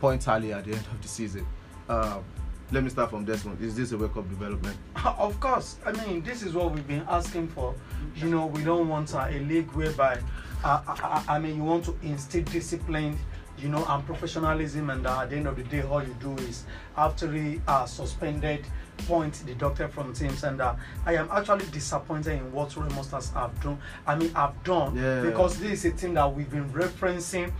point 0.00 0.20
tally 0.20 0.52
at 0.52 0.64
the 0.64 0.72
end 0.72 0.84
of 0.92 1.02
the 1.02 1.08
season. 1.08 1.46
Um, 1.88 2.24
let 2.72 2.82
me 2.82 2.90
start 2.90 3.10
from 3.10 3.24
this 3.24 3.44
one. 3.44 3.56
Is 3.60 3.76
this 3.76 3.92
a 3.92 3.98
wake 3.98 4.16
up 4.16 4.28
development? 4.28 4.76
of 5.04 5.38
course 5.40 5.76
i 5.86 5.92
mean 5.92 6.20
this 6.22 6.42
is 6.42 6.52
what 6.54 6.72
we've 6.72 6.86
been 6.88 7.04
asking 7.08 7.46
for 7.48 7.74
you 8.16 8.28
know 8.28 8.46
we 8.46 8.62
don't 8.64 8.88
want 8.88 9.14
uh, 9.14 9.26
a 9.30 9.38
league 9.40 9.70
whereby 9.72 10.18
uh, 10.64 10.80
I, 10.86 11.22
I 11.28 11.36
I 11.36 11.38
mean 11.38 11.56
you 11.56 11.62
want 11.62 11.84
to 11.84 11.96
instill 12.02 12.42
discipline 12.44 13.16
you 13.58 13.68
know 13.68 13.84
and 13.88 14.04
professionalism 14.04 14.90
and 14.90 15.06
uh, 15.06 15.20
at 15.20 15.30
the 15.30 15.36
end 15.36 15.46
of 15.46 15.56
the 15.56 15.62
day 15.64 15.82
all 15.82 16.02
you 16.02 16.14
do 16.20 16.34
is 16.44 16.64
after 16.96 17.26
the 17.28 17.60
uh, 17.68 17.86
suspended 17.86 18.66
points 19.06 19.40
deducted 19.42 19.90
from 19.90 20.12
teams 20.12 20.42
and 20.44 20.60
uh, 20.60 20.74
i 21.04 21.14
am 21.14 21.28
actually 21.30 21.66
disappointed 21.66 22.32
in 22.34 22.52
what 22.52 22.74
Remo 22.76 23.02
Stars 23.02 23.30
have 23.30 23.58
done 23.62 23.78
i 24.06 24.14
mean 24.16 24.34
have 24.34 24.60
done 24.64 24.96
Yeah. 24.96 25.20
because 25.22 25.58
this 25.58 25.84
is 25.84 25.92
a 25.92 25.96
team 25.96 26.14
that 26.14 26.34
we've 26.34 26.50
been 26.50 26.68
referencing 26.70 27.52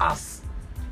as 0.00 0.40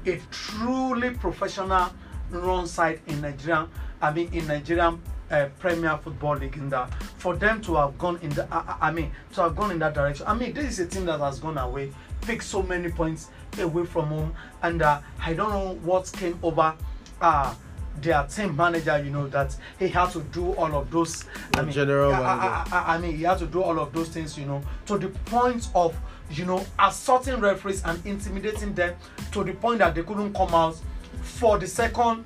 a 0.06 0.20
truly 0.30 1.10
professional 1.10 1.90
run 2.33 2.66
side 2.66 3.01
in 3.07 3.20
Nigeria. 3.20 3.68
I 4.01 4.12
mean, 4.12 4.28
in 4.33 4.47
Nigerian 4.47 5.01
uh, 5.30 5.49
Premier 5.59 5.97
Football 5.99 6.37
League, 6.37 6.57
in 6.57 6.68
that 6.70 6.93
for 7.18 7.37
them 7.37 7.61
to 7.62 7.76
have 7.76 7.97
gone 7.99 8.18
in 8.22 8.30
the, 8.30 8.47
I, 8.53 8.76
I 8.89 8.91
mean, 8.93 9.11
to 9.35 9.43
have 9.43 9.57
gone 9.57 9.70
in 9.70 9.78
that 9.80 9.95
direction. 9.95 10.26
I 10.26 10.35
mean, 10.35 10.53
this 10.53 10.78
is 10.78 10.80
a 10.80 10.87
team 10.87 11.07
that 11.07 11.20
has 11.20 11.39
gone 11.39 11.59
away, 11.59 11.91
picked 12.22 12.45
so 12.45 12.62
many 12.62 12.91
points 12.91 13.30
away 13.59 13.85
from 13.87 14.07
home, 14.07 14.35
and 14.62 14.83
uh, 14.83 15.01
I 15.24 15.35
don't 15.35 15.51
know 15.51 15.74
what 15.83 16.11
came 16.12 16.39
over. 16.43 16.74
Uh, 17.20 17.55
their 18.01 18.24
team 18.26 18.57
manager, 18.57 19.01
you 19.05 19.11
know, 19.11 19.28
that 19.28 19.55
he 19.78 19.87
had 19.87 20.11
to 20.11 20.20
do 20.22 20.53
all 20.55 20.74
of 20.74 20.91
those. 20.91 21.26
I 21.55 21.61
mean, 21.62 21.72
general 21.72 22.11
I- 22.14 22.64
I- 22.72 22.78
I, 22.78 22.95
I 22.95 22.99
mean, 22.99 23.16
he 23.18 23.22
had 23.24 23.39
to 23.41 23.47
do 23.47 23.62
all 23.62 23.78
of 23.78 23.93
those 23.93 24.09
things, 24.09 24.37
you 24.39 24.47
know, 24.47 24.62
to 24.87 24.97
the 24.97 25.09
point 25.26 25.68
of, 25.74 25.95
you 26.30 26.47
know, 26.47 26.64
assaulting 26.78 27.39
referees 27.39 27.83
and 27.85 28.05
intimidating 28.07 28.72
them 28.72 28.95
to 29.33 29.45
the 29.45 29.53
point 29.53 29.80
that 29.80 29.95
they 29.95 30.03
couldn't 30.03 30.33
come 30.35 30.55
out 30.55 30.80
for 31.22 31.58
the 31.58 31.66
second 31.66 32.24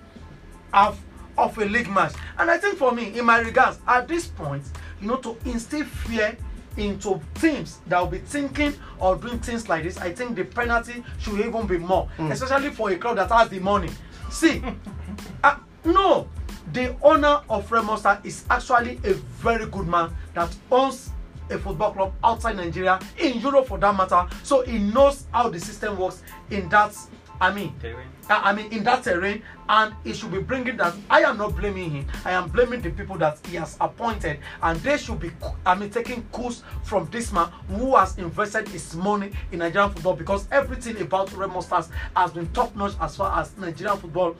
half 0.72 1.00
of 1.38 1.56
a 1.58 1.64
league 1.64 1.88
match. 1.90 2.14
And 2.38 2.50
I 2.50 2.58
think 2.58 2.76
for 2.78 2.92
me, 2.92 3.18
in 3.18 3.24
my 3.24 3.38
regards, 3.38 3.78
at 3.86 4.08
this 4.08 4.26
point, 4.26 4.64
you 5.00 5.08
know, 5.08 5.16
to 5.16 5.36
instill 5.44 5.84
fear 5.84 6.36
into 6.76 7.20
teams 7.34 7.78
that 7.86 8.00
will 8.00 8.08
be 8.08 8.18
thinking 8.18 8.74
or 8.98 9.16
doing 9.16 9.38
things 9.38 9.68
like 9.68 9.82
this, 9.84 9.98
I 9.98 10.12
think 10.12 10.36
the 10.36 10.44
penalty 10.44 11.02
should 11.18 11.40
even 11.40 11.66
be 11.66 11.78
more, 11.78 12.08
especially 12.18 12.70
for 12.70 12.90
a 12.90 12.96
club 12.96 13.16
that 13.16 13.30
has 13.30 13.48
the 13.48 13.60
money. 13.60 13.90
See, 14.30 14.62
uh, 15.44 15.56
no, 15.84 16.28
the 16.72 16.96
owner 17.02 17.40
of 17.48 17.70
Remo 17.70 17.96
Star 17.96 18.20
is 18.24 18.44
actually 18.50 19.00
a 19.04 19.14
very 19.14 19.66
good 19.66 19.86
man 19.86 20.14
that 20.34 20.54
owns 20.70 21.10
a 21.50 21.58
football 21.58 21.92
club 21.92 22.12
outside 22.24 22.56
Nigeria, 22.56 22.98
in 23.18 23.38
Europe 23.40 23.68
for 23.68 23.78
that 23.78 23.96
matter. 23.96 24.26
So 24.42 24.62
he 24.62 24.78
knows 24.78 25.26
how 25.32 25.48
the 25.48 25.60
system 25.60 25.96
works 25.98 26.22
in 26.50 26.68
that. 26.70 26.94
I 27.40 27.52
mean, 27.52 27.74
Terrain. 27.80 28.08
I 28.28 28.52
mean, 28.52 28.72
in 28.72 28.82
that 28.84 29.04
terrain, 29.04 29.42
and 29.68 29.94
he 30.02 30.12
should 30.12 30.32
be 30.32 30.40
bringing 30.40 30.76
that. 30.78 30.94
I 31.08 31.20
am 31.20 31.38
not 31.38 31.54
blaming 31.56 31.90
him. 31.90 32.06
I 32.24 32.32
am 32.32 32.48
blaming 32.48 32.80
the 32.80 32.90
people 32.90 33.16
that 33.18 33.38
he 33.46 33.56
has 33.56 33.76
appointed, 33.80 34.40
and 34.62 34.80
they 34.80 34.96
should 34.96 35.20
be. 35.20 35.30
I 35.64 35.74
mean, 35.74 35.90
taking 35.90 36.22
course 36.32 36.62
from 36.82 37.08
this 37.10 37.32
man 37.32 37.48
who 37.68 37.94
has 37.96 38.18
invested 38.18 38.68
his 38.68 38.94
money 38.96 39.30
in 39.52 39.60
Nigerian 39.60 39.90
football 39.92 40.14
because 40.14 40.48
everything 40.50 41.00
about 41.00 41.32
Remo 41.32 41.60
Stars 41.60 41.88
has 42.16 42.32
been 42.32 42.48
top 42.48 42.74
notch 42.74 42.94
as 43.00 43.16
far 43.16 43.38
as 43.40 43.56
Nigerian 43.56 43.96
football 43.98 44.36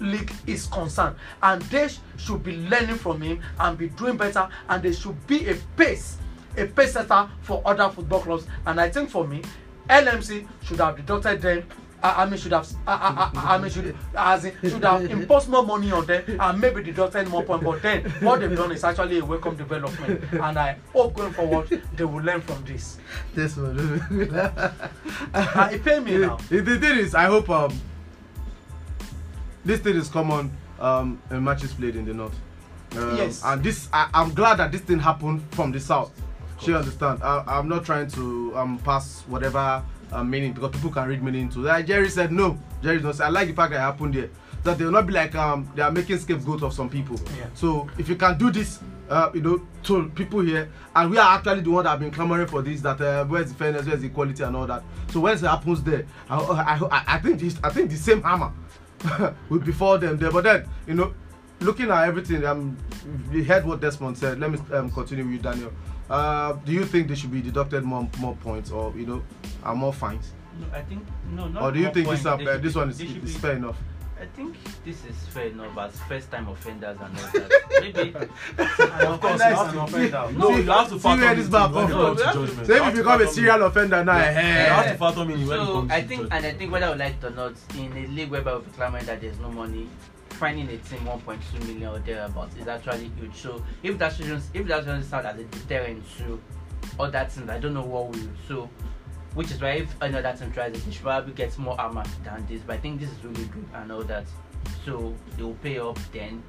league 0.00 0.32
is 0.46 0.66
concerned 0.66 1.16
and 1.42 1.60
they 1.62 1.88
sh- 1.88 1.98
should 2.16 2.42
be 2.44 2.56
learning 2.68 2.96
from 2.96 3.20
him 3.20 3.40
and 3.58 3.76
be 3.76 3.88
doing 3.88 4.16
better 4.16 4.48
and 4.68 4.80
they 4.82 4.92
should 4.92 5.26
be 5.26 5.48
a 5.48 5.54
pace 5.76 6.18
a 6.56 6.66
pace 6.66 6.92
setter 6.92 7.28
for 7.42 7.60
other 7.64 7.88
football 7.88 8.20
clubs 8.20 8.46
and 8.66 8.80
i 8.80 8.88
think 8.88 9.10
for 9.10 9.26
me 9.26 9.42
lmc 9.90 10.46
should 10.62 10.78
have 10.78 10.94
deducted 10.96 11.42
them 11.42 11.64
I, 12.02 12.22
I 12.22 12.26
mean 12.26 12.38
should 12.38 12.52
have 12.52 12.68
I, 12.86 13.30
I, 13.34 13.54
I, 13.54 13.58
mean 13.58 13.70
should 13.70 13.96
as 14.16 14.44
in 14.44 14.54
should 14.62 14.84
have 14.84 15.04
imposed 15.10 15.48
more 15.48 15.64
money 15.64 15.90
on 15.92 16.06
them 16.06 16.24
and 16.40 16.60
maybe 16.60 16.82
deducted 16.82 17.28
more 17.28 17.42
point 17.42 17.64
but 17.64 17.82
then 17.82 18.04
what 18.20 18.40
they've 18.40 18.56
done 18.56 18.72
is 18.72 18.84
actually 18.84 19.18
a 19.18 19.24
welcome 19.24 19.56
development 19.56 20.22
and 20.32 20.58
i 20.58 20.76
hope 20.92 21.14
going 21.14 21.32
forward 21.32 21.82
they 21.94 22.04
will 22.04 22.22
learn 22.22 22.40
from 22.40 22.64
this 22.64 22.98
This 23.34 23.56
one. 23.56 23.78
and 25.34 25.74
it 25.74 25.84
pay 25.84 26.00
me 26.00 26.18
now 26.18 26.38
the, 26.48 26.60
the 26.60 26.78
thing 26.78 26.98
is, 26.98 27.14
I 27.14 27.24
hope 27.24 27.48
um, 27.50 27.78
this 29.64 29.80
thing 29.80 29.96
is 29.96 30.08
common 30.08 30.56
um, 30.80 31.20
in 31.30 31.44
matches 31.44 31.72
played 31.74 31.96
in 31.96 32.04
the 32.04 32.14
north. 32.14 32.34
Um, 32.96 33.16
Yes. 33.16 33.42
And 33.44 33.62
this, 33.62 33.88
I, 33.92 34.08
I'm 34.14 34.32
glad 34.32 34.56
that 34.56 34.72
this 34.72 34.80
thing 34.80 34.98
happened 34.98 35.42
from 35.52 35.72
the 35.72 35.80
south. 35.80 36.10
She 36.60 36.74
understand. 36.74 37.22
I, 37.22 37.44
I'm 37.46 37.68
not 37.68 37.84
trying 37.84 38.08
to 38.12 38.56
um, 38.56 38.78
pass 38.78 39.22
whatever 39.28 39.84
uh, 40.12 40.24
meaning 40.24 40.52
because 40.52 40.70
people 40.72 40.90
can 40.90 41.08
read 41.08 41.22
meaning 41.22 41.42
into. 41.42 41.60
that. 41.62 41.86
Jerry 41.86 42.08
said, 42.08 42.32
no. 42.32 42.58
Jerry 42.82 43.00
not. 43.00 43.20
I 43.20 43.28
like 43.28 43.48
the 43.48 43.54
fact 43.54 43.72
that 43.72 43.78
it 43.78 43.80
happened 43.80 44.14
there. 44.14 44.30
That 44.64 44.76
they 44.78 44.84
will 44.84 44.92
not 44.92 45.06
be 45.06 45.12
like 45.12 45.34
um, 45.34 45.70
they 45.74 45.82
are 45.82 45.90
making 45.90 46.18
scapegoat 46.18 46.62
of 46.62 46.72
some 46.72 46.88
people. 46.90 47.18
Yeah. 47.36 47.46
So 47.54 47.88
if 47.96 48.08
you 48.08 48.16
can 48.16 48.36
do 48.38 48.50
this, 48.50 48.80
uh, 49.08 49.30
you 49.32 49.40
know, 49.40 49.66
to 49.84 50.08
people 50.10 50.40
here, 50.40 50.70
and 50.94 51.10
we 51.10 51.18
are 51.18 51.36
actually 51.36 51.60
the 51.60 51.70
one 51.70 51.84
that 51.84 51.90
have 51.90 52.00
been 52.00 52.10
clamoring 52.10 52.48
for 52.48 52.60
this. 52.60 52.80
That 52.80 53.00
uh, 53.00 53.24
where's 53.26 53.48
the 53.50 53.54
fairness, 53.54 53.86
where's 53.86 54.00
the 54.00 54.08
equality, 54.08 54.42
and 54.42 54.56
all 54.56 54.66
that. 54.66 54.82
So 55.10 55.20
when 55.20 55.34
it 55.34 55.40
happens 55.40 55.82
there, 55.82 56.06
I, 56.28 56.38
I, 56.38 56.74
I, 56.90 57.04
I 57.06 57.18
think 57.18 57.38
this, 57.40 57.56
I 57.62 57.70
think 57.70 57.90
the 57.90 57.96
same 57.96 58.20
hammer 58.22 58.52
will 59.48 59.60
befall 59.60 59.96
them 59.98 60.18
there. 60.18 60.30
But 60.32 60.44
then, 60.44 60.68
you 60.86 60.94
know, 60.94 61.14
looking 61.60 61.90
at 61.90 62.08
everything, 62.08 62.44
um, 62.44 62.76
we 63.32 63.44
heard 63.44 63.64
what 63.64 63.80
Desmond 63.80 64.18
said. 64.18 64.40
Let 64.40 64.50
me 64.50 64.58
um, 64.72 64.90
continue 64.90 65.24
with 65.24 65.34
you, 65.34 65.38
Daniel. 65.38 65.72
Uh, 66.10 66.52
do 66.64 66.72
you 66.72 66.84
think 66.84 67.08
they 67.08 67.14
should 67.14 67.30
be 67.30 67.42
deducted 67.42 67.84
more 67.84 68.08
more 68.18 68.34
points, 68.36 68.70
or 68.70 68.92
you 68.96 69.04
know, 69.06 69.22
are 69.62 69.74
more 69.74 69.92
fines, 69.92 70.32
No, 70.58 70.66
I 70.72 70.80
think 70.82 71.06
no, 71.32 71.48
not 71.48 71.62
or 71.62 71.72
do 71.72 71.78
you 71.80 71.90
think 71.92 72.08
this 72.08 72.22
points. 72.22 72.26
uh, 72.26 72.36
They 72.36 72.44
should 72.46 72.62
this 72.62 72.72
be- 72.72 72.78
one 72.78 72.88
is, 72.90 72.98
they 72.98 73.04
is 73.04 73.14
be- 73.14 73.28
fair 73.40 73.56
enough? 73.56 73.76
I 74.20 74.26
think 74.34 74.56
this 74.84 75.04
is 75.04 75.14
fair 75.28 75.46
enough 75.46 75.78
as 75.78 76.00
first 76.08 76.30
time 76.32 76.48
offenders 76.48 76.96
and 77.00 77.16
all 77.16 77.30
that. 77.40 77.62
Maybe 77.80 78.14
of 79.06 79.20
course, 79.20 79.38
you 79.38 79.54
have 79.54 79.72
to 79.72 79.80
offender. 79.82 80.32
No, 80.36 80.50
you 80.56 80.62
have 80.64 80.88
to 80.88 80.94
See 80.94 80.98
factor 80.98 81.24
where 81.24 81.34
this 81.36 81.46
it 81.46 81.52
man 81.52 81.72
when 81.72 81.84
it 81.84 81.90
comes 81.92 82.18
to 82.20 82.24
from. 82.32 82.46
judgment. 82.46 82.66
So 82.66 82.74
if 82.74 82.84
you 82.96 83.02
become 83.02 83.20
a 83.22 83.26
serial 83.28 83.62
offender 83.62 84.04
now, 84.04 84.16
Yeah. 84.16 84.24
eh, 84.24 84.64
You 84.66 84.72
have 84.72 84.86
eh, 84.86 84.92
to 84.92 84.98
factor 84.98 85.22
in 85.22 85.28
when 85.28 85.40
it 85.40 85.46
so 85.46 85.72
comes 85.74 85.90
I 85.92 86.00
to 86.00 86.08
think 86.08 86.20
judgment. 86.22 86.32
and 86.32 86.46
I 86.46 86.58
think 86.58 86.72
whether 86.72 86.86
I 86.86 86.88
would 86.90 86.98
like 86.98 87.14
it 87.14 87.24
or 87.24 87.30
not, 87.30 87.52
in 87.78 87.92
a 87.96 88.06
league 88.08 88.30
whereby 88.30 88.54
we're 88.54 88.60
clamoring 88.74 89.06
that 89.06 89.20
there's 89.20 89.38
no 89.38 89.50
money, 89.52 89.88
finding 90.38 90.68
a 90.68 90.78
team 90.78 91.00
1.2 91.00 91.66
million 91.66 91.88
or 91.88 91.98
thereabouts 91.98 92.56
is 92.56 92.68
actually 92.68 93.10
huge. 93.18 93.34
So 93.34 93.62
if 93.82 93.98
that 93.98 94.14
shouldn't 94.14 94.44
if 94.54 94.66
that 94.68 94.84
shouldn't 94.84 95.04
sound 95.04 95.26
as 95.26 95.38
a 95.38 95.44
deterrent 95.44 96.04
to 96.18 96.40
other 96.98 97.28
teams, 97.32 97.50
I 97.50 97.58
don't 97.58 97.74
know 97.74 97.84
what 97.84 98.10
will. 98.10 98.28
So 98.46 98.70
which 99.34 99.50
is 99.50 99.60
why 99.60 99.70
if 99.70 99.94
another 100.00 100.36
team 100.36 100.52
tries 100.52 100.74
it, 100.74 100.84
they 100.84 100.92
should 100.92 101.02
probably 101.02 101.34
get 101.34 101.56
more 101.58 101.78
armor 101.80 102.04
than 102.24 102.46
this. 102.46 102.62
But 102.62 102.76
I 102.76 102.78
think 102.78 103.00
this 103.00 103.10
is 103.10 103.24
really 103.24 103.44
good 103.46 103.66
and 103.74 103.92
all 103.92 104.04
that. 104.04 104.26
So 104.84 105.14
they 105.36 105.42
will 105.42 105.54
pay 105.54 105.78
up 105.78 105.98
then. 106.12 106.42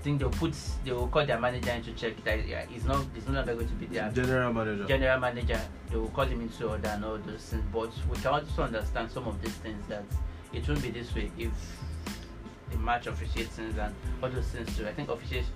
I 0.00 0.04
think 0.04 0.20
they'll 0.20 0.30
put 0.30 0.54
they 0.84 0.92
will 0.92 1.08
call 1.08 1.24
their 1.24 1.40
manager 1.40 1.70
in 1.70 1.82
to 1.84 1.92
check 1.92 2.22
that 2.24 2.46
yeah, 2.46 2.66
he's 2.66 2.84
not 2.84 3.04
he's 3.14 3.26
no 3.26 3.34
longer 3.34 3.54
going 3.54 3.68
to 3.68 3.74
be 3.74 3.86
there 3.86 4.10
general 4.14 4.52
manager. 4.52 4.84
general 4.84 5.18
manager 5.18 5.58
they 5.90 5.96
will 5.96 6.08
call 6.08 6.26
him 6.26 6.42
into 6.42 6.68
order 6.68 6.88
and 6.88 7.02
all 7.06 7.16
those 7.16 7.40
things 7.40 7.64
but 7.72 7.90
we 8.10 8.16
can 8.18 8.26
also 8.26 8.64
understand 8.64 9.10
some 9.10 9.26
of 9.26 9.40
these 9.40 9.54
things 9.54 9.82
that 9.88 10.04
it 10.52 10.68
won't 10.68 10.82
be 10.82 10.90
this 10.90 11.14
way 11.14 11.32
if 11.38 11.50
the 12.74 12.80
match 12.82 13.06
officiates 13.06 13.58
and 13.58 13.94
all 14.22 14.28
those 14.30 14.46
things 14.46 14.76
too 14.76 14.86
i 14.86 14.92
think 14.92 15.08
officials 15.08 15.46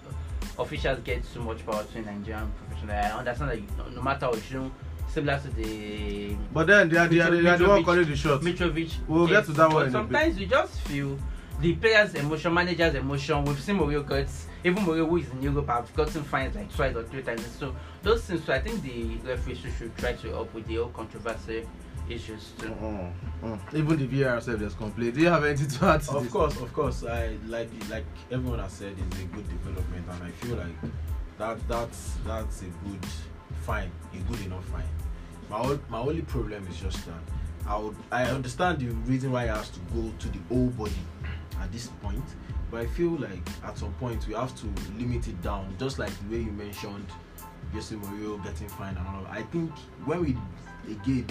officials 0.59 0.99
get 1.05 1.23
too 1.33 1.41
much 1.41 1.65
power 1.67 1.85
to 1.85 1.99
in 1.99 2.05
nigerian 2.05 2.51
professional 2.67 2.95
i 2.97 3.19
understand 3.19 3.51
that 3.51 3.59
you, 3.61 3.67
no, 3.77 3.89
no 3.89 4.03
matter 4.03 4.27
what 4.27 4.37
you 4.37 4.43
shouldn't 4.43 4.73
similar 5.09 5.39
to 5.39 5.49
the 5.51 6.37
But 6.53 6.67
then 6.67 6.89
they 6.89 6.97
are, 6.99 7.09
they 7.09 7.21
are, 7.21 7.31
they 7.31 7.49
are 7.49 7.57
the 7.57 7.69
one 7.69 7.83
calling 7.83 8.05
the 8.05 8.15
shots. 8.17 8.45
Mitrovic 8.45 8.93
We'll 9.09 9.27
get 9.27 9.45
to 9.47 9.53
that 9.53 9.69
one 9.73 9.77
But 9.77 9.85
bit. 9.85 9.93
sometimes 9.93 10.39
we 10.39 10.47
just 10.47 10.81
feel 10.83 11.19
the 11.61 11.75
players' 11.77 12.15
emotion, 12.15 12.55
managers' 12.55 12.95
emotion. 12.95 13.45
We've 13.45 13.59
seen 13.59 13.79
Mourinho 13.79 14.07
got 14.07 14.27
even 14.65 14.85
Mourinho 14.85 15.09
who 15.09 15.17
is 15.17 15.29
in 15.31 15.43
Europe 15.43 15.67
have 15.69 15.95
gotten 15.95 16.23
fines 16.25 16.55
like 16.55 16.73
twice 16.75 16.95
or 16.95 17.05
three 17.05 17.23
times. 17.23 17.45
So 17.59 17.75
those 18.03 18.23
things. 18.25 18.45
So 18.45 18.53
I 18.53 18.61
think 18.61 18.83
the 18.83 19.17
referees 19.29 19.59
should 19.59 19.97
try 19.97 20.13
to 20.13 20.29
help 20.29 20.53
with 20.55 20.67
the 20.67 20.77
whole 20.77 20.89
controversy 20.91 21.67
issues 22.11 22.53
too. 22.59 22.75
Uh-uh. 22.83 23.53
Uh. 23.53 23.59
Even 23.75 23.99
the 23.99 24.07
VAR 24.07 24.41
said 24.41 24.61
there's 24.61 24.75
complaint. 24.75 25.15
Do 25.15 25.21
you 25.21 25.29
have 25.29 25.45
anything 25.45 25.69
to 25.69 25.85
add 25.87 26.03
to 26.03 26.13
Of 26.17 26.23
this? 26.25 26.33
course, 26.33 26.61
of 26.61 26.73
course. 26.73 27.05
I 27.05 27.37
like 27.47 27.71
like 27.91 28.05
everyone 28.31 28.59
has 28.59 28.73
said, 28.73 28.95
it's 28.99 29.21
a 29.21 29.25
good 29.25 29.49
development, 29.49 30.07
and 30.11 30.23
I 30.23 30.31
feel 30.31 30.57
like 30.57 30.93
that 31.39 31.69
that's 31.69 32.17
that's 32.27 32.63
a 32.63 32.67
good 32.89 33.07
fine, 33.63 33.91
a 34.15 34.17
good 34.31 34.41
enough 34.47 34.65
fine. 34.67 34.85
My 35.51 35.59
ol- 35.59 35.81
my 35.89 35.99
only 35.99 36.23
problem 36.23 36.67
is 36.69 36.79
just 36.81 37.05
that 37.07 37.21
I 37.67 37.77
would 37.79 37.97
I 38.11 38.25
understand 38.25 38.79
the 38.81 38.89
reason 39.11 39.33
why 39.33 39.45
I 39.45 39.47
has 39.57 39.69
to 39.71 39.81
go 39.95 40.11
to 40.19 40.29
the 40.29 40.39
whole 40.49 40.67
body 40.69 40.93
at 41.61 41.71
this 41.73 41.89
point, 42.03 42.25
but 42.71 42.81
I 42.81 42.87
feel 42.87 43.11
like 43.11 43.47
at 43.65 43.77
some 43.79 43.93
point 43.95 44.27
we 44.29 44.35
have 44.35 44.55
to 44.61 44.67
limit 44.99 45.27
it 45.29 45.41
down, 45.43 45.75
just 45.79 45.99
like 45.99 46.11
the 46.29 46.37
way 46.37 46.43
you 46.43 46.53
mentioned 46.53 47.07
Jose 47.73 47.95
Mourinho 47.95 48.43
getting 48.45 48.69
fined 48.69 48.97
and 48.99 49.07
all. 49.07 49.27
I 49.31 49.43
think 49.43 49.71
when 50.05 50.21
we 50.25 50.37
again 50.93 51.27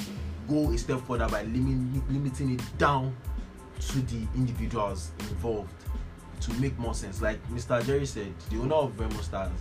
go 0.48 0.72
a 0.72 0.78
step 0.78 1.02
further 1.02 1.28
by 1.28 1.44
limiting 1.44 2.04
limiting 2.10 2.52
it 2.52 2.78
down 2.78 3.16
to 3.80 4.00
the 4.02 4.28
individuals 4.36 5.12
involved 5.20 5.72
to 6.42 6.54
make 6.56 6.78
more 6.78 6.94
sense. 6.94 7.22
Like 7.22 7.46
Mr. 7.50 7.84
Jerry 7.86 8.06
said, 8.06 8.34
the 8.50 8.60
owner 8.60 8.76
of 8.76 9.00
Remo 9.00 9.22
Stars 9.22 9.52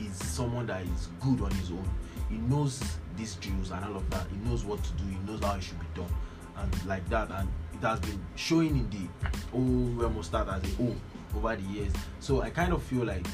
is 0.00 0.16
someone 0.16 0.66
that 0.66 0.82
is 0.82 1.08
good 1.20 1.40
on 1.40 1.50
his 1.52 1.70
own. 1.70 1.88
He 2.28 2.36
knows 2.36 2.82
these 3.16 3.34
drills 3.36 3.70
and 3.70 3.84
all 3.84 3.96
of 3.96 4.10
that. 4.10 4.26
He 4.30 4.48
knows 4.48 4.64
what 4.64 4.82
to 4.82 4.92
do. 4.92 5.04
He 5.04 5.16
knows 5.30 5.40
how 5.42 5.56
it 5.56 5.62
should 5.62 5.78
be 5.80 5.86
done, 5.94 6.12
and 6.56 6.86
like 6.86 7.08
that. 7.08 7.30
And 7.30 7.48
it 7.74 7.86
has 7.86 8.00
been 8.00 8.20
showing 8.34 8.70
in 8.70 8.90
the 8.90 9.28
whole 9.52 10.06
Remo 10.06 10.22
Stars 10.22 10.48
as 10.48 10.72
a 10.72 10.76
whole 10.76 10.96
over 11.36 11.56
the 11.56 11.62
years. 11.62 11.92
So 12.20 12.42
I 12.42 12.50
kind 12.50 12.72
of 12.72 12.82
feel 12.82 13.04
like 13.04 13.26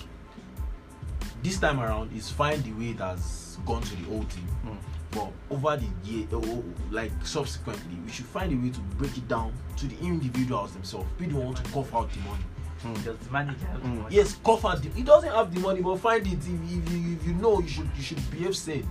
this 1.42 1.58
time 1.58 1.80
around 1.80 2.12
it's 2.14 2.30
fine 2.30 2.62
the 2.62 2.72
way 2.72 2.90
it 2.90 2.98
has 2.98 3.58
gone 3.66 3.82
to 3.82 3.96
the 3.96 4.10
old 4.10 4.28
team. 4.30 4.46
Mm. 4.66 4.76
But 5.12 5.30
over 5.50 5.76
the 5.76 5.86
year, 6.10 6.26
oh, 6.32 6.64
like 6.90 7.12
subsequently, 7.24 7.96
we 8.04 8.10
should 8.10 8.26
find 8.26 8.52
a 8.52 8.56
way 8.56 8.70
to 8.72 8.80
break 8.98 9.16
it 9.16 9.28
down 9.28 9.52
to 9.76 9.86
the 9.86 9.98
individuals 10.00 10.72
themselves. 10.72 11.06
Be 11.18 11.26
the 11.26 11.36
one 11.36 11.54
to 11.54 11.62
cough 11.70 11.94
out 11.94 12.10
the 12.12 12.18
money. 12.20 12.44
Mm. 12.82 13.04
Does 13.04 13.18
the 13.18 13.30
manager 13.30 13.66
have 13.66 13.82
the 13.82 13.88
Mm. 13.88 14.02
money? 14.02 14.16
Yes, 14.16 14.36
cough 14.42 14.64
out 14.64 14.82
the. 14.82 14.88
He 14.90 15.02
doesn't 15.02 15.30
have 15.30 15.54
the 15.54 15.60
money, 15.60 15.82
but 15.82 15.96
find 16.00 16.26
it. 16.26 16.32
If, 16.32 16.46
if, 16.48 16.92
you, 16.92 17.12
if 17.20 17.26
you 17.26 17.34
know, 17.34 17.60
you 17.60 17.68
should 17.68 17.88
you 17.96 18.02
should 18.02 18.30
behave 18.30 18.56
sane. 18.56 18.88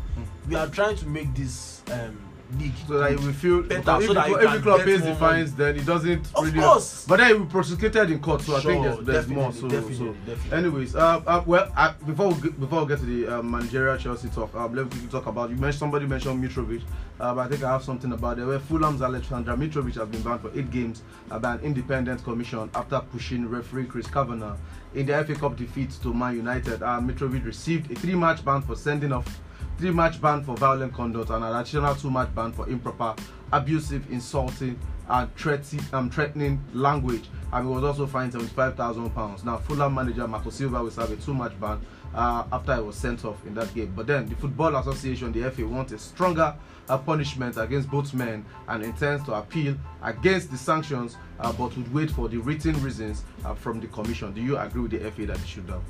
We 0.47 0.55
are 0.55 0.67
trying 0.67 0.95
to 0.97 1.07
make 1.07 1.33
this 1.35 1.81
um, 1.91 2.17
league 2.59 2.73
So 2.87 2.97
that 2.99 3.19
we 3.19 3.31
feel 3.33 3.61
Better, 3.63 3.83
so 4.05 4.13
that 4.13 4.29
you 4.29 4.37
the 4.39 4.59
club 4.61 4.81
pays 4.81 5.01
the 5.03 5.15
fines, 5.15 5.53
then 5.55 5.77
it 5.77 5.85
doesn't 5.85 6.27
Of 6.35 6.45
really. 6.45 6.59
course. 6.59 7.05
But 7.07 7.17
then 7.17 7.31
it 7.31 7.33
will 7.37 7.45
be 7.45 7.51
prosecuted 7.51 8.11
in 8.11 8.19
court, 8.19 8.41
so 8.41 8.55
I 8.55 8.61
think 8.61 8.83
there's, 8.83 9.05
there's 9.05 9.27
more. 9.27 9.51
So, 9.53 9.67
definitely, 9.67 9.95
so. 9.97 10.15
definitely. 10.25 10.57
anyways, 10.57 10.95
uh, 10.95 11.21
uh, 11.25 11.43
well, 11.45 11.71
uh, 11.75 11.93
before 12.05 12.29
we 12.33 12.41
get, 12.41 12.59
before 12.59 12.81
we 12.83 12.87
get 12.87 12.99
to 12.99 13.05
the 13.05 13.39
uh, 13.39 13.41
managerial 13.41 13.97
Chelsea 13.97 14.29
talk, 14.29 14.53
um, 14.55 14.73
let 14.75 14.93
me 14.93 15.07
talk 15.09 15.27
about 15.27 15.49
you 15.49 15.55
mentioned 15.55 15.79
somebody 15.79 16.05
mentioned 16.05 16.43
Mitrovic, 16.43 16.81
uh, 17.19 17.33
but 17.33 17.41
I 17.41 17.47
think 17.49 17.63
I 17.63 17.71
have 17.71 17.83
something 17.83 18.11
about 18.11 18.39
it. 18.39 18.45
Where 18.45 18.59
Fulham's 18.59 19.01
Aleksandar 19.01 19.55
Mitrovic 19.57 19.95
has 19.95 20.07
been 20.07 20.21
banned 20.21 20.41
for 20.41 20.51
eight 20.57 20.71
games 20.71 21.03
uh, 21.29 21.39
by 21.39 21.55
an 21.55 21.61
independent 21.61 22.23
commission 22.23 22.69
after 22.75 22.99
pushing 23.11 23.47
referee 23.47 23.85
Chris 23.85 24.07
Kavanagh 24.07 24.57
in 24.93 25.05
the 25.05 25.23
FA 25.23 25.35
Cup 25.35 25.55
defeat 25.55 25.91
to 26.01 26.13
Man 26.13 26.35
United. 26.35 26.83
Uh, 26.83 26.99
Mitrovic 26.99 27.45
received 27.45 27.91
a 27.91 27.95
three-match 27.95 28.43
ban 28.43 28.61
for 28.61 28.75
sending 28.75 29.11
off 29.11 29.39
three 29.81 29.89
match 29.89 30.21
ban 30.21 30.43
for 30.43 30.55
violent 30.57 30.93
conduct 30.93 31.31
and 31.31 31.43
an 31.43 31.55
additional 31.55 31.95
two 31.95 32.11
match 32.11 32.33
ban 32.35 32.51
for 32.51 32.69
improper, 32.69 33.15
abusive, 33.51 34.05
insulting, 34.11 34.79
and 35.09 35.35
threatening, 35.35 35.83
um, 35.91 36.07
threatening 36.07 36.63
language. 36.73 37.27
And 37.51 37.67
he 37.67 37.73
was 37.73 37.83
also 37.83 38.05
fined 38.05 38.31
£75,000. 38.31 39.43
Now, 39.43 39.57
Fulham 39.57 39.95
manager 39.95 40.27
Marco 40.27 40.51
Silva 40.51 40.83
will 40.83 40.91
serve 40.91 41.11
a 41.11 41.15
two 41.15 41.33
match 41.33 41.59
ban 41.59 41.81
uh, 42.13 42.43
after 42.53 42.75
he 42.75 42.81
was 42.83 42.95
sent 42.95 43.25
off 43.25 43.43
in 43.47 43.55
that 43.55 43.73
game. 43.73 43.91
But 43.95 44.05
then, 44.05 44.29
the 44.29 44.35
Football 44.35 44.75
Association, 44.75 45.31
the 45.31 45.49
FA, 45.49 45.65
wants 45.65 45.93
a 45.93 45.97
stronger 45.97 46.55
uh, 46.87 46.97
punishment 46.99 47.57
against 47.57 47.89
both 47.89 48.13
men 48.13 48.45
and 48.67 48.83
intends 48.83 49.25
to 49.25 49.33
appeal 49.33 49.75
against 50.03 50.51
the 50.51 50.57
sanctions, 50.57 51.17
uh, 51.39 51.51
but 51.53 51.75
would 51.75 51.91
wait 51.91 52.11
for 52.11 52.29
the 52.29 52.37
written 52.37 52.79
reasons 52.83 53.23
uh, 53.45 53.55
from 53.55 53.79
the 53.79 53.87
Commission. 53.87 54.31
Do 54.31 54.41
you 54.41 54.59
agree 54.59 54.83
with 54.83 54.91
the 54.91 54.99
FA 55.09 55.25
that 55.25 55.37
they 55.37 55.47
should 55.47 55.67
have? 55.69 55.81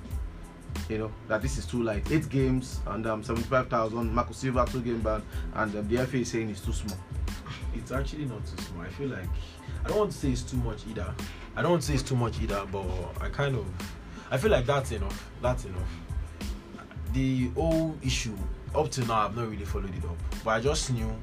You 0.90 0.98
know 0.98 1.12
that 1.28 1.42
this 1.42 1.58
is 1.58 1.66
too 1.66 1.84
light. 1.84 2.10
Eight 2.12 2.30
games 2.30 2.80
and 2.88 3.06
um, 3.08 3.24
seventy-five 3.24 3.70
thousand. 3.70 4.14
Marco 4.14 4.34
Silva 4.34 4.66
two 4.70 4.82
game 4.82 5.00
ban, 5.02 5.22
and 5.56 5.76
um, 5.76 5.88
the 5.88 6.06
FA 6.06 6.18
is 6.18 6.32
saying 6.32 6.50
it's 6.50 6.62
too 6.62 6.74
small. 6.74 6.98
it's 7.76 7.92
actually 7.92 8.26
not 8.26 8.46
too 8.46 8.62
small. 8.64 8.84
I 8.84 8.90
feel 8.90 9.10
like 9.10 9.30
I 9.86 9.90
don't 9.90 9.98
want 9.98 10.12
to 10.12 10.18
say 10.18 10.30
it's 10.32 10.42
too 10.42 10.58
much 10.58 10.86
either. 10.90 11.14
I 11.56 11.62
don't 11.62 11.72
want 11.72 11.82
to 11.84 11.88
say 11.88 11.94
it's 11.96 12.04
too 12.04 12.16
much 12.16 12.42
either, 12.42 12.66
but 12.72 12.86
I 13.20 13.30
kind 13.30 13.56
of 13.56 13.66
I 14.30 14.38
feel 14.38 14.52
like 14.52 14.66
that's 14.66 14.92
enough. 14.92 15.30
That's 15.42 15.66
enough. 15.66 15.90
The 17.14 17.50
whole 17.50 17.98
issue 18.02 18.38
up 18.74 18.90
to 18.92 19.02
now 19.06 19.26
I've 19.26 19.36
not 19.36 19.50
really 19.50 19.66
followed 19.66 19.96
it 19.96 20.04
up. 20.06 20.18
But 20.44 20.52
I 20.52 20.62
just 20.62 20.92
knew 20.94 21.14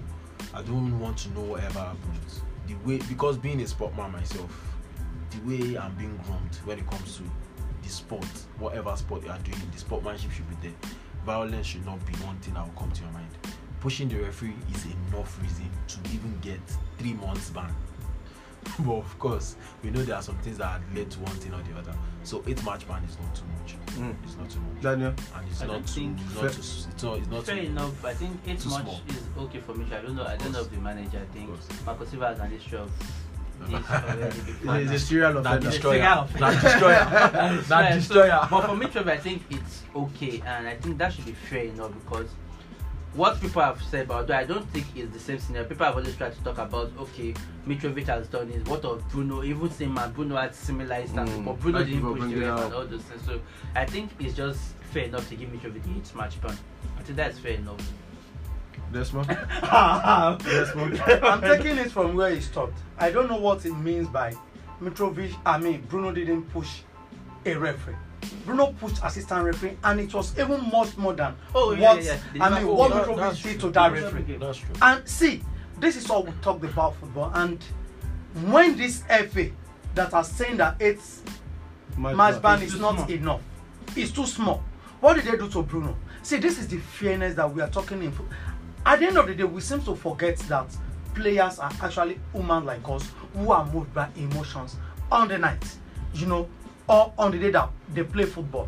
I 0.55 0.63
don't 0.63 0.99
want 1.01 1.17
to 1.19 1.31
know 1.31 1.41
whatever 1.41 1.81
happens. 1.81 2.43
The 2.67 2.75
way 2.87 2.99
because 3.09 3.39
being 3.39 3.61
a 3.63 3.67
sportman 3.67 4.13
myself, 4.13 4.51
the 5.31 5.39
way 5.49 5.79
I'm 5.79 5.95
being 5.95 6.19
groomed 6.25 6.57
when 6.65 6.79
it 6.79 6.87
comes 6.91 7.17
to 7.19 7.23
the 7.89 7.95
sport, 7.95 8.27
whatever 8.59 8.95
sport 8.97 9.25
you 9.25 9.31
are 9.31 9.39
doing, 9.39 9.59
the 9.73 9.79
sportmanship 9.79 10.31
should 10.31 10.49
be 10.51 10.69
there. 10.69 10.77
Violence 11.25 11.67
should 11.67 11.85
not 11.87 12.05
be 12.07 12.13
one 12.25 12.37
thing 12.37 12.53
that 12.55 12.65
will 12.65 12.79
come 12.81 12.93
to 12.93 13.03
your 13.03 13.11
mind. 13.13 13.29
Pushing 13.81 14.09
the 14.09 14.17
referee 14.17 14.55
is 14.75 14.85
enough 14.87 15.41
reason 15.41 15.71
to 15.89 15.99
even 16.13 16.39
get 16.43 16.61
three 16.99 17.15
months 17.15 17.49
ban. 17.51 17.75
but 18.81 18.93
of 18.97 19.19
course, 19.19 19.57
we 19.83 19.89
know 19.91 20.03
there 20.03 20.17
are 20.17 20.23
some 20.23 20.37
things 20.39 20.59
that 20.59 20.67
had 20.67 20.83
led 20.97 21.11
to 21.11 21.19
one 21.21 21.33
thing 21.37 21.55
or 21.55 21.63
the 21.63 21.79
other. 21.79 21.95
So 22.25 22.43
eight 22.47 22.63
match 22.65 22.87
ban 22.87 23.03
is 23.05 23.17
not 23.19 23.35
too 23.35 23.45
much. 23.59 23.77
Mm. 23.97 24.15
It's 24.25 24.37
not 24.37 24.51
too 24.51 24.61
much. 24.61 24.83
Daniel. 24.83 25.15
And 25.35 25.49
it's 25.49 25.63
I 25.63 25.67
not 25.67 25.87
too, 25.87 25.93
think- 25.95 26.19
it's 26.21 26.35
not 26.35 26.53
too, 26.53 26.59
it's 26.59 27.03
not, 27.03 27.19
it's 27.19 27.29
not 27.29 27.45
Fair 27.45 27.57
too, 27.57 27.63
enough. 27.63 28.05
I 28.05 28.13
think 28.15 28.37
eight 28.47 28.67
match 28.67 28.83
small. 28.83 29.01
is 29.09 29.23
okay 29.39 29.61
for 29.61 29.75
me. 29.75 29.87
I 29.87 30.03
don't 30.03 30.15
know. 30.17 30.27
I 30.27 30.37
don't 30.37 30.53
know 30.53 30.61
of 30.61 30.71
the 30.71 30.79
manager. 30.79 31.21
I 31.23 31.33
think 31.35 31.51
Of 31.51 31.55
course. 31.69 31.87
Marco 31.87 32.05
Silva 32.05 32.27
has 32.29 32.41
an 32.41 32.53
issue 32.53 32.77
of 32.77 32.91
this 33.67 33.91
already 33.91 34.41
before. 34.41 34.77
He's 34.79 34.91
a 34.91 34.99
serial 34.99 35.33
Not 35.35 35.47
offender. 35.47 35.71
destroyer. 35.71 35.99
Yeah. 35.99 36.27
Not 36.39 36.63
destroyer. 36.63 37.05
That's 37.11 37.69
Not 37.69 37.81
right. 37.83 37.91
So, 38.03 38.15
destroyer. 38.15 38.49
but 38.51 38.61
for 38.67 38.75
Mitrovic, 38.75 39.09
I 39.13 39.17
think 39.19 39.43
it's 39.51 39.83
okay, 39.95 40.43
and 40.47 40.69
I 40.69 40.77
think 40.77 40.99
that 40.99 41.13
should 41.13 41.27
be 41.27 41.33
fair 41.33 41.65
enough 41.65 41.93
because 42.05 42.29
what 43.15 43.41
people 43.41 43.63
have 43.63 43.83
said 43.83 44.05
about, 44.05 44.27
though 44.29 44.35
I 44.37 44.45
don't 44.45 44.69
think 44.71 44.87
it's 44.95 45.13
the 45.13 45.19
same 45.19 45.39
scenario. 45.39 45.67
People 45.67 45.87
have 45.87 45.97
always 45.97 46.15
tried 46.17 46.35
to 46.35 46.45
talk 46.45 46.59
about, 46.59 46.93
okay, 46.99 47.35
Mitrovic 47.67 48.07
has 48.07 48.29
done 48.29 48.51
this. 48.51 48.63
What 48.69 48.85
of 48.85 49.03
Bruno? 49.09 49.43
Even 49.43 49.71
same 49.71 49.95
man, 49.95 50.13
Bruno 50.13 50.37
had 50.37 50.55
similar 50.55 50.95
instances, 50.97 51.35
Mm. 51.37 51.45
but 51.47 51.59
Bruno 51.59 51.83
didn't 51.83 52.03
push 52.03 52.13
the 52.15 52.19
bringing 52.27 52.43
it 52.43 52.47
ref 52.47 52.61
and 52.67 52.75
all 52.75 52.87
those 52.87 53.03
things. 53.03 53.23
So 53.25 53.41
I 53.75 53.87
think 53.87 54.11
it's 54.21 54.35
just 54.37 54.61
fair 54.93 55.05
enough 55.05 55.29
to 55.31 55.37
give 55.37 55.49
Mitrovic 55.49 55.83
the 55.83 55.91
eight 55.97 56.15
match 56.15 56.41
ban. 56.41 56.57
I 56.99 57.03
think 57.03 57.17
that's 57.17 57.39
fair 57.39 57.53
enough. 57.55 57.81
Desmond. 58.93 59.31
I'm 59.63 60.39
Desmond. 60.39 60.97
taking 61.43 61.79
it 61.79 61.91
from 61.91 62.15
where 62.15 62.35
he 62.35 62.41
stopped. 62.41 62.79
I 62.99 63.11
don't 63.11 63.29
know 63.29 63.37
what 63.37 63.65
it 63.67 63.73
means 63.75 64.09
by 64.09 64.35
Mitrovic. 64.83 65.35
I 65.45 65.59
mean, 65.59 65.83
Bruno 65.89 66.13
didn't 66.13 66.45
push 66.53 66.81
a 67.45 67.55
referee. 67.55 67.95
Bruno 68.45 68.73
pushed 68.81 69.03
assistant 69.05 69.45
referee, 69.45 69.77
and 69.85 70.01
it 70.01 70.13
was 70.13 70.37
even 70.39 70.69
much 70.71 70.97
more 70.97 71.13
than 71.13 71.35
Oh, 71.55 71.73
yeah, 71.73 71.81
what 71.95 72.03
yeah, 72.05 72.19
yeah. 72.35 72.45
I 72.45 72.51
mean, 72.59 72.69
Oh, 72.69 72.75
what 72.75 72.91
that- 72.93 73.07
Mitrovic 73.07 73.43
did 73.43 73.61
to 73.61 73.71
that 73.71 73.93
referee. 73.93 74.37
That's 74.39 74.59
true. 74.59 74.75
And 74.83 75.07
see, 75.09 75.43
this 75.79 75.97
is 75.97 76.11
all 76.11 76.25
we 76.25 76.33
talked 76.43 76.65
about 76.65 76.97
football. 76.97 77.31
And 77.35 77.63
when 78.47 78.77
this 78.77 79.03
FA 79.09 79.51
that 79.95 80.13
are 80.15 80.25
saying 80.25 80.57
that 80.59 80.77
it's 80.81 81.23
match 81.97 82.43
ban 82.43 82.63
It's 82.63 82.75
is 82.75 82.81
not 82.81 82.97
small. 82.97 83.11
enough, 83.11 83.41
it's 83.97 84.11
too 84.13 84.27
small. 84.27 84.63
What 85.01 85.15
did 85.15 85.25
they 85.27 85.37
do 85.39 85.49
to 85.51 85.63
Bruno? 85.63 85.97
See, 86.23 86.37
this 86.39 86.59
is 86.59 86.67
the 86.69 86.79
fairness 86.79 87.35
that 87.37 87.53
we 87.53 87.63
are 87.63 87.69
talking 87.71 88.03
in. 88.03 88.13
At 88.89 89.01
the 89.01 89.07
end 89.09 89.19
of 89.19 89.27
the 89.27 89.35
day, 89.35 89.45
we 89.45 89.61
seem 89.61 89.83
to 89.83 89.95
forget 89.95 90.39
that 90.49 90.67
players 91.15 91.59
are 91.59 91.71
actually 91.83 92.19
human 92.33 92.65
like 92.65 92.89
us 92.89 93.07
who 93.35 93.53
are 93.53 93.67
moved 93.67 93.93
by 93.93 94.09
emotions 94.17 94.77
on 95.13 95.29
the 95.29 95.37
night, 95.37 95.77
you 96.15 96.25
know, 96.25 96.49
or 96.89 97.13
on 97.19 97.33
the 97.33 97.39
day 97.39 97.51
that 97.51 97.69
they 97.93 98.03
play 98.03 98.25
football. 98.25 98.67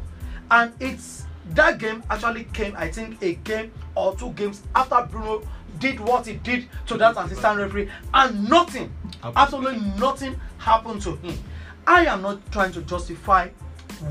And 0.50 0.74
it's 0.78 1.24
that 1.52 1.78
game 1.78 2.04
actually 2.10 2.44
came, 2.52 2.76
I 2.76 2.90
think, 2.90 3.22
a 3.22 3.36
game 3.36 3.72
or 3.94 4.14
two 4.14 4.32
games 4.32 4.62
after 4.74 5.08
Bruno 5.10 5.40
did 5.78 5.98
what 5.98 6.26
he 6.26 6.34
did 6.34 6.68
to 6.88 6.98
that 6.98 7.16
assistant 7.16 7.56
referee, 7.56 7.88
and 8.12 8.46
nothing, 8.46 8.92
absolutely 9.22 9.80
nothing 9.98 10.38
happened 10.58 11.00
to 11.00 11.16
him. 11.16 11.38
I 11.86 12.04
am 12.04 12.20
not 12.20 12.52
trying 12.52 12.72
to 12.72 12.82
justify 12.82 13.48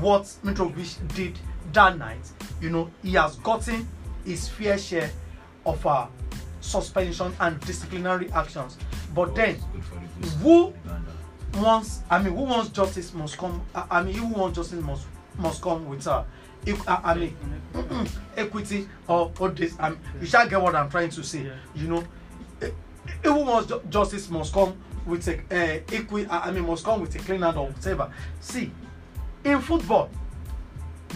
what 0.00 0.24
Mitrovic 0.42 1.14
did 1.14 1.38
that 1.72 1.98
night. 1.98 2.32
You 2.60 2.70
know, 2.70 2.90
he 3.00 3.12
has 3.12 3.36
gotten 3.36 3.86
his 4.24 4.48
fair 4.48 4.76
share 4.76 5.12
of 5.66 5.84
uh, 5.86 6.06
suspension 6.60 7.32
and 7.40 7.60
disciplinary 7.60 8.30
actions. 8.32 8.76
But 9.14 9.34
then, 9.34 9.56
Good 9.72 9.84
for 9.84 9.94
the 9.94 10.00
boost. 10.20 10.36
who 10.38 10.74
wants 11.60 12.00
I 12.10 12.22
mean 12.22 12.34
who 12.34 12.42
wants 12.44 12.70
justice 12.70 13.12
must 13.12 13.36
come 13.36 13.60
I, 13.74 14.02
mean 14.02 14.14
who 14.14 14.26
wants 14.28 14.56
justice 14.56 14.80
must 14.80 15.06
must 15.36 15.60
come 15.62 15.88
with 15.88 16.06
uh, 16.06 16.22
equ- 16.64 16.86
I, 16.86 17.10
I 17.10 17.14
mean 17.14 17.36
equity 18.36 18.88
or 19.08 19.32
or 19.40 19.48
this 19.48 19.74
I 19.80 19.90
mean, 19.90 19.98
you 20.20 20.26
shall 20.26 20.48
get 20.48 20.60
what 20.60 20.76
I'm 20.76 20.88
trying 20.88 21.10
to 21.10 21.24
say 21.24 21.42
Yeah. 21.46 21.52
you 21.74 21.88
know 21.88 22.04
who 23.24 23.34
wants 23.44 23.72
justice 23.88 24.30
must 24.30 24.52
come 24.54 24.74
with 25.06 25.26
a 25.26 25.38
uh, 25.50 25.80
equi 25.92 26.26
I 26.30 26.52
mean 26.52 26.66
must 26.66 26.84
come 26.84 27.00
with 27.00 27.14
a 27.16 27.18
clean 27.18 27.42
hand 27.42 27.56
or 27.56 27.66
whatever 27.66 28.12
see 28.40 28.70
in 29.44 29.60
football 29.60 30.08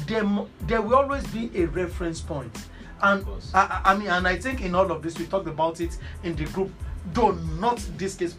there 0.09 0.25
there 0.63 0.83
will 0.83 0.97
always 0.97 1.25
be 1.29 1.51
a 1.55 1.67
reference 1.67 2.21
point 2.21 2.57
and. 3.03 3.25
I, 3.53 3.81
I 3.85 3.97
mean 3.97 4.09
and 4.09 4.27
I 4.27 4.37
think 4.39 4.63
in 4.63 4.75
all 4.75 4.91
of 4.91 5.03
this 5.03 5.19
we 5.19 5.27
talked 5.27 5.49
about 5.49 5.81
it 5.81 5.99
in 6.23 6.35
the 6.37 6.45
group 6.47 6.71
though 7.13 7.33
not 7.33 7.79
this 7.97 8.15
case 8.15 8.37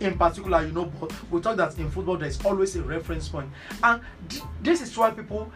in 0.00 0.16
particular, 0.18 0.64
you 0.66 0.72
know, 0.72 0.84
but 1.00 1.12
we 1.30 1.40
talk 1.40 1.56
that 1.56 1.78
in 1.78 1.90
football 1.90 2.16
there's 2.16 2.42
always 2.44 2.76
a 2.76 2.82
reference 2.82 3.28
point, 3.28 3.50
and 3.82 4.00
th- 4.28 4.42
this 4.62 4.82
is 4.82 4.96
why 4.96 5.10
people, 5.10 5.50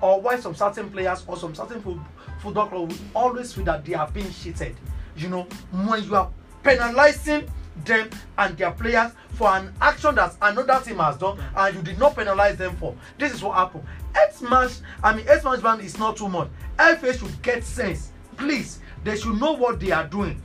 or 0.00 0.20
why 0.20 0.38
some 0.38 0.54
certain 0.54 0.90
players 0.90 1.24
or 1.26 1.36
some 1.36 1.54
certain 1.54 1.80
fo- 1.80 2.04
football 2.40 2.66
club 2.66 2.92
always 3.14 3.52
feel 3.52 3.64
that 3.64 3.84
they 3.84 3.94
are 3.94 4.08
being 4.10 4.30
cheated. 4.32 4.76
You 5.16 5.28
know, 5.28 5.42
when 5.70 6.02
you 6.02 6.16
are 6.16 6.30
penalizing 6.62 7.48
them 7.84 8.08
and 8.38 8.56
their 8.56 8.70
players 8.70 9.12
for 9.34 9.48
an 9.48 9.72
action 9.80 10.14
that 10.14 10.34
another 10.40 10.80
team 10.84 10.98
has 10.98 11.16
done 11.16 11.38
and 11.56 11.76
you 11.76 11.82
did 11.82 11.98
not 11.98 12.14
penalize 12.14 12.56
them 12.56 12.76
for. 12.76 12.94
This 13.18 13.34
is 13.34 13.42
what 13.42 13.56
happened. 13.56 13.84
Eight 14.16 14.40
match, 14.42 14.72
I 15.02 15.14
mean, 15.14 15.26
eight 15.28 15.42
match 15.44 15.62
ban 15.62 15.80
is 15.80 15.98
not 15.98 16.16
too 16.16 16.28
much. 16.28 16.48
FA 16.78 17.16
should 17.16 17.42
get 17.42 17.64
sense. 17.64 18.10
Please, 18.36 18.80
they 19.02 19.16
should 19.16 19.40
know 19.40 19.52
what 19.52 19.80
they 19.80 19.90
are 19.90 20.06
doing 20.06 20.40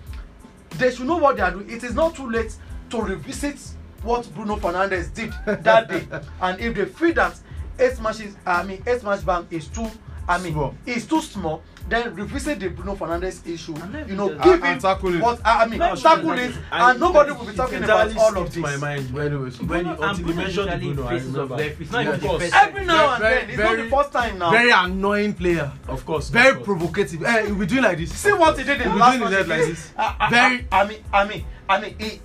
they 0.77 0.93
should 0.93 1.07
know 1.07 1.17
what 1.17 1.35
they 1.35 1.41
are 1.41 1.51
doing. 1.51 1.69
It 1.69 1.83
is 1.83 1.93
not 1.93 2.15
too 2.15 2.29
late 2.29 2.55
to 2.89 3.01
revisit 3.01 3.59
what 4.01 4.29
Bruno 4.33 4.55
Fernandes 4.57 5.13
did 5.13 5.33
that 5.63 5.89
day. 5.89 6.07
and 6.41 6.59
if 6.59 6.75
they 6.75 6.85
feel 6.85 7.13
that 7.15 7.37
eight 7.77 7.99
matches, 8.01 8.35
I 8.45 8.63
mean, 8.63 8.81
eight 8.87 9.03
match 9.03 9.25
ban 9.25 9.47
is 9.51 9.67
too, 9.67 9.87
I 10.27 10.37
mean, 10.39 10.53
Small. 10.53 10.75
is 10.85 11.05
too 11.05 11.21
small, 11.21 11.61
then 11.89 12.13
revisit 12.15 12.59
the 12.59 12.69
Bruno 12.69 12.95
Fernandes 12.95 13.45
issue. 13.47 13.75
And 13.75 14.09
You 14.09 14.15
know, 14.15 14.29
give 14.29 14.39
And- 14.45 14.53
him 14.55 14.63
and 14.63 14.81
tackle 14.81 15.15
it. 15.15 15.21
what 15.21 15.39
I 15.45 15.63
I 15.63 15.65
mean, 15.67 15.79
tackle 15.79 16.31
it, 16.39 16.55
and 16.71 16.99
nobody 16.99 17.31
will 17.31 17.45
be 17.45 17.51
it 17.51 17.55
talking 17.55 17.83
about 17.83 18.15
all 18.17 18.37
of 18.37 18.49
skipped 18.51 18.57
my 18.57 18.71
this. 18.71 18.81
mind 18.81 19.13
when, 19.13 19.27
Anyways. 19.27 19.61
when 19.61 19.85
you, 19.85 19.91
until 19.91 20.03
and 20.09 20.17
you 20.19 20.25
Bruno 20.25 20.41
mentioned 20.41 20.65
usually 20.83 20.93
Bruno, 20.93 21.09
I 21.09 21.13
remember. 21.13 21.55
left. 21.55 21.81
It's 21.81 21.91
not 21.91 21.97
Yeah, 21.99 22.01
even 22.03 22.13
of 22.15 22.21
the 22.21 22.27
course. 22.27 22.43
first 22.43 22.55
Every 22.55 22.85
now 22.85 23.13
and 23.13 23.23
then, 23.23 23.49
it's 23.49 23.57
not 23.59 23.77
the 23.77 23.89
first 23.89 24.11
time 24.13 24.37
now. 24.39 24.51
Very 24.51 24.71
annoying 24.71 25.33
player. 25.33 25.71
Of 25.87 26.05
course. 26.05 26.29
Very 26.29 26.49
of 26.49 26.55
course. 26.57 26.65
provocative. 26.65 27.23
Eh, 27.23 27.45
he'll 27.45 27.55
be 27.55 27.65
doing 27.65 27.83
like 27.83 27.97
this. 27.97 28.13
See 28.13 28.31
what 28.33 28.57
he 28.57 28.63
did 28.63 28.81
in 28.81 28.89
the 28.89 28.95
last 28.95 29.17
doing 29.19 29.31
match 29.31 29.47
like 29.47 29.59
this. 29.65 29.91
Very- 30.29 30.67
I, 30.71 30.85
mean, 30.87 31.03
I 31.13 31.23
mean, 31.27 31.45
I 31.69 31.81
mean, 31.81 31.95
he, 31.99 32.21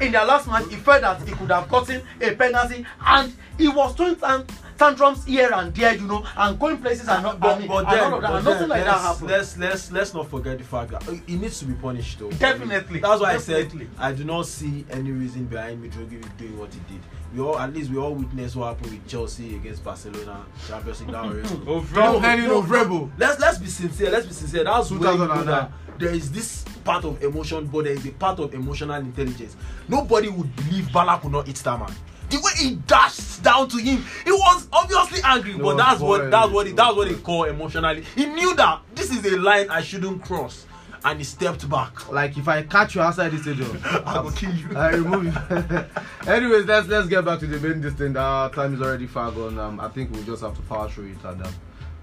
in 0.00 0.12
their 0.12 0.24
last 0.24 0.46
match, 0.48 0.64
he 0.70 0.76
felt 0.76 1.02
that 1.02 1.22
he 1.26 1.32
could 1.34 1.50
have 1.50 1.68
gotten 1.68 2.02
a 2.20 2.30
penalty, 2.34 2.84
and 3.06 3.32
he 3.58 3.68
was 3.68 3.94
throwing 3.94 4.16
tan- 4.16 4.44
tantrums 4.78 5.24
here 5.24 5.50
and 5.52 5.74
there, 5.74 5.94
you 5.94 6.06
know, 6.06 6.24
and 6.36 6.58
going 6.58 6.78
places 6.78 7.08
and 7.08 7.22
not. 7.22 7.36
I 7.36 7.38
But, 7.38 7.58
mean, 7.58 7.68
but 7.68 7.84
and 7.84 7.88
then, 7.92 8.04
all 8.04 8.14
of 8.14 8.22
that, 8.22 8.28
but 8.30 8.36
and 8.38 8.46
then 8.46 8.54
nothing 8.54 8.68
like 8.68 8.84
that 8.84 8.90
let's, 8.92 9.02
happened. 9.04 9.30
let's 9.30 9.58
let's 9.58 9.92
let's 9.92 10.14
not 10.14 10.28
forget 10.30 10.58
the 10.58 10.64
fact 10.64 10.90
that 10.92 11.08
uh, 11.08 11.12
he 11.26 11.36
needs 11.36 11.58
to 11.60 11.64
be 11.66 11.74
punished 11.74 12.18
though. 12.18 12.30
Definitely, 12.30 13.00
That's 13.00 13.20
why 13.20 13.32
definitely. 13.34 13.88
I 13.98 14.08
said 14.08 14.12
I 14.12 14.12
do 14.12 14.24
not 14.24 14.46
see 14.46 14.84
any 14.90 15.10
reason 15.12 15.44
behind 15.46 15.82
Mitrovic 15.82 16.36
doing 16.36 16.58
what 16.58 16.72
he 16.72 16.80
did. 16.92 17.02
We 17.34 17.40
all 17.40 17.58
at 17.58 17.72
least 17.74 17.90
we 17.90 17.96
all 17.98 18.14
witnessed 18.14 18.54
what 18.56 18.68
happened 18.76 18.92
with 18.92 19.06
Chelsea 19.08 19.56
against 19.56 19.82
Barcelona 19.84 20.44
Champions 20.68 21.00
League. 21.00 21.10
That 21.10 22.20
Henning 22.20 22.50
of 22.56 22.70
Rebel. 22.70 23.10
let's 23.18 23.40
let's 23.40 23.58
be 23.58 23.66
sincere 23.66 24.10
let's 24.10 24.26
be 24.26 24.32
sincere 24.32 24.64
that's 24.64 24.90
where 24.90 25.12
you 25.12 25.18
know 25.18 25.26
2009. 25.26 25.46
that 25.46 25.70
there 25.98 26.10
is 26.14 26.30
this 26.30 26.64
part 26.84 27.04
of 27.04 27.22
emotion 27.24 27.66
but 27.66 27.84
there 27.84 27.92
is 27.94 28.06
a 28.06 28.12
part 28.12 28.38
of 28.38 28.54
emotional 28.54 28.96
intelligence 29.00 29.56
nobody 29.88 30.28
would 30.28 30.54
believe 30.56 30.92
balak 30.92 31.22
would 31.24 31.32
not 31.32 31.46
hit 31.46 31.56
that 31.56 31.78
man 31.78 31.92
the 32.30 32.36
way 32.38 32.50
he 32.56 32.74
dashed 32.86 33.42
down 33.42 33.68
to 33.68 33.76
him 33.78 34.04
he 34.24 34.32
was 34.32 34.66
obviously 34.72 35.20
angry 35.24 35.54
No, 35.54 35.64
but 35.64 35.76
that's 35.76 36.00
boy, 36.00 36.08
what 36.08 36.30
that's 36.30 36.50
what 36.50 36.66
he, 36.66 36.72
that's 36.72 36.96
what 36.96 37.08
he 37.08 37.14
boy. 37.14 37.20
call 37.20 37.44
emotionally 37.44 38.02
he 38.14 38.26
knew 38.26 38.54
that 38.56 38.80
this 38.94 39.10
is 39.10 39.24
a 39.32 39.36
line 39.38 39.68
i 39.70 39.80
shouldn't 39.82 40.22
cross 40.24 40.66
and 41.06 41.18
he 41.18 41.24
stepped 41.24 41.68
back 41.68 42.10
Like 42.10 42.36
if 42.38 42.48
I 42.48 42.62
catch 42.62 42.94
you 42.94 43.02
outside 43.02 43.28
the 43.32 43.38
stadium, 43.38 43.78
i 44.06 44.18
will 44.20 44.30
kill 44.30 44.54
you 44.54 44.74
I 44.74 44.88
remove 44.92 45.24
you. 45.26 45.84
Anyways, 46.32 46.64
let's 46.64 46.88
let's 46.88 47.08
get 47.08 47.26
back 47.26 47.40
to 47.40 47.46
the 47.46 47.60
main 47.60 47.82
thing. 47.92 48.16
Our 48.16 48.48
time 48.50 48.72
is 48.72 48.80
already 48.80 49.06
far 49.06 49.30
gone. 49.30 49.58
Um, 49.58 49.80
I 49.80 49.88
think 49.88 50.10
we'll 50.12 50.22
just 50.22 50.42
have 50.42 50.56
to 50.56 50.62
power 50.62 50.88
through 50.88 51.08
it 51.10 51.22
and 51.24 51.42
um, 51.44 51.52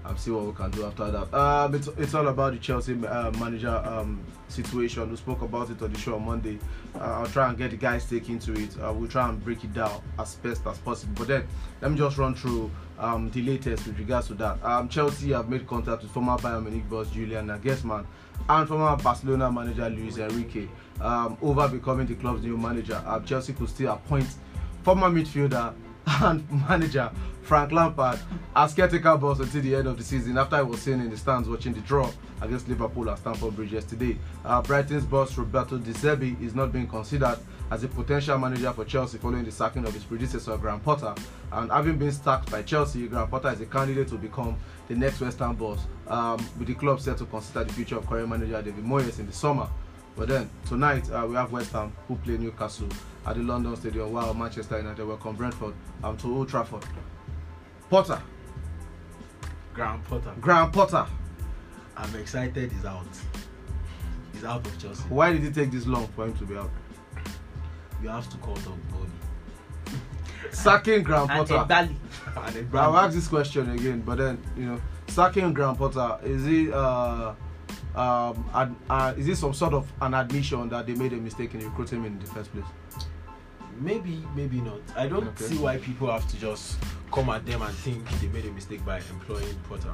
and 0.04 0.18
see 0.18 0.30
what 0.30 0.44
we 0.46 0.52
can 0.52 0.70
do 0.70 0.84
after 0.84 1.10
that. 1.10 1.34
Um, 1.34 1.74
it's 1.74 1.88
it's 1.96 2.14
all 2.14 2.28
about 2.28 2.52
the 2.52 2.58
Chelsea 2.58 2.94
uh, 3.06 3.30
manager 3.32 3.82
um 3.84 4.20
situation. 4.48 5.10
We 5.10 5.16
spoke 5.16 5.42
about 5.42 5.70
it 5.70 5.80
on 5.82 5.92
the 5.92 5.98
show 5.98 6.16
on 6.16 6.24
Monday. 6.24 6.58
Uh, 6.94 7.20
I'll 7.20 7.26
try 7.26 7.48
and 7.48 7.56
get 7.56 7.70
the 7.70 7.76
guys 7.76 8.08
take 8.08 8.28
into 8.28 8.52
it. 8.52 8.76
Uh, 8.80 8.92
we'll 8.92 9.08
try 9.08 9.28
and 9.28 9.42
break 9.42 9.64
it 9.64 9.72
down 9.72 10.02
as 10.18 10.34
best 10.36 10.66
as 10.66 10.78
possible. 10.78 11.14
But 11.16 11.28
then 11.28 11.46
let 11.80 11.90
me 11.90 11.98
just 11.98 12.18
run 12.18 12.34
through 12.34 12.70
um 12.98 13.30
the 13.30 13.42
latest 13.42 13.86
with 13.86 13.98
regards 13.98 14.28
to 14.28 14.34
that. 14.34 14.62
Um, 14.64 14.88
Chelsea 14.88 15.32
have 15.32 15.48
made 15.48 15.66
contact 15.66 16.02
with 16.02 16.10
former 16.12 16.36
Bayern 16.38 16.64
Munich 16.64 16.88
boss 16.88 17.08
Julian 17.10 17.46
Nagelsmann 17.46 18.04
and 18.48 18.68
former 18.68 18.96
Barcelona 18.96 19.50
manager 19.50 19.88
Luis 19.88 20.18
Enrique 20.18 20.66
um, 21.00 21.36
over 21.42 21.68
becoming 21.68 22.06
the 22.06 22.14
club's 22.14 22.42
new 22.42 22.56
manager. 22.56 23.00
Uh, 23.06 23.20
Chelsea 23.20 23.52
could 23.52 23.68
still 23.68 23.92
appoint 23.92 24.26
former 24.82 25.08
midfielder 25.08 25.72
and 26.06 26.50
manager 26.68 27.10
Frank 27.42 27.72
Lampard 27.72 28.20
as 28.54 28.74
caretaker 28.74 29.16
boss 29.16 29.40
until 29.40 29.62
the 29.62 29.74
end 29.74 29.88
of 29.88 29.96
the 29.96 30.04
season 30.04 30.38
after 30.38 30.56
I 30.56 30.62
was 30.62 30.80
seen 30.80 31.00
in 31.00 31.10
the 31.10 31.16
stands 31.16 31.48
watching 31.48 31.72
the 31.72 31.80
draw 31.80 32.10
against 32.40 32.68
Liverpool 32.68 33.10
at 33.10 33.18
Stamford 33.18 33.56
Bridge 33.56 33.72
yesterday. 33.72 34.16
Uh, 34.44 34.62
Brighton's 34.62 35.04
boss 35.04 35.36
Roberto 35.36 35.78
De 35.78 35.92
Zerbi 35.92 36.40
is 36.42 36.54
not 36.54 36.72
being 36.72 36.86
considered 36.86 37.38
as 37.70 37.84
a 37.84 37.88
potential 37.88 38.38
manager 38.38 38.72
for 38.72 38.84
Chelsea 38.84 39.18
following 39.18 39.44
the 39.44 39.50
sacking 39.50 39.84
of 39.86 39.94
his 39.94 40.04
predecessor 40.04 40.56
Graham 40.56 40.80
Potter. 40.80 41.14
And 41.52 41.70
having 41.70 41.98
been 41.98 42.12
sacked 42.12 42.50
by 42.50 42.62
Chelsea, 42.62 43.06
Graham 43.08 43.28
Potter 43.28 43.50
is 43.50 43.60
a 43.60 43.66
candidate 43.66 44.08
to 44.08 44.16
become 44.16 44.56
the 44.88 44.94
next 44.94 45.20
West 45.20 45.38
Ham 45.38 45.56
boss, 45.56 45.80
um, 46.08 46.36
with 46.58 46.68
the 46.68 46.74
club 46.74 47.00
set 47.00 47.18
to 47.18 47.26
consider 47.26 47.64
the 47.64 47.72
future 47.72 47.96
of 47.96 48.06
current 48.06 48.28
manager 48.28 48.60
David 48.60 48.84
Moyes 48.84 49.18
in 49.18 49.26
the 49.26 49.32
summer. 49.32 49.68
But 50.14 50.28
then 50.28 50.50
tonight 50.66 51.10
uh, 51.10 51.26
we 51.26 51.34
have 51.36 51.50
West 51.50 51.72
Ham 51.72 51.92
who 52.06 52.16
play 52.16 52.36
Newcastle 52.36 52.88
at 53.24 53.36
the 53.36 53.42
London 53.42 53.74
Stadium, 53.76 54.12
while 54.12 54.34
Manchester 54.34 54.78
United 54.78 55.06
welcome 55.06 55.34
Brentford 55.36 55.74
um, 56.04 56.16
to 56.18 56.34
Old 56.34 56.48
Trafford. 56.50 56.84
Potter, 57.92 58.22
Graham 59.74 60.00
Potter. 60.04 60.32
Graham 60.40 60.70
Potter. 60.70 61.06
I'm 61.94 62.16
excited. 62.16 62.72
He's 62.72 62.86
out. 62.86 63.04
He's 64.32 64.44
out 64.44 64.66
of 64.66 64.78
Chelsea. 64.78 65.02
Why 65.10 65.30
did 65.34 65.44
it 65.44 65.54
take 65.54 65.70
this 65.70 65.86
long 65.86 66.08
for 66.16 66.24
him 66.24 66.32
to 66.38 66.44
be 66.46 66.56
out? 66.56 66.70
You 68.02 68.08
have 68.08 68.30
to 68.30 68.38
call 68.38 68.54
Todd 68.54 68.78
Boehly. 68.90 70.00
Sacking 70.52 71.02
Graham 71.02 71.28
And 71.28 71.46
Potter. 71.46 71.66
Ebali. 71.68 71.94
And 72.34 72.54
then 72.54 72.68
I'll 72.80 72.96
ask 72.96 73.14
this 73.14 73.28
question 73.28 73.70
again, 73.72 74.00
but 74.00 74.16
then 74.16 74.42
you 74.56 74.64
know, 74.64 74.80
sacking 75.08 75.52
Graham 75.52 75.76
Potter 75.76 76.18
is 76.24 76.46
it 76.46 76.72
uh, 76.72 77.34
um, 77.94 78.50
ad, 78.54 78.74
uh, 78.88 79.12
is 79.18 79.28
it 79.28 79.36
some 79.36 79.52
sort 79.52 79.74
of 79.74 79.92
an 80.00 80.14
admission 80.14 80.66
that 80.70 80.86
they 80.86 80.94
made 80.94 81.12
a 81.12 81.16
mistake 81.16 81.52
in 81.52 81.60
recruiting 81.62 81.98
him 81.98 82.06
in 82.06 82.18
the 82.18 82.24
first 82.24 82.50
place? 82.52 82.64
Maybe, 83.82 84.24
maybe 84.36 84.60
not. 84.60 84.80
I 84.96 85.08
don't 85.08 85.26
Okay. 85.28 85.44
see 85.44 85.58
why 85.58 85.78
people 85.78 86.10
have 86.10 86.26
to 86.28 86.36
just 86.38 86.76
come 87.12 87.28
at 87.30 87.44
them 87.44 87.62
and 87.62 87.74
think 87.76 88.08
they 88.20 88.28
made 88.28 88.46
a 88.46 88.50
mistake 88.52 88.84
by 88.84 88.98
employing 88.98 89.54
Potter 89.68 89.92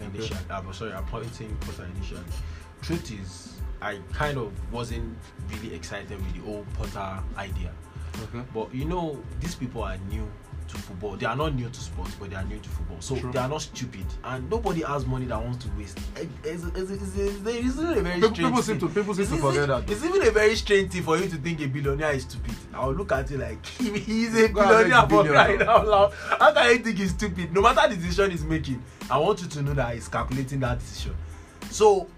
Okay. 0.00 0.06
initially. 0.18 0.40
I'm 0.50 0.72
sorry, 0.72 0.92
appointing 0.92 1.56
Potter 1.60 1.86
initially. 1.96 2.22
Truth 2.82 3.12
is, 3.12 3.60
I 3.82 3.98
kind 4.12 4.38
of 4.38 4.52
wasn't 4.72 5.16
really 5.48 5.74
excited 5.74 6.10
with 6.10 6.34
the 6.34 6.50
old 6.50 6.66
Potter 6.74 7.22
idea. 7.36 7.72
Okay. 8.24 8.42
But 8.52 8.74
you 8.74 8.84
know, 8.84 9.22
these 9.40 9.54
people 9.54 9.82
are 9.82 9.96
new 10.10 10.28
to 10.70 10.78
football. 10.78 11.16
They 11.16 11.26
are 11.26 11.36
not 11.36 11.54
new 11.54 11.68
to 11.68 11.80
sports, 11.80 12.14
but 12.18 12.30
they 12.30 12.36
are 12.36 12.44
new 12.44 12.58
to 12.58 12.68
football. 12.68 13.00
So 13.00 13.16
True. 13.16 13.32
they 13.32 13.38
are 13.38 13.48
not 13.48 13.62
stupid, 13.62 14.06
and 14.24 14.48
nobody 14.50 14.82
has 14.82 15.06
money 15.06 15.26
that 15.26 15.42
wants 15.42 15.64
to 15.64 15.70
waste. 15.76 15.98
It's, 16.16 16.64
it's, 16.64 16.90
it's, 16.90 17.16
it's, 17.16 17.78
even 17.78 17.98
a 17.98 18.02
very 18.02 18.20
strange 18.20 18.38
people 18.38 18.62
seem 18.62 18.78
to 18.78 18.88
people 18.88 19.14
seem 19.14 19.26
to 19.26 19.36
forget 19.36 19.68
that. 19.68 19.90
It's 19.90 20.04
even 20.04 20.26
a 20.26 20.30
very 20.30 20.54
strange 20.56 20.92
thing 20.92 21.02
for 21.02 21.16
you 21.18 21.28
to 21.28 21.36
think 21.36 21.60
a 21.60 21.66
billionaire 21.66 22.12
is 22.12 22.22
stupid. 22.22 22.54
I'll 22.74 22.92
look 22.92 23.12
at 23.12 23.30
it 23.30 23.38
like 23.38 23.64
he's 23.66 24.34
a 24.34 24.48
billionaire 24.48 25.08
for 25.08 25.24
crying 25.24 25.62
out 25.62 25.86
loud. 25.86 26.12
How 26.12 26.52
can 26.52 26.70
you 26.70 26.78
think 26.78 26.98
he's 26.98 27.10
stupid? 27.10 27.52
No 27.52 27.60
matter 27.60 27.94
the 27.94 28.00
decision 28.00 28.30
he's 28.30 28.44
making, 28.44 28.82
I 29.10 29.18
want 29.18 29.42
you 29.42 29.48
to 29.48 29.62
know 29.62 29.74
that 29.74 29.94
he's 29.94 30.08
calculating 30.08 30.60
that 30.60 30.78
decision. 30.78 31.16
So 31.70 32.08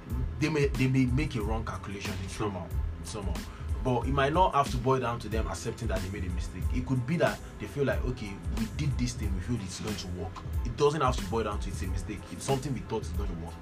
they 0.41 0.49
may 0.49 0.67
they 0.67 0.89
may 0.89 1.07
make 1.07 1.35
a 1.37 1.43
wrong 1.43 1.65
calculation. 1.65 2.13
It's 2.25 2.39
normal. 2.39 2.67
It's 3.01 3.15
normal. 3.15 3.35
But 3.85 4.07
it 4.07 4.13
might 4.13 4.33
not 4.33 4.55
have 4.55 4.71
to 4.71 4.77
boil 4.77 5.01
down 5.01 5.19
to 5.21 5.29
them 5.29 5.47
accepting 5.49 5.89
that 5.89 6.01
they 6.03 6.09
made 6.21 6.31
a 6.31 6.33
mistake. 6.35 6.63
It 6.75 6.87
could 6.87 7.05
be 7.07 7.17
that 7.17 7.39
they 7.59 7.67
feel 7.67 7.85
like, 7.85 8.05
okay, 8.05 8.33
we 8.59 8.67
did 8.77 8.97
this 8.97 9.13
thing, 9.15 9.33
we 9.35 9.41
feel 9.41 9.57
it's 9.65 9.81
going 9.81 9.97
to 9.97 10.07
work. 10.23 10.33
It 10.65 10.77
doesn't 10.77 11.01
have 11.01 11.17
to 11.17 11.25
boil 11.27 11.45
down 11.45 11.59
to 11.61 11.69
it's 11.69 11.83
a 11.83 11.87
mistake. 11.89 12.21
It's 12.31 12.45
something 12.45 12.73
we 12.73 12.81
thought 12.81 13.03
is 13.03 13.09
going 13.11 13.29
to 13.29 13.35
work. 13.45 13.55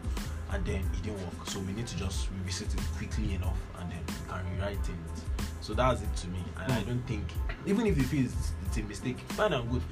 And 0.53 0.65
then 0.67 0.77
it 0.95 1.03
didn't 1.03 1.21
work. 1.21 1.47
So 1.49 1.61
we 1.61 1.73
need 1.73 1.87
to 1.87 1.97
just 1.97 2.29
revisit 2.39 2.75
it 2.75 2.81
quickly 2.99 3.35
enough 3.35 3.57
and 3.79 3.91
then 3.91 4.01
we 4.07 4.33
can 4.33 4.45
rewrite 4.57 4.85
things. 4.85 5.25
So 5.63 5.73
that's 5.75 6.03
it 6.03 6.17
to 6.17 6.29
me. 6.29 6.41
And 6.63 6.73
I 6.73 6.83
don't 6.83 7.07
think, 7.07 7.25
even 7.67 7.87
if 7.87 7.97
you 7.97 8.03
feel 8.05 8.25
it's, 8.25 8.53
it's 8.67 8.77
a 8.77 8.83
mistake, 8.83 9.19
fine 9.31 9.53
and 9.53 9.71
good. 9.71 9.83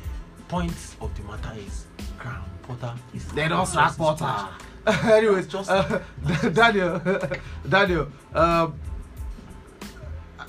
Point 0.48 0.72
of 1.00 1.14
the 1.14 1.22
matter 1.24 1.52
is, 1.58 1.86
Graham 2.18 2.42
Potter 2.62 2.94
is 3.14 3.24
They 3.28 3.48
don't 3.48 3.66
sack 3.66 3.96
Potter. 3.96 4.48
Anyways, 4.86 5.46
Just- 5.46 5.70
uh, 5.70 6.00
Daniel, 6.52 7.00
Daniel, 7.68 8.08
um, 8.34 8.78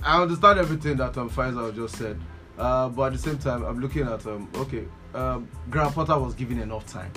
I 0.03 0.21
understand 0.21 0.59
everything 0.59 0.97
that 0.97 1.17
um, 1.17 1.29
Faisal 1.29 1.73
just 1.75 1.95
said, 1.97 2.19
uh, 2.57 2.89
but 2.89 3.03
at 3.07 3.13
the 3.13 3.19
same 3.19 3.37
time, 3.37 3.63
I'm 3.63 3.79
looking 3.79 4.07
at 4.07 4.25
um, 4.25 4.49
okay, 4.55 4.85
um, 5.13 5.47
Graham 5.69 5.91
Potter 5.91 6.17
was 6.19 6.33
given 6.33 6.59
enough 6.59 6.85
time. 6.87 7.11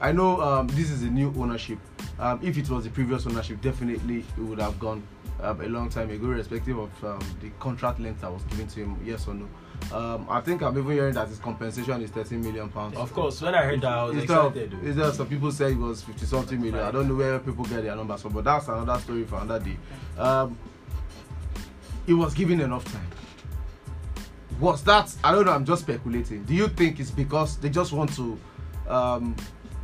I 0.00 0.10
know 0.12 0.40
um, 0.40 0.66
this 0.68 0.90
is 0.90 1.02
a 1.02 1.10
new 1.10 1.32
ownership. 1.38 1.78
Um, 2.18 2.40
if 2.42 2.58
it 2.58 2.68
was 2.68 2.84
the 2.84 2.90
previous 2.90 3.26
ownership, 3.26 3.60
definitely 3.60 4.24
it 4.36 4.40
would 4.40 4.58
have 4.58 4.78
gone 4.78 5.02
um, 5.40 5.60
a 5.60 5.66
long 5.68 5.88
time 5.88 6.10
ago, 6.10 6.26
irrespective 6.26 6.78
of 6.78 7.04
um, 7.04 7.20
the 7.40 7.50
contract 7.60 8.00
length 8.00 8.20
that 8.20 8.32
was 8.32 8.42
given 8.44 8.66
to 8.68 8.80
him. 8.80 8.96
Yes 9.04 9.26
or 9.28 9.34
no? 9.34 9.48
Um, 9.92 10.26
I 10.30 10.40
think 10.40 10.62
I'm 10.62 10.76
even 10.78 10.92
hearing 10.92 11.14
that 11.14 11.28
his 11.28 11.38
compensation 11.38 12.02
is 12.02 12.10
13 12.10 12.40
million 12.40 12.68
pounds. 12.68 12.96
Of 12.96 13.12
course, 13.12 13.40
when 13.42 13.54
I 13.54 13.62
heard 13.64 13.80
that, 13.80 13.92
I 13.92 14.04
was 14.04 14.14
Instead 14.16 14.46
excited. 14.46 14.72
instead 14.84 15.06
of 15.06 15.14
some 15.14 15.26
people 15.28 15.50
say 15.50 15.72
it 15.72 15.78
was 15.78 16.02
50 16.02 16.26
something 16.26 16.60
million. 16.60 16.78
I 16.80 16.90
don't 16.92 17.08
know 17.08 17.16
where 17.16 17.38
people 17.40 17.64
get 17.64 17.82
their 17.82 17.96
numbers 17.96 18.22
from, 18.22 18.32
but 18.32 18.44
that's 18.44 18.68
another 18.68 18.98
story 19.00 19.24
for 19.24 19.36
another 19.40 19.64
day. 19.64 19.76
Um, 20.18 20.56
he 22.06 22.14
was 22.14 22.34
given 22.34 22.60
enough 22.60 22.84
time. 22.92 23.06
Was 24.60 24.82
that, 24.84 25.14
I 25.24 25.32
don't 25.32 25.46
know, 25.46 25.52
I'm 25.52 25.64
just 25.64 25.82
speculating. 25.82 26.44
Do 26.44 26.54
you 26.54 26.68
think 26.68 27.00
it's 27.00 27.10
because 27.10 27.56
they 27.56 27.68
just 27.68 27.92
want 27.92 28.14
to 28.14 28.38
um, 28.88 29.36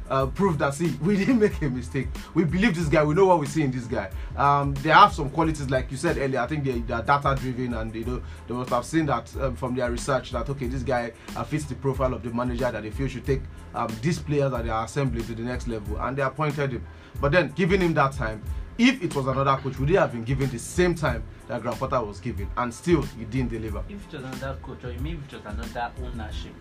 uh, 0.09 0.27
prove 0.27 0.59
that, 0.59 0.75
see, 0.75 0.97
we 1.03 1.17
didn't 1.17 1.39
make 1.39 1.61
a 1.63 1.69
mistake. 1.69 2.09
We 2.35 2.45
believe 2.45 2.75
this 2.75 2.89
guy, 2.89 3.05
we 3.05 3.15
know 3.15 3.27
what 3.27 3.41
we 3.41 3.47
see 3.47 3.63
in 3.63 3.71
this 3.71 3.85
guy. 3.85 4.11
Um, 4.37 4.75
they 4.75 4.91
have 4.91 5.13
some 5.13 5.31
qualities, 5.31 5.69
like 5.71 5.91
you 5.91 5.97
said 5.97 6.17
earlier, 6.19 6.41
I 6.41 6.47
think 6.47 6.65
they, 6.65 6.79
they 6.81 6.95
are 6.95 7.03
data 7.03 7.37
driven 7.39 7.75
and 7.75 7.95
you 7.95 8.05
know, 8.05 8.23
they 8.47 8.55
must 8.55 8.71
have 8.71 8.85
seen 8.85 9.07
that 9.07 9.35
um, 9.37 9.57
from 9.57 9.75
their 9.75 9.91
research 9.91 10.31
that, 10.33 10.49
okay, 10.49 10.67
this 10.67 10.83
guy 10.83 11.13
uh, 11.37 11.45
fits 11.45 11.65
the 11.65 11.75
profile 11.75 12.15
of 12.15 12.23
the 12.23 12.31
manager 12.31 12.71
that 12.71 12.83
they 12.83 12.91
feel 12.91 13.09
should 13.09 13.27
take 13.27 13.43
um, 13.75 13.89
these 14.03 14.19
players 14.19 14.51
that 14.51 14.65
they 14.65 14.71
are 14.71 14.85
assembling 14.85 15.25
to 15.27 15.35
the 15.35 15.43
next 15.43 15.69
level 15.69 15.97
and 16.01 16.17
they 16.17 16.23
appointed 16.23 16.73
him. 16.73 16.87
But 17.21 17.33
then, 17.33 17.53
giving 17.57 17.81
him 17.81 17.95
that 17.95 18.13
time, 18.13 18.43
if 18.79 19.03
it 19.03 19.15
was 19.15 19.27
another 19.27 19.57
coach, 19.63 19.79
would 19.79 19.89
he 19.89 19.97
have 19.97 20.13
been 20.13 20.25
given 20.25 20.49
the 20.51 20.59
same 20.59 20.95
time 20.95 21.23
that 21.49 21.63
Potter 21.63 22.03
was 22.05 22.21
given 22.21 22.49
and 22.57 22.73
still 22.73 23.03
he 23.03 23.25
didn't 23.25 23.51
deliver? 23.51 23.83
If 23.89 24.07
it 24.13 24.17
was 24.23 24.25
another 24.25 24.59
coach, 24.63 24.85
or 24.85 24.93
maybe 25.01 25.19
if 25.27 25.33
it 25.33 25.45
was 25.45 25.55
another 25.55 25.93
ownership, 26.03 26.53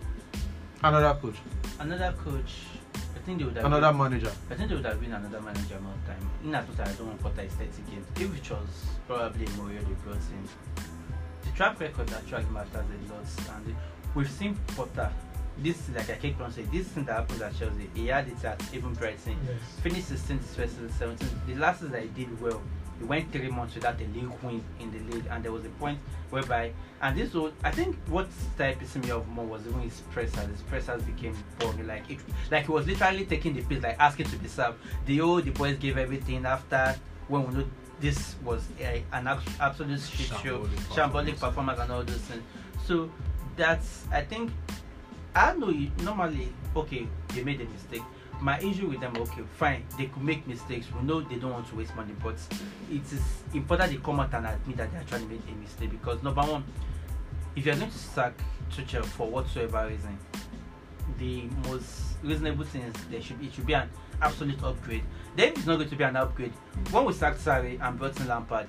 Another 0.82 1.18
coach, 1.20 1.34
another 1.80 2.14
coach, 2.24 2.54
I 2.94 3.18
think 3.26 3.38
they 3.38 3.44
would 3.44 3.56
have. 3.56 3.64
another 3.64 3.90
been, 3.90 3.98
manager. 3.98 4.32
I 4.50 4.54
think 4.54 4.68
they 4.68 4.76
would 4.76 4.84
have 4.84 5.00
been 5.00 5.12
another 5.12 5.40
manager 5.40 5.80
more 5.80 5.92
time. 6.06 6.30
In 6.44 6.54
as 6.54 6.64
I 6.80 6.84
don't 6.92 7.08
want 7.08 7.20
Potter 7.20 7.42
is 7.42 7.52
30 7.54 7.68
games. 7.90 8.06
If 8.14 8.20
it 8.36 8.50
was 8.54 8.86
probably 9.08 9.44
Mourinho 9.46 9.80
they 9.86 9.94
brought 10.04 10.16
in, 10.16 10.48
the 11.44 11.50
track 11.56 11.80
record 11.80 12.08
that 12.10 12.22
actually 12.22 12.44
matters 12.52 12.74
a 12.74 13.12
lot. 13.12 13.56
And 13.56 13.74
we've 14.14 14.30
seen 14.30 14.56
Potter. 14.76 15.10
This 15.60 15.88
is 15.88 15.94
like 15.94 16.08
I 16.10 16.14
keep 16.14 16.40
on 16.40 16.52
saying, 16.52 16.68
this 16.72 16.86
thing 16.88 17.04
that 17.04 17.14
happened 17.14 17.42
at 17.42 17.58
Chelsea, 17.58 17.90
he 17.94 18.06
had 18.06 18.28
it 18.28 18.44
at 18.44 18.62
even 18.72 18.94
Brighton. 18.94 19.36
Yes. 19.46 19.56
Finished 19.82 20.08
16th, 20.10 20.40
first 20.40 20.74
season, 20.78 20.88
17th. 20.98 21.46
The 21.46 21.54
last 21.56 21.80
season 21.80 21.92
that 21.92 22.02
he 22.02 22.08
did 22.08 22.40
well, 22.40 22.62
he 22.98 23.04
went 23.04 23.32
three 23.32 23.48
months 23.48 23.74
without 23.74 24.00
a 24.00 24.04
league 24.04 24.30
win 24.42 24.62
in 24.80 24.92
the 24.92 25.14
league, 25.14 25.24
and 25.30 25.44
there 25.44 25.52
was 25.52 25.64
a 25.64 25.68
point 25.70 25.98
whereby, 26.30 26.72
and 27.02 27.16
this 27.16 27.34
was, 27.34 27.52
I 27.64 27.70
think, 27.70 27.96
what 28.06 28.28
started 28.54 28.78
pissing 28.78 29.04
me 29.04 29.10
off 29.10 29.26
more 29.26 29.46
was 29.46 29.66
even 29.66 29.80
his 29.80 30.00
pressers. 30.12 30.48
His 30.48 30.62
pressers 30.62 31.02
became 31.02 31.36
boring, 31.58 31.86
like 31.86 32.08
it, 32.10 32.18
like 32.50 32.66
he 32.66 32.72
was 32.72 32.86
literally 32.86 33.24
taking 33.24 33.54
the 33.54 33.62
piss, 33.62 33.82
like 33.82 33.98
asking 33.98 34.26
to 34.26 34.36
be 34.36 34.48
served. 34.48 34.78
The 35.06 35.20
old 35.20 35.44
the 35.44 35.50
boys 35.50 35.76
gave 35.78 35.98
everything 35.98 36.44
after 36.46 36.96
when 37.28 37.46
we 37.48 37.54
know 37.54 37.66
this 38.00 38.36
was 38.44 38.64
a, 38.80 39.02
an 39.12 39.26
absolute 39.26 40.00
shit 40.00 40.26
show, 40.26 40.60
Shambolic 40.60 40.68
shambolic 40.68 41.10
performance. 41.34 41.40
performance 41.40 41.80
and 41.80 41.92
all 41.92 42.04
those 42.04 42.16
things. 42.16 42.42
So 42.84 43.10
that's, 43.56 44.04
I 44.12 44.22
think, 44.22 44.50
I 45.38 45.54
know 45.54 45.70
you, 45.70 45.88
normally, 46.02 46.52
okay, 46.74 47.06
they 47.28 47.44
made 47.44 47.60
a 47.60 47.64
mistake. 47.64 48.02
My 48.40 48.58
issue 48.58 48.88
with 48.88 48.98
them, 48.98 49.16
okay, 49.18 49.42
fine, 49.56 49.84
they 49.96 50.06
could 50.06 50.22
make 50.22 50.44
mistakes. 50.48 50.86
We 50.92 51.06
know 51.06 51.20
they 51.20 51.36
don't 51.36 51.52
want 51.52 51.68
to 51.68 51.76
waste 51.76 51.94
money, 51.94 52.12
but 52.20 52.34
it 52.90 53.02
is 53.12 53.22
important 53.54 53.92
they 53.92 53.98
come 53.98 54.18
out 54.18 54.34
and 54.34 54.46
admit 54.46 54.76
that 54.78 54.90
they 54.92 54.98
actually 54.98 55.26
made 55.26 55.42
a 55.48 55.54
mistake 55.54 55.90
because 55.90 56.20
number 56.24 56.42
one, 56.42 56.64
if 57.54 57.64
you're 57.64 57.76
going 57.76 57.88
to 57.88 57.96
sack 57.96 58.32
Tuchel 58.72 59.04
for 59.04 59.28
whatsoever 59.28 59.86
reason, 59.88 60.18
the 61.18 61.44
most 61.68 62.16
reasonable 62.24 62.64
thing 62.64 62.82
is 62.82 62.94
there 63.08 63.22
should 63.22 63.40
it 63.42 63.52
should 63.52 63.66
be 63.66 63.74
an 63.74 63.88
absolute 64.20 64.62
upgrade. 64.64 65.04
Then 65.36 65.52
it's 65.52 65.66
not 65.66 65.76
going 65.76 65.88
to 65.88 65.96
be 65.96 66.04
an 66.04 66.16
upgrade. 66.16 66.52
When 66.90 67.04
we 67.04 67.12
sacked 67.12 67.44
Sarri 67.44 67.80
and 67.80 67.96
brought 67.96 68.18
in 68.18 68.26
Lampard, 68.26 68.68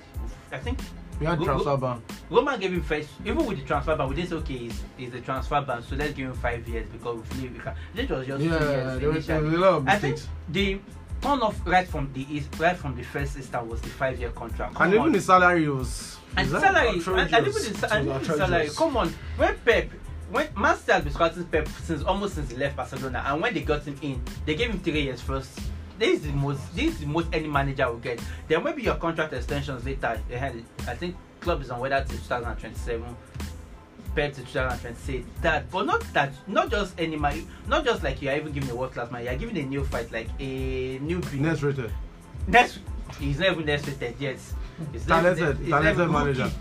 I 0.52 0.58
think 0.58 0.78
We 1.20 1.26
had 1.26 1.38
Go- 1.38 1.44
transfer 1.44 1.76
ban. 1.76 2.02
Roman 2.30 2.58
gave 2.58 2.72
him 2.72 2.82
first, 2.82 3.10
even 3.24 3.44
with 3.44 3.58
the 3.58 3.64
transfer 3.64 3.94
ban, 3.94 4.08
we 4.08 4.14
didn't 4.16 4.30
say 4.30 4.36
okay, 4.36 4.56
he's, 4.56 4.82
he's 4.96 5.12
a 5.14 5.20
transfer 5.20 5.60
ban, 5.60 5.82
so 5.82 5.94
let's 5.96 6.14
give 6.14 6.26
him 6.28 6.34
five 6.34 6.66
years 6.66 6.88
because 6.90 7.16
we 7.18 7.22
feel 7.36 7.52
we 7.52 7.58
can. 7.58 7.74
This 7.94 8.08
was 8.08 8.26
just 8.26 8.42
Yeah, 8.42 8.50
two 8.58 8.64
there 8.64 9.00
years 9.00 9.14
was, 9.14 9.26
there 9.26 9.42
was 9.42 9.52
a 9.54 9.58
lot 9.58 9.72
of 9.74 9.88
I 9.88 9.98
think 9.98 10.18
the 10.48 10.80
turn 11.20 11.40
off 11.40 11.60
right 11.66 11.86
from 11.86 12.10
the 12.14 12.26
east, 12.34 12.48
right 12.58 12.76
from 12.76 12.96
the 12.96 13.02
first 13.02 13.36
instant 13.36 13.66
was 13.66 13.82
the 13.82 13.90
five 13.90 14.18
year 14.18 14.30
contract. 14.30 14.74
Come 14.74 14.86
And 14.86 14.94
even 14.94 15.12
the 15.12 15.20
salary 15.20 15.68
was. 15.68 16.16
and 16.38 16.48
salary, 16.48 16.88
and, 16.88 17.06
and 17.34 17.46
even 17.46 17.52
the, 17.52 17.88
and 17.94 18.08
even 18.08 18.22
the 18.22 18.36
salary. 18.36 18.70
Come 18.74 18.96
on, 18.96 19.12
when 19.36 19.54
Pep, 19.58 19.90
when 20.30 20.46
City 20.46 20.92
has 20.92 21.04
been 21.04 21.12
scouting 21.12 21.44
Pep 21.44 21.68
since 21.82 22.02
almost 22.04 22.36
since 22.36 22.50
he 22.50 22.56
left 22.56 22.76
Barcelona, 22.76 23.22
and 23.26 23.42
when 23.42 23.52
they 23.52 23.60
got 23.60 23.82
him 23.82 23.96
in, 24.00 24.22
they 24.46 24.54
gave 24.54 24.70
him 24.70 24.80
three 24.80 25.02
years 25.02 25.20
first. 25.20 25.60
This 26.00 26.20
is 26.20 26.26
the 26.26 26.32
most. 26.32 26.74
This 26.74 26.94
is 26.94 27.00
the 27.00 27.06
most 27.06 27.28
any 27.32 27.46
manager 27.46 27.86
will 27.88 27.98
get. 27.98 28.20
There 28.48 28.58
may 28.60 28.72
be 28.72 28.82
your 28.82 28.94
contract 28.96 29.34
extensions 29.34 29.84
later. 29.84 30.18
I 30.32 30.94
think 30.96 31.14
club 31.40 31.60
is 31.60 31.70
on 31.70 31.78
whether 31.78 32.02
till 32.08 32.16
2027. 32.18 33.16
compared 34.06 34.34
to 34.34 34.40
2020 34.40 35.24
that 35.40 35.70
but 35.70 35.86
not 35.86 36.00
that 36.12 36.32
not 36.48 36.68
just 36.68 36.94
any 36.98 37.16
man 37.16 37.46
not 37.68 37.84
just 37.84 38.02
like 38.02 38.20
you 38.20 38.28
are 38.28 38.36
even 38.36 38.50
giving 38.52 38.68
a 38.70 38.74
world 38.74 38.92
class 38.92 39.08
man 39.12 39.22
you 39.22 39.30
are 39.30 39.36
giving 39.36 39.56
a 39.58 39.62
new 39.62 39.84
fight 39.84 40.10
like 40.10 40.26
a 40.40 40.98
new 40.98 41.20
breed 41.20 41.40
Next 41.42 41.62
rated. 41.62 41.92
next 42.48 42.80
he's 43.20 43.38
not 43.38 43.52
even 43.52 43.66
next 43.66 43.86
rated 43.86 44.16
yet 44.18 44.38
He's 44.92 45.06
Talented, 45.06 45.58
he's 45.58 45.68
talented 45.68 46.10
manager. 46.10 46.42
rookie. 46.44 46.56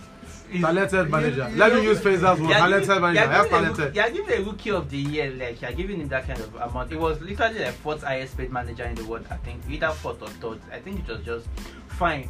Talented 0.62 1.10
manager. 1.10 1.50
you 1.50 1.58
Let 1.58 1.74
me 1.74 1.78
know, 1.84 1.90
use 1.92 2.00
Fraser's 2.00 2.40
word. 2.40 2.40
you 2.40 2.46
are 2.48 2.60
Talented 2.60 3.02
manager. 3.02 3.24
a 3.32 3.50
talented. 3.50 3.86
roo- 3.86 3.92
You 3.94 4.02
are 4.02 4.10
giving 4.10 4.42
a 4.42 4.44
rookie 4.46 4.72
of 4.72 4.90
the 4.90 4.98
year, 4.98 5.32
like 5.32 5.62
you 5.62 5.68
are 5.68 5.74
giving 5.74 6.02
him 6.02 6.08
that 6.10 6.26
kind 6.28 6.40
of 6.40 6.56
amount. 6.56 6.92
It 6.92 7.00
was 7.00 7.22
literally 7.22 7.60
the 7.60 7.72
fourth 7.72 8.04
highest 8.04 8.38
paid 8.38 8.52
manager 8.52 8.84
in 8.84 8.96
the 8.96 9.06
world, 9.06 9.26
I 9.30 9.36
think, 9.38 9.62
either 9.70 9.90
fourth 9.92 10.22
or 10.22 10.30
third. 10.30 10.60
I 10.72 10.80
think 10.80 11.00
it 11.02 11.08
was 11.12 11.24
just 11.26 11.48
fine. 11.88 12.30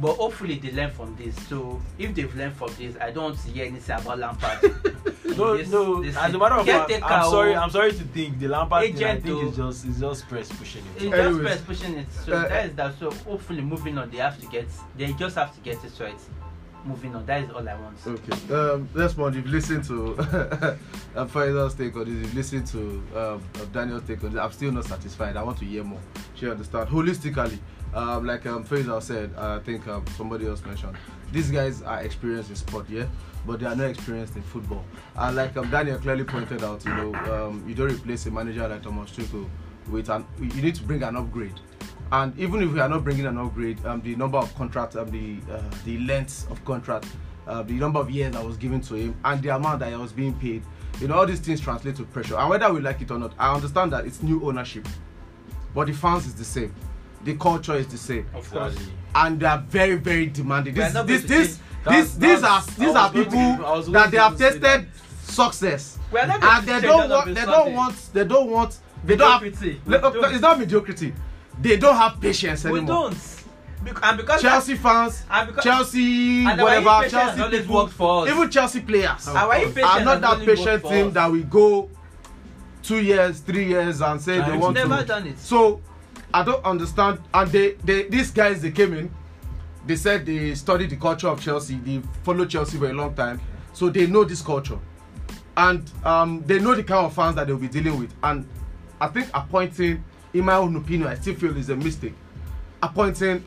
But 0.00 0.14
hopefully 0.14 0.54
they 0.58 0.70
learn 0.70 0.90
from 0.92 1.16
this. 1.16 1.34
So 1.48 1.82
if 1.98 2.14
they've 2.14 2.32
learned 2.36 2.54
from 2.54 2.70
this, 2.78 2.94
I 3.00 3.10
don't 3.10 3.36
hear 3.40 3.64
anything 3.66 3.96
about 4.00 4.18
Lampard. 4.18 4.58
No, 5.36 5.56
This- 5.56 5.68
no. 5.68 6.02
this 6.02 6.16
As 6.16 6.34
a 6.34 6.38
matter 6.38 6.54
of 6.56 6.66
fact, 6.66 6.90
I'm 7.04 7.30
sorry. 7.30 7.54
or- 7.54 7.58
I'm 7.58 7.70
sorry 7.70 7.92
to 7.92 7.98
think 7.98 8.38
the 8.40 8.48
Lampard 8.48 8.82
thing. 8.94 9.04
I 9.04 9.12
think 9.20 9.24
though. 9.26 9.48
is 9.48 9.56
just 9.56 9.86
is 9.86 10.00
just 10.00 10.28
press 10.28 10.48
pushing 10.50 10.82
it. 10.96 11.02
It's 11.04 11.14
Anyways. 11.14 11.26
just 11.36 11.40
press 11.42 11.60
pushing 11.78 11.98
it. 11.98 12.06
So 12.24 12.32
Uh, 12.32 12.48
that 12.48 12.66
is 12.66 12.74
that. 12.76 12.98
So 12.98 13.10
hopefully 13.10 13.60
moving 13.60 13.98
on, 13.98 14.10
they 14.10 14.16
have 14.16 14.40
to 14.40 14.46
get. 14.46 14.66
They 14.96 15.12
just 15.12 15.36
have 15.36 15.54
to 15.54 15.60
get 15.60 15.84
it 15.84 15.92
right. 16.00 16.18
Moving 16.84 17.14
on. 17.14 17.26
That 17.26 17.44
is 17.44 17.50
all 17.50 17.68
I 17.68 17.74
want. 17.74 17.96
Okay. 18.06 18.54
Um, 18.54 18.88
next 18.94 19.16
one, 19.16 19.34
you've 19.34 19.46
listened 19.46 19.84
to 19.84 20.14
Faisal's 21.14 21.74
take 21.74 21.96
on 21.96 22.04
this. 22.04 22.14
You've 22.14 22.34
listened 22.34 22.66
to 22.68 23.02
um, 23.16 23.42
Daniel's 23.72 24.04
take 24.04 24.22
on 24.24 24.32
this. 24.32 24.40
I'm 24.40 24.52
still 24.52 24.72
not 24.72 24.84
satisfied. 24.84 25.36
I 25.36 25.42
want 25.42 25.58
to 25.58 25.64
hear 25.64 25.84
more. 25.84 26.00
You 26.36 26.52
understand? 26.52 26.88
Holistically, 26.88 27.58
um, 27.94 28.26
like 28.26 28.46
um, 28.46 28.64
Faisal 28.64 29.02
said, 29.02 29.34
I 29.36 29.58
think 29.60 29.86
um, 29.88 30.04
somebody 30.16 30.46
else 30.46 30.64
mentioned, 30.64 30.96
these 31.32 31.50
guys 31.50 31.82
are 31.82 32.00
experienced 32.00 32.50
in 32.50 32.56
sport, 32.56 32.86
yeah, 32.88 33.06
but 33.46 33.60
they 33.60 33.66
are 33.66 33.76
not 33.76 33.90
experienced 33.90 34.36
in 34.36 34.42
football. 34.42 34.84
And 35.16 35.36
like 35.36 35.56
um, 35.56 35.70
Daniel 35.70 35.98
clearly 35.98 36.24
pointed 36.24 36.62
out, 36.62 36.84
you 36.84 36.94
know, 36.94 37.14
um, 37.14 37.64
you 37.66 37.74
don't 37.74 37.90
replace 37.90 38.26
a 38.26 38.30
manager 38.30 38.66
like 38.68 38.82
Thomas 38.82 39.10
Tuchel 39.10 39.48
with 39.90 40.08
an. 40.10 40.24
You 40.40 40.62
need 40.62 40.74
to 40.76 40.82
bring 40.82 41.02
an 41.02 41.16
upgrade. 41.16 41.60
And 42.10 42.38
even 42.38 42.62
if 42.62 42.72
we 42.72 42.80
are 42.80 42.88
not 42.88 43.04
bringing 43.04 43.26
an 43.26 43.36
upgrade, 43.38 43.84
um, 43.84 44.00
the 44.00 44.16
number 44.16 44.38
of 44.38 44.54
contracts, 44.54 44.96
um, 44.96 45.10
the 45.10 45.36
uh, 45.52 45.60
the 45.84 45.98
length 46.00 46.50
of 46.50 46.64
contract, 46.64 47.06
uh, 47.46 47.62
the 47.62 47.74
number 47.74 48.00
of 48.00 48.10
years 48.10 48.32
that 48.32 48.44
was 48.44 48.56
given 48.56 48.80
to 48.82 48.94
him, 48.94 49.16
and 49.24 49.42
the 49.42 49.50
amount 49.54 49.80
that 49.80 49.90
he 49.90 49.96
was 49.96 50.12
being 50.12 50.32
paid, 50.34 50.62
you 51.00 51.08
know, 51.08 51.16
all 51.16 51.26
these 51.26 51.40
things 51.40 51.60
translate 51.60 51.96
to 51.96 52.04
pressure. 52.04 52.36
And 52.38 52.48
whether 52.48 52.72
we 52.72 52.80
like 52.80 53.02
it 53.02 53.10
or 53.10 53.18
not, 53.18 53.32
I 53.38 53.54
understand 53.54 53.92
that 53.92 54.06
it's 54.06 54.22
new 54.22 54.42
ownership, 54.46 54.88
but 55.74 55.86
the 55.86 55.92
fans 55.92 56.26
is 56.26 56.34
the 56.34 56.44
same, 56.44 56.74
the 57.24 57.36
culture 57.36 57.74
is 57.74 57.86
the 57.88 57.98
same, 57.98 58.26
Exactly. 58.34 58.86
and 59.14 59.38
they 59.38 59.46
are 59.46 59.58
very 59.68 59.96
very 59.96 60.26
demanding. 60.28 60.74
This 60.74 60.94
this 60.94 61.24
this 61.24 61.58
this 61.84 62.14
these 62.14 62.42
are 62.42 62.62
these 62.62 62.94
are 62.94 63.12
to 63.12 63.18
people 63.18 63.32
give- 63.38 63.64
I 63.64 63.72
was 63.72 63.84
going 63.86 63.92
that 63.92 64.10
they 64.10 64.16
have 64.16 64.38
tested 64.38 64.62
that. 64.62 64.84
success, 65.24 65.98
We 66.10 66.20
are 66.20 66.26
not 66.26 66.40
going 66.40 66.52
and 66.56 66.66
they 66.66 66.80
don't 66.80 67.10
want 67.10 67.34
they 67.34 67.44
don't 67.44 67.74
want 67.74 68.10
they 68.14 68.24
don't 68.24 68.50
want 68.50 68.78
they 69.04 69.16
don't 69.16 69.30
have 69.30 69.42
Mediocrity. 69.42 69.80
We 69.86 69.92
Le- 69.92 70.00
don't. 70.00 70.32
it's 70.32 70.40
not 70.42 70.58
mediocrity. 70.58 71.12
They 71.60 71.76
don't 71.76 71.96
have 71.96 72.20
patience 72.20 72.64
anymore. 72.64 72.80
We 72.82 72.86
don't. 72.86 73.44
Bec- 73.84 73.98
and 74.04 74.16
because 74.16 74.42
Chelsea 74.42 74.74
fans, 74.76 75.22
and 75.30 75.48
because 75.48 75.64
Chelsea, 75.64 76.44
and 76.44 76.60
whatever, 76.60 77.08
Chelsea 77.08 77.58
people, 77.58 77.76
worked 77.76 77.92
for 77.92 78.26
us. 78.26 78.32
even 78.32 78.50
Chelsea 78.50 78.80
players 78.80 79.28
Our 79.28 79.54
impatience 79.56 79.86
are 79.86 80.04
not 80.04 80.20
that 80.20 80.44
patient 80.44 80.84
team 80.84 81.12
that 81.12 81.30
we 81.30 81.42
go 81.44 81.88
two 82.82 83.00
years, 83.02 83.40
three 83.40 83.66
years 83.66 84.00
and 84.00 84.20
say 84.20 84.38
Trying 84.38 84.50
they 84.50 84.56
want 84.56 84.74
never 84.74 84.98
to. 84.98 85.04
done 85.04 85.26
it. 85.28 85.38
So 85.38 85.80
I 86.34 86.42
don't 86.42 86.64
understand. 86.64 87.20
And 87.32 87.50
they, 87.52 87.72
they, 87.84 88.04
these 88.08 88.30
guys, 88.30 88.60
they 88.62 88.70
came 88.72 88.94
in. 88.94 89.10
They 89.86 89.96
said 89.96 90.26
they 90.26 90.54
studied 90.54 90.90
the 90.90 90.96
culture 90.96 91.28
of 91.28 91.40
Chelsea. 91.40 91.76
They 91.76 92.02
followed 92.24 92.50
Chelsea 92.50 92.78
for 92.78 92.90
a 92.90 92.92
long 92.92 93.14
time, 93.14 93.40
so 93.72 93.88
they 93.90 94.06
know 94.06 94.24
this 94.24 94.42
culture, 94.42 94.78
and 95.56 95.88
um, 96.04 96.42
they 96.46 96.58
know 96.58 96.74
the 96.74 96.82
kind 96.82 97.06
of 97.06 97.14
fans 97.14 97.36
that 97.36 97.46
they'll 97.46 97.56
be 97.56 97.68
dealing 97.68 97.98
with. 97.98 98.12
And 98.22 98.46
I 99.00 99.06
think 99.08 99.28
appointing, 99.32 100.04
in 100.38 100.44
my 100.44 100.54
own 100.54 100.76
opinion, 100.76 101.08
I 101.08 101.16
still 101.16 101.34
feel 101.34 101.56
is 101.56 101.68
a 101.68 101.76
mistake. 101.76 102.14
Appointing, 102.82 103.42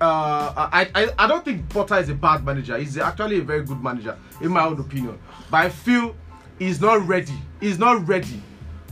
uh, 0.00 0.68
I, 0.70 0.90
I 0.94 1.08
I 1.18 1.26
don't 1.26 1.44
think 1.44 1.68
Potter 1.70 1.96
is 1.98 2.10
a 2.10 2.14
bad 2.14 2.44
manager. 2.44 2.76
He's 2.76 2.98
actually 2.98 3.38
a 3.38 3.42
very 3.42 3.64
good 3.64 3.82
manager, 3.82 4.16
in 4.42 4.50
my 4.50 4.64
own 4.64 4.78
opinion. 4.78 5.18
But 5.50 5.56
I 5.58 5.68
feel 5.70 6.14
he's 6.58 6.80
not 6.80 7.06
ready. 7.06 7.32
He's 7.60 7.78
not 7.78 8.06
ready 8.06 8.42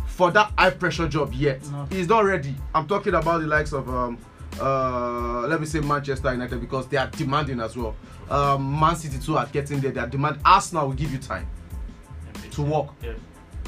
for 0.07 0.31
that 0.31 0.53
high 0.57 0.71
pressure 0.71 1.07
job 1.07 1.35
yet. 1.35 1.63
No. 1.71 1.87
He's 1.91 2.09
not 2.09 2.25
ready. 2.25 2.55
I'm 2.75 2.87
talking 2.89 3.15
about 3.15 3.41
the 3.43 3.47
likes 3.47 3.73
of 3.75 3.89
um 3.91 4.17
uh 4.59 5.41
let 5.49 5.61
me 5.61 5.67
say 5.67 5.81
Manchester 5.81 6.33
United 6.33 6.61
because 6.61 6.87
they 6.89 6.97
are 6.97 7.09
demanding 7.09 7.61
as 7.61 7.77
well. 7.77 7.95
Um 8.31 8.81
Man 8.81 8.97
City 8.97 9.19
too 9.19 9.37
are 9.37 9.47
getting 9.47 9.81
there. 9.81 9.91
They 9.93 10.01
are 10.01 10.07
demand. 10.07 10.39
Arsenal 10.45 10.87
will 10.87 10.95
give 10.95 11.13
you 11.13 11.19
time. 11.19 11.47
to 12.53 12.63
work. 12.63 12.87
Yeah. 13.03 13.13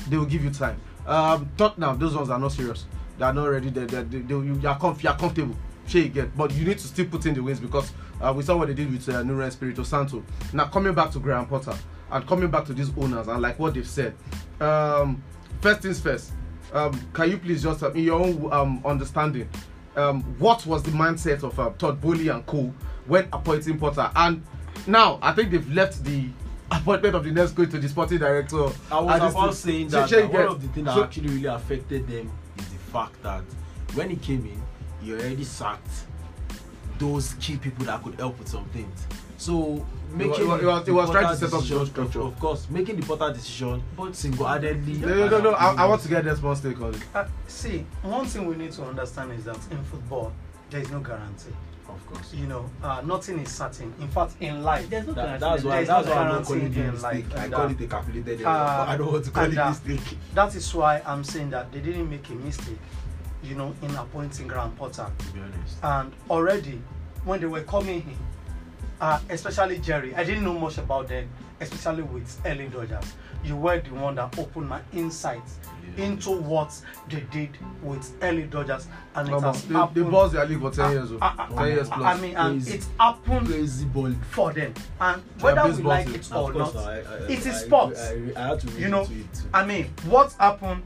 They 0.09 0.16
will 0.16 0.24
give 0.24 0.43
you 0.44 0.51
time. 0.51 0.81
Um 1.07 1.51
Tottenham, 1.59 1.98
those 1.98 2.15
ones 2.16 2.31
are 2.31 2.39
not 2.39 2.53
serious. 2.53 2.86
They 3.18 3.24
are 3.24 3.32
not 3.32 3.47
ready. 3.47 3.70
They, 3.70 3.84
they, 3.84 4.02
they, 4.02 4.18
they, 4.18 4.34
you, 4.34 4.43
you 4.60 4.68
are 4.68 4.78
comf- 4.78 5.02
you 5.02 5.09
are 5.09 5.16
comfortable. 5.16 5.56
Sure 5.86 6.01
you 6.01 6.09
get, 6.09 6.36
but 6.36 6.52
you 6.52 6.64
need 6.64 6.78
to 6.78 6.86
still 6.86 7.06
put 7.06 7.26
in 7.26 7.34
the 7.34 7.43
wins 7.43 7.60
because 7.60 7.93
uh, 8.20 8.32
we 8.36 8.43
saw 8.43 8.56
what 8.56 8.68
they 8.68 8.74
did 8.74 8.90
with 8.90 9.09
uh, 9.09 9.22
Nuno 9.22 9.47
Espirito 9.47 9.84
Santo. 9.84 10.22
Now 10.52 10.66
coming 10.66 10.94
back 10.94 11.12
to 11.12 11.20
Graham 11.20 11.47
Potter 11.47 11.74
and 12.10 12.26
coming 12.26 12.51
back 12.51 12.64
to 12.66 12.74
these 12.74 12.90
owners 12.97 13.28
and 13.28 13.40
like 13.40 13.59
what 13.59 13.74
they've 13.74 13.86
said. 13.86 14.14
Um, 14.60 15.22
first 15.60 15.82
things 15.82 16.01
first. 16.01 16.32
Um, 16.72 17.01
can 17.12 17.30
you 17.30 17.38
please 17.38 17.62
just 17.62 17.82
uh, 17.84 17.93
in 17.93 18.02
your 18.05 18.20
own 18.20 18.52
um, 18.52 18.82
understanding, 18.84 19.48
um, 19.94 20.22
what 20.40 20.66
was 20.66 20.82
the 20.82 20.90
mindset 20.90 21.44
of 21.44 21.59
uh, 21.60 21.70
Todd 21.78 22.01
Boehly 22.01 22.28
and 22.28 22.44
Co 22.47 22.72
when 23.06 23.28
appointing 23.32 23.78
Potter? 23.78 24.10
And 24.16 24.43
now 24.88 25.20
I 25.22 25.32
think 25.32 25.52
they've 25.52 25.72
left 25.72 26.02
the 26.02 26.28
appointment 26.72 27.14
of 27.14 27.22
the 27.24 27.30
next 27.30 27.52
going 27.52 27.70
to 27.70 27.78
the 27.78 27.88
sporting 27.88 28.18
director. 28.18 28.66
I 28.90 29.01
was 29.01 29.32
about 29.32 29.55
saying 29.55 29.90
So, 29.90 30.01
that, 30.01 30.10
that 30.10 30.32
one 30.32 30.43
of 30.47 30.60
the 30.60 30.68
things 30.68 30.86
that 30.86 30.98
actually 30.98 31.28
really 31.28 31.47
affected 31.47 32.09
them 32.09 32.30
fact 32.97 33.23
that 33.23 33.43
when 33.94 34.09
he 34.10 34.16
came 34.16 34.44
in, 34.47 34.60
he 35.02 35.12
already 35.12 35.44
sacked 35.44 35.97
those 36.98 37.35
key 37.40 37.56
people 37.56 37.85
that 37.86 38.02
could 38.02 38.14
help 38.14 38.39
with 38.39 38.48
some 38.48 38.64
things. 38.66 39.06
So 39.39 39.85
making 40.12 40.31
was- 40.31 40.39
he 40.39 40.66
was- 40.66 40.78
he 40.81 40.85
the 40.86 40.94
was 40.94 41.10
trying 41.10 41.24
to 41.24 41.28
Potter 41.28 41.36
set 41.36 41.52
up 41.52 41.60
decision- 41.60 41.78
the 41.81 41.86
structure. 41.86 42.20
Of, 42.20 42.27
of 42.27 42.39
course, 42.40 42.66
making 42.70 42.97
the 43.01 43.06
Potter 43.06 43.35
decision, 43.35 43.82
but 43.97 44.16
single-handedly. 44.16 44.94
No, 44.94 45.09
no, 45.09 45.28
no, 45.28 45.39
no. 45.40 45.51
I, 45.52 45.74
I 45.74 45.85
want 45.85 46.01
to 46.02 46.09
get 46.09 46.24
this 46.24 46.40
one 46.43 46.56
stake 46.56 46.81
on 46.81 46.94
it. 46.94 47.02
Uh, 47.14 47.27
see, 47.47 47.85
one 48.02 48.24
thing 48.27 48.47
we 48.47 48.56
need 48.56 48.73
to 48.73 48.82
understand 48.85 49.32
is 49.32 49.44
that 49.44 49.59
in 49.70 49.82
football, 49.85 50.32
there 50.70 50.81
is 50.81 50.90
no 50.90 51.01
guarantee. 51.01 51.52
Of 51.97 52.06
course. 52.06 52.35
You 52.35 52.47
know, 52.47 52.70
uh, 52.82 53.01
nothing 53.05 53.39
is 53.40 53.51
certain. 53.51 53.93
In 54.01 54.09
fact, 54.09 54.35
in 54.40 54.62
life, 54.62 54.89
There's 54.90 55.06
no 55.06 55.14
That, 55.14 55.40
that's 55.40 55.64
why. 55.64 55.77
There's 55.77 55.89
That's 55.89 56.06
no 56.06 56.12
why 56.14 56.18
I'm 56.23 56.28
not 56.28 56.44
calling 56.44 56.73
it 56.73 56.77
a 56.89 56.93
mistake. 56.93 57.24
I 57.36 57.48
call 57.48 57.70
it 57.70 57.81
a 57.81 57.86
calculated 57.86 58.40
error. 58.43 58.48
uh, 58.48 58.77
but 58.85 58.89
I 58.89 58.97
don't 58.97 59.12
want 59.12 59.24
to 59.24 59.31
call 59.31 59.44
it 59.44 59.59
uh, 59.59 59.68
mistake. 59.70 60.18
that 60.35 60.55
is 60.55 60.74
why 60.74 61.01
I'm 61.06 61.24
saying 61.24 61.51
that 61.51 61.73
they 61.73 61.81
didn't 61.81 62.09
make 62.10 62.28
a 62.28 62.35
mistake, 62.35 62.78
you 63.43 63.55
know, 63.55 63.74
in 63.82 63.94
appointing 63.97 64.47
Graham 64.47 64.73
Potter. 64.73 65.10
To 65.18 65.27
be 65.32 65.40
honest. 65.40 65.77
And 65.82 66.12
already, 66.31 66.81
when 67.24 67.40
they 67.40 67.47
were 67.47 67.62
coming 67.62 68.01
in, 68.02 68.16
uh, 69.01 69.18
especially 69.31 69.78
Jerry, 69.78 70.14
I 70.14 70.23
didn't 70.24 70.44
know 70.44 70.55
much 70.59 70.78
about 70.78 71.09
them, 71.09 71.28
especially 71.60 72.02
with 72.02 72.40
early 72.47 72.68
Dodgers. 72.68 73.12
You 73.44 73.56
were 73.56 73.81
the 73.81 73.94
one 73.94 74.14
that 74.16 74.39
opened 74.39 74.68
my 74.68 74.81
insights 74.93 75.59
Yeah. 75.64 75.70
Into 75.96 76.30
what 76.30 76.78
they 77.08 77.20
did 77.30 77.50
with 77.82 78.12
early 78.22 78.44
Dodgers, 78.44 78.86
and 79.14 79.28
it 79.28 79.40
has 79.40 79.62
They, 79.62 79.68
they 79.68 79.74
happened. 79.78 80.10
bossed 80.10 80.32
their 80.34 80.46
league 80.46 80.60
for 80.60 80.70
10 80.70 80.84
Ah, 80.84 80.90
years. 80.90 81.08
ah, 81.20 81.34
ah, 81.38 81.48
10 81.56 81.66
years 81.68 81.88
plus. 81.88 82.02
I 82.02 82.20
mean, 82.20 82.36
and 82.36 82.62
Crazy. 82.62 82.78
it 82.78 82.86
happened 82.98 83.46
Crazy 83.46 83.84
ball. 83.86 84.12
for 84.30 84.52
them, 84.52 84.74
and 85.00 85.22
They 85.38 85.42
whether 85.44 85.66
we 85.76 85.82
like 85.82 86.08
it 86.08 86.28
or 86.34 86.52
course, 86.52 86.74
not, 86.74 86.84
I- 86.84 86.98
I- 87.00 87.16
it 87.28 87.46
is 87.46 87.60
sports. 87.60 88.00
I, 88.00 88.12
I, 88.36 88.44
I 88.44 88.48
had 88.48 88.60
to 88.60 88.66
read 88.68 88.78
you 88.80 88.88
know, 88.88 89.02
it. 89.02 89.42
I 89.54 89.64
mean, 89.64 89.90
what 90.06 90.32
happened 90.34 90.82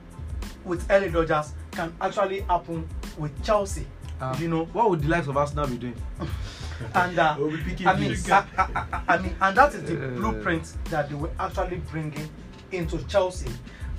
with 0.65 0.87
early 0.91 1.11
Dodgers 1.11 1.53
can 1.73 1.93
actually 2.01 2.41
happen 2.43 2.89
with 3.19 3.43
Chelsea. 3.45 3.87
Ah. 4.21 4.37
You 4.39 4.49
know, 4.49 4.65
What 4.67 4.91
would 4.91 5.01
the 5.03 5.09
likes 5.09 5.27
of 5.29 5.37
Arsenal 5.37 5.67
be 5.67 5.79
doing? 5.79 5.97
and 6.95 7.19
uh, 7.19 7.35
We'll 7.39 7.51
be 7.51 7.57
picking 7.59 7.87
I 7.87 7.97
mean, 7.97 8.15
I, 8.31 8.45
I- 8.59 9.03
I 9.09 9.19
mean, 9.19 9.35
and 9.41 9.57
that 9.57 9.75
is 9.75 9.83
the 9.85 9.95
Uh. 9.95 10.11
blueprint 10.11 10.75
that 10.91 11.09
they 11.09 11.15
were 11.15 11.31
actually 11.39 11.77
bringing 11.91 12.29
into 12.73 12.99
Chelsea. 13.07 13.51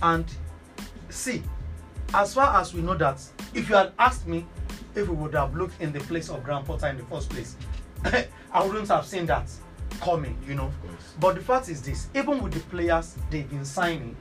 And 0.04 0.26
see, 1.12 1.44
as 2.14 2.34
far 2.34 2.60
as 2.60 2.74
we 2.74 2.82
know 2.82 2.96
that, 2.96 3.22
if 3.54 3.70
you 3.70 3.76
had 3.76 3.94
asked 4.00 4.28
me 4.28 4.46
if 4.96 5.08
we 5.08 5.16
would 5.16 5.34
have 5.34 5.56
looked 5.56 5.82
in 5.82 5.94
the 5.94 6.00
place 6.02 6.30
of 6.30 6.44
Graham 6.44 6.64
Potter 6.64 6.88
in 6.88 6.98
the 6.98 7.04
first 7.04 7.30
place, 7.30 7.56
I 8.52 8.66
wouldn't 8.66 8.88
have 8.88 9.06
seen 9.06 9.26
that 9.28 9.50
coming. 10.02 10.38
You 10.48 10.56
know, 10.56 10.72
but 11.20 11.36
the 11.36 11.42
fact 11.42 11.70
is 11.70 11.82
this: 11.82 12.08
even 12.16 12.42
with 12.42 12.54
the 12.54 12.60
players 12.62 13.16
they've 13.30 13.50
been 13.50 13.66
signing, 13.66 14.16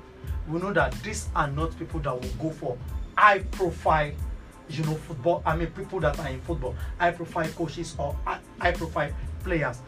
we 0.49 0.61
know 0.61 0.73
that 0.73 0.93
these 1.03 1.29
are 1.35 1.49
not 1.49 1.77
people 1.79 2.01
that 2.01 2.13
will 2.13 2.31
go 2.41 2.51
for 2.51 2.79
high 3.17 3.41
profile 3.41 4.13
you 4.69 4.85
know 4.85 4.95
football 4.95 5.43
i 5.45 5.55
mean 5.55 5.67
people 5.69 6.01
that 6.01 6.19
are 6.21 6.29
in 6.29 6.41
football 6.43 6.75
high 6.99 7.11
profile 7.11 7.49
coaches 7.51 7.95
or 7.99 8.17
hi- 8.25 8.39
high 8.61 8.73
profile 8.73 9.11
players 9.43 9.79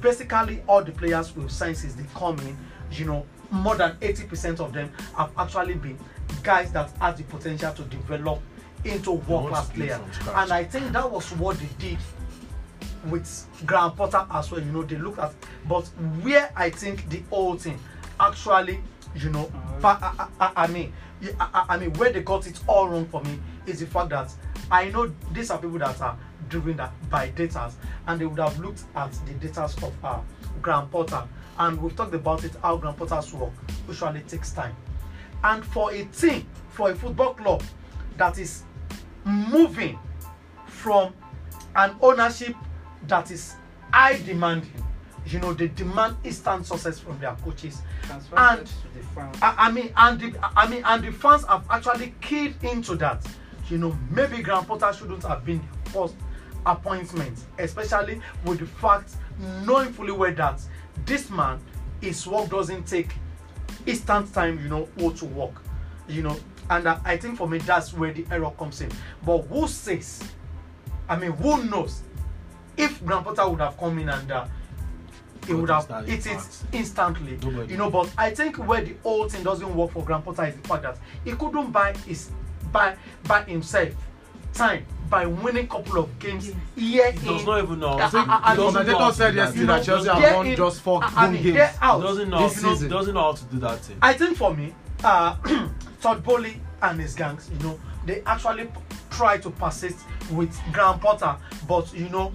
basically 0.00 0.62
all 0.66 0.82
the 0.82 0.92
players 0.92 1.34
we've 1.36 1.50
signed 1.50 1.76
since 1.76 1.94
they 1.94 2.04
come 2.14 2.38
in 2.40 2.56
you 2.90 3.04
know 3.04 3.24
more 3.50 3.76
than 3.76 3.96
80 4.02 4.24
percent 4.24 4.60
of 4.60 4.72
them 4.72 4.90
have 5.16 5.30
actually 5.38 5.74
been 5.74 5.98
guys 6.42 6.72
that 6.72 6.90
have 6.98 7.16
the 7.16 7.24
potential 7.24 7.72
to 7.72 7.82
develop 7.84 8.40
into 8.84 9.12
world 9.12 9.48
class 9.48 9.68
play 9.70 9.86
players 9.86 10.00
and 10.34 10.52
i 10.52 10.64
think 10.64 10.90
that 10.92 11.08
was 11.10 11.30
what 11.32 11.56
they 11.58 11.68
did 11.78 11.98
with 13.10 13.46
Graham 13.66 13.92
Potter 13.92 14.24
as 14.30 14.50
well. 14.50 14.60
You 14.60 14.70
know, 14.70 14.82
they 14.82 14.96
look 14.96 15.18
at, 15.18 15.32
but 15.68 15.86
where 16.22 16.52
I 16.54 16.70
think 16.70 17.08
the 17.08 17.20
whole 17.30 17.56
thing 17.56 17.78
actually, 18.20 18.80
you 19.16 19.30
know, 19.30 19.50
fa- 19.80 19.98
I, 20.00 20.28
I, 20.40 20.52
I 20.56 20.66
mean, 20.68 20.92
I, 21.40 21.48
I 21.52 21.64
I 21.74 21.78
mean, 21.78 21.92
where 21.94 22.12
they 22.12 22.22
got 22.22 22.46
it 22.46 22.60
all 22.68 22.88
wrong 22.88 23.06
for 23.06 23.20
me 23.22 23.38
is 23.66 23.80
the 23.80 23.86
fact 23.86 24.10
that 24.10 24.32
I 24.70 24.88
know 24.90 25.12
these 25.32 25.50
are 25.50 25.58
people 25.58 25.78
that 25.78 26.00
are 26.00 26.16
driven 26.48 26.76
that 26.76 26.92
by 27.10 27.28
data, 27.30 27.72
and 28.06 28.20
they 28.20 28.26
would 28.26 28.38
have 28.38 28.58
looked 28.60 28.84
at 28.94 29.12
the 29.26 29.32
data 29.34 29.62
of 29.64 30.04
uh, 30.04 30.20
Graham 30.60 30.88
Potter, 30.88 31.24
and 31.58 31.80
we've 31.82 31.96
talked 31.96 32.14
about 32.14 32.44
it 32.44 32.52
how 32.62 32.76
Graham 32.76 32.94
Potter's 32.94 33.32
work 33.34 33.52
usually 33.88 34.20
takes 34.20 34.52
time, 34.52 34.76
and 35.44 35.64
for 35.64 35.92
a 35.92 36.04
team, 36.06 36.46
for 36.70 36.90
a 36.90 36.94
football 36.94 37.34
club 37.34 37.62
that 38.16 38.38
is 38.38 38.64
moving 39.24 39.98
from 40.66 41.12
an 41.76 41.94
ownership 42.00 42.54
that 43.08 43.30
is 43.30 43.56
high 43.92 44.18
demanding. 44.22 44.70
You 45.26 45.38
know 45.38 45.52
they 45.54 45.68
demand 45.68 46.16
instant 46.24 46.66
success 46.66 46.98
from 46.98 47.18
their 47.20 47.34
coaches. 47.36 47.82
Transfer 48.02 48.36
and 48.36 48.66
the 48.66 49.02
fans. 49.14 49.38
I, 49.40 49.54
I 49.56 49.70
mean 49.70 49.92
and 49.96 50.20
the 50.20 50.50
I 50.56 50.68
mean 50.68 50.82
and 50.84 51.04
the 51.04 51.12
fans 51.12 51.44
have 51.46 51.64
actually 51.70 52.14
keyed 52.20 52.56
into 52.62 52.96
that. 52.96 53.24
You 53.68 53.78
know 53.78 53.96
maybe 54.10 54.42
Graham 54.42 54.64
Potter 54.64 54.92
shouldn't 54.92 55.22
have 55.24 55.44
been 55.44 55.60
the 55.84 55.90
first 55.90 56.16
appointment 56.66 57.36
especially 57.58 58.20
with 58.44 58.60
the 58.60 58.66
fact 58.66 59.14
knowing 59.64 59.92
fully 59.92 60.12
well 60.12 60.32
that 60.34 60.60
this 61.04 61.28
man 61.30 61.58
his 62.00 62.26
work 62.26 62.48
doesn't 62.50 62.86
take 62.86 63.14
instant 63.86 64.32
time 64.32 64.60
you 64.62 64.68
know 64.68 64.88
go 64.98 65.10
to 65.10 65.24
work 65.24 65.62
you 66.08 66.22
know. 66.22 66.36
And 66.70 66.86
uh, 66.86 66.98
I 67.04 67.16
think 67.16 67.36
for 67.36 67.48
me 67.48 67.58
that's 67.58 67.92
where 67.92 68.12
the 68.12 68.24
error 68.30 68.50
comes 68.58 68.80
in. 68.80 68.90
But 69.24 69.42
who 69.42 69.66
says 69.68 70.22
I 71.08 71.16
mean 71.16 71.32
who 71.32 71.64
knows? 71.64 72.02
If 72.76 73.04
Graham 73.04 73.24
Potter 73.24 73.48
would 73.48 73.60
have 73.60 73.76
come 73.76 73.98
in 73.98 74.08
and 74.08 74.30
uh, 74.30 74.46
he 75.46 75.54
would 75.54 75.68
have 75.68 76.06
hit 76.06 76.26
it 76.26 76.40
instantly 76.72 77.38
Nobody. 77.42 77.72
you 77.72 77.76
know. 77.78 77.90
But 77.90 78.10
I 78.16 78.30
think 78.30 78.56
where 78.56 78.82
the 78.82 78.94
whole 79.02 79.28
thing 79.28 79.42
doesn't 79.42 79.74
work 79.74 79.90
for 79.90 80.04
Graham 80.04 80.22
Potter 80.22 80.44
is 80.46 80.54
the 80.54 80.68
fact 80.68 80.82
that 80.84 80.98
he 81.24 81.32
couldn't 81.32 81.70
buy 81.70 81.94
his 82.06 82.30
by 82.70 82.96
by 83.24 83.42
himself 83.42 83.90
time 84.54 84.86
by 85.12 85.26
winning 85.26 85.66
a 85.66 85.68
couple 85.68 85.98
of 85.98 86.18
games 86.18 86.50
year 86.74 87.12
He 87.12 87.18
in 87.18 87.24
does 87.36 87.44
not 87.44 87.62
even 87.62 87.80
know. 87.80 87.98
I- 87.98 88.00
how 88.00 88.08
to- 88.08 88.18
I- 88.18 88.22
I- 88.22 88.50
he 88.52 88.56
doesn't 88.56 88.86
know 88.86 88.96
commentator 88.96 89.12
said 89.12 89.30
do 89.32 89.36
that 89.36 89.42
yesterday 89.42 89.58
thing. 89.58 89.66
that 89.66 89.84
Chelsea 89.84 90.04
they're 90.06 90.14
have 90.14 90.36
won 90.36 90.46
in- 90.46 90.56
just 90.56 90.80
four 90.80 91.04
I- 91.04 91.06
I 91.06 91.10
home 91.10 91.32
games. 91.34 91.54
they're 91.54 91.74
out. 91.82 92.00
He 92.00 92.06
doesn't 92.06 92.30
know. 92.30 92.38
This 92.48 92.56
He 92.56 92.62
doesn't- 92.62 92.74
season. 92.76 92.88
doesn't 92.90 93.14
know 93.14 93.22
how 93.22 93.32
to 93.32 93.44
do 93.44 93.58
that 93.60 93.78
thing. 93.84 93.96
I 94.00 94.12
think 94.14 94.36
for 94.38 94.54
me, 94.54 94.74
uh, 95.04 95.34
Todd 96.00 96.24
Boehly 96.24 96.60
and 96.80 96.98
his 96.98 97.14
gangs, 97.14 97.50
you 97.52 97.58
know, 97.62 97.78
they 98.06 98.22
actually 98.24 98.64
p- 98.64 98.70
try 99.10 99.36
to 99.36 99.50
persist 99.50 99.98
with 100.30 100.58
Graham 100.72 100.98
Potter, 100.98 101.36
but 101.68 101.92
you 101.94 102.08
know, 102.08 102.32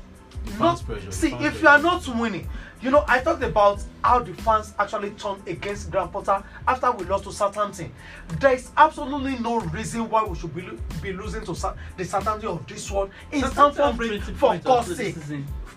not 0.60 0.80
see 1.10 1.34
if 1.34 1.62
you 1.64 1.68
are 1.68 1.80
not 1.80 2.08
winning. 2.08 2.48
You 2.82 2.91
know, 2.91 3.04
I 3.08 3.20
talked 3.22 3.41
about 3.44 3.82
how 4.04 4.20
the 4.20 4.34
fans 4.36 4.74
actually 4.78 5.10
turned 5.12 5.45
against 5.48 5.90
Graham 5.90 6.10
Potter 6.10 6.44
after 6.68 6.91
we 6.91 7.06
lost 7.06 7.24
to 7.24 7.32
Southampton. 7.32 7.91
There 8.40 8.54
is 8.54 8.70
absolutely 8.78 9.40
no 9.40 9.60
reason 9.62 10.08
why 10.10 10.24
we 10.24 10.36
should 10.38 10.54
be, 10.56 10.62
lo- 10.62 10.78
be 11.02 11.12
losing 11.12 11.44
to 11.45 11.56
Sa- 11.56 11.74
the 11.98 12.06
Southampton 12.06 12.49
of 12.49 12.68
this 12.68 12.90
world 12.91 13.10
in 13.32 13.44
Stamford 13.45 13.98
Bridge 13.98 14.22
for 14.22 14.56
God's 14.58 14.95
sake. 14.95 15.16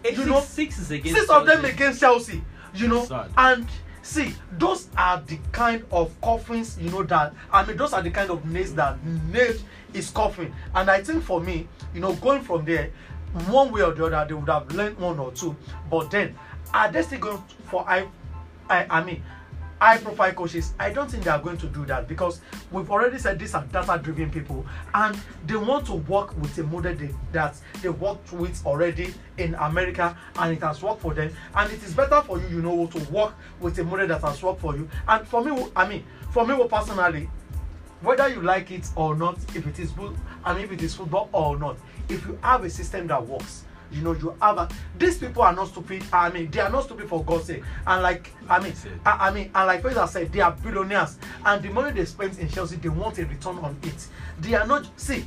You 0.04 0.24
know, 0.26 0.40
six 0.40 0.78
is 0.78 0.90
against 0.90 1.18
six 1.20 1.30
of 1.30 1.46
them 1.46 1.60
Chelsea. 1.62 1.74
against 1.74 2.00
Chelsea, 2.00 2.44
you 2.74 2.88
know, 2.88 3.04
Sad. 3.04 3.30
and 3.36 3.66
see, 4.02 4.34
those 4.58 4.88
are 4.96 5.20
the 5.26 5.38
kind 5.52 5.84
of 5.90 6.18
coffins, 6.20 6.78
you 6.78 6.90
know, 6.90 7.02
that 7.04 7.34
I 7.52 7.64
mean, 7.66 7.76
those 7.78 7.92
are 7.92 8.02
the 8.02 8.10
kind 8.10 8.30
of 8.30 8.44
nails 8.44 8.74
that 8.74 9.02
nailed 9.04 9.62
his 9.92 10.10
coffin. 10.10 10.54
And 10.74 10.90
I 10.90 11.02
think 11.02 11.22
for 11.22 11.40
me, 11.40 11.66
you 11.94 12.00
know, 12.00 12.14
going 12.14 12.42
from 12.42 12.64
there, 12.64 12.90
one 13.48 13.70
way 13.72 13.82
or 13.82 13.92
the 13.92 14.06
other, 14.06 14.26
they 14.26 14.34
would 14.34 14.48
have 14.48 14.70
learned 14.72 14.98
one 14.98 15.18
or 15.18 15.32
two. 15.32 15.54
But 15.90 16.10
then, 16.10 16.34
are 16.72 16.90
they 16.90 17.02
still 17.02 17.20
going 17.20 17.44
for 17.66 17.88
I, 17.88 18.06
I, 18.68 18.86
I 18.90 19.04
mean, 19.04 19.22
high 19.80 19.98
profile 19.98 20.32
coaches? 20.32 20.74
I 20.78 20.90
don't 20.90 21.10
think 21.10 21.24
they 21.24 21.30
are 21.30 21.40
going 21.40 21.56
to 21.58 21.66
do 21.66 21.84
that 21.86 22.06
because 22.06 22.40
we've 22.70 22.90
already 22.90 23.18
said 23.18 23.38
these 23.38 23.54
are 23.54 23.64
data 23.64 24.00
driven 24.02 24.30
people 24.30 24.64
and 24.94 25.18
they 25.46 25.56
want 25.56 25.86
to 25.86 25.94
work 25.94 26.36
with 26.38 26.56
a 26.58 26.64
model 26.64 26.94
they, 26.94 27.10
that 27.32 27.56
they 27.82 27.88
worked 27.88 28.32
with 28.32 28.64
already 28.66 29.14
in 29.38 29.54
America 29.56 30.16
and 30.36 30.56
it 30.56 30.62
has 30.62 30.82
worked 30.82 31.00
for 31.00 31.14
them. 31.14 31.32
And 31.54 31.72
it 31.72 31.82
is 31.82 31.94
better 31.94 32.22
for 32.22 32.40
you, 32.40 32.48
you 32.48 32.62
know, 32.62 32.86
to 32.86 32.98
work 33.10 33.34
with 33.60 33.78
a 33.78 33.84
model 33.84 34.06
that 34.06 34.22
has 34.22 34.42
worked 34.42 34.60
for 34.60 34.76
you. 34.76 34.88
And 35.08 35.26
for 35.26 35.42
me, 35.44 35.66
I 35.74 35.88
mean, 35.88 36.04
for 36.30 36.46
me 36.46 36.56
personally, 36.68 37.28
whether 38.02 38.28
you 38.28 38.40
like 38.40 38.70
it 38.70 38.88
or 38.96 39.14
not 39.14 39.36
if 39.54 39.66
it 39.66 39.78
is 39.78 39.92
i 40.44 40.54
mean 40.54 40.64
if 40.64 40.72
it 40.72 40.82
is 40.82 40.94
football 40.94 41.28
or 41.32 41.58
not 41.58 41.76
if 42.08 42.24
you 42.26 42.38
have 42.42 42.64
a 42.64 42.70
system 42.70 43.06
that 43.06 43.24
works 43.24 43.64
you 43.92 44.02
know 44.02 44.12
you 44.12 44.34
have 44.40 44.58
a 44.58 44.68
these 44.98 45.18
people 45.18 45.42
are 45.42 45.52
not 45.52 45.68
stupid. 45.68 46.02
I 46.12 46.30
mean 46.30 46.50
they 46.50 46.60
are 46.60 46.70
not 46.70 46.84
stupid 46.84 47.08
for 47.08 47.24
god's 47.24 47.46
sake. 47.46 47.62
And 47.86 48.02
like 48.02 48.32
i 48.48 48.60
mean 48.60 48.72
i, 49.04 49.28
I 49.28 49.30
mean 49.32 49.50
and 49.54 49.66
like 49.66 49.82
Faisal 49.82 50.08
said 50.08 50.32
they 50.32 50.40
are 50.40 50.52
billionaires. 50.52 51.18
And 51.44 51.62
the 51.62 51.70
money 51.70 51.92
they 51.92 52.04
spend 52.04 52.38
in 52.38 52.48
chelsea 52.48 52.76
they 52.76 52.88
want 52.88 53.18
a 53.18 53.24
return 53.26 53.58
on 53.58 53.76
it. 53.82 54.06
They 54.40 54.54
are 54.54 54.66
not 54.66 54.86
see 54.98 55.26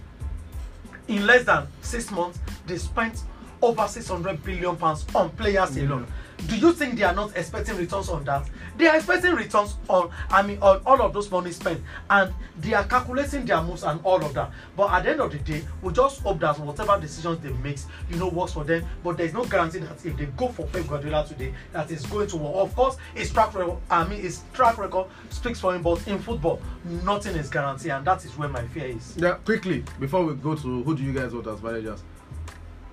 in 1.07 1.27
less 1.27 1.43
than 1.45 1.67
six 1.81 2.09
months 2.11 2.39
they 2.65 2.77
spent 2.77 3.23
over 3.61 3.87
600 3.87 4.43
billion 4.43 4.75
pounds 4.75 5.05
on 5.15 5.29
players 5.31 5.77
alone. 5.77 6.05
Do 6.47 6.57
you 6.57 6.73
think 6.73 6.97
they 6.97 7.03
are 7.03 7.15
not 7.15 7.35
expecting 7.37 7.77
returns 7.77 8.09
on 8.09 8.23
that 8.25 8.49
they 8.77 8.87
are 8.87 8.95
expecting 8.97 9.33
returns 9.35 9.75
on 9.89 10.09
i 10.29 10.41
mean 10.41 10.57
on 10.61 10.81
all 10.85 11.01
of 11.01 11.13
those 11.13 11.29
money 11.29 11.51
spent 11.51 11.81
and 12.09 12.33
they 12.59 12.73
are 12.73 12.83
calculating 12.85 13.45
their 13.45 13.61
moves 13.61 13.83
and 13.83 13.99
all 14.03 14.23
of 14.23 14.33
that 14.33 14.51
but 14.75 14.91
at 14.91 15.03
the 15.03 15.11
end 15.11 15.19
of 15.19 15.31
the 15.31 15.37
day 15.39 15.63
we 15.81 15.91
just 15.93 16.21
hope 16.21 16.39
that 16.39 16.57
whatever 16.59 16.99
decisions 16.99 17.39
they 17.39 17.51
make 17.63 17.77
you 18.09 18.17
know 18.17 18.29
works 18.29 18.53
for 18.53 18.63
them 18.63 18.83
but 19.03 19.17
there 19.17 19.25
is 19.25 19.33
no 19.33 19.43
guarantee 19.45 19.79
that 19.79 20.05
if 20.05 20.15
they 20.17 20.25
go 20.37 20.47
for 20.47 20.65
pep 20.67 20.87
guardiola 20.87 21.25
today 21.27 21.53
that 21.71 21.89
is 21.91 22.05
going 22.07 22.27
to 22.27 22.37
work 22.37 22.55
of 22.55 22.75
course 22.75 22.97
his 23.15 23.31
track 23.31 23.53
record 23.53 23.77
i 23.89 24.03
mean 24.07 24.21
his 24.21 24.41
track 24.53 24.77
record 24.77 25.07
speaks 25.29 25.59
for 25.59 25.73
him 25.75 25.81
but 25.81 26.05
in 26.07 26.19
football 26.19 26.61
nothing 27.03 27.35
is 27.35 27.49
guaranteed 27.49 27.91
and 27.91 28.05
that 28.05 28.23
is 28.25 28.37
where 28.37 28.49
my 28.49 28.65
fear 28.67 28.85
is 28.85 29.15
Yeah, 29.17 29.33
quickly 29.45 29.83
before 29.99 30.25
we 30.25 30.33
go 30.35 30.55
to 30.55 30.83
who 30.83 30.95
do 30.95 31.03
you 31.03 31.13
guys 31.13 31.33
want 31.33 31.47
as 31.47 31.61
managers? 31.61 32.03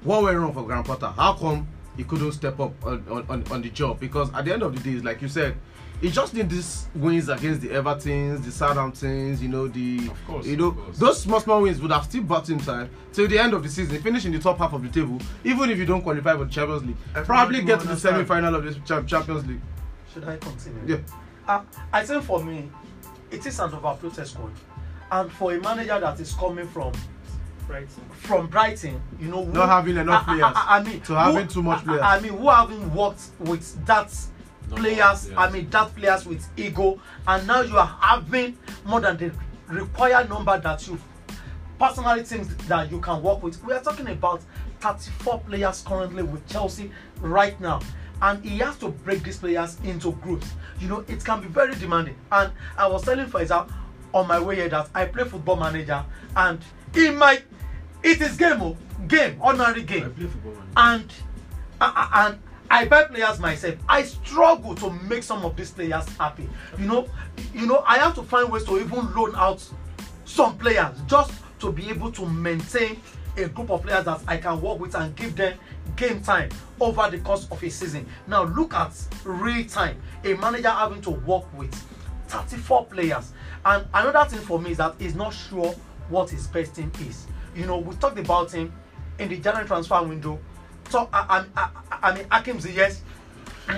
What 0.02 0.22
went 0.22 0.38
wrong 0.38 0.54
for 0.54 0.62
Graham 0.64 0.82
Potter? 0.84 1.08
How 1.14 1.34
come 1.34 1.66
he 2.00 2.04
couldn't 2.04 2.32
step 2.32 2.58
up 2.58 2.72
on, 2.86 3.04
on, 3.28 3.44
on, 3.50 3.60
the 3.60 3.68
job? 3.68 4.00
Because 4.00 4.32
at 4.32 4.46
the 4.46 4.54
end 4.54 4.62
of 4.62 4.74
the 4.74 4.80
day, 4.80 4.98
like 5.04 5.20
you 5.20 5.28
said, 5.28 5.54
he 6.00 6.10
just 6.10 6.32
need 6.32 6.48
these 6.48 6.86
wins 6.94 7.28
against 7.28 7.60
the 7.60 7.68
Evertons, 7.68 8.42
the 8.42 8.50
Southamptons, 8.50 9.42
you 9.42 9.48
know, 9.48 9.68
the 9.68 10.08
Of 10.08 10.26
course, 10.26 10.46
you 10.46 10.56
know 10.56 10.68
of 10.68 10.76
course. 10.78 10.98
those 10.98 11.20
small 11.22 11.40
small 11.40 11.60
wins 11.60 11.78
would 11.82 11.92
have 11.92 12.04
still 12.04 12.22
bought 12.22 12.48
him 12.48 12.58
time 12.58 12.88
till 13.12 13.28
the 13.28 13.38
end 13.38 13.52
of 13.52 13.62
the 13.62 13.68
season, 13.68 14.00
finish 14.00 14.24
in 14.24 14.32
the 14.32 14.38
top 14.38 14.56
half 14.56 14.72
of 14.72 14.82
the 14.82 14.88
table, 14.88 15.18
even 15.44 15.68
if 15.68 15.76
you 15.76 15.84
don't 15.84 16.00
qualify 16.00 16.32
for 16.38 16.46
the 16.46 16.50
Champions 16.50 16.84
League. 16.86 16.96
Everybody 17.10 17.26
Probably 17.26 17.62
get 17.64 17.80
to 17.80 17.88
the 17.88 17.96
semi 17.98 18.24
final 18.24 18.54
of 18.54 18.64
the 18.64 18.72
Cha- 18.86 19.02
Champions 19.02 19.46
League. 19.46 19.60
should 20.14 20.24
i 20.24 20.38
continue 20.38 20.80
Yeah. 20.86 20.96
Uh, 21.46 21.62
I 21.92 22.02
think 22.06 22.24
for 22.24 22.42
me, 22.42 22.70
it 23.30 23.44
is 23.44 23.60
an 23.60 23.74
overflow 23.74 24.24
squad. 24.24 24.52
And 25.12 25.30
for 25.32 25.52
a 25.52 25.60
manager 25.60 26.00
that 26.00 26.18
is 26.18 26.32
coming 26.32 26.66
from 26.68 26.92
Brighton. 27.70 28.04
from 28.10 28.46
Brighton, 28.48 29.00
you 29.20 29.28
know, 29.28 29.44
who, 29.44 29.52
Not 29.52 29.68
having 29.68 29.96
enough 29.96 30.24
I, 30.26 30.32
I- 30.32 30.36
players 30.36 30.52
I, 30.56 30.78
I 30.78 30.82
mean, 30.82 31.00
to 31.02 31.14
having 31.14 31.48
too 31.48 31.62
much 31.62 31.84
players. 31.84 32.00
I, 32.02 32.16
I 32.16 32.20
mean, 32.20 32.32
who 32.36 32.48
haven't 32.48 32.94
worked 32.94 33.22
with 33.38 33.86
that 33.86 34.12
No, 34.70 34.76
players? 34.76 34.96
yes. 34.98 35.30
I 35.36 35.50
mean, 35.50 35.70
that 35.70 35.94
players 35.94 36.26
with 36.26 36.46
ego, 36.56 37.00
and 37.28 37.46
now 37.46 37.60
you 37.62 37.78
are 37.78 37.96
having 38.00 38.58
more 38.84 39.00
than 39.00 39.16
the 39.16 39.32
required 39.68 40.28
number 40.28 40.58
that 40.58 40.86
you 40.88 40.98
personally 41.78 42.24
think 42.24 42.48
that 42.66 42.90
you 42.90 43.00
can 43.00 43.22
work 43.22 43.42
with. 43.42 43.62
We 43.64 43.72
are 43.72 43.80
talking 43.82 44.08
about 44.08 44.42
34 44.80 45.38
players 45.40 45.82
currently 45.86 46.22
with 46.24 46.46
Chelsea 46.48 46.90
right 47.20 47.58
now. 47.60 47.80
And 48.22 48.44
he 48.44 48.58
has 48.58 48.76
to 48.78 48.88
break 48.88 49.22
these 49.22 49.38
players 49.38 49.78
into 49.82 50.12
groups. 50.12 50.46
You 50.78 50.88
know, 50.88 51.04
it 51.08 51.24
can 51.24 51.40
be 51.40 51.46
very 51.46 51.74
demanding. 51.76 52.16
And 52.30 52.52
I 52.76 52.86
was 52.86 53.02
telling 53.02 53.24
Faisal 53.26 53.70
on 54.12 54.26
my 54.28 54.38
way 54.38 54.56
here 54.56 54.68
that 54.68 54.90
I 54.94 55.06
play 55.06 55.24
football 55.24 55.56
manager 55.56 56.04
and 56.36 56.58
in 56.94 57.16
my 57.16 57.40
it 58.02 58.20
is 58.20 58.36
game 58.36 58.60
oh, 58.62 58.76
game, 59.08 59.36
ordinary 59.40 59.82
I 59.82 59.84
game 59.84 60.10
play 60.12 60.26
football. 60.26 60.52
Man. 60.52 60.66
and 60.76 61.12
uh, 61.80 62.08
and 62.12 62.38
I 62.70 62.84
buy 62.84 63.04
players 63.04 63.40
myself. 63.40 63.74
I 63.88 64.02
struggle 64.04 64.74
to 64.76 64.90
make 64.90 65.22
some 65.24 65.44
of 65.44 65.56
these 65.56 65.72
players 65.72 66.08
happy. 66.16 66.48
You 66.78 66.86
know, 66.86 67.08
you 67.52 67.66
know, 67.66 67.82
I 67.86 67.98
have 67.98 68.14
to 68.14 68.22
find 68.22 68.50
ways 68.50 68.64
to 68.64 68.78
even 68.78 69.12
loan 69.14 69.34
out 69.34 69.66
some 70.24 70.56
players 70.56 70.96
just 71.06 71.32
to 71.58 71.72
be 71.72 71.88
able 71.90 72.12
to 72.12 72.26
maintain 72.26 73.00
a 73.36 73.48
group 73.48 73.70
of 73.70 73.82
players 73.82 74.04
that 74.04 74.20
I 74.26 74.36
can 74.36 74.60
work 74.60 74.78
with 74.78 74.94
and 74.94 75.14
give 75.16 75.34
them 75.34 75.58
game 75.96 76.20
time 76.20 76.50
over 76.80 77.08
the 77.10 77.18
course 77.18 77.48
of 77.50 77.62
a 77.62 77.70
season. 77.70 78.06
Now 78.26 78.44
look 78.44 78.74
at 78.74 78.92
real 79.24 79.66
time. 79.66 80.00
A 80.24 80.34
manager 80.34 80.70
having 80.70 81.02
to 81.02 81.10
work 81.10 81.52
with 81.58 81.74
34 82.28 82.86
players. 82.86 83.32
And 83.64 83.86
another 83.92 84.28
thing 84.30 84.40
for 84.40 84.60
me 84.60 84.70
is 84.72 84.76
that 84.78 84.94
he's 84.98 85.14
not 85.14 85.30
sure 85.30 85.74
what 86.08 86.30
his 86.30 86.46
best 86.46 86.76
team 86.76 86.92
is. 87.00 87.26
You 87.54 87.66
know, 87.66 87.78
we 87.78 87.94
talked 87.96 88.18
about 88.18 88.52
him 88.52 88.72
in 89.18 89.28
the 89.28 89.36
January 89.38 89.66
transfer 89.66 90.02
window. 90.02 90.38
So 90.88 91.08
I, 91.12 91.44
I, 91.56 91.62
I, 91.62 91.98
I 92.10 92.14
mean, 92.14 92.26
Akim 92.30 92.58
Ziyech 92.58 92.98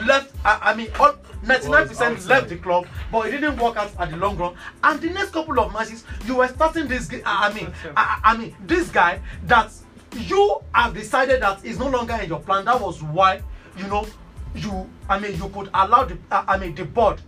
left. 0.06 0.34
I, 0.44 0.58
I 0.62 0.74
mean, 0.74 0.88
all 0.98 1.14
99% 1.44 2.14
Was 2.14 2.28
left 2.28 2.48
the 2.48 2.56
club, 2.56 2.86
but 3.10 3.26
it 3.26 3.32
didn't 3.32 3.58
work 3.58 3.76
out 3.76 3.90
at 3.98 4.10
the 4.10 4.16
long 4.16 4.36
run. 4.36 4.54
And 4.82 5.00
the 5.00 5.10
next 5.10 5.30
couple 5.30 5.58
of 5.58 5.72
matches, 5.72 6.04
you 6.24 6.36
were 6.36 6.48
starting 6.48 6.86
this. 6.88 7.10
I 7.26 7.52
mean, 7.52 7.72
I, 7.96 8.20
I 8.24 8.36
mean, 8.36 8.54
this 8.64 8.88
guy 8.88 9.20
that 9.44 9.72
you 10.14 10.60
have 10.72 10.94
decided 10.94 11.42
that 11.42 11.64
is 11.64 11.78
no 11.78 11.88
longer 11.88 12.14
in 12.14 12.28
your 12.28 12.40
plan. 12.40 12.64
That 12.64 12.80
was 12.80 13.02
why, 13.02 13.42
you 13.76 13.86
know, 13.88 14.06
you. 14.54 14.88
I 15.08 15.18
mean, 15.18 15.36
you 15.36 15.48
could 15.48 15.68
allow 15.74 16.04
the. 16.04 16.16
I 16.30 16.44
I 16.54 16.58
mean, 16.58 16.74
the 16.74 16.84
board 16.84 17.20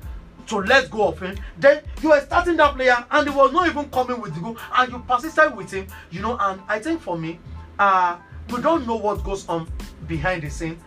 to 0.46 0.58
let 0.58 0.90
go 0.90 1.08
of 1.08 1.20
him. 1.20 1.36
Then 1.58 1.82
you 2.02 2.10
were 2.10 2.20
starting 2.20 2.56
that 2.56 2.74
player 2.74 3.04
and 3.10 3.28
he 3.28 3.34
was 3.34 3.52
not 3.52 3.66
even 3.68 3.88
coming 3.90 4.20
with 4.20 4.34
the 4.34 4.40
goal 4.40 4.56
and 4.76 4.92
you 4.92 4.98
persisted 5.00 5.56
with 5.56 5.70
him 5.70 5.86
you 6.10 6.20
know 6.20 6.36
and 6.40 6.60
i 6.68 6.78
think 6.78 7.00
for 7.00 7.16
me 7.16 7.38
uh 7.78 8.16
we 8.50 8.60
don't 8.60 8.86
know 8.86 8.96
what 8.96 9.22
goes 9.24 9.48
on 9.48 9.68
behind 10.06 10.42
the 10.42 10.50
scene 10.50 10.78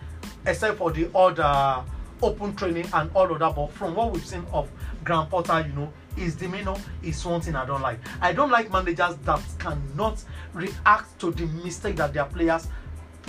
except 0.46 0.78
for 0.78 0.92
the 0.92 1.10
other 1.16 1.84
open 2.22 2.56
training 2.56 2.86
and 2.94 3.10
all 3.16 3.32
of 3.32 3.40
that 3.40 3.56
but 3.56 3.68
from 3.74 3.96
what 3.96 4.12
we've 4.12 4.26
seen 4.26 4.46
of 4.52 4.70
graham 5.04 5.28
potter 5.28 5.66
you 5.68 5.74
know 5.74 5.92
his 6.16 6.36
demeanour 6.36 6.76
is 7.04 7.24
one 7.26 7.42
thing 7.42 7.56
i 7.56 7.64
don't 7.66 7.82
like. 7.82 8.00
I 8.22 8.34
don't 8.34 8.50
like 8.50 8.72
managers 8.72 9.16
that 9.18 9.40
cannot 9.60 10.24
react 10.54 11.20
to 11.20 11.32
the 11.32 11.46
mistake 11.46 11.96
that 11.98 12.14
their 12.14 12.26
players 12.26 12.68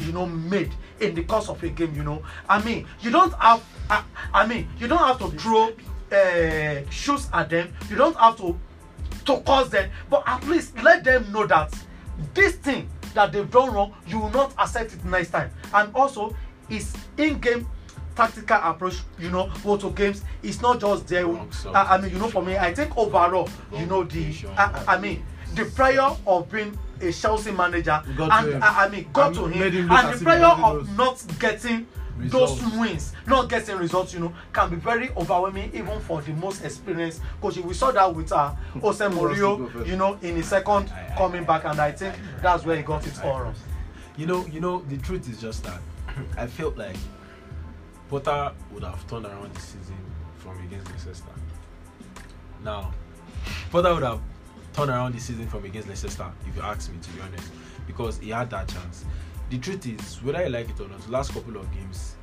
you 0.00 0.12
know 0.12 0.24
made 0.24 0.72
in 1.00 1.14
the 1.14 1.24
course 1.24 1.48
of 1.50 1.62
a 1.62 1.68
game 1.68 1.94
you 1.94 2.02
know. 2.02 2.22
I 2.48 2.62
mean 2.62 2.86
you 3.00 3.10
don't 3.10 3.34
have 3.34 3.62
i, 3.90 4.02
I 4.32 4.46
mean 4.46 4.68
you 4.78 4.88
don't 4.88 4.98
have 4.98 5.18
to 5.18 5.30
throw 5.32 5.72
uh, 6.12 6.88
shoes 6.90 7.28
at 7.32 7.50
them. 7.50 7.72
You 7.90 7.96
don't 7.96 8.16
have 8.16 8.36
to 8.38 8.58
to 9.26 9.40
cause 9.40 9.70
them. 9.70 9.90
But 10.10 10.22
at 10.26 10.46
least 10.46 10.80
let 10.82 11.04
them 11.04 11.30
know 11.32 11.46
that 11.46 11.72
this 12.34 12.54
thing 12.56 12.88
that 13.14 13.32
they've 13.32 13.50
done 13.50 13.72
wrong 13.72 13.94
you 14.06 14.18
will 14.20 14.30
not 14.30 14.52
accept 14.58 14.92
it 14.94 15.04
next 15.04 15.30
time. 15.30 15.50
And 15.74 15.94
also 15.94 16.34
his 16.68 16.94
in-game 17.16 17.66
tactical 18.16 18.58
approach 18.62 18.96
you 19.18 19.30
know 19.30 19.50
go 19.64 19.76
to 19.76 19.90
games. 19.90 20.22
It's 20.42 20.60
not 20.60 20.80
just 20.80 21.06
there. 21.08 21.26
Wrong 21.26 21.50
I, 21.74 21.98
mean 21.98 22.10
you 22.12 22.18
know 22.18 22.28
for 22.28 22.42
me 22.42 22.56
i 22.56 22.74
think 22.74 22.96
overall 22.96 23.48
you 23.72 23.86
know 23.86 24.02
the 24.04 24.34
I, 24.56 24.96
I 24.96 24.98
mean 25.00 25.22
the 25.54 25.64
prayer 25.66 26.02
of 26.26 26.50
being 26.50 26.76
a 27.00 27.12
chelsea 27.12 27.52
manager 27.52 28.02
Got 28.16 28.32
and 28.44 28.54
him. 28.54 28.62
I, 28.62 28.88
mean 28.88 29.08
got 29.12 29.28
And 29.28 29.36
to 29.36 29.46
him. 29.46 29.90
and 29.90 30.18
the 30.18 30.24
prayer 30.24 30.44
of 30.46 30.96
not 30.96 31.24
getting 31.38 31.86
Results. 32.18 32.60
those 32.60 32.72
wins 32.78 33.12
not 33.26 33.48
getting 33.48 33.76
results 33.76 34.12
you 34.12 34.20
know 34.20 34.32
can 34.52 34.70
be 34.70 34.76
very 34.76 35.10
overwhelming 35.10 35.70
even 35.72 36.00
for 36.00 36.20
the 36.22 36.32
most 36.32 36.64
experienced 36.64 37.22
coach 37.40 37.56
we 37.58 37.72
saw 37.74 37.90
that 37.92 38.12
with 38.14 38.32
uh, 38.32 38.50
Jose 38.80 39.04
Mourinho 39.06 39.86
you 39.86 39.96
know 39.96 40.18
in 40.22 40.36
his 40.36 40.46
second 40.48 40.92
coming 41.16 41.44
back 41.44 41.64
and 41.64 41.80
i 41.80 41.92
think 41.92 42.14
that's 42.42 42.64
where 42.64 42.76
he 42.76 42.82
got 42.82 43.06
it 43.06 43.22
all 43.24 43.42
wrong 43.42 43.54
You 44.16 44.26
know, 44.26 44.44
you 44.46 44.60
know, 44.60 44.82
the 44.88 44.96
truth 44.98 45.30
is 45.30 45.40
just 45.40 45.62
that 45.62 45.80
I 46.36 46.48
felt 46.48 46.76
like 46.76 46.96
Potter 48.10 48.52
would 48.72 48.82
have 48.82 49.06
turned 49.06 49.26
around 49.26 49.54
this 49.54 49.62
season 49.62 49.94
from 50.38 50.58
against 50.66 50.90
Leicester. 51.06 51.24
Now, 52.64 52.92
Potter 53.70 53.94
would 53.94 54.02
have 54.02 54.20
turned 54.72 54.90
around 54.90 55.14
this 55.14 55.22
season 55.24 55.46
from 55.46 55.64
against 55.64 55.88
Leicester, 55.88 56.32
if 56.48 56.56
you 56.56 56.62
ask 56.62 56.90
me, 56.90 56.98
to 57.00 57.10
be 57.10 57.20
honest, 57.20 57.48
because 57.86 58.18
he 58.18 58.30
had 58.30 58.50
that 58.50 58.66
chance. 58.66 59.04
The 59.50 59.58
truth 59.58 59.86
is, 59.86 60.22
whether 60.22 60.44
you 60.44 60.50
like 60.50 60.68
it 60.68 60.78
or 60.78 60.88
not, 60.88 61.00
the 61.00 61.10
last 61.10 61.32
couple 61.32 61.56
of 61.56 61.72
games, 61.72 62.16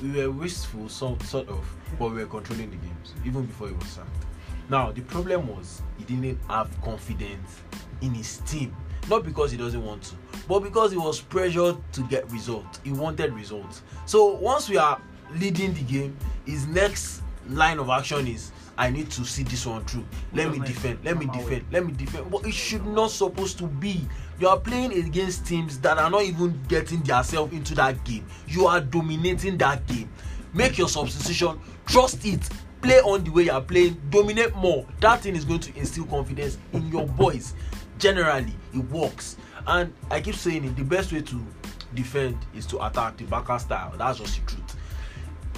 we 0.00 0.12
were 0.12 0.30
wasteful, 0.30 0.88
so, 0.88 1.18
sort 1.24 1.48
of, 1.48 1.68
but 1.98 2.10
we 2.10 2.18
were 2.18 2.26
controlling 2.26 2.70
the 2.70 2.76
games, 2.76 3.14
even 3.24 3.46
before 3.46 3.66
he 3.68 3.74
was 3.74 3.88
sacked. 3.88 4.26
Now, 4.70 4.92
the 4.92 5.00
problem 5.00 5.48
was 5.48 5.82
he 5.96 6.04
didn't 6.04 6.38
have 6.48 6.70
confidence 6.82 7.62
in 8.00 8.14
his 8.14 8.38
team. 8.46 8.76
Not 9.08 9.24
because 9.24 9.50
he 9.50 9.56
doesn't 9.56 9.84
want 9.84 10.02
to, 10.04 10.14
but 10.46 10.60
because 10.60 10.92
he 10.92 10.98
was 10.98 11.20
pressured 11.20 11.76
to 11.94 12.02
get 12.02 12.30
results. 12.30 12.78
He 12.84 12.92
wanted 12.92 13.32
results. 13.32 13.82
So 14.06 14.34
once 14.34 14.68
we 14.68 14.76
are 14.76 15.00
leading 15.34 15.74
the 15.74 15.82
game, 15.82 16.16
his 16.46 16.66
next 16.66 17.22
line 17.48 17.78
of 17.78 17.88
action 17.88 18.28
is 18.28 18.52
I 18.78 18.90
need 18.90 19.10
to 19.10 19.24
see 19.24 19.42
this 19.42 19.66
one 19.66 19.84
through. 19.84 20.06
Let 20.32 20.52
me 20.52 20.60
defend. 20.60 21.00
Let 21.04 21.18
me 21.18 21.26
defend. 21.26 21.64
Let 21.72 21.84
me 21.84 21.92
defend. 21.92 22.30
But 22.30 22.46
it 22.46 22.54
should 22.54 22.86
not 22.86 23.10
supposed 23.10 23.58
to 23.58 23.66
be. 23.66 24.00
You 24.38 24.46
are 24.46 24.58
playing 24.58 24.92
against 24.92 25.44
teams 25.44 25.80
that 25.80 25.98
are 25.98 26.08
not 26.08 26.22
even 26.22 26.58
getting 26.68 27.00
themselves 27.00 27.52
into 27.52 27.74
that 27.74 28.02
game. 28.04 28.24
You 28.46 28.66
are 28.68 28.80
dominating 28.80 29.58
that 29.58 29.84
game. 29.88 30.08
Make 30.54 30.78
your 30.78 30.88
substitution. 30.88 31.58
Trust 31.86 32.24
it. 32.24 32.48
Play 32.80 33.00
on 33.00 33.24
the 33.24 33.30
way 33.30 33.44
you 33.44 33.50
are 33.52 33.60
playing. 33.60 34.00
Dominate 34.10 34.54
more. 34.54 34.86
That 35.00 35.22
thing 35.22 35.34
is 35.34 35.44
going 35.44 35.60
to 35.60 35.76
instill 35.76 36.06
confidence 36.06 36.56
in 36.72 36.86
your 36.88 37.06
boys. 37.06 37.54
Generally, 37.98 38.54
it 38.72 38.90
works. 38.90 39.36
And 39.66 39.92
I 40.08 40.20
keep 40.20 40.36
saying 40.36 40.64
it. 40.64 40.76
The 40.76 40.84
best 40.84 41.12
way 41.12 41.20
to 41.20 41.46
defend 41.94 42.38
is 42.54 42.64
to 42.66 42.86
attack 42.86 43.16
the 43.16 43.24
backer 43.24 43.58
style. 43.58 43.92
That's 43.98 44.18
just 44.18 44.36
the 44.38 44.46
truth 44.46 44.76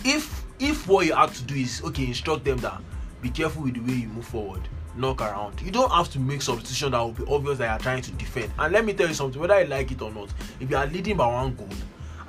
if 0.04 0.44
if 0.58 0.86
what 0.88 1.06
you 1.06 1.14
have 1.14 1.34
to 1.34 1.42
do 1.44 1.54
is 1.54 1.82
okay 1.84 2.06
instruct 2.06 2.44
them 2.44 2.58
that 2.58 2.80
be 3.20 3.30
careful 3.30 3.62
with 3.62 3.74
the 3.74 3.80
way 3.80 3.98
you 4.00 4.08
move 4.08 4.26
forward. 4.26 4.62
Knock 4.96 5.20
around. 5.20 5.60
You 5.60 5.70
don't 5.70 5.90
have 5.90 6.10
to 6.10 6.18
make 6.18 6.42
substitution 6.42 6.92
that 6.92 7.00
will 7.00 7.12
be 7.12 7.24
obvious 7.28 7.58
that 7.58 7.64
you 7.66 7.70
are 7.70 7.78
trying 7.78 8.02
to 8.02 8.10
defend. 8.12 8.52
And 8.58 8.72
let 8.72 8.84
me 8.84 8.92
tell 8.92 9.08
you 9.08 9.14
something 9.14 9.40
whether 9.40 9.60
you 9.60 9.66
like 9.68 9.90
it 9.92 10.02
or 10.02 10.10
not 10.12 10.28
if 10.58 10.68
you 10.68 10.76
are 10.76 10.86
leading 10.86 11.16
by 11.16 11.26
one 11.26 11.54
goal 11.54 11.68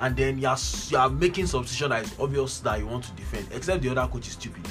and 0.00 0.16
then 0.16 0.38
you 0.38 0.48
are 0.48 0.56
you 0.88 0.96
are 0.98 1.08
making 1.10 1.46
substitution 1.46 1.90
that 1.90 2.04
is 2.04 2.14
obvious 2.18 2.60
that 2.60 2.78
you 2.78 2.86
want 2.86 3.04
to 3.04 3.12
defend 3.12 3.46
except 3.52 3.82
the 3.82 3.88
other 3.88 4.06
coach 4.10 4.26
is 4.26 4.32
stupid. 4.34 4.66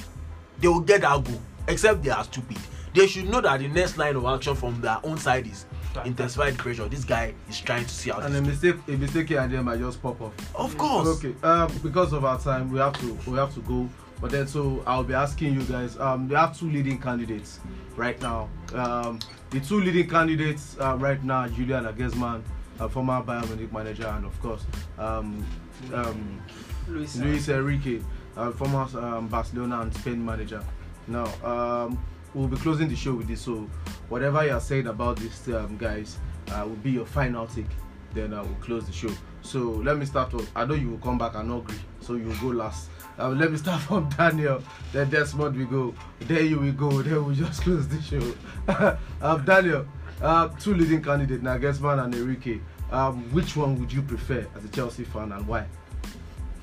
They 0.58 0.68
will 0.68 0.80
get 0.80 1.00
that 1.02 1.24
goal 1.24 1.40
except 1.68 2.02
they 2.02 2.10
are 2.10 2.24
stupid. 2.24 2.58
They 2.94 3.06
should 3.06 3.28
know 3.28 3.40
that 3.40 3.60
the 3.60 3.68
next 3.68 3.96
line 3.96 4.16
of 4.16 4.24
action 4.26 4.54
from 4.54 4.80
their 4.80 4.98
own 5.04 5.16
side 5.18 5.46
is 5.46 5.64
intensify 6.04 6.50
the 6.50 6.56
pressure. 6.56 6.88
This 6.88 7.04
guy 7.04 7.34
is 7.48 7.60
trying 7.60 7.84
to 7.84 7.90
see 7.90 8.10
out 8.10 8.22
and 8.22 8.34
a 8.36 8.40
mistake 8.42 8.76
a 8.88 8.92
mistake 8.92 9.28
here 9.28 9.40
and 9.40 9.52
there 9.52 9.62
might 9.62 9.78
just 9.78 10.02
pop 10.02 10.20
off 10.20 10.32
of 10.54 10.76
course. 10.78 11.08
Okay 11.08 11.34
um 11.42 11.70
because 11.82 12.12
of 12.12 12.24
our 12.24 12.38
time 12.38 12.70
we 12.70 12.78
have 12.78 12.98
to 13.00 13.18
we 13.30 13.36
have 13.36 13.52
to 13.54 13.60
go 13.60 13.88
but 14.22 14.30
then 14.30 14.46
so 14.46 14.82
i'll 14.86 15.04
be 15.04 15.12
asking 15.12 15.52
you 15.52 15.62
guys 15.64 15.98
um 15.98 16.26
they 16.26 16.34
have 16.34 16.58
two 16.58 16.70
leading 16.70 16.98
candidates 16.98 17.60
right 17.96 18.18
now 18.22 18.48
um 18.74 19.18
the 19.50 19.60
two 19.60 19.80
leading 19.80 20.08
candidates 20.08 20.76
uh, 20.80 20.96
right 20.98 21.22
now 21.22 21.46
julian 21.48 21.84
Nagelsmann, 21.84 22.40
uh, 22.80 22.88
former 22.88 23.20
bayern 23.22 23.46
munich 23.48 23.70
manager 23.72 24.06
and 24.06 24.24
of 24.24 24.40
course 24.40 24.64
um 24.98 25.44
um 25.92 26.40
Luis, 26.88 27.16
Luis 27.16 27.48
Enrique, 27.48 28.00
uh, 28.36 28.50
former 28.52 28.86
um, 28.98 29.28
Barcelona 29.28 29.80
and 29.80 29.94
Spain 29.94 30.24
manager. 30.24 30.62
Now, 31.06 31.26
um, 31.44 32.02
we'll 32.34 32.48
be 32.48 32.56
closing 32.56 32.88
the 32.88 32.96
show 32.96 33.14
with 33.14 33.28
this. 33.28 33.42
So, 33.42 33.68
whatever 34.08 34.44
you 34.44 34.52
are 34.52 34.60
saying 34.60 34.86
about 34.86 35.16
these 35.18 35.48
um, 35.48 35.76
guys 35.76 36.18
uh, 36.50 36.64
will 36.66 36.76
be 36.76 36.90
your 36.90 37.06
final 37.06 37.46
take. 37.46 37.66
Then 38.14 38.34
uh, 38.34 38.42
we'll 38.42 38.54
close 38.56 38.86
the 38.86 38.92
show. 38.92 39.10
So, 39.42 39.60
let 39.60 39.96
me 39.96 40.06
start 40.06 40.32
with. 40.32 40.50
I 40.54 40.64
know 40.64 40.74
you 40.74 40.90
will 40.90 40.98
come 40.98 41.18
back 41.18 41.34
and 41.34 41.52
agree. 41.52 41.78
So, 42.00 42.14
you 42.14 42.26
will 42.26 42.36
go 42.36 42.48
last. 42.48 42.88
Uh, 43.18 43.28
let 43.30 43.50
me 43.50 43.58
start 43.58 43.80
from 43.88 44.08
Daniel. 44.10 44.62
Then 44.92 45.10
Desmond 45.10 45.56
we 45.56 45.64
go. 45.64 45.94
There 46.20 46.42
you 46.42 46.58
will 46.58 46.72
go. 46.72 47.02
Then 47.02 47.24
we 47.26 47.34
just 47.34 47.62
close 47.64 47.86
the 47.88 48.00
show. 48.00 48.96
um, 49.22 49.44
Daniel, 49.44 49.86
uh, 50.20 50.48
two 50.48 50.74
leading 50.74 51.02
candidates, 51.02 51.42
Nagelsmann 51.42 52.04
and 52.04 52.14
Enrique. 52.14 52.60
Um, 52.90 53.22
which 53.32 53.56
one 53.56 53.78
would 53.80 53.92
you 53.92 54.02
prefer 54.02 54.46
as 54.54 54.64
a 54.64 54.68
Chelsea 54.68 55.04
fan 55.04 55.32
and 55.32 55.46
why? 55.46 55.66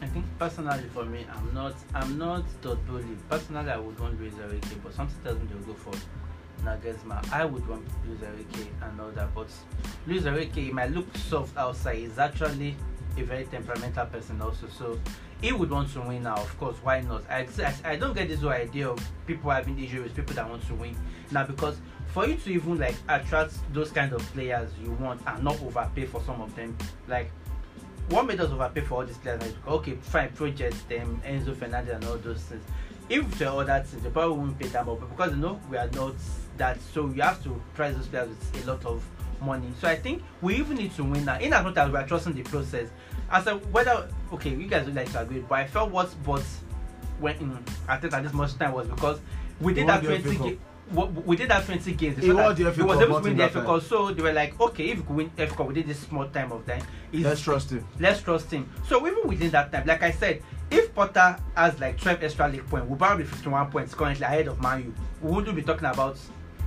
I 0.01 0.05
think 0.07 0.25
personally 0.37 0.85
for 0.93 1.03
me, 1.05 1.25
I'm 1.33 1.53
not 1.53 1.73
I'm 1.93 2.17
not 2.17 2.45
Boehly. 2.61 3.17
Personally, 3.29 3.71
I 3.71 3.77
would 3.77 3.99
want 3.99 4.19
Luis 4.19 4.33
Enrique, 4.41 4.75
but 4.83 4.93
something 4.93 5.17
tells 5.23 5.39
me 5.39 5.47
they'll 5.47 5.63
go 5.63 5.73
for 5.73 5.93
Nagelsmann. 6.63 7.31
I 7.33 7.45
would 7.45 7.67
want 7.67 7.85
Luis 8.07 8.21
Enrique 8.21 8.69
and 8.81 9.01
all 9.01 9.11
that, 9.11 9.33
but 9.35 9.47
Luis 10.07 10.25
Enrique 10.25 10.65
he 10.65 10.71
might 10.71 10.91
look 10.91 11.05
soft 11.17 11.57
outside. 11.57 11.97
He's 11.97 12.17
actually 12.17 12.75
a 13.17 13.23
very 13.23 13.45
temperamental 13.45 14.05
person 14.05 14.41
also, 14.41 14.67
so 14.67 14.99
he 15.41 15.51
would 15.51 15.69
want 15.69 15.91
to 15.93 16.01
win 16.01 16.23
now. 16.23 16.35
Of 16.35 16.57
course, 16.59 16.77
why 16.83 17.01
not? 17.01 17.23
I 17.29 17.47
I, 17.59 17.73
I 17.91 17.95
don't 17.95 18.13
get 18.13 18.27
this 18.27 18.41
whole 18.41 18.49
idea 18.49 18.89
of 18.89 18.99
people 19.25 19.49
having 19.49 19.81
issues 19.81 20.11
people 20.11 20.35
that 20.35 20.49
want 20.49 20.65
to 20.67 20.75
win 20.75 20.95
now 21.31 21.45
because 21.45 21.77
for 22.07 22.27
you 22.27 22.35
to 22.35 22.49
even 22.51 22.77
like 22.79 22.95
attract 23.07 23.53
those 23.73 23.91
kind 23.91 24.13
of 24.13 24.21
players 24.33 24.69
you 24.83 24.91
want 24.93 25.21
and 25.27 25.43
not 25.43 25.61
overpay 25.61 26.05
for 26.05 26.21
some 26.23 26.41
of 26.41 26.55
them, 26.55 26.75
like 27.07 27.31
what 28.09 28.25
made 28.25 28.39
us 28.39 28.51
overpay 28.51 28.81
for 28.81 28.95
all 28.95 29.05
these 29.05 29.17
players 29.17 29.39
because, 29.39 29.55
okay, 29.67 29.95
fine, 30.01 30.29
project 30.31 30.89
them, 30.89 31.21
Enzo 31.25 31.55
Fernandez 31.55 31.95
and 31.95 32.05
all 32.05 32.17
those 32.17 32.41
things. 32.41 32.63
If 33.07 33.41
are 33.41 33.61
other 33.61 33.83
things, 33.83 34.03
they 34.03 34.09
probably 34.09 34.37
won't 34.37 34.59
pay 34.59 34.67
that 34.67 34.85
much, 34.85 34.99
but 34.99 35.09
because 35.09 35.31
you 35.31 35.37
know 35.37 35.59
we 35.69 35.77
are 35.77 35.89
not 35.91 36.15
that, 36.57 36.79
so 36.93 37.07
you 37.07 37.21
have 37.21 37.43
to 37.43 37.61
price 37.73 37.95
those 37.95 38.07
players 38.07 38.29
with 38.29 38.67
a 38.67 38.71
lot 38.71 38.85
of 38.85 39.03
money. 39.41 39.67
So 39.79 39.87
I 39.87 39.95
think 39.95 40.23
we 40.41 40.55
even 40.55 40.77
need 40.77 40.93
to 40.95 41.03
win 41.03 41.25
now. 41.25 41.39
In 41.39 41.53
as 41.53 41.63
much 41.63 41.77
as 41.77 41.89
we 41.89 41.97
are 41.97 42.07
trusting 42.07 42.33
the 42.33 42.43
process, 42.43 42.89
as 43.31 43.47
a 43.47 43.55
whether 43.57 44.09
okay, 44.33 44.49
you 44.51 44.67
guys 44.67 44.85
would 44.85 44.95
like 44.95 45.11
to 45.11 45.21
agree, 45.21 45.39
but 45.47 45.55
I 45.59 45.67
felt 45.67 45.91
what 45.91 46.13
but 46.23 46.41
when 47.19 47.35
in, 47.37 47.57
I 47.87 47.97
think 47.97 48.13
at 48.13 48.23
this 48.23 48.33
much 48.33 48.55
time 48.57 48.73
was 48.73 48.87
because 48.87 49.19
we 49.59 49.73
did 49.73 49.87
that 49.87 50.03
20 50.03 50.21
FA 50.21 50.57
we- 51.25 51.35
did 51.35 51.49
that 51.49 51.65
20 51.65 51.91
games. 51.93 52.15
They 52.15 52.21
He 52.23 52.27
saw 52.29 52.35
won 52.35 52.55
that 52.55 52.63
the 52.63 52.71
FA 52.71 52.83
was 52.85 52.99
able 52.99 53.17
to 53.17 53.23
win 53.23 53.31
in 53.33 53.37
the 53.37 53.49
FA. 53.49 53.61
Cup. 53.61 53.83
So 53.83 54.11
they 54.11 54.23
were 54.23 54.33
like, 54.33 54.59
okay, 54.59 54.85
if 54.89 54.97
we 54.97 55.03
could 55.03 55.15
win 55.15 55.29
FA 55.37 55.47
Cup 55.55 55.67
within 55.67 55.87
this 55.87 55.99
small 55.99 56.25
time 56.27 56.51
of 56.51 56.65
time, 56.65 56.81
it's 57.11 57.23
Let's 57.23 57.41
trust 57.41 57.69
him. 57.71 57.85
let's 57.99 58.21
trust 58.21 58.49
him. 58.51 58.67
So 58.87 59.05
even 59.07 59.27
within 59.27 59.51
that 59.51 59.71
time, 59.71 59.85
like 59.85 60.01
I 60.01 60.11
said, 60.11 60.41
if 60.71 60.93
Potter 60.95 61.37
has 61.55 61.79
like 61.79 61.99
12 61.99 62.23
extra 62.23 62.47
league 62.47 62.65
points, 62.67 62.87
we'll 62.87 62.97
probably 62.97 63.23
be 63.23 63.29
51 63.29 63.69
points 63.69 63.93
currently 63.93 64.25
ahead 64.25 64.47
of 64.47 64.59
Man 64.61 64.83
U. 64.83 64.93
We 65.21 65.31
wouldn't 65.35 65.55
be 65.55 65.61
talking 65.61 65.85
about 65.85 66.17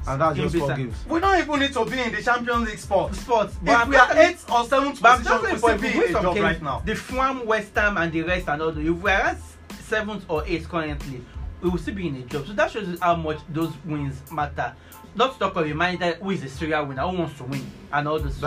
And 0.06 0.20
that's 0.20 0.36
just 0.36 0.56
four 0.56 0.74
games. 0.74 0.96
we 1.08 1.20
don't 1.20 1.38
even 1.38 1.60
need 1.60 1.72
to 1.72 1.84
be 1.84 2.00
in 2.00 2.12
the 2.14 2.22
champions 2.22 2.68
league 2.68 2.78
spot 2.78 3.14
sports. 3.14 3.54
if 3.62 3.88
we 3.88 3.96
are 3.96 4.16
eighth 4.18 4.50
or 4.50 4.64
seventh 4.66 5.00
but 5.02 5.18
position 5.18 5.42
we 5.52 5.58
still 5.58 5.78
be 5.78 5.88
in 5.88 6.02
a 6.02 6.12
job 6.12 6.34
games, 6.34 6.40
right 6.44 6.62
now 6.62 6.82
the 6.84 6.94
Fulham, 6.94 7.46
West 7.46 7.74
Ham, 7.76 7.96
and 7.96 8.12
the 8.12 8.22
rest 8.22 8.48
and 8.48 8.62
all. 8.62 8.72
the- 8.72 8.80
If 8.80 8.96
we 9.02 9.10
are 9.10 9.20
at 9.20 9.38
seventh 9.84 10.24
or 10.28 10.44
eighth 10.46 10.68
currently, 10.68 11.22
we 11.60 11.70
will 11.70 11.78
still 11.78 11.94
be 11.94 12.08
in 12.08 12.16
a 12.16 12.22
job. 12.22 12.46
So 12.46 12.52
that 12.54 12.70
shows 12.70 12.98
how 13.00 13.14
much 13.16 13.38
those 13.48 13.72
wins 13.84 14.20
matter. 14.32 14.74
Not 15.14 15.34
to 15.34 15.38
talk 15.38 15.56
of 15.56 15.70
a 15.70 15.74
manager 15.74 16.16
who 16.22 16.30
is 16.30 16.42
a 16.42 16.48
serial 16.48 16.86
winner, 16.86 17.02
who 17.06 17.18
wants 17.18 17.36
to 17.38 17.44
win, 17.44 17.70
and 17.92 18.08
all 18.08 18.18
those. 18.18 18.34
So 18.36 18.46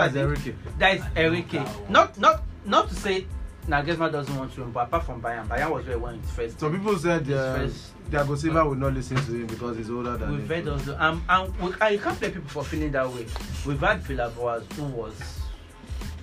That's 0.79 1.03
Enrique. 1.15 1.59
That 1.59 1.69
is 1.69 1.75
one. 1.75 1.91
Not 1.93 2.17
not 2.19 2.41
not 2.65 2.89
to 2.89 2.95
say 2.95 3.27
Nagelsmann 3.67 4.11
doesn't 4.11 4.35
want 4.35 4.53
to 4.55 4.61
win, 4.61 4.71
but 4.71 4.87
apart 4.87 5.05
from 5.05 5.21
Bayern, 5.21 5.47
Bayern 5.47 5.71
was 5.71 5.85
where 5.85 5.95
he 5.95 6.01
won 6.01 6.19
his 6.19 6.31
first. 6.31 6.59
Some 6.59 6.75
people 6.77 6.97
said 6.97 7.25
his 7.25 7.37
uh, 7.37 7.55
first- 7.55 7.91
Thiago 8.09 8.37
Silva 8.37 8.65
will 8.65 8.75
not 8.75 8.93
listen 8.93 9.17
to 9.17 9.31
him 9.31 9.47
because 9.47 9.77
he's 9.77 9.89
older 9.89 10.15
than 10.17 10.31
We've 10.31 10.49
him. 10.49 10.69
also, 10.69 10.95
um, 10.99 11.23
and, 11.27 11.55
we, 11.59 11.73
and 11.81 11.93
you 11.95 11.99
can't 11.99 12.19
blame 12.19 12.31
people 12.33 12.49
for 12.49 12.63
feeling 12.63 12.91
that 12.91 13.07
way. 13.09 13.25
We've 13.65 13.79
had 13.79 13.99
Villas-Boas 14.01 14.63
who 14.75 14.83
was 14.85 15.39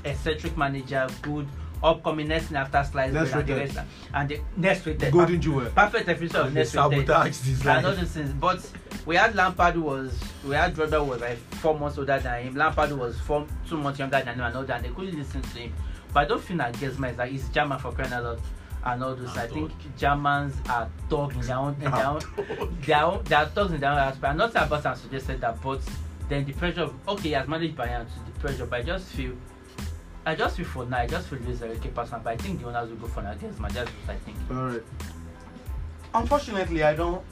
eccentric 0.05 0.57
manager, 0.57 1.09
good, 1.23 1.49
upcoming 1.83 2.29
next 2.29 2.47
thing 2.47 2.57
after 2.57 2.85
slice 2.85 3.13
Next 3.13 3.33
and 3.33 3.47
the 3.47 3.55
rest, 3.55 3.79
and 4.15 4.29
the 4.29 4.41
next 4.57 4.87
rated. 4.87 5.13
Golden 5.13 5.41
jewel. 5.41 5.67
Perfect 5.75 6.07
definition 6.07 6.37
of 6.37 6.47
And 6.47 6.55
next 6.55 6.75
rated. 6.75 7.67
And 7.67 7.87
all 7.87 7.95
those 7.95 8.11
things. 8.11 8.33
But 8.33 8.71
we 9.05 9.17
had 9.17 9.35
Lampard 9.35 9.75
who 9.75 9.83
was, 9.83 10.21
we 10.47 10.55
had 10.55 10.73
who 10.73 10.83
was 10.83 11.21
like 11.21 11.39
four 11.57 11.79
months 11.79 11.99
older 11.99 12.19
than 12.19 12.45
him. 12.45 12.55
Lampard 12.55 12.93
was 12.93 13.19
four, 13.21 13.47
two 13.69 13.77
months 13.77 13.99
younger 13.99 14.23
than 14.23 14.35
him 14.35 14.45
and 14.45 14.57
all 14.57 14.65
that. 14.65 14.77
And 14.77 14.85
they 14.87 14.91
couldn't 14.95 15.19
listen 15.19 15.43
to 15.43 15.59
him. 15.59 15.73
But 16.15 16.21
I 16.21 16.25
don't 16.27 16.43
think 16.43 16.59
that 16.59 16.75
Gesma 16.75 17.11
is 17.11 17.19
like, 17.19 17.33
he's 17.33 17.49
German 17.49 17.79
for 17.79 17.91
crying 17.91 18.13
out 18.13 18.23
loud. 18.23 18.41
And 18.85 19.05
all 19.05 19.15
those. 19.15 19.37
I 19.37 19.47
think. 19.47 19.71
Germans 19.97 20.55
are 20.69 20.89
thugs 21.09 21.37
in 21.37 21.43
their 21.43 21.57
own, 21.57 21.75
in 21.75 21.91
their 21.91 22.07
own, 22.07 22.21
they 22.85 22.93
are, 22.93 23.19
they 23.23 23.35
are 23.37 23.47
thugs 23.47 23.73
in 23.73 23.81
their 23.81 23.93
own 23.93 23.99
aspect. 23.99 24.37
Not 24.37 24.51
about 24.51 24.85
and 24.87 24.99
suggested 24.99 25.41
that, 25.41 25.63
but 25.63 25.81
then 26.29 26.45
the 26.45 26.53
pressure 26.53 26.83
of 26.83 27.09
okay, 27.09 27.31
has 27.31 27.47
managed 27.47 27.77
Bayern 27.77 28.07
to 28.07 28.33
the 28.33 28.41
pressure, 28.41 28.67
but 28.67 28.81
I 28.81 28.83
just 28.83 29.07
feel 29.13 29.37
I 30.25 30.35
just 30.35 30.57
feel 30.57 30.67
for 30.67 30.85
now, 30.85 30.99
I 30.99 31.07
just 31.07 31.29
feel 31.29 31.41
Luis 31.41 31.61
Enrique 31.63 31.91
person, 31.91 32.21
but 32.23 32.31
I 32.31 32.37
think 32.37 32.61
the 32.61 32.69
owners 32.69 32.91
will 32.91 32.97
go 32.97 33.09
for 33.09 33.23
Nagelsmann. 33.23 33.73
That's 33.73 33.91
what 33.91 34.11
I 34.11 34.17
think. 34.17 34.37
All 34.51 34.69
right. 34.69 34.83
Unfortunately, 36.15 36.83
I 36.83 36.95
don't. 36.95 37.25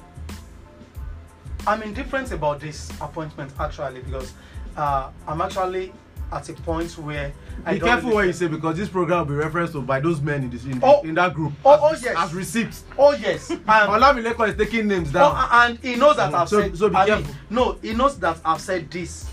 I'm 1.67 1.83
indifferent 1.83 2.33
about 2.33 2.61
this 2.61 2.91
appointment 3.01 3.53
actually 3.61 4.01
because 4.01 4.33
uh, 4.77 5.11
I'm 5.29 5.41
actually 5.41 5.93
at 6.33 6.49
a 6.49 6.53
point 6.55 6.91
where 6.99 7.33
I 7.67 7.75
Be 7.75 7.81
careful 7.81 8.13
what 8.13 8.27
you 8.27 8.33
say 8.33 8.47
because 8.47 8.77
this 8.77 8.89
program 8.89 9.19
will 9.21 9.27
be 9.27 9.35
referenced 9.35 9.73
to 9.75 9.83
by 9.83 10.01
those 10.01 10.21
men 10.21 10.45
in 10.45 10.51
this 10.51 10.65
in, 10.65 10.79
Oh. 10.83 11.03
in 11.03 11.15
that 11.17 11.35
group. 11.35 11.53
Oh, 11.65 11.91
as, 11.93 12.03
oh, 12.03 12.07
yes. 12.07 12.15
As 12.19 12.35
receipts. 12.35 12.85
Oh 12.97 13.13
yes, 13.13 13.51
and, 13.51 13.61
Olamileko 13.67 14.49
is 14.49 14.57
taking 14.57 14.87
names 14.89 15.11
down. 15.13 15.33
oh, 15.37 15.49
and 15.53 15.79
he 15.81 15.97
knows 15.97 16.17
that 16.17 16.31
Mm, 16.33 16.35
I've 16.35 16.49
so- 16.49 16.61
said. 16.61 16.77
so 16.79 16.89
be 16.89 16.95
I 16.97 17.07
mean, 17.07 17.15
careful. 17.25 17.35
no, 17.51 17.73
he 17.83 17.93
knows 17.95 18.19
that 18.21 18.39
I've 18.45 18.61
said 18.61 18.91
this 18.91 19.29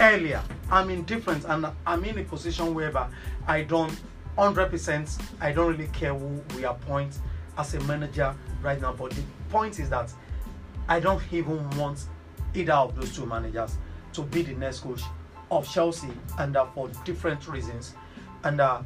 earlier. 0.00 0.42
I'm 0.70 0.90
indifferent 0.90 1.44
and 1.44 1.66
I'm 1.86 2.04
in 2.04 2.18
a 2.18 2.24
position 2.24 2.74
whereby 2.74 3.08
I 3.46 3.62
don't, 3.62 3.92
hundred 4.36 4.70
percent, 4.70 5.16
I 5.40 5.52
don't 5.52 5.70
really 5.70 5.88
care 5.88 6.14
who 6.14 6.42
we 6.56 6.64
appoint 6.64 7.18
as 7.58 7.74
a 7.74 7.80
manager 7.80 8.34
right 8.62 8.80
now. 8.80 8.92
But 8.94 9.10
the 9.12 9.22
point 9.50 9.78
is 9.78 9.88
that 9.90 10.12
I 10.88 10.98
don't 10.98 11.22
even 11.30 11.68
want 11.78 12.04
either 12.54 12.72
of 12.72 12.96
those 12.96 13.14
two 13.14 13.26
managers 13.26 13.76
to 14.14 14.22
be 14.22 14.42
the 14.42 14.54
next 14.54 14.80
coach 14.80 15.02
of 15.52 15.68
Chelsea, 15.68 16.08
and 16.38 16.56
uh, 16.56 16.66
for 16.74 16.88
different 17.04 17.46
reasons. 17.46 17.94
And 18.44 18.60
uh, 18.60 18.82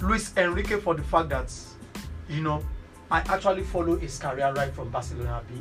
Luis 0.00 0.32
Enrique 0.36 0.78
for 0.78 0.94
the 0.94 1.02
fact 1.02 1.30
that 1.30 1.52
you 2.28 2.42
know 2.42 2.62
I 3.10 3.18
actually 3.20 3.62
follow 3.62 3.96
his 3.96 4.18
career 4.18 4.52
right 4.52 4.72
from 4.72 4.90
Barcelona 4.90 5.42
B. 5.48 5.60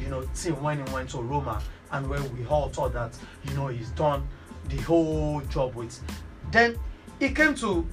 You 0.00 0.08
know, 0.08 0.28
till 0.34 0.54
when 0.54 0.84
he 0.84 0.92
went 0.92 1.10
to 1.10 1.18
Roma 1.18 1.62
and 1.92 2.08
where 2.08 2.22
we 2.22 2.46
all 2.46 2.68
thought 2.68 2.92
that 2.94 3.16
you 3.44 3.54
know 3.54 3.68
he's 3.68 3.90
done 3.90 4.26
the 4.68 4.76
whole 4.78 5.40
job 5.42 5.74
with. 5.74 6.00
Then 6.50 6.78
he 7.18 7.30
came 7.30 7.54
to 7.56 7.86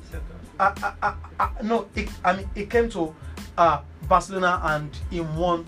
uh, 0.60 0.76
uh, 0.84 0.94
uh, 1.02 1.14
uh, 1.40 1.50
no, 1.64 1.88
I 2.24 2.36
mean 2.36 2.50
he 2.56 2.66
came 2.66 2.90
to 2.90 3.16
uh, 3.58 3.82
Barcelona 4.08 4.60
and 4.64 4.98
he 5.10 5.22
won 5.22 5.66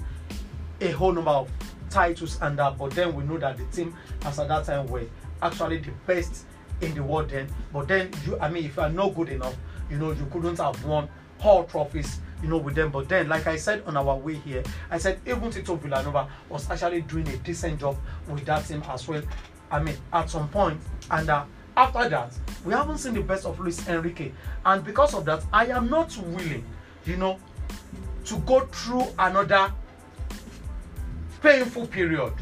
a 0.81 0.91
whole 0.91 1.11
number 1.13 1.31
of 1.31 1.49
titles 1.89 2.39
and 2.41 2.57
that. 2.57 2.77
But 2.77 2.91
then 2.91 3.15
we 3.15 3.23
know 3.23 3.38
that 3.38 3.57
the 3.57 3.65
team 3.65 3.95
as 4.26 4.39
at 4.39 4.47
that 4.47 4.65
time 4.65 4.88
were 4.88 5.05
actually 5.41 5.77
the 5.80 5.91
best 6.05 6.45
in 6.81 6.93
the 6.93 7.03
world 7.03 7.30
then. 7.30 7.47
But 7.72 7.88
then 7.88 8.11
you, 8.26 8.38
I 8.39 8.49
mean, 8.49 8.65
if 8.65 8.76
you 8.76 8.81
are 8.84 8.89
not 8.89 9.15
good 9.15 9.30
enough, 9.30 9.55
you 9.89 9.97
know, 9.97 10.11
you 10.11 10.26
couldn't 10.31 10.57
have 10.57 10.84
won 10.85 11.09
all 11.43 11.63
trophies, 11.65 12.19
you 12.41 12.49
know, 12.49 12.57
with 12.57 12.76
them. 12.76 12.91
But 12.91 13.09
then, 13.09 13.30
like 13.30 13.47
I 13.47 13.55
said 13.55 13.84
on 13.85 13.97
our 13.97 14.15
way 14.18 14.35
here, 14.35 14.63
I 14.89 14.97
said 14.97 15.19
even 15.26 15.51
Tito 15.51 15.76
Villanova 15.76 16.27
was 16.49 16.69
actually 16.69 17.01
doing 17.01 17.27
a 17.30 17.38
decent 17.38 17.80
job 17.80 17.97
with 18.27 18.45
that 18.45 18.65
team 18.65 18.84
as 18.88 19.07
well. 19.07 19.22
I 19.69 19.81
mean, 19.81 19.95
at 20.11 20.30
some 20.30 20.49
point, 20.49 20.81
and 21.09 21.30
uh, 21.30 21.45
after 21.77 22.09
that, 22.09 22.34
we 22.65 22.73
haven't 22.73 22.97
seen 22.97 23.13
the 23.13 23.22
best 23.22 23.45
of 23.45 23.59
Luis 23.59 23.88
Enrique, 23.88 24.31
and 24.65 24.84
because 24.84 25.13
of 25.13 25.26
that, 25.26 25.43
I 25.53 25.68
am 25.68 25.89
not 25.89 26.15
willing, 26.18 26.65
you 27.05 27.15
know, 27.15 27.39
to 28.26 28.38
go 28.39 28.61
through 28.65 29.05
another 29.18 29.72
painful 31.41 31.88
period 31.88 32.34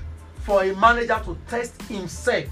for 0.41 0.63
a 0.63 0.75
manager 0.75 1.21
to 1.23 1.37
test 1.47 1.81
himself 1.83 2.45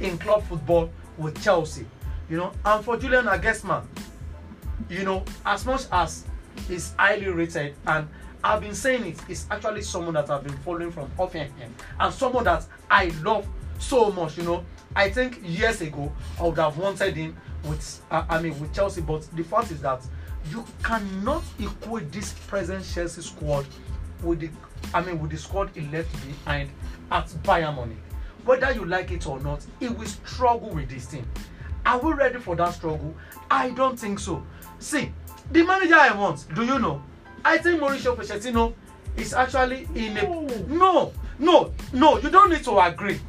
in 0.00 0.18
club 0.18 0.42
football 0.44 0.90
with 1.18 1.42
Chelsea. 1.42 1.86
You 2.28 2.38
know, 2.38 2.52
and 2.64 2.84
for 2.84 2.96
Julian 2.96 3.26
Nagelsmann, 3.26 3.84
you 4.88 5.04
know, 5.04 5.24
as 5.44 5.66
much 5.66 5.82
as 5.92 6.24
he's 6.66 6.94
highly 6.98 7.28
rated, 7.28 7.74
and 7.86 8.08
I've 8.42 8.60
been 8.60 8.74
saying 8.74 9.06
it, 9.06 9.18
is 9.28 9.46
actually 9.50 9.82
someone 9.82 10.14
that 10.14 10.30
I've 10.30 10.42
been 10.42 10.56
following 10.58 10.90
from 10.90 11.10
Hoffenheim, 11.18 11.70
and 12.00 12.14
someone 12.14 12.44
that 12.44 12.66
I 12.90 13.06
love 13.22 13.46
so 13.78 14.10
much. 14.10 14.38
You 14.38 14.44
know, 14.44 14.64
I 14.96 15.10
think 15.10 15.40
years 15.42 15.80
ago 15.80 16.12
I 16.40 16.44
would 16.44 16.58
have 16.58 16.78
wanted 16.78 17.14
him 17.14 17.36
with, 17.64 18.02
uh, 18.10 18.24
I 18.28 18.40
mean, 18.40 18.58
with 18.60 18.72
Chelsea, 18.74 19.00
but 19.00 19.22
the 19.34 19.44
fact 19.44 19.70
is 19.70 19.80
that 19.82 20.02
you 20.50 20.64
cannot 20.82 21.42
equate 21.58 22.12
this 22.12 22.32
present 22.32 22.84
Chelsea 22.84 23.22
squad 23.22 23.66
with 24.22 24.40
the, 24.40 24.50
I 24.92 25.02
mean, 25.02 25.18
with 25.20 25.30
the 25.30 25.38
squad 25.38 25.70
he 25.74 25.82
left 25.88 26.10
behind 26.26 26.70
at 27.10 27.26
Bayern 27.42 27.74
Munich. 27.76 27.98
Whether 28.44 28.72
you 28.72 28.84
like 28.84 29.10
it 29.10 29.26
or 29.26 29.40
not, 29.40 29.64
he 29.80 29.88
will 29.88 30.06
struggle 30.06 30.70
with 30.70 30.88
this 30.88 31.06
team. 31.06 31.26
Are 31.86 31.98
we 31.98 32.12
ready 32.12 32.38
for 32.38 32.56
that 32.56 32.74
struggle? 32.74 33.14
I 33.50 33.70
don't 33.70 33.98
think 33.98 34.18
so. 34.18 34.44
See, 34.78 35.12
the 35.50 35.62
manager 35.62 35.94
I 35.94 36.14
want, 36.14 36.46
do 36.54 36.64
you 36.64 36.78
know? 36.78 37.02
I 37.44 37.58
think 37.58 37.80
Mauricio 37.80 38.16
Pochettino 38.16 38.74
is 39.16 39.34
actually 39.34 39.86
in 39.94 40.16
a 40.16 40.22
no, 40.66 41.12
no, 41.38 41.72
no. 41.92 42.18
You 42.18 42.30
don't 42.30 42.50
need 42.50 42.64
to 42.64 42.78
agree. 42.78 43.20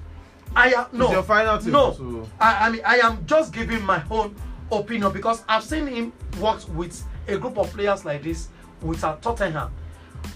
I 0.56 0.72
am 0.74 0.86
no. 0.94 1.06
It's 1.06 1.14
your 1.14 1.24
final 1.24 1.58
team, 1.58 1.72
No, 1.74 2.28
I, 2.40 2.68
I 2.68 2.70
mean 2.70 2.82
I 2.86 2.98
am 3.00 3.26
just 3.26 3.54
giving 3.54 3.84
my 3.84 4.02
own 4.10 4.36
opinion 4.72 5.12
because 5.12 5.44
I've 5.50 5.64
seen 5.64 5.88
him 5.88 6.14
work 6.40 6.62
with 6.70 7.04
a 7.28 7.38
group 7.38 7.58
of 7.58 7.72
players 7.74 8.06
like 8.06 8.24
this 8.24 8.48
with 8.82 9.04
uh, 9.04 9.18
Tottenham. 9.22 9.72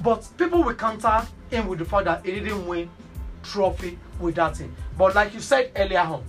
But 0.03 0.27
people 0.37 0.63
will 0.63 0.73
counter 0.75 1.25
him 1.49 1.67
with 1.67 1.79
the 1.79 1.85
fact 1.85 2.05
that 2.05 2.25
he 2.25 2.33
didn't 2.33 2.67
win 2.67 2.89
trophy 3.43 3.97
with 4.19 4.35
that 4.35 4.55
team. 4.55 4.75
But 4.97 5.15
like 5.15 5.33
you 5.33 5.39
said 5.39 5.71
earlier 5.75 5.99
on, 5.99 6.23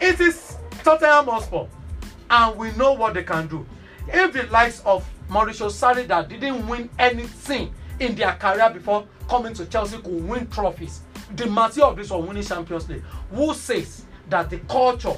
it 0.00 0.20
is 0.20 0.56
Tottenham 0.82 1.26
Hotspur, 1.26 1.66
and 2.30 2.56
we 2.56 2.72
know 2.72 2.92
what 2.94 3.14
they 3.14 3.22
can 3.22 3.46
do. 3.48 3.66
If 4.08 4.32
the 4.32 4.44
likes 4.44 4.80
of 4.80 5.08
Mauricio 5.28 5.68
Sarri 5.70 6.06
that 6.08 6.28
didn't 6.28 6.66
win 6.66 6.88
anything 6.98 7.74
in 7.98 8.14
their 8.14 8.32
career 8.32 8.70
before 8.70 9.06
coming 9.28 9.54
to 9.54 9.66
Chelsea 9.66 9.98
could 9.98 10.26
win 10.28 10.46
trophies, 10.48 11.02
the 11.36 11.46
material 11.46 11.90
of 11.90 11.96
this 11.96 12.10
was 12.10 12.26
winning 12.26 12.42
Champions 12.42 12.88
League. 12.88 13.04
Who 13.32 13.54
says 13.54 14.04
that 14.28 14.50
the 14.50 14.58
culture 14.60 15.14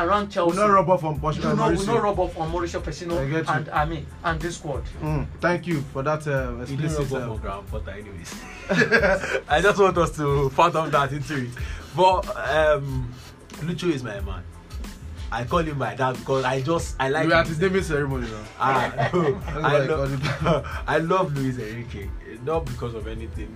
around 0.00 0.30
Chelsea 0.30 0.56
Will 0.58 0.66
not 0.68 0.72
rub 0.74 0.90
off 0.90 1.04
on 1.04 1.20
Poch- 1.20 1.34
do 1.36 1.42
not, 1.42 1.56
will 1.56 1.76
Mauricio. 1.78 1.86
not 1.86 2.02
rub 2.02 2.18
off 2.20 2.38
on 2.38 2.52
Mauricio 2.52 2.76
I 2.76 3.28
get 3.28 3.44
Pochettino 3.44 3.44
you. 3.44 3.48
and 3.54 3.68
I 3.70 3.84
mean 3.84 4.06
and 4.24 4.40
this 4.40 4.56
squad. 4.56 4.82
Mm, 5.02 5.26
thank 5.40 5.66
you 5.66 5.82
for 5.92 6.02
that 6.02 6.26
uh, 6.26 6.64
He 6.64 6.76
didn't 6.76 6.96
rub 6.96 7.12
off 7.12 7.30
on 7.30 7.36
Graham 7.38 7.64
Potter 7.66 7.90
anyways. 7.90 8.34
I 9.48 9.60
just 9.60 9.78
want 9.80 9.98
us 9.98 10.16
to 10.16 10.50
fathom 10.50 10.90
that 10.90 11.12
into 11.12 11.36
it. 11.44 11.50
But 11.96 12.26
um, 12.36 13.12
Lucho 13.60 13.92
is 13.92 14.02
my 14.02 14.18
man. 14.20 14.42
I 15.30 15.44
call 15.44 15.60
him 15.60 15.78
my 15.78 15.94
dad 15.94 16.12
because 16.18 16.44
I 16.44 16.60
just 16.60 16.94
I 17.00 17.08
like 17.08 17.26
we 17.26 17.32
are 17.32 17.40
at 17.40 17.46
his 17.48 17.58
naming 17.58 17.82
ceremony 17.82 18.28
now. 18.30 18.42
Ah, 18.60 18.92
I, 18.98 19.76
I 19.76 19.78
love, 19.86 20.22
call 20.40 20.62
I 20.86 20.98
love 20.98 21.34
Luis 21.36 21.58
Enrique, 21.58 22.08
not 22.44 22.64
because 22.64 22.94
of 22.94 23.06
anything. 23.06 23.54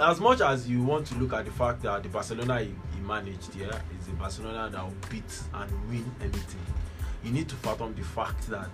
As 0.00 0.20
much 0.20 0.40
as 0.40 0.68
you 0.68 0.82
want 0.82 1.06
to 1.08 1.14
look 1.16 1.32
at 1.32 1.44
the 1.44 1.50
fact 1.52 1.82
that 1.82 2.02
the 2.02 2.08
Barcelona 2.08 2.60
he, 2.60 2.74
he 2.94 3.00
managed 3.00 3.54
here 3.54 3.70
is 4.00 4.08
a 4.08 4.12
Barcelona 4.12 4.68
that 4.70 4.82
will 4.82 4.94
beat 5.10 5.42
and 5.54 5.70
win 5.88 6.04
anything, 6.20 6.60
you 7.24 7.30
need 7.32 7.48
to 7.48 7.54
fathom 7.56 7.94
the 7.94 8.02
fact 8.02 8.48
that 8.48 8.70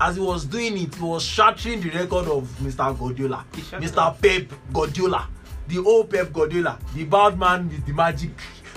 as 0.00 0.16
he 0.16 0.22
was 0.22 0.44
doing 0.44 0.76
it, 0.76 0.94
he 0.94 1.02
was 1.02 1.22
shattering 1.22 1.80
the 1.80 1.90
record 1.90 2.26
of 2.26 2.44
Mr. 2.60 2.96
Guardiola, 2.98 3.44
Mr. 3.52 4.20
Pep 4.20 4.52
Guardiola, 4.72 5.28
the 5.68 5.78
old 5.78 6.10
Pep 6.10 6.32
Guardiola, 6.32 6.78
the 6.94 7.04
bad 7.04 7.38
man 7.38 7.68
with 7.68 7.84
the 7.86 7.92
magic. 7.92 8.30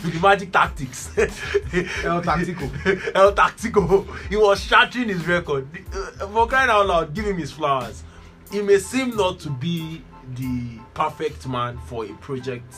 With 0.03 0.13
the 0.13 0.19
magic 0.19 0.51
tactics, 0.51 1.09
El 1.17 2.21
Tactico. 2.21 2.69
El 3.15 3.33
Tactico. 3.33 4.05
He 4.29 4.35
was 4.35 4.59
shattering 4.59 5.09
his 5.09 5.25
record. 5.25 5.67
Uh, 5.91 6.27
For 6.27 6.45
crying 6.45 6.69
out 6.69 6.85
loud, 6.85 7.15
give 7.15 7.25
him 7.25 7.39
his 7.39 7.51
flowers. 7.51 8.03
He 8.51 8.61
may 8.61 8.79
seem 8.79 9.15
not 9.15 9.39
to 9.41 9.49
be 9.49 10.01
the 10.35 10.79
perfect 10.93 11.47
man 11.47 11.77
for 11.85 12.05
a 12.05 12.09
project 12.15 12.73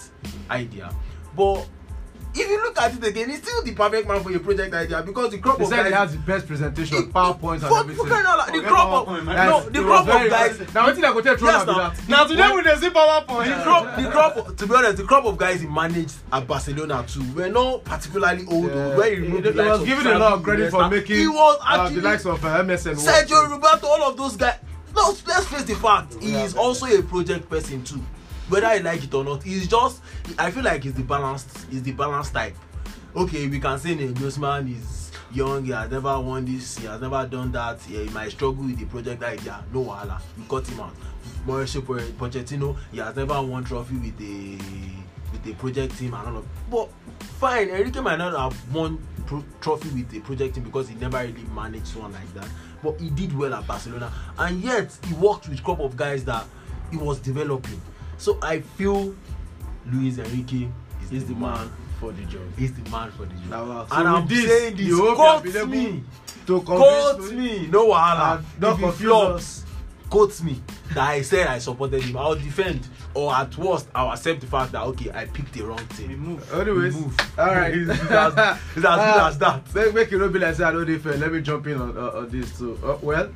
idea, 0.49 0.93
but 1.35 1.67
if 2.35 2.47
you 2.47 2.61
look 2.61 2.79
at 2.79 2.93
it 2.93 3.03
again 3.03 3.27
he's 3.27 3.41
still 3.41 3.63
the 3.63 3.71
perfect 3.73 4.07
man 4.07 4.21
for 4.21 4.31
a 4.31 4.39
project 4.39 4.71
idea 4.71 5.01
because 5.01 5.31
the 5.31 5.39
crop 5.39 5.57
He 5.57 5.63
of 5.63 5.69
said 5.69 5.85
he 5.85 5.91
guys 5.91 5.99
has 5.99 6.11
the 6.11 6.19
best 6.19 6.45
presentation, 6.45 6.97
He- 6.97 7.03
PowerPoint 7.11 7.63
and 7.63 7.73
everything. 7.73 7.95
for 7.95 8.05
crying 8.05 8.25
out 8.27 8.37
loud, 8.37 8.53
the 8.53 8.61
crop 8.67 9.07
of 9.07 9.25
no 9.25 9.69
the 9.71 9.79
it 9.79 9.83
crop 9.83 10.05
was 10.05 10.25
of 10.25 10.29
guys 10.29 10.59
Now, 10.75 10.85
wetin 10.87 11.03
I 11.05 11.13
go 11.13 11.21
tell 11.21 11.35
Trump 11.37 11.41
Yes, 11.53 11.65
be 11.65 11.71
now. 11.71 11.89
that? 11.89 12.07
Now, 12.09 12.23
today 12.25 12.51
we 12.55 12.61
dey 12.61 12.75
see 12.75 12.89
PowerPoint. 12.89 13.57
the 13.57 13.63
crop 13.63 13.95
the 13.95 14.09
crop 14.11 14.57
to 14.57 14.67
be 14.67 14.75
honest 14.75 14.97
the 14.97 15.03
crop 15.05 15.25
of 15.25 15.37
guys 15.39 15.61
he 15.61 15.67
managed 15.67 16.15
at 16.31 16.45
barcelona 16.47 17.03
too 17.07 17.33
were 17.33 17.49
not 17.49 17.83
particularly 17.83 18.45
old 18.47 18.65
Yeah. 18.67 18.95
when 18.95 19.09
he 19.09 19.15
He- 19.15 19.21
removed 19.21 19.45
he 19.45 19.51
the 19.51 19.57
likes 19.63 19.71
was 19.71 19.81
of 19.81 19.87
given 19.87 20.07
a 20.07 20.19
lot 20.19 20.33
of 20.33 20.43
credit 20.43 20.69
for 20.71 20.87
making 20.89 21.15
he 21.15 21.27
was 21.27 21.57
uh, 21.67 21.89
the 21.89 22.01
likes 22.01 22.25
of 22.27 22.45
uh, 22.45 22.63
MSN. 22.63 22.95
work. 22.95 22.97
Sergio 23.27 23.49
Roberto, 23.49 23.87
all 23.87 24.03
of 24.11 24.17
those 24.17 24.35
guys. 24.37 24.59
No, 24.99 25.15
let's 25.27 25.45
face 25.47 25.63
the 25.63 25.75
fact. 25.75 26.15
He 26.21 26.33
is 26.33 26.55
also 26.55 26.85
a 26.87 27.01
project 27.01 27.49
person 27.49 27.83
too. 27.85 28.01
Whether 28.49 28.67
I 28.67 28.77
like 28.79 29.01
it 29.03 29.13
or 29.13 29.23
not, 29.23 29.43
he's 29.43 29.65
just. 29.67 30.01
I 30.37 30.51
feel 30.51 30.63
like 30.63 30.83
he's 30.83 30.93
the 30.93 31.03
balanced. 31.03 31.65
He's 31.71 31.83
the 31.83 31.93
balanced 31.93 32.33
type. 32.33 32.55
Okay, 33.15 33.47
we 33.47 33.59
can 33.59 33.79
say 33.79 33.95
Nagelsmann 33.95 34.75
is 34.77 35.11
young. 35.31 35.63
He 35.63 35.71
has 35.71 35.89
never 35.89 36.19
won 36.19 36.43
this. 36.43 36.77
He 36.77 36.85
has 36.87 36.99
never 36.99 37.25
done 37.27 37.51
that. 37.53 37.79
Yeah, 37.89 38.01
he 38.03 38.09
might 38.09 38.31
struggle 38.31 38.65
with 38.65 38.77
the 38.77 38.85
project 38.85 39.23
idea. 39.23 39.63
No 39.73 39.85
wahala. 39.85 40.19
We 40.37 40.43
cut 40.49 40.67
him 40.67 40.81
out. 40.81 40.93
Mauricio 41.47 41.81
Poche- 41.85 42.11
Pochettino, 42.17 42.75
he 42.91 42.97
has 42.97 43.15
never 43.15 43.41
won 43.41 43.63
trophy 43.63 43.95
with 43.95 44.19
a 44.19 44.57
with 45.31 45.47
a 45.47 45.53
project 45.57 45.97
team 45.97 46.13
and 46.13 46.27
all 46.27 46.37
of. 46.37 46.45
But 46.69 46.89
fine, 47.39 47.69
Enrique 47.69 48.01
might 48.01 48.17
not 48.17 48.37
have 48.37 48.73
won 48.75 49.01
pro- 49.25 49.45
trophy 49.61 49.89
with 49.89 50.13
a 50.13 50.19
project 50.19 50.55
team 50.55 50.65
because 50.65 50.89
he 50.89 50.95
never 50.95 51.19
really 51.19 51.45
managed 51.55 51.95
one 51.95 52.11
like 52.11 52.33
that. 52.33 52.47
But 52.83 52.99
he 52.99 53.09
did 53.09 53.37
well 53.37 53.53
at 53.53 53.67
Barcelona, 53.67 54.11
and 54.37 54.61
yet 54.61 54.97
he 55.07 55.13
worked 55.15 55.49
with 55.49 55.63
crop 55.63 55.79
of 55.79 55.97
guys 55.97 56.23
that 56.25 56.45
he 56.91 56.97
was 56.97 57.19
developing. 57.19 57.81
So 58.17 58.37
I 58.41 58.61
feel 58.61 59.13
Luis 59.91 60.17
Enrique 60.17 60.67
is, 61.03 61.09
He's 61.09 61.25
the 61.25 61.35
man 61.35 61.69
for 61.99 62.11
the 62.11 62.23
job. 62.25 62.41
He's 62.57 62.73
the 62.73 62.89
man 62.89 63.11
for 63.11 63.25
the 63.25 63.33
job. 63.35 63.49
Now, 63.49 63.71
uh, 63.71 63.87
so 63.87 63.95
and 63.95 64.07
I'm 64.07 64.27
this, 64.27 64.47
saying 64.47 64.77
this. 64.77 64.95
Quote 64.95 65.67
me. 65.67 66.03
To 66.47 66.61
Quote 66.61 67.31
me. 67.33 67.67
No 67.67 67.89
wahala. 67.89 68.43
If 68.61 68.77
he 68.97 69.03
flops, 69.05 69.65
quote 70.09 70.41
me 70.41 70.61
that 70.93 71.09
I 71.09 71.21
said 71.21 71.47
I 71.47 71.59
supported 71.59 72.01
him. 72.01 72.17
I'll 72.17 72.35
defend, 72.35 72.87
or 73.15 73.33
at 73.33 73.57
worst, 73.57 73.87
I'll 73.95 74.11
accept 74.11 74.41
the 74.41 74.47
fact 74.47 74.71
that 74.73 74.83
okay, 74.83 75.11
I 75.11 75.25
picked 75.25 75.53
the 75.53 75.63
wrong 75.63 75.79
We 75.97 76.07
team. 76.07 76.17
move. 76.19 76.53
Anyways, 76.53 76.95
Move. 76.95 77.17
all 77.39 77.47
right. 77.47 77.73
It's 77.73 77.89
as- 77.89 78.59
it's 78.75 78.77
as 78.77 78.83
good 78.83 78.87
as 78.87 79.37
that. 79.39 79.75
Make, 79.75 79.93
make 79.93 80.11
it 80.11 80.17
not 80.17 80.31
be 80.33 80.39
like 80.39 80.55
say 80.55 80.63
I 80.63 80.71
don't 80.71 80.85
dey 80.85 80.97
fair. 80.97 81.17
Let 81.17 81.31
me 81.33 81.41
jump 81.41 81.65
in 81.67 81.81
on, 81.81 81.97
uh, 81.97 82.11
on 82.19 82.29
this 82.29 82.57
too. 82.57 82.77
Uh, 82.83 82.97
well, 83.01 83.29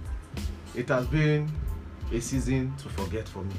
it 0.76 0.88
has 0.90 1.06
been 1.08 1.52
a 2.12 2.20
season 2.20 2.74
to 2.78 2.90
forget 2.90 3.28
for 3.28 3.44
me. 3.44 3.56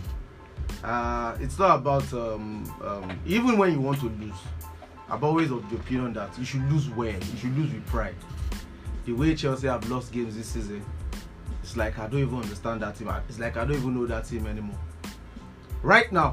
Uh, 0.83 1.37
it's 1.41 1.59
not 1.59 1.77
about 1.77 2.11
um, 2.13 2.65
um, 2.85 3.19
even 3.27 3.57
when 3.59 3.73
you 3.73 3.81
want 3.81 3.99
to 4.01 4.07
lose. 4.09 4.35
I'm 5.09 5.23
always 5.23 5.51
of 5.51 5.69
the 5.69 5.77
opinion 5.77 6.13
that 6.15 6.37
you 6.39 6.45
should 6.45 6.71
lose 6.73 6.89
well. 6.91 7.09
You 7.13 7.37
should 7.39 7.57
lose 7.59 7.73
with 7.73 7.85
pride. 7.87 8.15
The 9.05 9.13
way 9.13 9.35
Chelsea 9.35 9.67
have 9.67 9.89
lost 9.91 10.13
games 10.13 10.35
this 10.37 10.49
season, 10.49 10.85
it's 11.63 11.77
like 11.77 11.99
I 11.99 12.07
don't 12.07 12.21
even 12.21 12.39
understand 12.41 12.81
that 12.83 12.97
team. 12.97 13.11
It's 13.29 13.39
like 13.39 13.57
I 13.57 13.65
don't 13.65 13.77
even 13.77 13.95
know 13.95 14.07
that 14.07 14.25
team 14.27 14.47
anymore. 14.47 14.79
Right 15.85 16.11
now, 16.11 16.33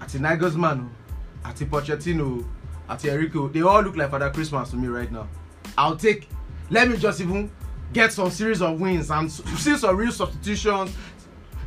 àti 0.00 0.18
Nagelsmann 0.20 0.86
o 0.86 1.48
àti 1.48 1.66
Pochettino 1.68 2.24
o 2.38 2.44
àti 2.88 3.08
Enrique 3.10 3.52
they 3.52 3.60
all 3.62 3.82
look 3.82 3.96
like 3.96 4.08
Father 4.10 4.30
Christmas 4.30 4.70
to 4.70 4.76
me 4.76 4.86
right 4.86 5.10
now. 5.10 5.26
I'll 5.76 5.96
take 5.96 6.28
let 6.70 6.88
me 6.88 6.96
just 6.96 7.20
even 7.20 7.50
get 7.92 8.12
some 8.12 8.30
series 8.30 8.62
of 8.62 8.80
wins 8.80 9.10
and 9.10 9.26
s- 9.28 9.42
see 9.58 9.76
some 9.76 9.96
real 9.96 10.12
substitutions. 10.12 10.94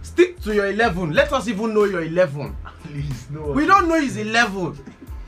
Stick 0.03 0.39
to 0.43 0.53
your 0.55 0.67
eleven. 0.67 1.11
Let 1.11 1.33
us 1.33 1.47
even 1.49 1.73
know 1.73 1.83
your 1.83 2.03
eleven. 2.03 2.55
Please, 2.83 3.27
no. 3.29 3.51
We 3.51 3.65
don't 3.65 3.89
know 3.89 3.99
his 3.99 4.15
eleven. 4.15 4.77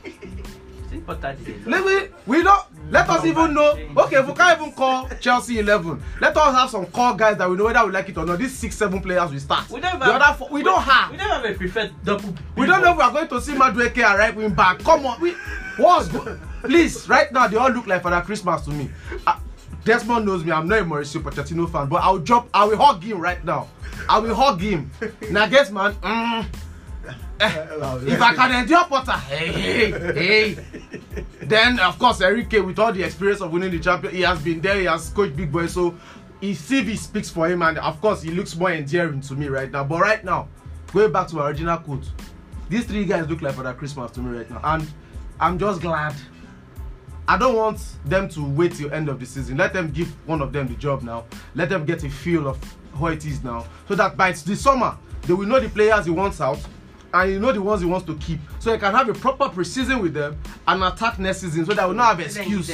It's 0.04 0.92
important. 0.92 1.66
Let 1.66 1.84
me 1.84 2.08
we 2.26 2.42
don't 2.42 2.64
let 2.90 3.08
us 3.08 3.24
even 3.24 3.54
know. 3.54 3.72
Okay 3.96 4.16
if 4.16 4.26
we 4.26 4.32
can't 4.34 4.60
even 4.60 4.72
call 4.72 5.08
Chelsea 5.20 5.58
eleven 5.58 6.02
let 6.20 6.36
us 6.36 6.54
have 6.54 6.70
some 6.70 6.86
core 6.86 7.16
guys 7.16 7.36
that 7.36 7.48
we 7.48 7.56
know 7.56 7.64
whether 7.64 7.84
we 7.84 7.92
like 7.92 8.08
it 8.08 8.16
or 8.16 8.24
not. 8.24 8.38
These 8.38 8.54
six 8.56 8.76
seven 8.76 9.00
players 9.00 9.30
we 9.30 9.38
start. 9.38 9.68
We 9.70 9.80
don't 9.80 10.00
have, 10.00 10.38
four 10.38 10.48
we 10.50 10.62
don't 10.62 10.82
have. 10.82 11.10
We 11.10 11.16
don't 11.16 11.28
have 11.28 11.44
a 11.44 11.54
preferred 11.54 11.92
double. 12.04 12.34
we 12.56 12.66
don't 12.66 12.82
know 12.82 12.92
if 12.92 12.96
we 12.96 13.02
are 13.02 13.12
going 13.12 13.28
to 13.28 13.40
see 13.40 13.52
Madueke 13.52 14.02
right 14.02 14.34
wing 14.34 14.54
back. 14.54 14.78
Come 14.80 15.06
on 15.06 15.20
we 15.20 15.32
what's 15.76 16.08
please 16.62 17.08
right 17.08 17.30
now 17.32 17.46
they 17.46 17.56
all 17.56 17.70
look 17.70 17.86
like 17.86 18.02
Father 18.02 18.20
Christmas 18.24 18.62
to 18.64 18.70
me. 18.70 18.90
Uh, 19.26 19.38
Desmond 19.84 20.26
knows 20.26 20.44
me 20.44 20.52
I'm 20.52 20.68
not 20.68 20.80
a 20.80 20.84
Mauricio 20.84 21.22
Pochettino 21.22 21.70
fan 21.70 21.88
but 21.88 22.02
I'll 22.02 22.18
drop 22.18 22.48
I 22.52 22.64
will 22.64 22.76
hug 22.76 23.02
him 23.02 23.20
right 23.20 23.42
now. 23.44 23.68
I 24.08 24.18
will 24.18 24.34
hug 24.34 24.60
him. 24.60 24.90
Na 25.30 25.46
guess 25.46 25.70
man 25.70 25.92
mm, 25.94 26.46
if 27.40 28.20
I 28.20 28.34
can 28.34 28.52
endure 28.62 28.84
Potter, 28.84 29.12
hey, 29.12 29.52
hey, 29.52 30.54
hey. 30.54 30.58
Then 31.42 31.78
of 31.80 31.98
course 31.98 32.20
Enrique, 32.20 32.60
with 32.60 32.78
all 32.78 32.92
the 32.92 33.02
experience 33.02 33.40
of 33.40 33.52
winning 33.52 33.70
the 33.70 33.78
champion, 33.78 34.14
he 34.14 34.22
has 34.22 34.42
been 34.42 34.60
there. 34.60 34.78
He 34.78 34.84
has 34.84 35.08
coached 35.10 35.36
big 35.36 35.50
boy, 35.50 35.66
so 35.66 35.94
his 36.40 36.60
CV 36.60 36.96
speaks 36.96 37.30
for 37.30 37.48
him, 37.48 37.62
and 37.62 37.78
of 37.78 38.00
course 38.00 38.22
he 38.22 38.30
looks 38.30 38.54
more 38.56 38.70
endearing 38.70 39.20
to 39.22 39.34
me 39.34 39.48
right 39.48 39.70
now. 39.70 39.84
But 39.84 40.00
right 40.00 40.24
now, 40.24 40.48
going 40.92 41.12
back 41.12 41.28
to 41.28 41.36
my 41.36 41.48
original 41.48 41.78
quote, 41.78 42.10
these 42.68 42.84
three 42.84 43.04
guys 43.04 43.28
look 43.28 43.40
like 43.40 43.54
Father 43.54 43.72
Christmas 43.74 44.10
to 44.12 44.20
me 44.20 44.38
right 44.38 44.50
now, 44.50 44.60
and 44.62 44.86
I'm 45.40 45.58
just 45.58 45.80
glad. 45.80 46.14
I 47.26 47.36
don't 47.36 47.56
want 47.56 47.78
them 48.06 48.28
to 48.30 48.42
wait 48.42 48.74
till 48.74 48.92
end 48.92 49.08
of 49.10 49.20
the 49.20 49.26
season. 49.26 49.58
Let 49.58 49.74
them 49.74 49.90
give 49.90 50.08
one 50.26 50.40
of 50.40 50.50
them 50.52 50.66
the 50.66 50.74
job 50.74 51.02
now. 51.02 51.26
Let 51.54 51.68
them 51.68 51.84
get 51.84 52.02
a 52.02 52.08
feel 52.08 52.48
of 52.48 52.58
how 52.98 53.06
it 53.06 53.24
is 53.26 53.44
now, 53.44 53.66
so 53.86 53.94
that 53.94 54.16
by 54.16 54.32
the 54.32 54.56
summer 54.56 54.96
they 55.22 55.34
will 55.34 55.46
know 55.46 55.60
the 55.60 55.68
players 55.68 56.06
he 56.06 56.10
wants 56.10 56.40
out, 56.40 56.58
and 57.14 57.32
you 57.32 57.38
know 57.40 57.52
the 57.52 57.62
ones 57.62 57.80
he 57.80 57.86
wants 57.86 58.06
to 58.06 58.16
keep, 58.16 58.40
so 58.58 58.72
he 58.72 58.78
can 58.78 58.94
have 58.94 59.08
a 59.08 59.14
proper 59.14 59.48
pre-season 59.48 60.00
with 60.00 60.14
them 60.14 60.38
and 60.66 60.82
attack 60.84 61.18
next 61.18 61.38
season, 61.40 61.64
so 61.66 61.74
that 61.74 61.84
we 61.84 61.88
will 61.90 61.96
not 61.96 62.16
have 62.16 62.20
excuse 62.20 62.70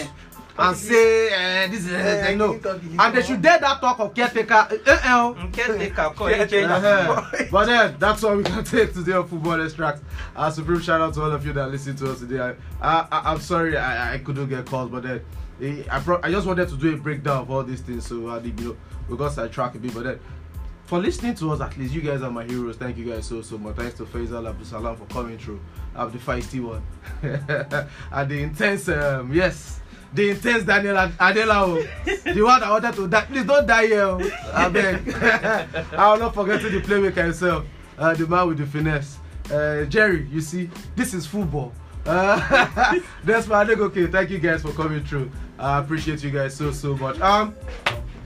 and 0.56 0.76
say 0.76 1.32
eh, 1.32 1.66
this 1.66 1.84
is 1.84 1.92
Eh, 1.92 2.28
eh, 2.30 2.34
no. 2.36 2.52
you 2.52 2.60
you 2.90 2.96
And 3.00 3.12
they 3.16 3.22
should 3.22 3.42
dare 3.42 3.58
that 3.58 3.80
talk 3.80 3.98
of 3.98 4.14
caretaker. 4.14 4.68
eh, 4.70 4.76
eh, 4.86 4.92
eh. 5.02 5.08
Mm, 5.08 5.52
Caretaker, 5.52 6.10
call 6.14 6.30
Yeah, 6.30 6.42
agent. 6.44 6.70
Uh-huh. 6.70 7.44
but 7.50 7.64
then 7.66 7.96
that's 7.98 8.22
all 8.22 8.36
we 8.36 8.44
can 8.44 8.62
take 8.74 8.94
today 8.94 9.14
on 9.14 9.26
Football 9.26 9.60
Extract. 9.64 10.04
Uh, 10.36 10.48
supreme 10.52 10.80
shout 10.80 11.00
out 11.00 11.12
to 11.14 11.22
all 11.22 11.32
of 11.32 11.44
you 11.44 11.52
that 11.54 11.70
listen 11.72 11.96
to 11.96 12.12
us 12.12 12.20
today. 12.20 12.38
I, 12.40 12.50
I, 12.80 13.06
I, 13.10 13.32
I'm 13.32 13.40
sorry 13.40 13.76
I, 13.76 14.14
I 14.14 14.18
couldn't 14.18 14.48
get 14.48 14.64
calls, 14.66 14.90
but 14.92 15.02
then 15.02 15.24
eh, 15.60 15.82
I, 15.90 16.18
I 16.22 16.30
just 16.30 16.46
wanted 16.46 16.68
to 16.68 16.76
do 16.76 16.94
a 16.94 16.96
breakdown 16.98 17.38
of 17.42 17.50
all 17.50 17.64
these 17.64 17.80
things, 17.80 18.06
so 18.06 18.28
I 18.30 18.38
did, 18.38 18.58
you 18.60 18.68
know, 18.68 18.76
we 19.08 19.16
got 19.16 19.32
sidetracked 19.32 19.74
a 19.74 19.78
bit. 19.80 19.92
But 19.92 20.04
then 20.04 20.20
for 20.86 20.98
listening 20.98 21.34
to 21.36 21.52
us, 21.52 21.60
at 21.60 21.76
least 21.78 21.94
you 21.94 22.00
guys 22.00 22.22
are 22.22 22.30
my 22.30 22.44
heroes. 22.44 22.76
Thank 22.76 22.96
you 22.98 23.04
guys 23.04 23.26
so 23.26 23.42
so 23.42 23.58
much. 23.58 23.76
Thanks 23.76 23.96
to 23.98 24.04
Faisal 24.04 24.48
Abdul 24.48 24.66
Salam 24.66 24.96
for 24.96 25.06
coming 25.06 25.38
through. 25.38 25.60
I'm 25.94 26.10
the 26.10 26.18
feisty 26.18 26.60
one, 26.60 26.82
and 28.12 28.30
the 28.30 28.42
intense, 28.42 28.88
um, 28.88 29.32
yes. 29.32 29.80
The 30.12 30.30
intense 30.30 30.62
Daniel 30.62 30.96
Ad- 30.96 31.12
Adela, 31.18 31.66
oh. 31.66 31.82
the 32.04 32.40
one 32.42 32.60
that 32.60 32.70
wanted 32.70 32.94
to 32.94 33.08
die. 33.08 33.22
Please 33.22 33.44
don't 33.44 33.66
die 33.66 33.86
here. 33.86 34.02
oh. 34.02 34.20
I 34.52 34.68
beg. 34.68 35.12
I 35.92 36.12
will 36.12 36.20
not 36.20 36.34
forget 36.34 36.60
to 36.60 36.70
the 36.70 36.80
playmaker 36.80 37.24
himself, 37.24 37.64
uh, 37.98 38.14
the 38.14 38.24
man 38.28 38.46
with 38.46 38.58
the 38.58 38.66
finesse. 38.66 39.18
Uh, 39.50 39.84
Jerry, 39.86 40.28
you 40.30 40.40
see, 40.40 40.70
this 40.94 41.14
is 41.14 41.26
football. 41.26 41.72
Uh, 42.06 43.00
that's 43.24 43.46
my 43.46 43.64
leg. 43.64 43.80
Okay, 43.80 44.06
thank 44.06 44.28
you 44.28 44.38
guys 44.38 44.60
for 44.60 44.72
coming 44.72 45.02
through. 45.02 45.30
I 45.58 45.78
appreciate 45.78 46.22
you 46.22 46.30
guys 46.30 46.54
so 46.54 46.70
so 46.70 46.94
much. 46.98 47.18
Um, 47.18 47.54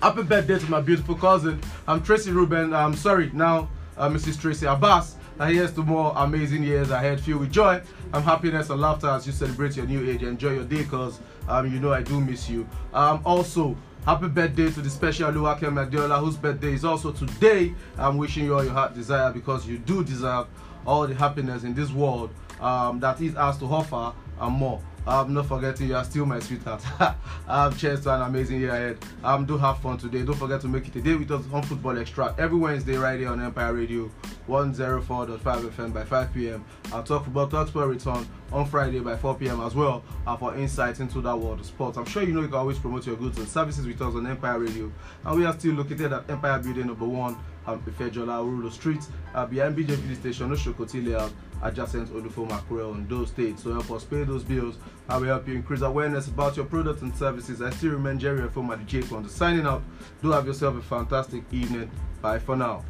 happy 0.01 0.23
birthday 0.23 0.59
to 0.59 0.70
my 0.70 0.81
beautiful 0.81 1.15
cousin. 1.15 1.61
I'm 1.87 2.03
Tracy 2.03 2.31
Ruben. 2.31 2.73
I'm 2.73 2.95
sorry 2.95 3.31
now, 3.33 3.69
uh, 3.97 4.09
Mrs. 4.09 4.41
Tracy 4.41 4.66
Abbas. 4.66 5.16
And 5.39 5.55
here's 5.55 5.73
to 5.73 5.83
more 5.83 6.12
amazing 6.16 6.62
years 6.62 6.91
ahead. 6.91 7.20
Filled 7.20 7.41
with 7.41 7.53
joy 7.53 7.81
and 8.12 8.25
happiness 8.25 8.70
and 8.70 8.81
laughter 8.81 9.09
as 9.09 9.27
you 9.27 9.33
celebrate 9.33 9.77
your 9.77 9.87
new 9.87 10.09
age. 10.09 10.23
Enjoy 10.23 10.53
your 10.53 10.65
day, 10.65 10.85
cause 10.85 11.20
um, 11.49 11.73
you 11.73 11.81
know 11.81 11.93
I 11.93 12.03
do 12.03 12.20
miss 12.20 12.49
you. 12.49 12.69
Um, 12.93 13.20
also. 13.25 13.77
Happy 14.05 14.29
birthday 14.29 14.70
to 14.70 14.81
the 14.81 14.89
special 14.89 15.31
Luwake 15.31 15.61
Magdiola, 15.61 16.19
whose 16.20 16.37
birthday 16.37 16.73
is 16.73 16.83
also 16.83 17.12
today. 17.12 17.75
I'm 17.99 18.16
wishing 18.16 18.45
you 18.45 18.55
all 18.55 18.65
your 18.65 18.73
heart 18.73 18.95
desire 18.95 19.31
because 19.33 19.66
you 19.66 19.77
do 19.77 20.03
deserve 20.03 20.47
all 20.87 21.07
the 21.07 21.15
happiness 21.15 21.65
in 21.65 21.75
this 21.75 21.91
world 21.91 22.31
um, 22.59 23.01
that 23.01 23.20
is 23.20 23.35
asked 23.35 23.61
to 23.61 23.66
offer 23.66 24.15
and 24.41 24.55
more. 24.55 24.81
Um, 25.07 25.33
not 25.33 25.47
forgetting 25.47 25.89
you 25.89 25.97
are 25.97 26.05
still 26.05 26.27
my 26.27 26.39
sweetheart. 26.41 26.85
um, 27.49 27.75
cheers 27.77 28.03
to 28.03 28.15
an 28.15 28.23
amazing 28.23 28.61
year 28.61 28.70
ahead. 28.70 28.99
Um, 29.25 29.47
do 29.47 29.57
have 29.57 29.79
fun 29.79 29.97
today. 29.97 30.23
Don't 30.23 30.37
forget 30.37 30.61
to 30.62 30.69
make 30.69 30.87
it 30.89 30.97
a 30.97 31.01
day 31.01 31.15
with 31.15 31.31
us 31.31 31.45
on 31.53 31.62
Football 31.62 31.99
Extra 31.99 32.35
every 32.39 32.59
Wednesday 32.59 32.97
right 32.97 33.19
here 33.19 33.31
on 33.31 33.41
Empire 33.41 33.73
Radio 33.73 34.11
104.5 34.49 35.39
FM 35.41 35.93
by 35.93 36.05
5 36.05 36.35
p.m. 36.35 36.65
Our 36.93 37.03
Talk 37.05 37.25
Football 37.25 37.49
Talk 37.49 37.69
Sport 37.69 37.89
return 37.89 38.27
on 38.53 38.66
Friday 38.66 39.01
by 39.01 39.16
4 39.16 39.35
p.m. 39.37 39.61
as 39.61 39.75
well 39.75 40.03
uh, 40.27 40.37
for 40.37 40.55
insights 40.57 41.01
into 41.01 41.20
that 41.20 41.37
world 41.39 41.61
of 41.61 41.66
sports. 41.66 41.99
I'm 41.99 42.07
sure 42.07 42.23
you 42.23 42.33
know 42.33 42.41
you 42.41 42.49
can 42.49 42.57
always 42.57 42.79
promote 42.79 43.07
your 43.07 43.16
goods 43.16 43.39
and 43.39 43.49
services 43.49 43.87
with 43.87 44.01
us 44.01 44.15
on 44.15 44.27
Empire 44.27 44.59
Radio, 44.59 44.91
and 45.25 45.39
we 45.39 45.45
are 45.45 45.53
still 45.53 45.75
located 45.75 46.12
at 46.12 46.29
Empire 46.31 46.59
Building 46.59 46.87
Number 46.87 47.07
One, 47.07 47.37
um, 47.66 47.81
Ifejola 47.83 48.43
Urulo 48.43 48.73
Street, 48.73 49.07
uh, 49.35 49.45
behind 49.47 49.77
BJ 49.77 49.97
Filling 49.97 50.16
Station, 50.16 50.51
Oshokoti 50.51 51.07
Layout, 51.07 51.33
adjacent 51.62 52.09
Olufo 52.10 52.48
Makure 52.48 52.90
on 52.90 53.06
those 53.09 53.28
states. 53.28 53.62
So 53.62 53.72
help 53.72 53.90
us 53.90 54.05
pay 54.05 54.24
those 54.24 54.44
bills. 54.44 54.76
I 55.09 55.16
will 55.16 55.26
help 55.26 55.48
you 55.48 55.55
increase 55.55 55.82
awareness 55.82 56.28
about 56.28 56.56
your 56.56 56.66
products 56.66 57.02
and 57.02 57.14
services. 57.16 57.62
I 57.62 57.70
still 57.70 57.93
remain 57.93 58.18
Jerry 58.18 58.48
from 58.48 58.68
the 58.68 58.76
J1 58.76 59.28
signing 59.28 59.66
out. 59.66 59.82
Do 60.22 60.30
have 60.32 60.47
yourself 60.47 60.76
a 60.76 60.82
fantastic 60.82 61.44
evening. 61.52 61.90
Bye 62.20 62.39
for 62.39 62.56
now. 62.56 62.85